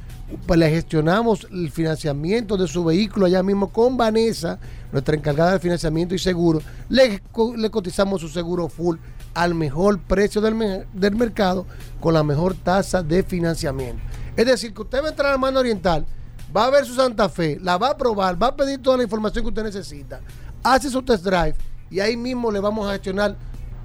pues 0.45 0.59
le 0.59 0.69
gestionamos 0.69 1.47
el 1.51 1.71
financiamiento 1.71 2.55
de 2.55 2.67
su 2.67 2.83
vehículo 2.83 3.25
allá 3.25 3.41
mismo 3.41 3.69
con 3.69 3.97
Vanessa, 3.97 4.59
nuestra 4.91 5.15
encargada 5.15 5.53
de 5.53 5.59
financiamiento 5.59 6.13
y 6.13 6.19
seguro. 6.19 6.61
Le, 6.87 7.21
co- 7.31 7.55
le 7.57 7.69
cotizamos 7.71 8.21
su 8.21 8.29
seguro 8.29 8.69
full 8.69 8.97
al 9.33 9.55
mejor 9.55 9.99
precio 9.99 10.41
del, 10.41 10.85
del 10.93 11.15
mercado 11.15 11.65
con 11.99 12.13
la 12.13 12.23
mejor 12.23 12.53
tasa 12.53 13.01
de 13.01 13.23
financiamiento. 13.23 14.01
Es 14.35 14.45
decir, 14.45 14.73
que 14.73 14.81
usted 14.81 15.01
va 15.01 15.07
a 15.07 15.09
entrar 15.09 15.29
a 15.29 15.31
la 15.33 15.37
mano 15.37 15.59
oriental, 15.59 16.05
va 16.55 16.65
a 16.65 16.69
ver 16.69 16.85
su 16.85 16.95
Santa 16.95 17.29
Fe, 17.29 17.57
la 17.61 17.77
va 17.77 17.89
a 17.89 17.97
probar, 17.97 18.41
va 18.41 18.47
a 18.47 18.55
pedir 18.55 18.81
toda 18.81 18.97
la 18.97 19.03
información 19.03 19.43
que 19.43 19.49
usted 19.49 19.63
necesita, 19.63 20.21
hace 20.63 20.89
su 20.89 21.01
test 21.01 21.23
drive 21.23 21.55
y 21.89 21.99
ahí 21.99 22.15
mismo 22.15 22.51
le 22.51 22.59
vamos 22.59 22.87
a 22.87 22.93
gestionar 22.93 23.35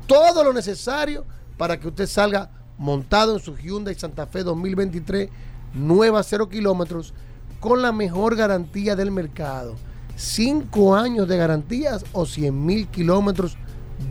todo 0.07 0.45
lo 0.45 0.53
necesario 0.53 1.25
para 1.57 1.79
que 1.79 1.89
usted 1.89 2.07
salga 2.07 2.51
montado 2.79 3.35
en 3.35 3.41
su 3.41 3.57
Hyundai 3.57 3.95
Santa 3.95 4.27
Fe 4.27 4.43
2023, 4.43 5.31
nueva 5.75 6.23
0 6.23 6.49
kilómetros, 6.49 7.15
con 7.61 7.81
la 7.81 7.93
mejor 7.93 8.37
garantía 8.37 8.97
del 8.97 9.11
mercado. 9.11 9.75
5 10.17 10.95
años 10.95 11.27
de 11.27 11.37
garantías 11.37 12.05
o 12.13 12.27
100 12.27 12.67
mil 12.67 12.89
kilómetros, 12.89 13.57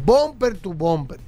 bumper 0.05 0.57
to 0.57 0.73
bumper. 0.73 1.19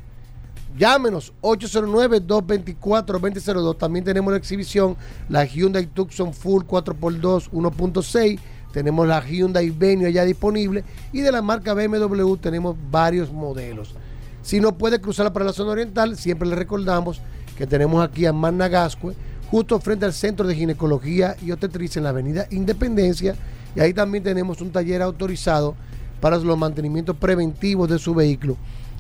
Llámenos 0.77 1.33
809-224-2002. 1.41 3.77
También 3.77 4.03
tenemos 4.03 4.31
la 4.31 4.37
exhibición, 4.37 4.97
la 5.29 5.45
Hyundai 5.45 5.85
Tucson 5.85 6.33
Full 6.33 6.63
4x2 6.63 7.49
1.6. 7.51 8.39
tenemos 8.73 9.07
la 9.07 9.25
Hyundai 9.25 9.69
Venue 9.69 10.11
ya 10.11 10.25
disponible 10.25 10.83
y 11.13 11.21
de 11.21 11.31
la 11.31 11.41
marca 11.41 11.73
BMW 11.73 12.35
tenemos 12.35 12.75
varios 12.91 13.31
modelos. 13.31 13.95
Si 14.41 14.59
no 14.59 14.77
puede 14.77 14.99
cruzar 14.99 15.31
para 15.31 15.45
la 15.45 15.53
zona 15.53 15.71
oriental, 15.71 16.17
siempre 16.17 16.45
le 16.47 16.55
recordamos 16.55 17.21
que 17.57 17.65
tenemos 17.65 18.03
aquí 18.03 18.25
a 18.25 18.33
Managascue, 18.33 19.15
justo 19.49 19.79
frente 19.79 20.03
al 20.05 20.11
Centro 20.13 20.45
de 20.45 20.55
Ginecología 20.55 21.37
y 21.41 21.51
Obstetricia 21.51 21.99
en 21.99 22.03
la 22.03 22.09
Avenida 22.09 22.47
Independencia. 22.51 23.37
Y 23.75 23.79
ahí 23.79 23.93
también 23.93 24.25
tenemos 24.25 24.59
un 24.61 24.71
taller 24.71 25.01
autorizado 25.01 25.73
para 26.19 26.37
los 26.37 26.57
mantenimientos 26.57 27.15
preventivos 27.15 27.89
de 27.89 27.97
su 27.97 28.13
vehículo. 28.13 28.57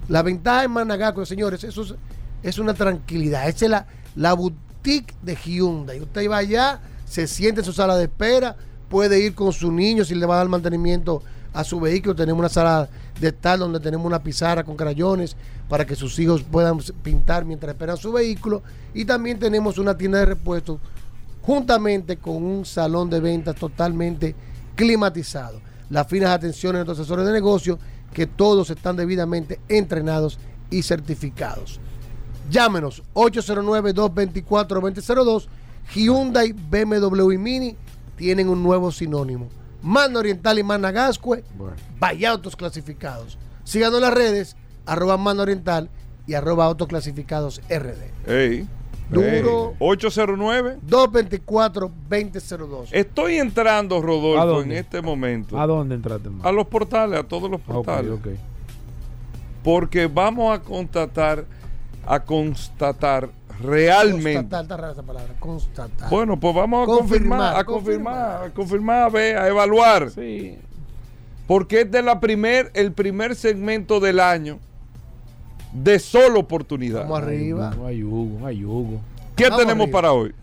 La 0.07 0.21
ventaja 0.21 0.63
en 0.63 0.71
Managascue, 0.71 1.25
señores, 1.25 1.63
eso 1.63 1.81
es, 1.81 1.95
es 2.43 2.59
una 2.59 2.73
tranquilidad. 2.73 3.47
Esa 3.47 3.65
es 3.65 3.71
la, 3.71 3.87
la 4.15 4.33
boutique 4.33 5.15
de 5.21 5.35
Hyundai. 5.35 6.01
Usted 6.01 6.29
va 6.29 6.37
allá, 6.37 6.79
se 7.05 7.27
siente 7.27 7.61
en 7.61 7.65
su 7.65 7.73
sala 7.73 7.97
de 7.97 8.03
espera, 8.03 8.55
puede 8.89 9.19
ir 9.19 9.33
con 9.33 9.51
su 9.51 9.71
niño 9.71 10.05
si 10.05 10.15
le 10.15 10.25
va 10.25 10.35
a 10.35 10.37
dar 10.37 10.49
mantenimiento 10.49 11.23
a 11.53 11.63
su 11.63 11.79
vehículo. 11.79 12.15
Tenemos 12.15 12.39
una 12.39 12.49
sala 12.49 12.89
de 13.19 13.29
estar 13.29 13.57
donde 13.57 13.79
tenemos 13.79 14.05
una 14.05 14.21
pizarra 14.21 14.63
con 14.63 14.75
crayones 14.75 15.35
para 15.69 15.85
que 15.85 15.95
sus 15.95 16.19
hijos 16.19 16.43
puedan 16.43 16.77
pintar 17.01 17.45
mientras 17.45 17.73
esperan 17.73 17.97
su 17.97 18.11
vehículo. 18.11 18.61
Y 18.93 19.05
también 19.05 19.39
tenemos 19.39 19.77
una 19.77 19.97
tienda 19.97 20.19
de 20.19 20.25
repuestos 20.25 20.79
juntamente 21.41 22.17
con 22.17 22.43
un 22.43 22.65
salón 22.65 23.09
de 23.09 23.19
ventas 23.19 23.55
totalmente 23.55 24.35
climatizado. 24.75 25.61
Las 25.89 26.07
finas 26.07 26.31
atenciones 26.31 26.79
de 26.79 26.85
nuestros 26.85 26.99
asesores 26.99 27.25
de 27.25 27.33
negocio, 27.33 27.79
que 28.15 28.25
todos 28.25 28.69
están 28.69 28.95
debidamente 28.95 29.59
entrenados 29.67 30.39
y 30.71 30.83
certificados. 30.83 31.81
Llámenos 32.49 33.03
809-224-2002. 33.13 35.47
Hyundai, 35.93 36.53
BMW 36.53 37.33
y 37.33 37.37
Mini 37.37 37.75
tienen 38.15 38.47
un 38.47 38.63
nuevo 38.63 38.93
sinónimo. 38.93 39.49
Mano 39.81 40.19
Oriental 40.19 40.57
y 40.57 40.63
Managascue, 40.63 41.43
vaya 41.99 42.31
autos 42.31 42.55
clasificados. 42.55 43.37
Síganos 43.65 43.97
en 43.97 44.03
las 44.03 44.13
redes, 44.13 44.55
arroba 44.85 45.17
Mano 45.17 45.41
Oriental 45.41 45.89
y 46.25 46.35
arroba 46.35 46.63
autoclasificados 46.65 47.61
RD. 47.69 48.31
Ey. 48.31 48.65
Duro. 49.09 49.71
Ey. 49.71 49.75
809 49.79 50.77
224-2002. 50.87 52.87
Estoy 52.91 53.37
entrando, 53.37 53.97
¿A 53.97 54.01
Rodolfo, 54.01 54.61
en 54.63 54.71
este 54.71 55.01
momento. 55.01 55.59
¿A 55.59 55.67
dónde 55.67 55.95
entraste, 55.95 56.27
hermano? 56.27 56.47
A 56.47 56.51
los 56.51 56.67
portales, 56.67 57.19
a 57.19 57.23
todos 57.23 57.49
los 57.49 57.59
ok, 57.61 57.65
portales. 57.67 58.11
ok. 58.11 58.27
Porque 59.63 60.07
vamos 60.07 60.57
a 60.57 60.61
constatar, 60.61 61.45
a 62.05 62.19
constatar 62.23 63.29
realmente. 63.61 64.35
Constatar, 64.35 64.79
rara 64.79 64.93
esa 64.93 65.03
palabra. 65.03 65.33
Constatar. 65.39 66.09
Bueno, 66.09 66.39
pues 66.39 66.55
vamos 66.55 66.83
a 66.83 66.85
Confirmar, 66.85 67.39
confirmar, 67.39 67.57
a 67.57 67.63
confirmar, 67.65 68.43
a 68.45 68.49
confirmar, 68.53 69.01
a 69.03 69.09
ver, 69.09 69.37
a 69.37 69.47
evaluar. 69.47 70.09
Sí. 70.11 70.57
Porque 71.47 71.81
es 71.81 71.91
de 71.91 72.01
la 72.01 72.19
primer, 72.19 72.71
el 72.73 72.91
primer 72.91 73.35
segmento 73.35 73.99
del 73.99 74.19
año 74.19 74.59
de 75.83 75.99
solo 75.99 76.39
oportunidad. 76.39 77.01
Vamos 77.01 77.19
arriba. 77.21 77.73
No 77.75 77.85
hay 77.87 78.03
Hugo, 78.03 78.39
no 78.39 78.45
hay 78.47 78.63
Hugo. 78.63 79.01
¿Qué 79.35 79.43
Vamos 79.45 79.59
tenemos 79.59 79.83
arriba. 79.83 79.97
para 80.01 80.13
hoy? 80.13 80.33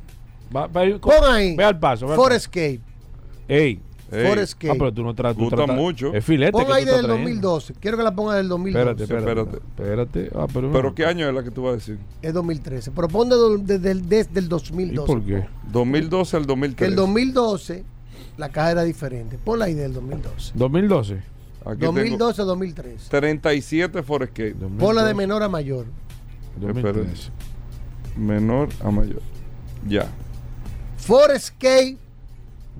Va- 0.54 0.66
va- 0.66 0.98
Pon 1.00 1.12
ahí. 1.32 1.56
Ve 1.56 1.64
al 1.64 1.78
paso. 1.78 2.06
Ve 2.06 2.12
al 2.12 2.16
Forescape. 2.16 2.78
paso. 2.78 3.42
Ey. 3.48 3.80
Ey, 4.12 4.26
Forescape. 4.26 4.70
Ah, 4.70 4.74
pero 4.78 4.92
tú 4.92 5.02
no 5.02 5.14
tratas. 5.14 5.38
Gusta 5.38 5.56
tratas- 5.56 5.74
mucho. 5.76 6.12
Es 6.12 6.22
filete. 6.22 6.52
Pon 6.52 6.66
que 6.66 6.72
ahí 6.72 6.84
del 6.84 6.94
trayendo. 7.06 7.14
2012. 7.16 7.74
Quiero 7.80 7.96
que 7.96 8.02
la 8.02 8.14
ponga 8.14 8.34
del 8.34 8.48
2012. 8.48 9.02
Espérate, 9.02 9.02
espérate. 9.04 9.40
Espérate. 9.40 10.20
Espérate. 10.20 10.30
Ah, 10.38 10.46
pero, 10.52 10.70
¿Pero 10.70 10.94
qué 10.94 11.06
año 11.06 11.26
es 11.26 11.34
la 11.34 11.42
que 11.42 11.50
tú 11.50 11.62
vas 11.62 11.72
a 11.72 11.74
decir? 11.76 11.98
Es 12.20 12.34
2013. 12.34 12.90
Pero 12.90 13.08
pon 13.08 13.30
desde 13.64 13.90
el, 13.90 14.06
desde 14.08 14.38
el 14.40 14.44
¿Y 14.44 14.48
2012. 14.48 15.06
por 15.06 15.24
qué? 15.24 15.46
2012 15.72 16.36
al 16.36 16.42
Que 16.42 16.46
2013. 16.48 16.90
el 16.90 16.96
2012 16.96 17.84
la 18.36 18.48
caja 18.50 18.72
era 18.72 18.82
diferente. 18.82 19.38
Ponla 19.42 19.64
ahí 19.64 19.74
del 19.74 19.94
2012. 19.94 20.52
2012. 20.56 21.22
Aquí 21.64 21.80
tengo 21.80 21.92
2012 21.92 22.42
a 22.42 22.44
2013. 22.44 23.10
37 23.10 24.02
Forescape. 24.02 24.54
Ponla 24.78 25.04
de 25.04 25.14
menor 25.14 25.42
a 25.42 25.48
mayor. 25.48 25.86
2013. 26.56 27.30
Menor 28.16 28.68
a 28.82 28.90
mayor. 28.90 29.22
Ya. 29.86 30.08
Forescape 30.98 31.96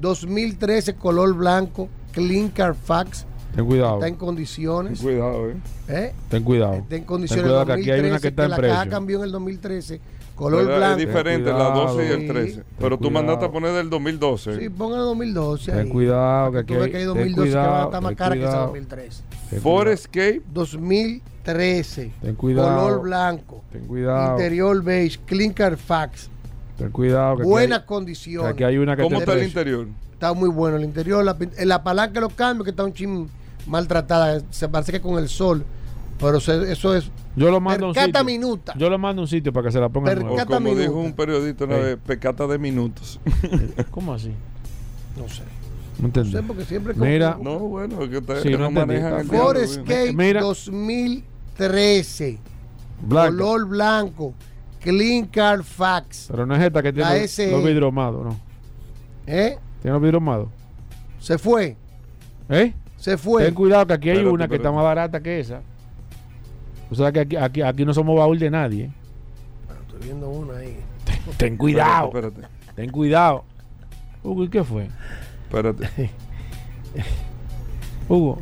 2013 0.00 0.94
color 0.94 1.34
blanco. 1.34 1.88
Clean 2.12 2.48
Carfax. 2.48 3.26
Ten 3.54 3.66
cuidado. 3.66 3.94
Está 3.94 4.08
en 4.08 4.14
condiciones. 4.16 5.00
Cuidado, 5.00 5.50
eh. 5.50 5.56
¿eh? 5.88 6.12
Ten 6.28 6.42
cuidado. 6.42 6.72
Está 6.74 6.84
en 6.84 6.88
Ten 6.88 7.04
condiciones. 7.04 7.44
cuidado 7.44 7.66
que 7.66 7.72
2013, 7.72 7.90
aquí 7.92 8.00
hay 8.00 8.10
una 8.10 8.20
que 8.20 8.28
está 8.28 8.44
en 8.44 8.50
la 8.50 8.56
caja 8.56 8.88
cambió 8.88 9.18
en 9.18 9.24
el 9.24 9.32
2013. 9.32 10.00
Color 10.34 10.64
¿Verdad? 10.66 10.78
blanco. 10.78 11.00
Es 11.00 11.06
diferente 11.06 11.50
la 11.50 11.56
cuidado. 11.56 11.86
12 11.94 12.04
y 12.06 12.10
el 12.12 12.20
Sí. 12.22 12.26
13. 12.26 12.52
Ten 12.54 12.64
Pero 12.78 12.96
tú 12.96 13.04
cuidado. 13.04 13.10
mandaste 13.12 13.44
a 13.44 13.50
poner 13.52 13.72
del 13.72 13.90
2012. 13.90 14.58
Sí, 14.58 14.68
pongan 14.70 14.98
el 15.00 15.04
2012 15.06 15.70
Ten 15.72 15.80
ahí. 15.80 15.88
cuidado 15.88 16.52
que 16.52 16.58
aquí 16.58 16.66
tú 16.74 16.78
que 16.80 16.84
hay 16.86 16.90
ten 16.92 17.06
2012 17.06 17.50
que 17.50 17.56
va 17.56 17.62
a 17.62 17.66
cuidado, 17.68 17.84
estar 17.86 18.02
más 18.02 18.14
cara 18.14 18.34
que 18.34 18.40
esa 18.40 18.48
cuidado. 18.50 18.66
2013. 18.66 19.22
Ten 19.50 19.60
Forescape. 19.60 20.42
2013. 20.52 22.12
Ten 22.22 22.34
cuidado. 22.34 22.84
Color 22.84 23.02
blanco. 23.02 23.62
Ten 23.72 23.86
cuidado. 23.86 24.32
Interior 24.32 24.82
beige. 24.82 25.18
Clean 25.26 25.52
Carfax. 25.52 26.28
Ten 26.78 26.90
cuidado. 26.90 27.36
Que 27.38 27.42
Buenas 27.44 27.80
hay- 27.80 27.86
condiciones. 27.86 28.48
que 28.54 28.64
aquí 28.64 28.64
hay 28.64 28.78
una 28.78 28.96
que 28.96 29.02
¿Cómo 29.02 29.18
está 29.18 29.34
el 29.34 29.44
interior? 29.44 29.86
Está 30.12 30.32
muy 30.32 30.48
bueno 30.48 30.76
el 30.76 30.84
interior. 30.84 31.24
La, 31.24 31.36
la 31.64 31.82
palanca 31.82 32.14
de 32.14 32.20
los 32.22 32.32
cambios 32.34 32.64
que 32.64 32.70
está 32.70 32.84
un 32.84 32.92
chin 32.92 33.28
maltratada. 33.66 34.40
Se 34.50 34.68
parece 34.68 34.92
que 34.92 35.00
con 35.00 35.18
el 35.18 35.28
sol. 35.28 35.64
Pero 36.22 36.38
eso 36.38 36.94
es 36.94 37.10
Yo 37.36 37.50
lo 37.50 37.60
mando 37.60 37.86
a 37.86 37.88
un 37.90 37.94
percata 37.94 38.20
sitio. 38.20 38.32
minuta. 38.32 38.74
Yo 38.78 38.88
lo 38.88 38.98
mando 38.98 39.20
a 39.20 39.24
un 39.24 39.28
sitio 39.28 39.52
para 39.52 39.66
que 39.66 39.72
se 39.72 39.80
la 39.80 39.88
pongan 39.88 40.14
Per- 40.14 40.24
O 40.26 40.46
como 40.46 40.74
dijo 40.74 40.94
un 40.94 41.12
periodista 41.12 41.64
una 41.64 41.76
vez, 41.76 41.98
pecata 42.06 42.46
de 42.46 42.58
minutos. 42.58 43.20
¿Cómo 43.90 44.14
así? 44.14 44.30
No 45.16 45.28
sé. 45.28 45.42
No 45.98 46.06
entendí. 46.06 46.32
No 46.32 46.38
sé 46.40 46.46
porque 46.46 46.64
siempre 46.64 46.94
Mira, 46.94 47.36
no, 47.40 47.58
bueno, 47.58 48.02
es 48.02 48.08
que 48.08 48.18
ustedes 48.18 48.42
Sí, 48.42 48.50
no 48.56 48.70
manejan 48.70 49.20
el 49.20 49.28
bien. 49.28 49.42
Forescape 49.42 50.12
Mira. 50.14 50.40
2013. 50.40 52.38
blanca. 53.02 53.30
Color 53.36 53.66
blanco. 53.68 54.34
Clean 54.80 55.26
Carfax. 55.26 56.28
Pero 56.30 56.46
no 56.46 56.54
es 56.56 56.62
esta 56.62 56.82
que 56.82 56.92
tiene 56.92 57.20
los 57.50 57.64
vidrios 57.64 57.92
mados, 57.92 58.24
¿no? 58.24 58.36
¿Eh? 59.26 59.58
Tiene 59.80 59.92
los 59.92 60.02
vidrios 60.02 60.22
mados. 60.22 60.48
Se 61.20 61.38
fue. 61.38 61.76
¿Eh? 62.48 62.74
Se 62.96 63.16
fue. 63.16 63.44
Ten 63.44 63.54
cuidado 63.54 63.86
que 63.86 63.92
aquí 63.94 64.10
hay 64.10 64.24
una 64.24 64.48
que 64.48 64.56
está 64.56 64.72
más 64.72 64.82
barata 64.82 65.20
que 65.20 65.38
esa. 65.40 65.60
O 66.92 66.94
sea 66.94 67.10
que 67.10 67.20
aquí, 67.20 67.36
aquí, 67.36 67.62
aquí 67.62 67.84
no 67.86 67.94
somos 67.94 68.14
baúl 68.18 68.38
de 68.38 68.50
nadie. 68.50 68.84
¿eh? 68.84 68.92
Estoy 69.86 70.00
viendo 70.02 70.28
una 70.28 70.58
ahí. 70.58 70.76
Ten 71.38 71.56
cuidado. 71.56 72.08
Espérate, 72.08 72.40
espérate. 72.40 72.74
Ten 72.74 72.90
cuidado. 72.90 73.44
Hugo, 74.22 74.44
¿y 74.44 74.48
qué 74.50 74.62
fue? 74.62 74.88
espérate. 75.44 76.10
Hugo, 78.10 78.38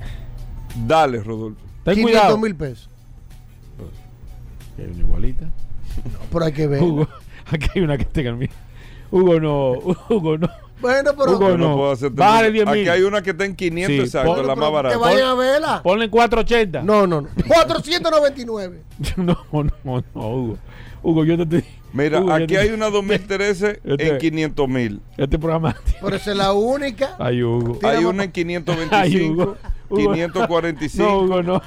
Dale, 0.87 1.21
Rodolfo. 1.23 1.61
ten 1.85 1.95
500 1.95 2.03
cuidado. 2.21 2.39
mil 2.39 2.57
pesos. 2.57 2.91
Aquí 4.75 4.83
hay 4.83 4.89
una 4.91 4.99
igualita. 5.01 5.51
Pero 6.33 6.45
hay 6.45 6.53
que 6.53 6.67
ver. 6.67 6.83
Hugo, 6.83 7.09
aquí 7.53 7.69
hay 7.77 7.83
una 7.83 7.97
que 7.99 8.05
tenga 8.05 8.31
el 8.31 8.37
mío. 8.37 8.49
Hugo, 9.13 9.39
no. 9.39 9.73
Hugo, 10.09 10.39
no. 10.39 10.49
Bueno, 10.81 11.11
pero 11.17 11.33
Hugo, 11.33 11.49
no 11.51 11.57
no. 11.59 11.77
puedo 11.77 11.93
hacerte- 11.93 12.17
Bájale 12.17 12.51
10 12.53 12.67
Aquí 12.69 12.79
mil. 12.81 12.91
hay 12.91 13.03
una 13.03 13.23
que 13.23 13.31
está 13.31 13.45
en 13.45 13.55
500 13.57 13.95
Sí, 13.97 14.01
exacto, 14.03 14.35
pon- 14.35 14.47
la 14.47 14.55
más 14.57 14.69
que 14.69 14.73
barata. 14.75 14.99
vayan 14.99 15.29
a 15.29 15.35
verla. 15.35 15.83
Ponle 15.83 16.05
en 16.07 16.11
480. 16.11 16.83
No, 16.83 17.07
no, 17.07 17.21
no. 17.23 17.29
499. 17.47 18.83
no, 19.17 19.39
no, 19.53 19.65
no, 19.85 20.03
Hugo. 20.15 20.59
Hugo, 21.03 21.25
yo 21.25 21.37
te 21.37 21.43
estoy. 21.43 21.65
Mira, 21.93 22.21
Hugo, 22.21 22.33
aquí 22.33 22.47
te- 22.47 22.59
hay 22.59 22.69
una 22.71 22.89
2013 22.91 23.81
Este- 23.85 24.09
en 24.09 24.19
500 24.19 24.69
mil. 24.69 25.01
Este 25.17 25.39
programa. 25.39 25.77
Pero 26.01 26.17
esa 26.17 26.31
es 26.31 26.37
la 26.37 26.53
única. 26.53 27.17
Ay, 27.19 27.43
Hugo. 27.43 27.79
Hay 27.83 28.05
una 28.05 28.25
en 28.25 28.33
525, 28.33 28.97
Ay, 28.97 29.29
Hugo. 29.31 29.57
Hugo. 29.89 30.13
545, 30.13 31.03
No, 31.03 31.19
Hugo, 31.19 31.43
no. 31.43 31.63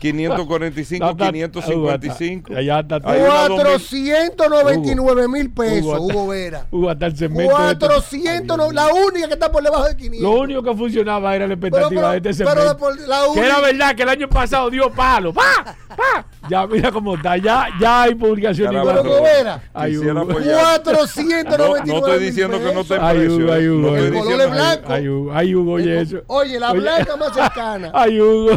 545, 0.00 1.04
No, 1.04 1.10
está- 1.12 1.26
555. 1.32 2.50
Hugo, 2.52 2.58
allá 2.58 2.82
2000. 2.82 3.26
499 3.26 5.28
mil 5.28 5.50
pesos, 5.50 5.84
Hugo, 5.84 5.96
Hugo 6.06 6.26
Vera. 6.28 6.66
Hugo, 6.70 6.90
hasta 6.90 7.06
el 7.06 7.12
este- 7.12 7.28
400, 7.28 8.56
no, 8.56 8.72
la 8.72 8.88
única 8.92 9.26
que 9.28 9.34
está 9.34 9.50
por 9.50 9.62
debajo 9.62 9.84
de 9.84 9.96
500. 9.96 10.22
Lo 10.22 10.40
único 10.40 10.62
que 10.62 10.74
funcionaba 10.74 11.34
era 11.36 11.46
la 11.46 11.54
expectativa 11.54 11.88
Pero- 11.88 12.20
de 12.20 12.30
este 12.30 12.44
la 12.44 12.76
que 13.34 13.40
era 13.40 13.60
verdad 13.60 13.94
que 13.94 14.02
el 14.02 14.08
año 14.08 14.28
pasado 14.28 14.70
dio 14.70 14.90
palo. 14.90 15.32
¡Pa! 15.32 15.76
¡Pa! 15.96 16.24
Ya 16.48 16.66
mira 16.66 16.90
cómo 16.90 17.14
está. 17.16 17.36
Ya, 17.36 17.66
ya 17.80 18.02
hay 18.02 18.14
publicación 18.14 18.72
igual. 18.72 19.00
Hugo 19.00 19.22
Vera. 19.22 19.60
Ay, 19.74 19.92
Quisiera 19.92 20.22
Hugo. 20.22 20.32
apoyar. 20.32 20.82
499 20.82 21.80
No, 21.84 21.92
no 21.92 21.98
estoy 22.06 22.24
diciendo 22.24 22.58
que 22.58 22.72
no 22.74 22.84
te 22.84 22.94
Ay, 22.94 23.18
precio. 23.18 23.36
Hugo, 23.36 23.52
ay. 23.52 23.68
Hugo. 23.68 23.80
No 23.90 23.94
ay, 23.94 24.00
Hugo. 24.02 24.08
color 24.08 24.22
diciendo- 24.22 24.44
es 24.44 24.50
blanco. 24.50 24.92
Ay, 24.92 25.08
Hugo, 25.08 25.32
ay, 25.34 25.54
Hugo, 25.54 25.72
oye 25.72 26.00
eso. 26.00 26.18
Oye, 26.28 26.58
la 26.60 26.70
Oye. 26.72 26.80
blanca 26.80 27.16
más 27.16 27.34
cercana. 27.34 27.90
Ay, 27.94 28.20
Hugo. 28.20 28.56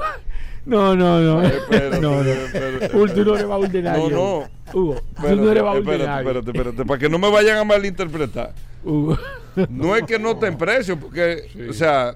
No, 0.66 0.96
no, 0.96 1.20
no. 1.20 1.42
Espérate, 1.42 2.00
no, 2.00 2.24
no. 2.24 2.30
espérate. 2.30 2.96
Hugo, 2.96 3.08
tú 3.14 3.26
no 3.26 3.36
eres 3.36 3.48
baúl 3.48 3.72
de 3.72 3.82
nadie. 3.82 4.10
No, 4.10 4.10
no. 4.10 4.50
Hugo, 4.74 4.96
tú 4.96 5.02
Espérate, 5.16 5.36
no 5.42 5.52
eres 5.52 5.64
baúl 5.64 5.76
de 5.76 5.80
espérate, 5.92 6.06
nadie. 6.08 6.22
espérate, 6.28 6.52
espérate, 6.52 6.86
para 6.86 7.00
que 7.00 7.10
no 7.10 7.20
me 7.20 7.30
vayan 7.32 7.58
a 7.58 7.64
malinterpretar. 7.64 8.54
Hugo. 8.84 9.18
No 9.70 9.96
es 9.96 10.04
que 10.04 10.18
no 10.20 10.38
en 10.44 10.58
precio, 10.58 11.00
porque, 11.00 11.50
o 11.70 11.74
sea, 11.74 12.16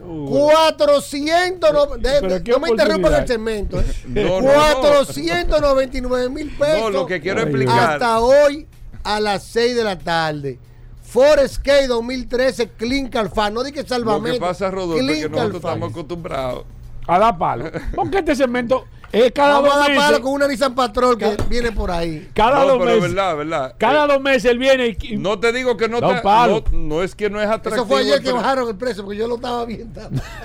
Hugo. 0.00 0.48
400. 0.50 1.72
no, 1.72 1.86
de- 1.96 2.42
no 2.44 2.58
me 2.60 2.70
interrumpan 2.70 3.14
el 3.14 3.26
segmento. 3.28 3.80
eh. 3.80 3.84
No, 4.08 4.40
no, 4.40 4.42
no. 4.42 4.80
499 4.82 6.28
mil 6.28 6.50
pesos. 6.56 6.80
no, 6.80 6.90
lo 6.90 7.06
que 7.06 7.20
quiero 7.20 7.40
explicar. 7.42 7.92
Hasta 7.92 8.20
hoy 8.20 8.66
a 9.04 9.20
las 9.20 9.44
6 9.44 9.76
de 9.76 9.84
la 9.84 9.98
tarde. 9.98 10.58
Ford 11.02 11.38
Escape 11.38 11.86
2013 11.86 12.70
Clean 12.76 13.08
Calfan. 13.08 13.54
No 13.54 13.62
di 13.62 13.70
que 13.72 13.82
Lo 13.82 13.88
salvamento. 13.88 14.32
que 14.34 14.40
pasa, 14.40 14.70
Rodolfo, 14.70 15.02
es 15.08 15.18
que 15.22 15.28
nosotros 15.28 15.54
estamos 15.56 15.90
acostumbrados. 15.90 16.64
A 17.06 17.18
dar 17.18 17.38
palo. 17.38 17.70
Porque 17.94 18.18
este 18.18 18.34
segmento 18.34 18.86
es 19.12 19.30
cada 19.32 19.54
Vamos 19.60 19.70
a 19.70 19.74
dos 19.76 19.80
dar 19.80 19.90
meses. 19.90 20.04
palo 20.04 20.20
con 20.22 20.32
una 20.32 20.48
Nissan 20.48 20.74
Patrol 20.74 21.16
que 21.16 21.36
viene 21.48 21.70
por 21.72 21.90
ahí. 21.90 22.28
Cada 22.34 22.60
no, 22.60 22.66
dos 22.66 22.78
pero 22.80 22.90
es 22.90 22.96
meses. 22.96 23.14
verdad, 23.14 23.36
verdad. 23.36 23.74
Cada 23.78 24.04
Eh, 24.04 24.08
dos 24.08 24.20
meses 24.20 24.44
él 24.46 24.58
viene 24.58 24.96
y. 25.00 25.16
No 25.16 25.38
te 25.38 25.52
digo 25.52 25.76
que 25.76 25.88
no 25.88 26.00
Da 26.00 26.16
te, 26.16 26.22
palo. 26.22 26.64
no, 26.72 26.78
no 26.96 27.02
es 27.02 27.14
que 27.14 27.30
no 27.30 27.40
es 27.40 27.46
atractivo. 27.48 27.76
Eso 27.76 27.86
fue 27.86 28.00
ayer 28.00 28.18
que 28.18 28.24
pero- 28.24 28.36
bajaron 28.36 28.68
el 28.68 28.76
precio 28.76 29.04
porque 29.04 29.18
yo 29.18 29.28
lo 29.28 29.36
estaba 29.36 29.64
viendo. 29.64 30.00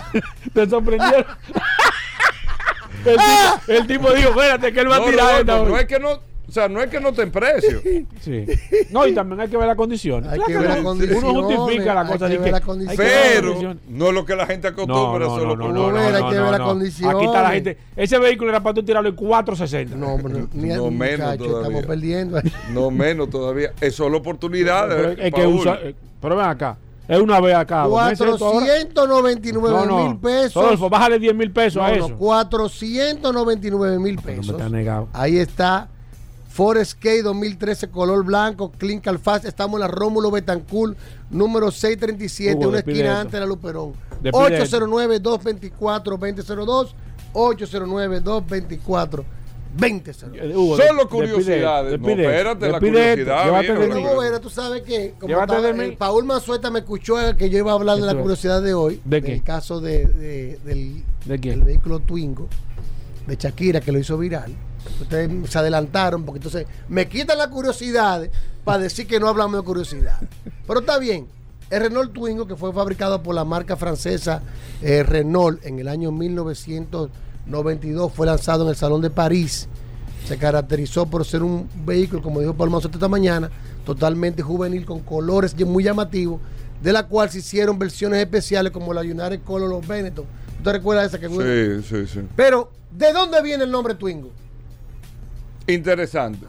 Te 0.54 0.70
sorprendieron. 0.70 1.26
el, 3.06 3.18
tipo, 3.18 3.72
el 3.72 3.88
tipo 3.88 4.12
dijo, 4.14 4.30
espérate, 4.30 4.72
que 4.74 4.80
él 4.82 4.92
va 4.92 4.98
No, 5.00 5.04
a 5.04 5.10
tirar 5.10 5.40
esta 5.40 5.58
no 5.58 5.64
hoy". 5.74 5.80
es 5.80 5.86
que 5.88 6.00
no, 6.00 6.20
o 6.52 6.54
sea, 6.54 6.68
no 6.68 6.82
es 6.82 6.90
que 6.90 7.00
no 7.00 7.14
te 7.14 7.26
precio. 7.28 7.80
Sí. 8.22 8.46
No, 8.92 9.08
y 9.08 9.14
también 9.14 9.40
hay 9.40 9.48
que 9.48 9.56
ver 9.58 9.66
las 9.68 9.78
condiciones. 9.78 10.30
Hay 10.30 10.38
Claro 10.38 10.48
que 10.48 10.58
ver 10.60 10.68
las 10.70 10.78
no. 10.80 10.84
condiciones, 10.84 11.24
Uno 11.24 11.44
justifica 11.44 11.94
la 11.96 12.02
hay 12.02 12.08
cosa 12.08 12.28
que 12.28 12.32
de 12.34 12.38
ver 12.38 12.46
que. 12.46 12.52
las 12.52 12.60
hay 12.62 12.66
condiciones. 12.68 12.98
que 13.00 13.04
ver 13.04 13.16
las 13.24 13.34
Pero 13.34 13.48
condiciones. 13.48 13.84
no 13.90 14.08
es 14.10 14.14
lo 14.14 14.26
que 14.26 14.36
la 14.36 14.46
gente 14.46 14.68
acostumbra, 14.68 15.26
no, 15.26 15.36
solo 15.38 15.56
no, 15.56 15.68
no, 15.70 15.74
no, 15.74 15.94
ver, 15.94 16.16
hay 16.16 16.24
que 16.24 16.30
ver 16.40 16.42
las 16.42 16.54
Aquí 16.56 16.64
condiciones. 16.64 17.26
está 17.26 17.42
la 17.42 17.50
gente. 17.52 17.78
Ese 17.96 18.20
vehículo 18.20 18.50
era 18.52 18.62
para 18.62 18.74
tú 18.76 18.84
tirarlo 18.84 19.08
en 19.10 19.16
460. 19.16 19.96
No, 19.96 20.14
hombre, 20.14 20.46
ni 20.54 20.68
No 20.70 20.92
menos 20.92 21.20
muchacho, 21.32 21.46
todavía. 21.46 21.68
estamos 21.68 21.86
perdiendo. 21.86 22.40
No 22.74 22.92
menos 22.92 23.30
todavía. 23.30 23.72
Es 23.80 23.96
solo 23.96 24.18
oportunidades. 24.18 25.16
Pero, 25.16 25.28
es 25.28 25.34
que 25.34 25.48
usa, 25.48 25.80
eh, 25.82 25.96
pero 26.22 26.36
ven 26.36 26.46
acá. 26.48 26.78
Es 27.08 27.20
una 27.20 27.40
vez 27.42 27.56
acá. 27.56 27.84
dos 27.84 28.04
meses 28.06 28.22
esto 28.28 28.46
ahora. 28.46 28.66
499 28.68 29.70
No, 29.70 29.86
no. 29.86 30.08
mil 30.10 30.18
pesos. 30.20 30.62
Rodolfo, 30.64 30.90
bájale 30.90 31.18
10 31.20 31.36
mil 31.36 31.52
pesos 31.52 31.76
No, 31.78 31.84
a 31.86 31.90
no, 31.92 32.06
eso. 32.06 32.16
499 32.18 34.00
mil 34.00 34.16
No 34.16 34.22
me 34.22 34.28
pesos. 34.36 34.50
está 34.50 34.70
negado. 34.70 35.08
Ahí 35.14 35.38
está. 35.38 35.90
Forest 36.54 37.00
K 37.00 37.22
2013 37.24 37.90
color 37.90 38.26
blanco, 38.26 38.72
Clean 38.78 39.00
Calfast. 39.00 39.46
Estamos 39.46 39.76
en 39.76 39.82
la 39.82 39.88
Rómulo 39.88 40.30
Betancourt, 40.32 40.98
número 41.30 41.72
637, 41.72 42.58
Hugo, 42.58 42.68
una 42.70 42.78
despide 42.78 42.98
esquina 42.98 43.20
antes 43.22 43.34
de 43.34 43.40
la 43.40 43.46
Luperón. 43.46 43.94
Despide 44.22 44.60
809-224-2002, 44.62 46.94
809-224-2002. 47.34 49.26
Eh, 50.34 50.54
Hugo, 50.56 50.76
Solo 50.76 51.04
despide- 51.04 51.08
curiosidades. 51.10 52.00
No, 52.00 52.06
despide- 52.08 52.24
espérate, 52.26 52.68
la 52.68 52.80
despide 52.80 53.00
esto, 53.14 53.24
curiosidad, 53.24 53.46
llévate 53.46 53.62
viejo. 53.68 53.80
de 53.80 53.88
Pero 53.88 53.96
mí. 53.96 54.04
como 54.08 54.24
era, 54.24 54.40
tú 54.42 54.50
sabes 54.50 54.82
que 54.84 55.14
como 55.20 55.34
eh, 55.34 55.96
Paul 55.98 56.26
Manzueta 56.26 56.70
me 56.70 56.80
escuchó 56.80 57.16
que 57.38 57.50
yo 57.50 57.58
iba 57.60 57.72
a 57.72 57.76
hablar 57.76 57.98
de 57.98 58.06
la 58.06 58.16
curiosidad 58.16 58.62
de 58.62 58.74
hoy, 58.74 59.00
¿De 59.06 59.22
del 59.22 59.36
qué? 59.36 59.42
caso 59.42 59.80
de, 59.80 60.06
de- 60.06 60.60
del, 60.66 61.04
¿De 61.26 61.40
quién? 61.40 61.56
del 61.60 61.64
vehículo 61.64 62.00
Twingo 62.00 62.50
de 63.26 63.36
Shakira 63.38 63.80
que 63.80 63.94
lo 63.94 64.00
hizo 64.00 64.18
viral. 64.18 64.54
Ustedes 65.00 65.50
se 65.50 65.60
adelantaron 65.60 66.24
porque 66.24 66.40
entonces 66.40 66.68
me 66.88 67.08
quitan 67.08 67.38
las 67.38 67.48
curiosidades 67.48 68.32
para 68.64 68.80
decir 68.80 69.08
que 69.08 69.20
no 69.20 69.28
hablamos 69.28 69.60
de 69.60 69.66
curiosidad. 69.66 70.20
Pero 70.68 70.80
está 70.80 71.00
bien. 71.00 71.28
El 71.70 71.84
Renault 71.84 72.14
Twingo, 72.14 72.48
que 72.48 72.56
fue 72.56 72.74
fabricado 72.74 73.24
por 73.24 73.34
la 73.34 73.46
marca 73.46 73.78
francesa 73.78 74.42
eh, 74.82 75.04
Renault 75.04 75.66
en 75.66 75.80
el 75.80 75.88
año 75.88 76.12
1992, 76.12 78.12
fue 78.12 78.28
lanzado 78.28 78.64
en 78.64 78.70
el 78.70 78.76
Salón 78.76 79.02
de 79.02 79.10
París. 79.10 79.68
Se 80.28 80.38
caracterizó 80.38 81.06
por 81.06 81.26
ser 81.26 81.44
un 81.44 81.70
vehículo, 81.86 82.22
como 82.22 82.42
dijo 82.42 82.54
Manzotti 82.54 82.96
esta 82.96 83.08
mañana, 83.08 83.50
totalmente 83.86 84.44
juvenil, 84.44 84.86
con 84.86 85.00
colores 85.00 85.56
muy 85.66 85.84
llamativos, 85.84 86.42
de 86.84 86.92
la 86.92 87.08
cual 87.08 87.30
se 87.30 87.40
hicieron 87.40 87.80
versiones 87.80 88.20
especiales 88.20 88.74
como 88.74 88.94
la 88.94 89.02
United 89.02 89.42
Color 89.44 89.70
Los 89.70 89.88
Benetton. 89.88 90.26
¿Tú 90.58 90.64
te 90.64 90.74
recuerdas 90.74 91.08
esa 91.08 91.20
que 91.20 91.30
Sí, 91.30 91.88
sí, 91.88 92.06
sí. 92.06 92.20
Pero, 92.36 92.70
¿de 92.92 93.14
dónde 93.14 93.42
viene 93.42 93.64
el 93.64 93.72
nombre 93.72 93.96
Twingo? 93.96 94.30
Interesante. 95.68 96.46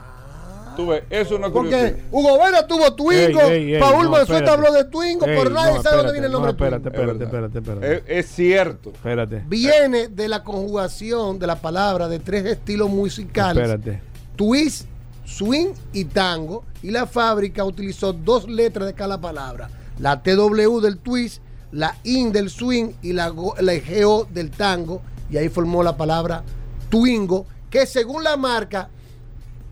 Tú 0.76 0.86
ves, 0.86 1.02
eso 1.10 1.34
es 1.34 1.39
una 1.39 1.51
curiosidad. 1.51 1.90
Porque 1.90 2.05
Hugo 2.10 2.39
Vera 2.43 2.66
tuvo 2.66 2.94
Twingo, 2.94 3.40
Ey, 3.43 3.52
ey, 3.64 3.74
ey, 3.74 3.80
Paul 3.80 4.05
no, 4.05 4.10
Manzueta 4.10 4.44
espérate. 4.44 4.51
habló 4.51 4.72
de 4.72 4.84
Twingo, 4.84 5.26
Ey, 5.26 5.36
pero 5.36 5.51
nadie 5.51 5.74
no, 5.74 5.82
sabe 5.82 5.97
dónde 5.97 6.09
espérate, 6.09 6.12
viene 6.12 6.26
el 6.26 6.32
no, 6.32 6.39
nombre 6.39 6.51
espérate, 6.52 6.90
Twingo. 6.90 7.12
Es 7.12 7.20
espérate, 7.20 7.24
verdad. 7.36 7.51
espérate, 7.51 7.59
espérate. 7.59 8.12
Es, 8.18 8.26
es 8.26 8.34
cierto. 8.34 8.90
Espérate. 8.90 9.43
Viene 9.48 10.09
de 10.09 10.28
la 10.28 10.43
conjugación 10.43 11.39
de 11.39 11.47
la 11.47 11.56
palabra 11.56 12.09
de 12.09 12.20
tres 12.20 12.47
estilos 12.47 12.89
musicales. 12.89 13.62
Espérate. 13.68 14.01
twist, 14.36 14.86
swing 15.26 15.74
y 15.93 16.06
tango. 16.06 16.64
Y 16.82 16.90
la 16.90 17.06
fábrica 17.06 17.64
utilizó 17.64 18.14
dos 18.14 18.48
letras 18.48 18.86
de 18.86 18.94
cada 18.94 19.20
palabra. 19.20 19.68
La 19.98 20.22
TW 20.22 20.80
del 20.80 20.97
twist, 20.97 21.43
la 21.70 21.97
IN 22.02 22.32
del 22.32 22.48
swing 22.48 22.93
y 23.02 23.12
la, 23.12 23.30
la 23.60 23.72
GO 23.74 24.26
del 24.30 24.51
tango. 24.51 25.02
Y 25.30 25.36
ahí 25.36 25.51
formó 25.51 25.82
la 25.82 25.98
palabra 25.98 26.43
Twingo, 26.89 27.44
que 27.68 27.84
según 27.84 28.24
la 28.24 28.39
marca, 28.39 28.89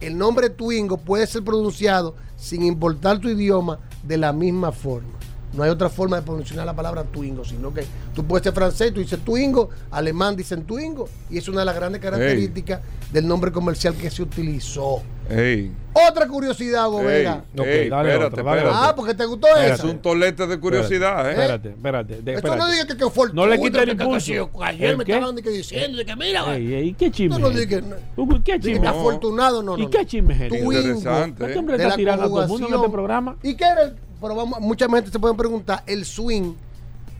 el 0.00 0.16
nombre 0.16 0.50
Twingo 0.50 0.96
puede 0.96 1.26
ser 1.26 1.44
pronunciado 1.44 2.14
sin 2.36 2.62
importar 2.62 3.18
tu 3.18 3.28
idioma 3.28 3.78
de 4.02 4.16
la 4.16 4.32
misma 4.32 4.72
forma. 4.72 5.18
No 5.52 5.64
hay 5.64 5.70
otra 5.70 5.88
forma 5.88 6.16
de 6.16 6.22
pronunciar 6.22 6.64
la 6.64 6.76
palabra 6.76 7.02
Twingo, 7.04 7.44
sino 7.44 7.74
que 7.74 7.84
tú 8.14 8.24
puedes 8.24 8.44
ser 8.44 8.52
francés, 8.52 8.94
tú 8.94 9.00
dices 9.00 9.18
Twingo, 9.24 9.70
alemán 9.90 10.36
dicen 10.36 10.64
Twingo, 10.64 11.08
y 11.28 11.38
es 11.38 11.48
una 11.48 11.60
de 11.60 11.66
las 11.66 11.74
grandes 11.74 12.00
características 12.00 12.80
del 13.12 13.26
nombre 13.26 13.50
comercial 13.50 13.94
que 13.94 14.10
se 14.10 14.22
utilizó. 14.22 15.02
Ey, 15.30 15.70
Otra 15.92 16.26
curiosidad, 16.26 16.86
ey, 16.86 16.90
Gobera. 16.90 17.44
Ey, 17.54 17.88
dale 17.88 18.10
espérate, 18.10 18.24
otra, 18.24 18.42
dale 18.42 18.58
espérate. 18.62 18.68
Ah, 18.88 18.92
porque 18.96 19.14
te 19.14 19.24
gustó 19.26 19.46
Es 19.56 19.72
esa. 19.74 19.86
un 19.86 19.98
tolete 20.02 20.46
de 20.46 20.58
curiosidad, 20.58 21.26
¿eh? 21.28 21.30
Espérate, 21.32 21.68
espérate. 21.70 22.22
de- 22.22 22.34
Esto 22.34 22.56
no 22.56 22.68
diga 22.70 22.86
que, 22.86 22.96
que 22.96 23.10
fue 23.10 23.32
No 23.32 23.46
le 23.46 23.60
quite 23.60 23.82
el 23.82 23.90
impulso. 23.90 24.26
que- 24.26 24.58
que 24.58 24.64
Ayer 24.64 24.90
¿El 24.90 24.96
me 24.98 25.04
qué? 25.04 25.12
estaban 25.14 25.36
diciendo 25.36 25.98
de 25.98 26.04
que 26.04 26.16
mira, 26.16 26.56
Ey, 26.56 26.74
ey, 26.74 26.94
¿qué 26.94 27.10
chisme? 27.10 27.38
no, 27.38 27.48
es 27.50 27.68
Hugo, 28.16 28.40
¿Qué 28.44 28.58
chisme? 28.58 28.80
No. 28.80 28.88
afortunado, 28.90 29.62
no, 29.62 29.76
no. 29.76 29.82
¿Y 29.82 29.86
qué 29.88 30.04
chisme 30.04 30.34
es. 30.34 30.52
Interesante. 30.52 31.44
Este 31.44 31.54
¿eh? 31.54 31.58
hombre 31.58 31.76
está 31.76 31.96
tirando 31.96 32.24
a 32.24 32.28
todo 32.28 32.42
el 32.42 32.48
mundo 32.48 32.66
en 32.68 32.74
este 32.74 32.88
programa. 32.90 33.36
¿Y 33.42 33.54
qué 33.54 33.64
era 33.64 33.82
el, 33.82 33.94
pero 34.20 34.34
vamos, 34.34 34.60
mucha 34.60 34.88
gente 34.88 35.10
se 35.10 35.18
puede 35.18 35.34
preguntar, 35.34 35.82
el 35.86 36.04
swing, 36.04 36.54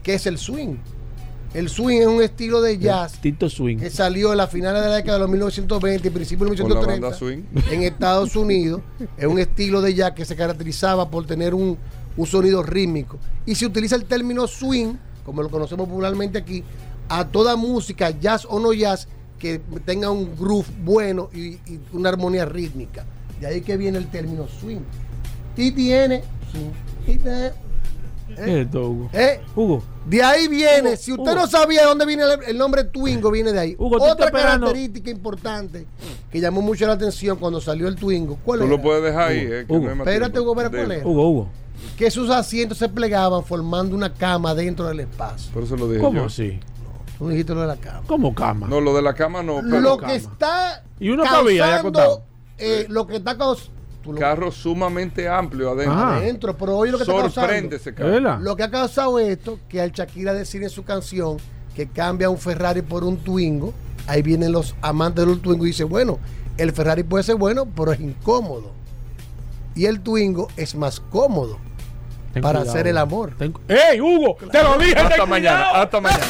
¿qué 0.02 0.14
es 0.14 0.26
el 0.26 0.36
swing? 0.38 0.76
El 1.52 1.68
swing 1.68 2.01
es 2.01 2.06
un 2.06 2.22
estilo 2.22 2.60
de 2.62 2.78
jazz 2.78 3.20
Tito 3.20 3.51
Swing. 3.51 3.78
que 3.78 3.90
salió 3.90 4.31
en 4.31 4.39
la 4.39 4.47
finales 4.47 4.82
de 4.82 4.89
la 4.89 4.97
década 4.97 5.14
de 5.18 5.22
los 5.22 5.31
1920 5.31 6.06
y 6.06 6.10
principios 6.10 6.48
de 6.51 6.56
los 6.56 6.60
Con 6.60 6.70
la 6.70 6.86
1930 6.86 7.06
banda 7.09 7.18
swing. 7.18 7.72
en 7.74 7.82
Estados 7.82 8.36
Unidos. 8.36 8.82
Es 9.16 9.27
un 9.27 9.39
estilo 9.40 9.81
de 9.82 9.94
jazz 9.94 10.12
que 10.12 10.24
se 10.24 10.36
caracterizaba 10.36 11.10
por 11.10 11.27
tener 11.27 11.52
un, 11.55 11.77
un 12.16 12.27
sonido 12.27 12.62
rítmico. 12.62 13.18
Y 13.47 13.56
se 13.56 13.66
utiliza 13.66 13.97
el 13.97 14.05
término 14.05 14.47
swing, 14.47 14.94
como 15.24 15.43
lo 15.43 15.51
conocemos 15.51 15.89
popularmente 15.89 16.39
aquí, 16.39 16.62
a 17.09 17.27
toda 17.27 17.56
música, 17.56 18.10
jazz 18.10 18.47
o 18.48 18.60
no 18.60 18.72
jazz, 18.72 19.09
que 19.36 19.60
tenga 19.85 20.09
un 20.10 20.36
groove 20.39 20.68
bueno 20.85 21.31
y, 21.35 21.55
y 21.55 21.81
una 21.93 22.10
armonía 22.10 22.44
rítmica. 22.44 23.05
De 23.40 23.48
ahí 23.48 23.60
que 23.62 23.77
viene 23.77 23.98
el 23.98 24.06
término 24.09 24.47
swing. 24.60 24.81
Y 25.56 25.72
tiene 25.72 26.22
swing. 26.52 26.70
Y 27.12 27.18
tiene- 27.18 27.51
¿Qué 28.36 28.43
es 28.61 28.66
esto, 28.66 28.89
Hugo? 28.89 29.11
¿eh? 29.12 29.40
Hugo, 29.57 29.82
De 30.07 30.23
ahí 30.23 30.48
viene, 30.48 30.89
Hugo, 30.90 30.97
si 30.97 31.12
usted 31.12 31.23
Hugo. 31.32 31.35
no 31.35 31.47
sabía 31.47 31.81
de 31.82 31.86
dónde 31.89 32.07
viene 32.07 32.23
el, 32.24 32.43
el 32.48 32.59
nombre 32.59 32.85
Twingo, 32.85 33.31
viene 33.31 33.52
de 33.52 33.59
ahí. 33.61 33.77
Hugo, 33.78 33.97
Otra 34.01 34.31
característica 34.31 35.11
importante 35.11 35.86
que 36.31 36.40
llamó 36.40 36.62
mucho 36.62 36.86
la 36.86 36.93
atención 36.94 37.36
cuando 37.39 37.61
salió 37.61 37.89
el 37.89 37.97
Twingo, 37.97 38.39
¿cuál 38.44 38.61
Tú 38.61 38.66
era? 38.66 38.77
lo 38.77 38.82
puedes 38.82 39.02
dejar 39.02 39.28
ahí, 39.28 39.39
¿eh? 39.40 39.65
que 39.69 39.78
no 39.78 39.90
espérate. 39.93 40.40
Hugo, 40.40 40.55
Vera, 40.55 40.70
¿cuál 40.70 40.93
era? 40.93 41.07
Hugo, 41.07 41.28
Hugo. 41.31 41.48
Que 41.97 42.11
sus 42.11 42.28
asientos 42.31 42.78
se 42.78 42.89
plegaban 42.89 43.43
formando 43.44 43.94
una 43.97 44.12
cama 44.12 44.55
dentro 44.55 44.86
del 44.86 45.01
espacio. 45.01 45.51
Por 45.52 45.62
eso 45.62 45.77
lo 45.77 45.89
dije 45.89 46.01
¿Cómo 46.02 46.20
yo. 46.20 46.27
así? 46.27 46.61
Tú 47.19 47.28
dijiste 47.28 47.55
lo 47.55 47.61
de 47.62 47.66
la 47.66 47.77
cama. 47.77 48.02
¿Cómo 48.07 48.35
cama? 48.35 48.66
No, 48.69 48.81
lo 48.81 48.94
de 48.94 49.02
la 49.02 49.15
cama 49.15 49.43
no, 49.43 49.61
pero 49.62 49.81
lo 49.81 49.97
cama. 49.98 50.12
que 50.12 50.16
está 50.19 50.82
Y 50.98 51.11
uno 51.11 51.23
cabía 51.24 51.65
causando, 51.82 51.89
acostado. 52.01 52.23
eh, 52.59 52.86
lo 52.89 53.07
que 53.07 53.16
está 53.16 53.36
causando, 53.36 53.73
carro 54.18 54.51
sumamente 54.51 55.28
amplio 55.28 55.70
adentro. 55.70 55.98
Adentro, 55.98 56.56
pero 56.56 56.77
oye 56.78 56.93
lo 56.93 56.98
que 56.98 57.05
está 57.05 57.12
Sorprende 57.12 57.32
causando. 57.70 57.77
ese 57.77 57.90
¿Es 57.90 57.97
carro. 57.97 58.10
verdad? 58.10 58.39
Lo 58.40 58.56
que 58.56 58.62
ha 58.62 58.70
causado 58.70 59.18
esto, 59.18 59.59
que 59.68 59.81
al 59.81 59.93
Shakira 59.93 60.32
decir 60.32 60.62
en 60.62 60.70
su 60.70 60.85
canción 60.85 61.36
que 61.74 61.86
cambia 61.89 62.28
un 62.31 62.39
Ferrari 62.39 62.82
por 62.82 63.05
un 63.05 63.18
Twingo, 63.18 63.72
ahí 64.06 64.22
vienen 64.22 64.52
los 64.52 64.74
amantes 64.82 65.27
del 65.27 65.40
Twingo 65.40 65.64
y 65.64 65.68
dicen, 65.68 65.89
bueno, 65.89 66.18
el 66.56 66.72
Ferrari 66.72 67.02
puede 67.05 67.24
ser 67.24 67.36
bueno, 67.36 67.66
pero 67.74 67.93
es 67.93 68.01
incómodo. 68.01 68.72
Y 69.74 69.86
el 69.86 70.01
Twingo 70.01 70.48
es 70.56 70.74
más 70.74 70.98
cómodo 71.01 71.59
Ten 72.32 72.43
para 72.43 72.59
cuidado. 72.60 72.70
hacer 72.77 72.86
el 72.89 72.98
amor. 72.98 73.35
Ten- 73.39 73.55
¡Ey, 73.68 74.01
Hugo! 74.01 74.36
¡Te 74.51 74.62
lo 74.62 74.77
dije! 74.78 74.97
Hasta 74.98 75.14
ten 75.16 75.28
mañana, 75.28 75.59
cuidado! 75.66 75.82
hasta 75.85 76.01
mañana. 76.01 76.24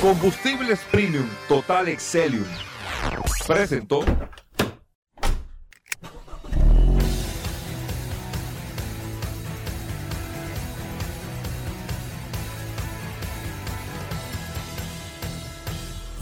Combustibles 0.00 0.80
Premium 0.90 1.26
Total 1.48 1.88
Excelium. 1.88 2.44
Presentó. 3.46 4.00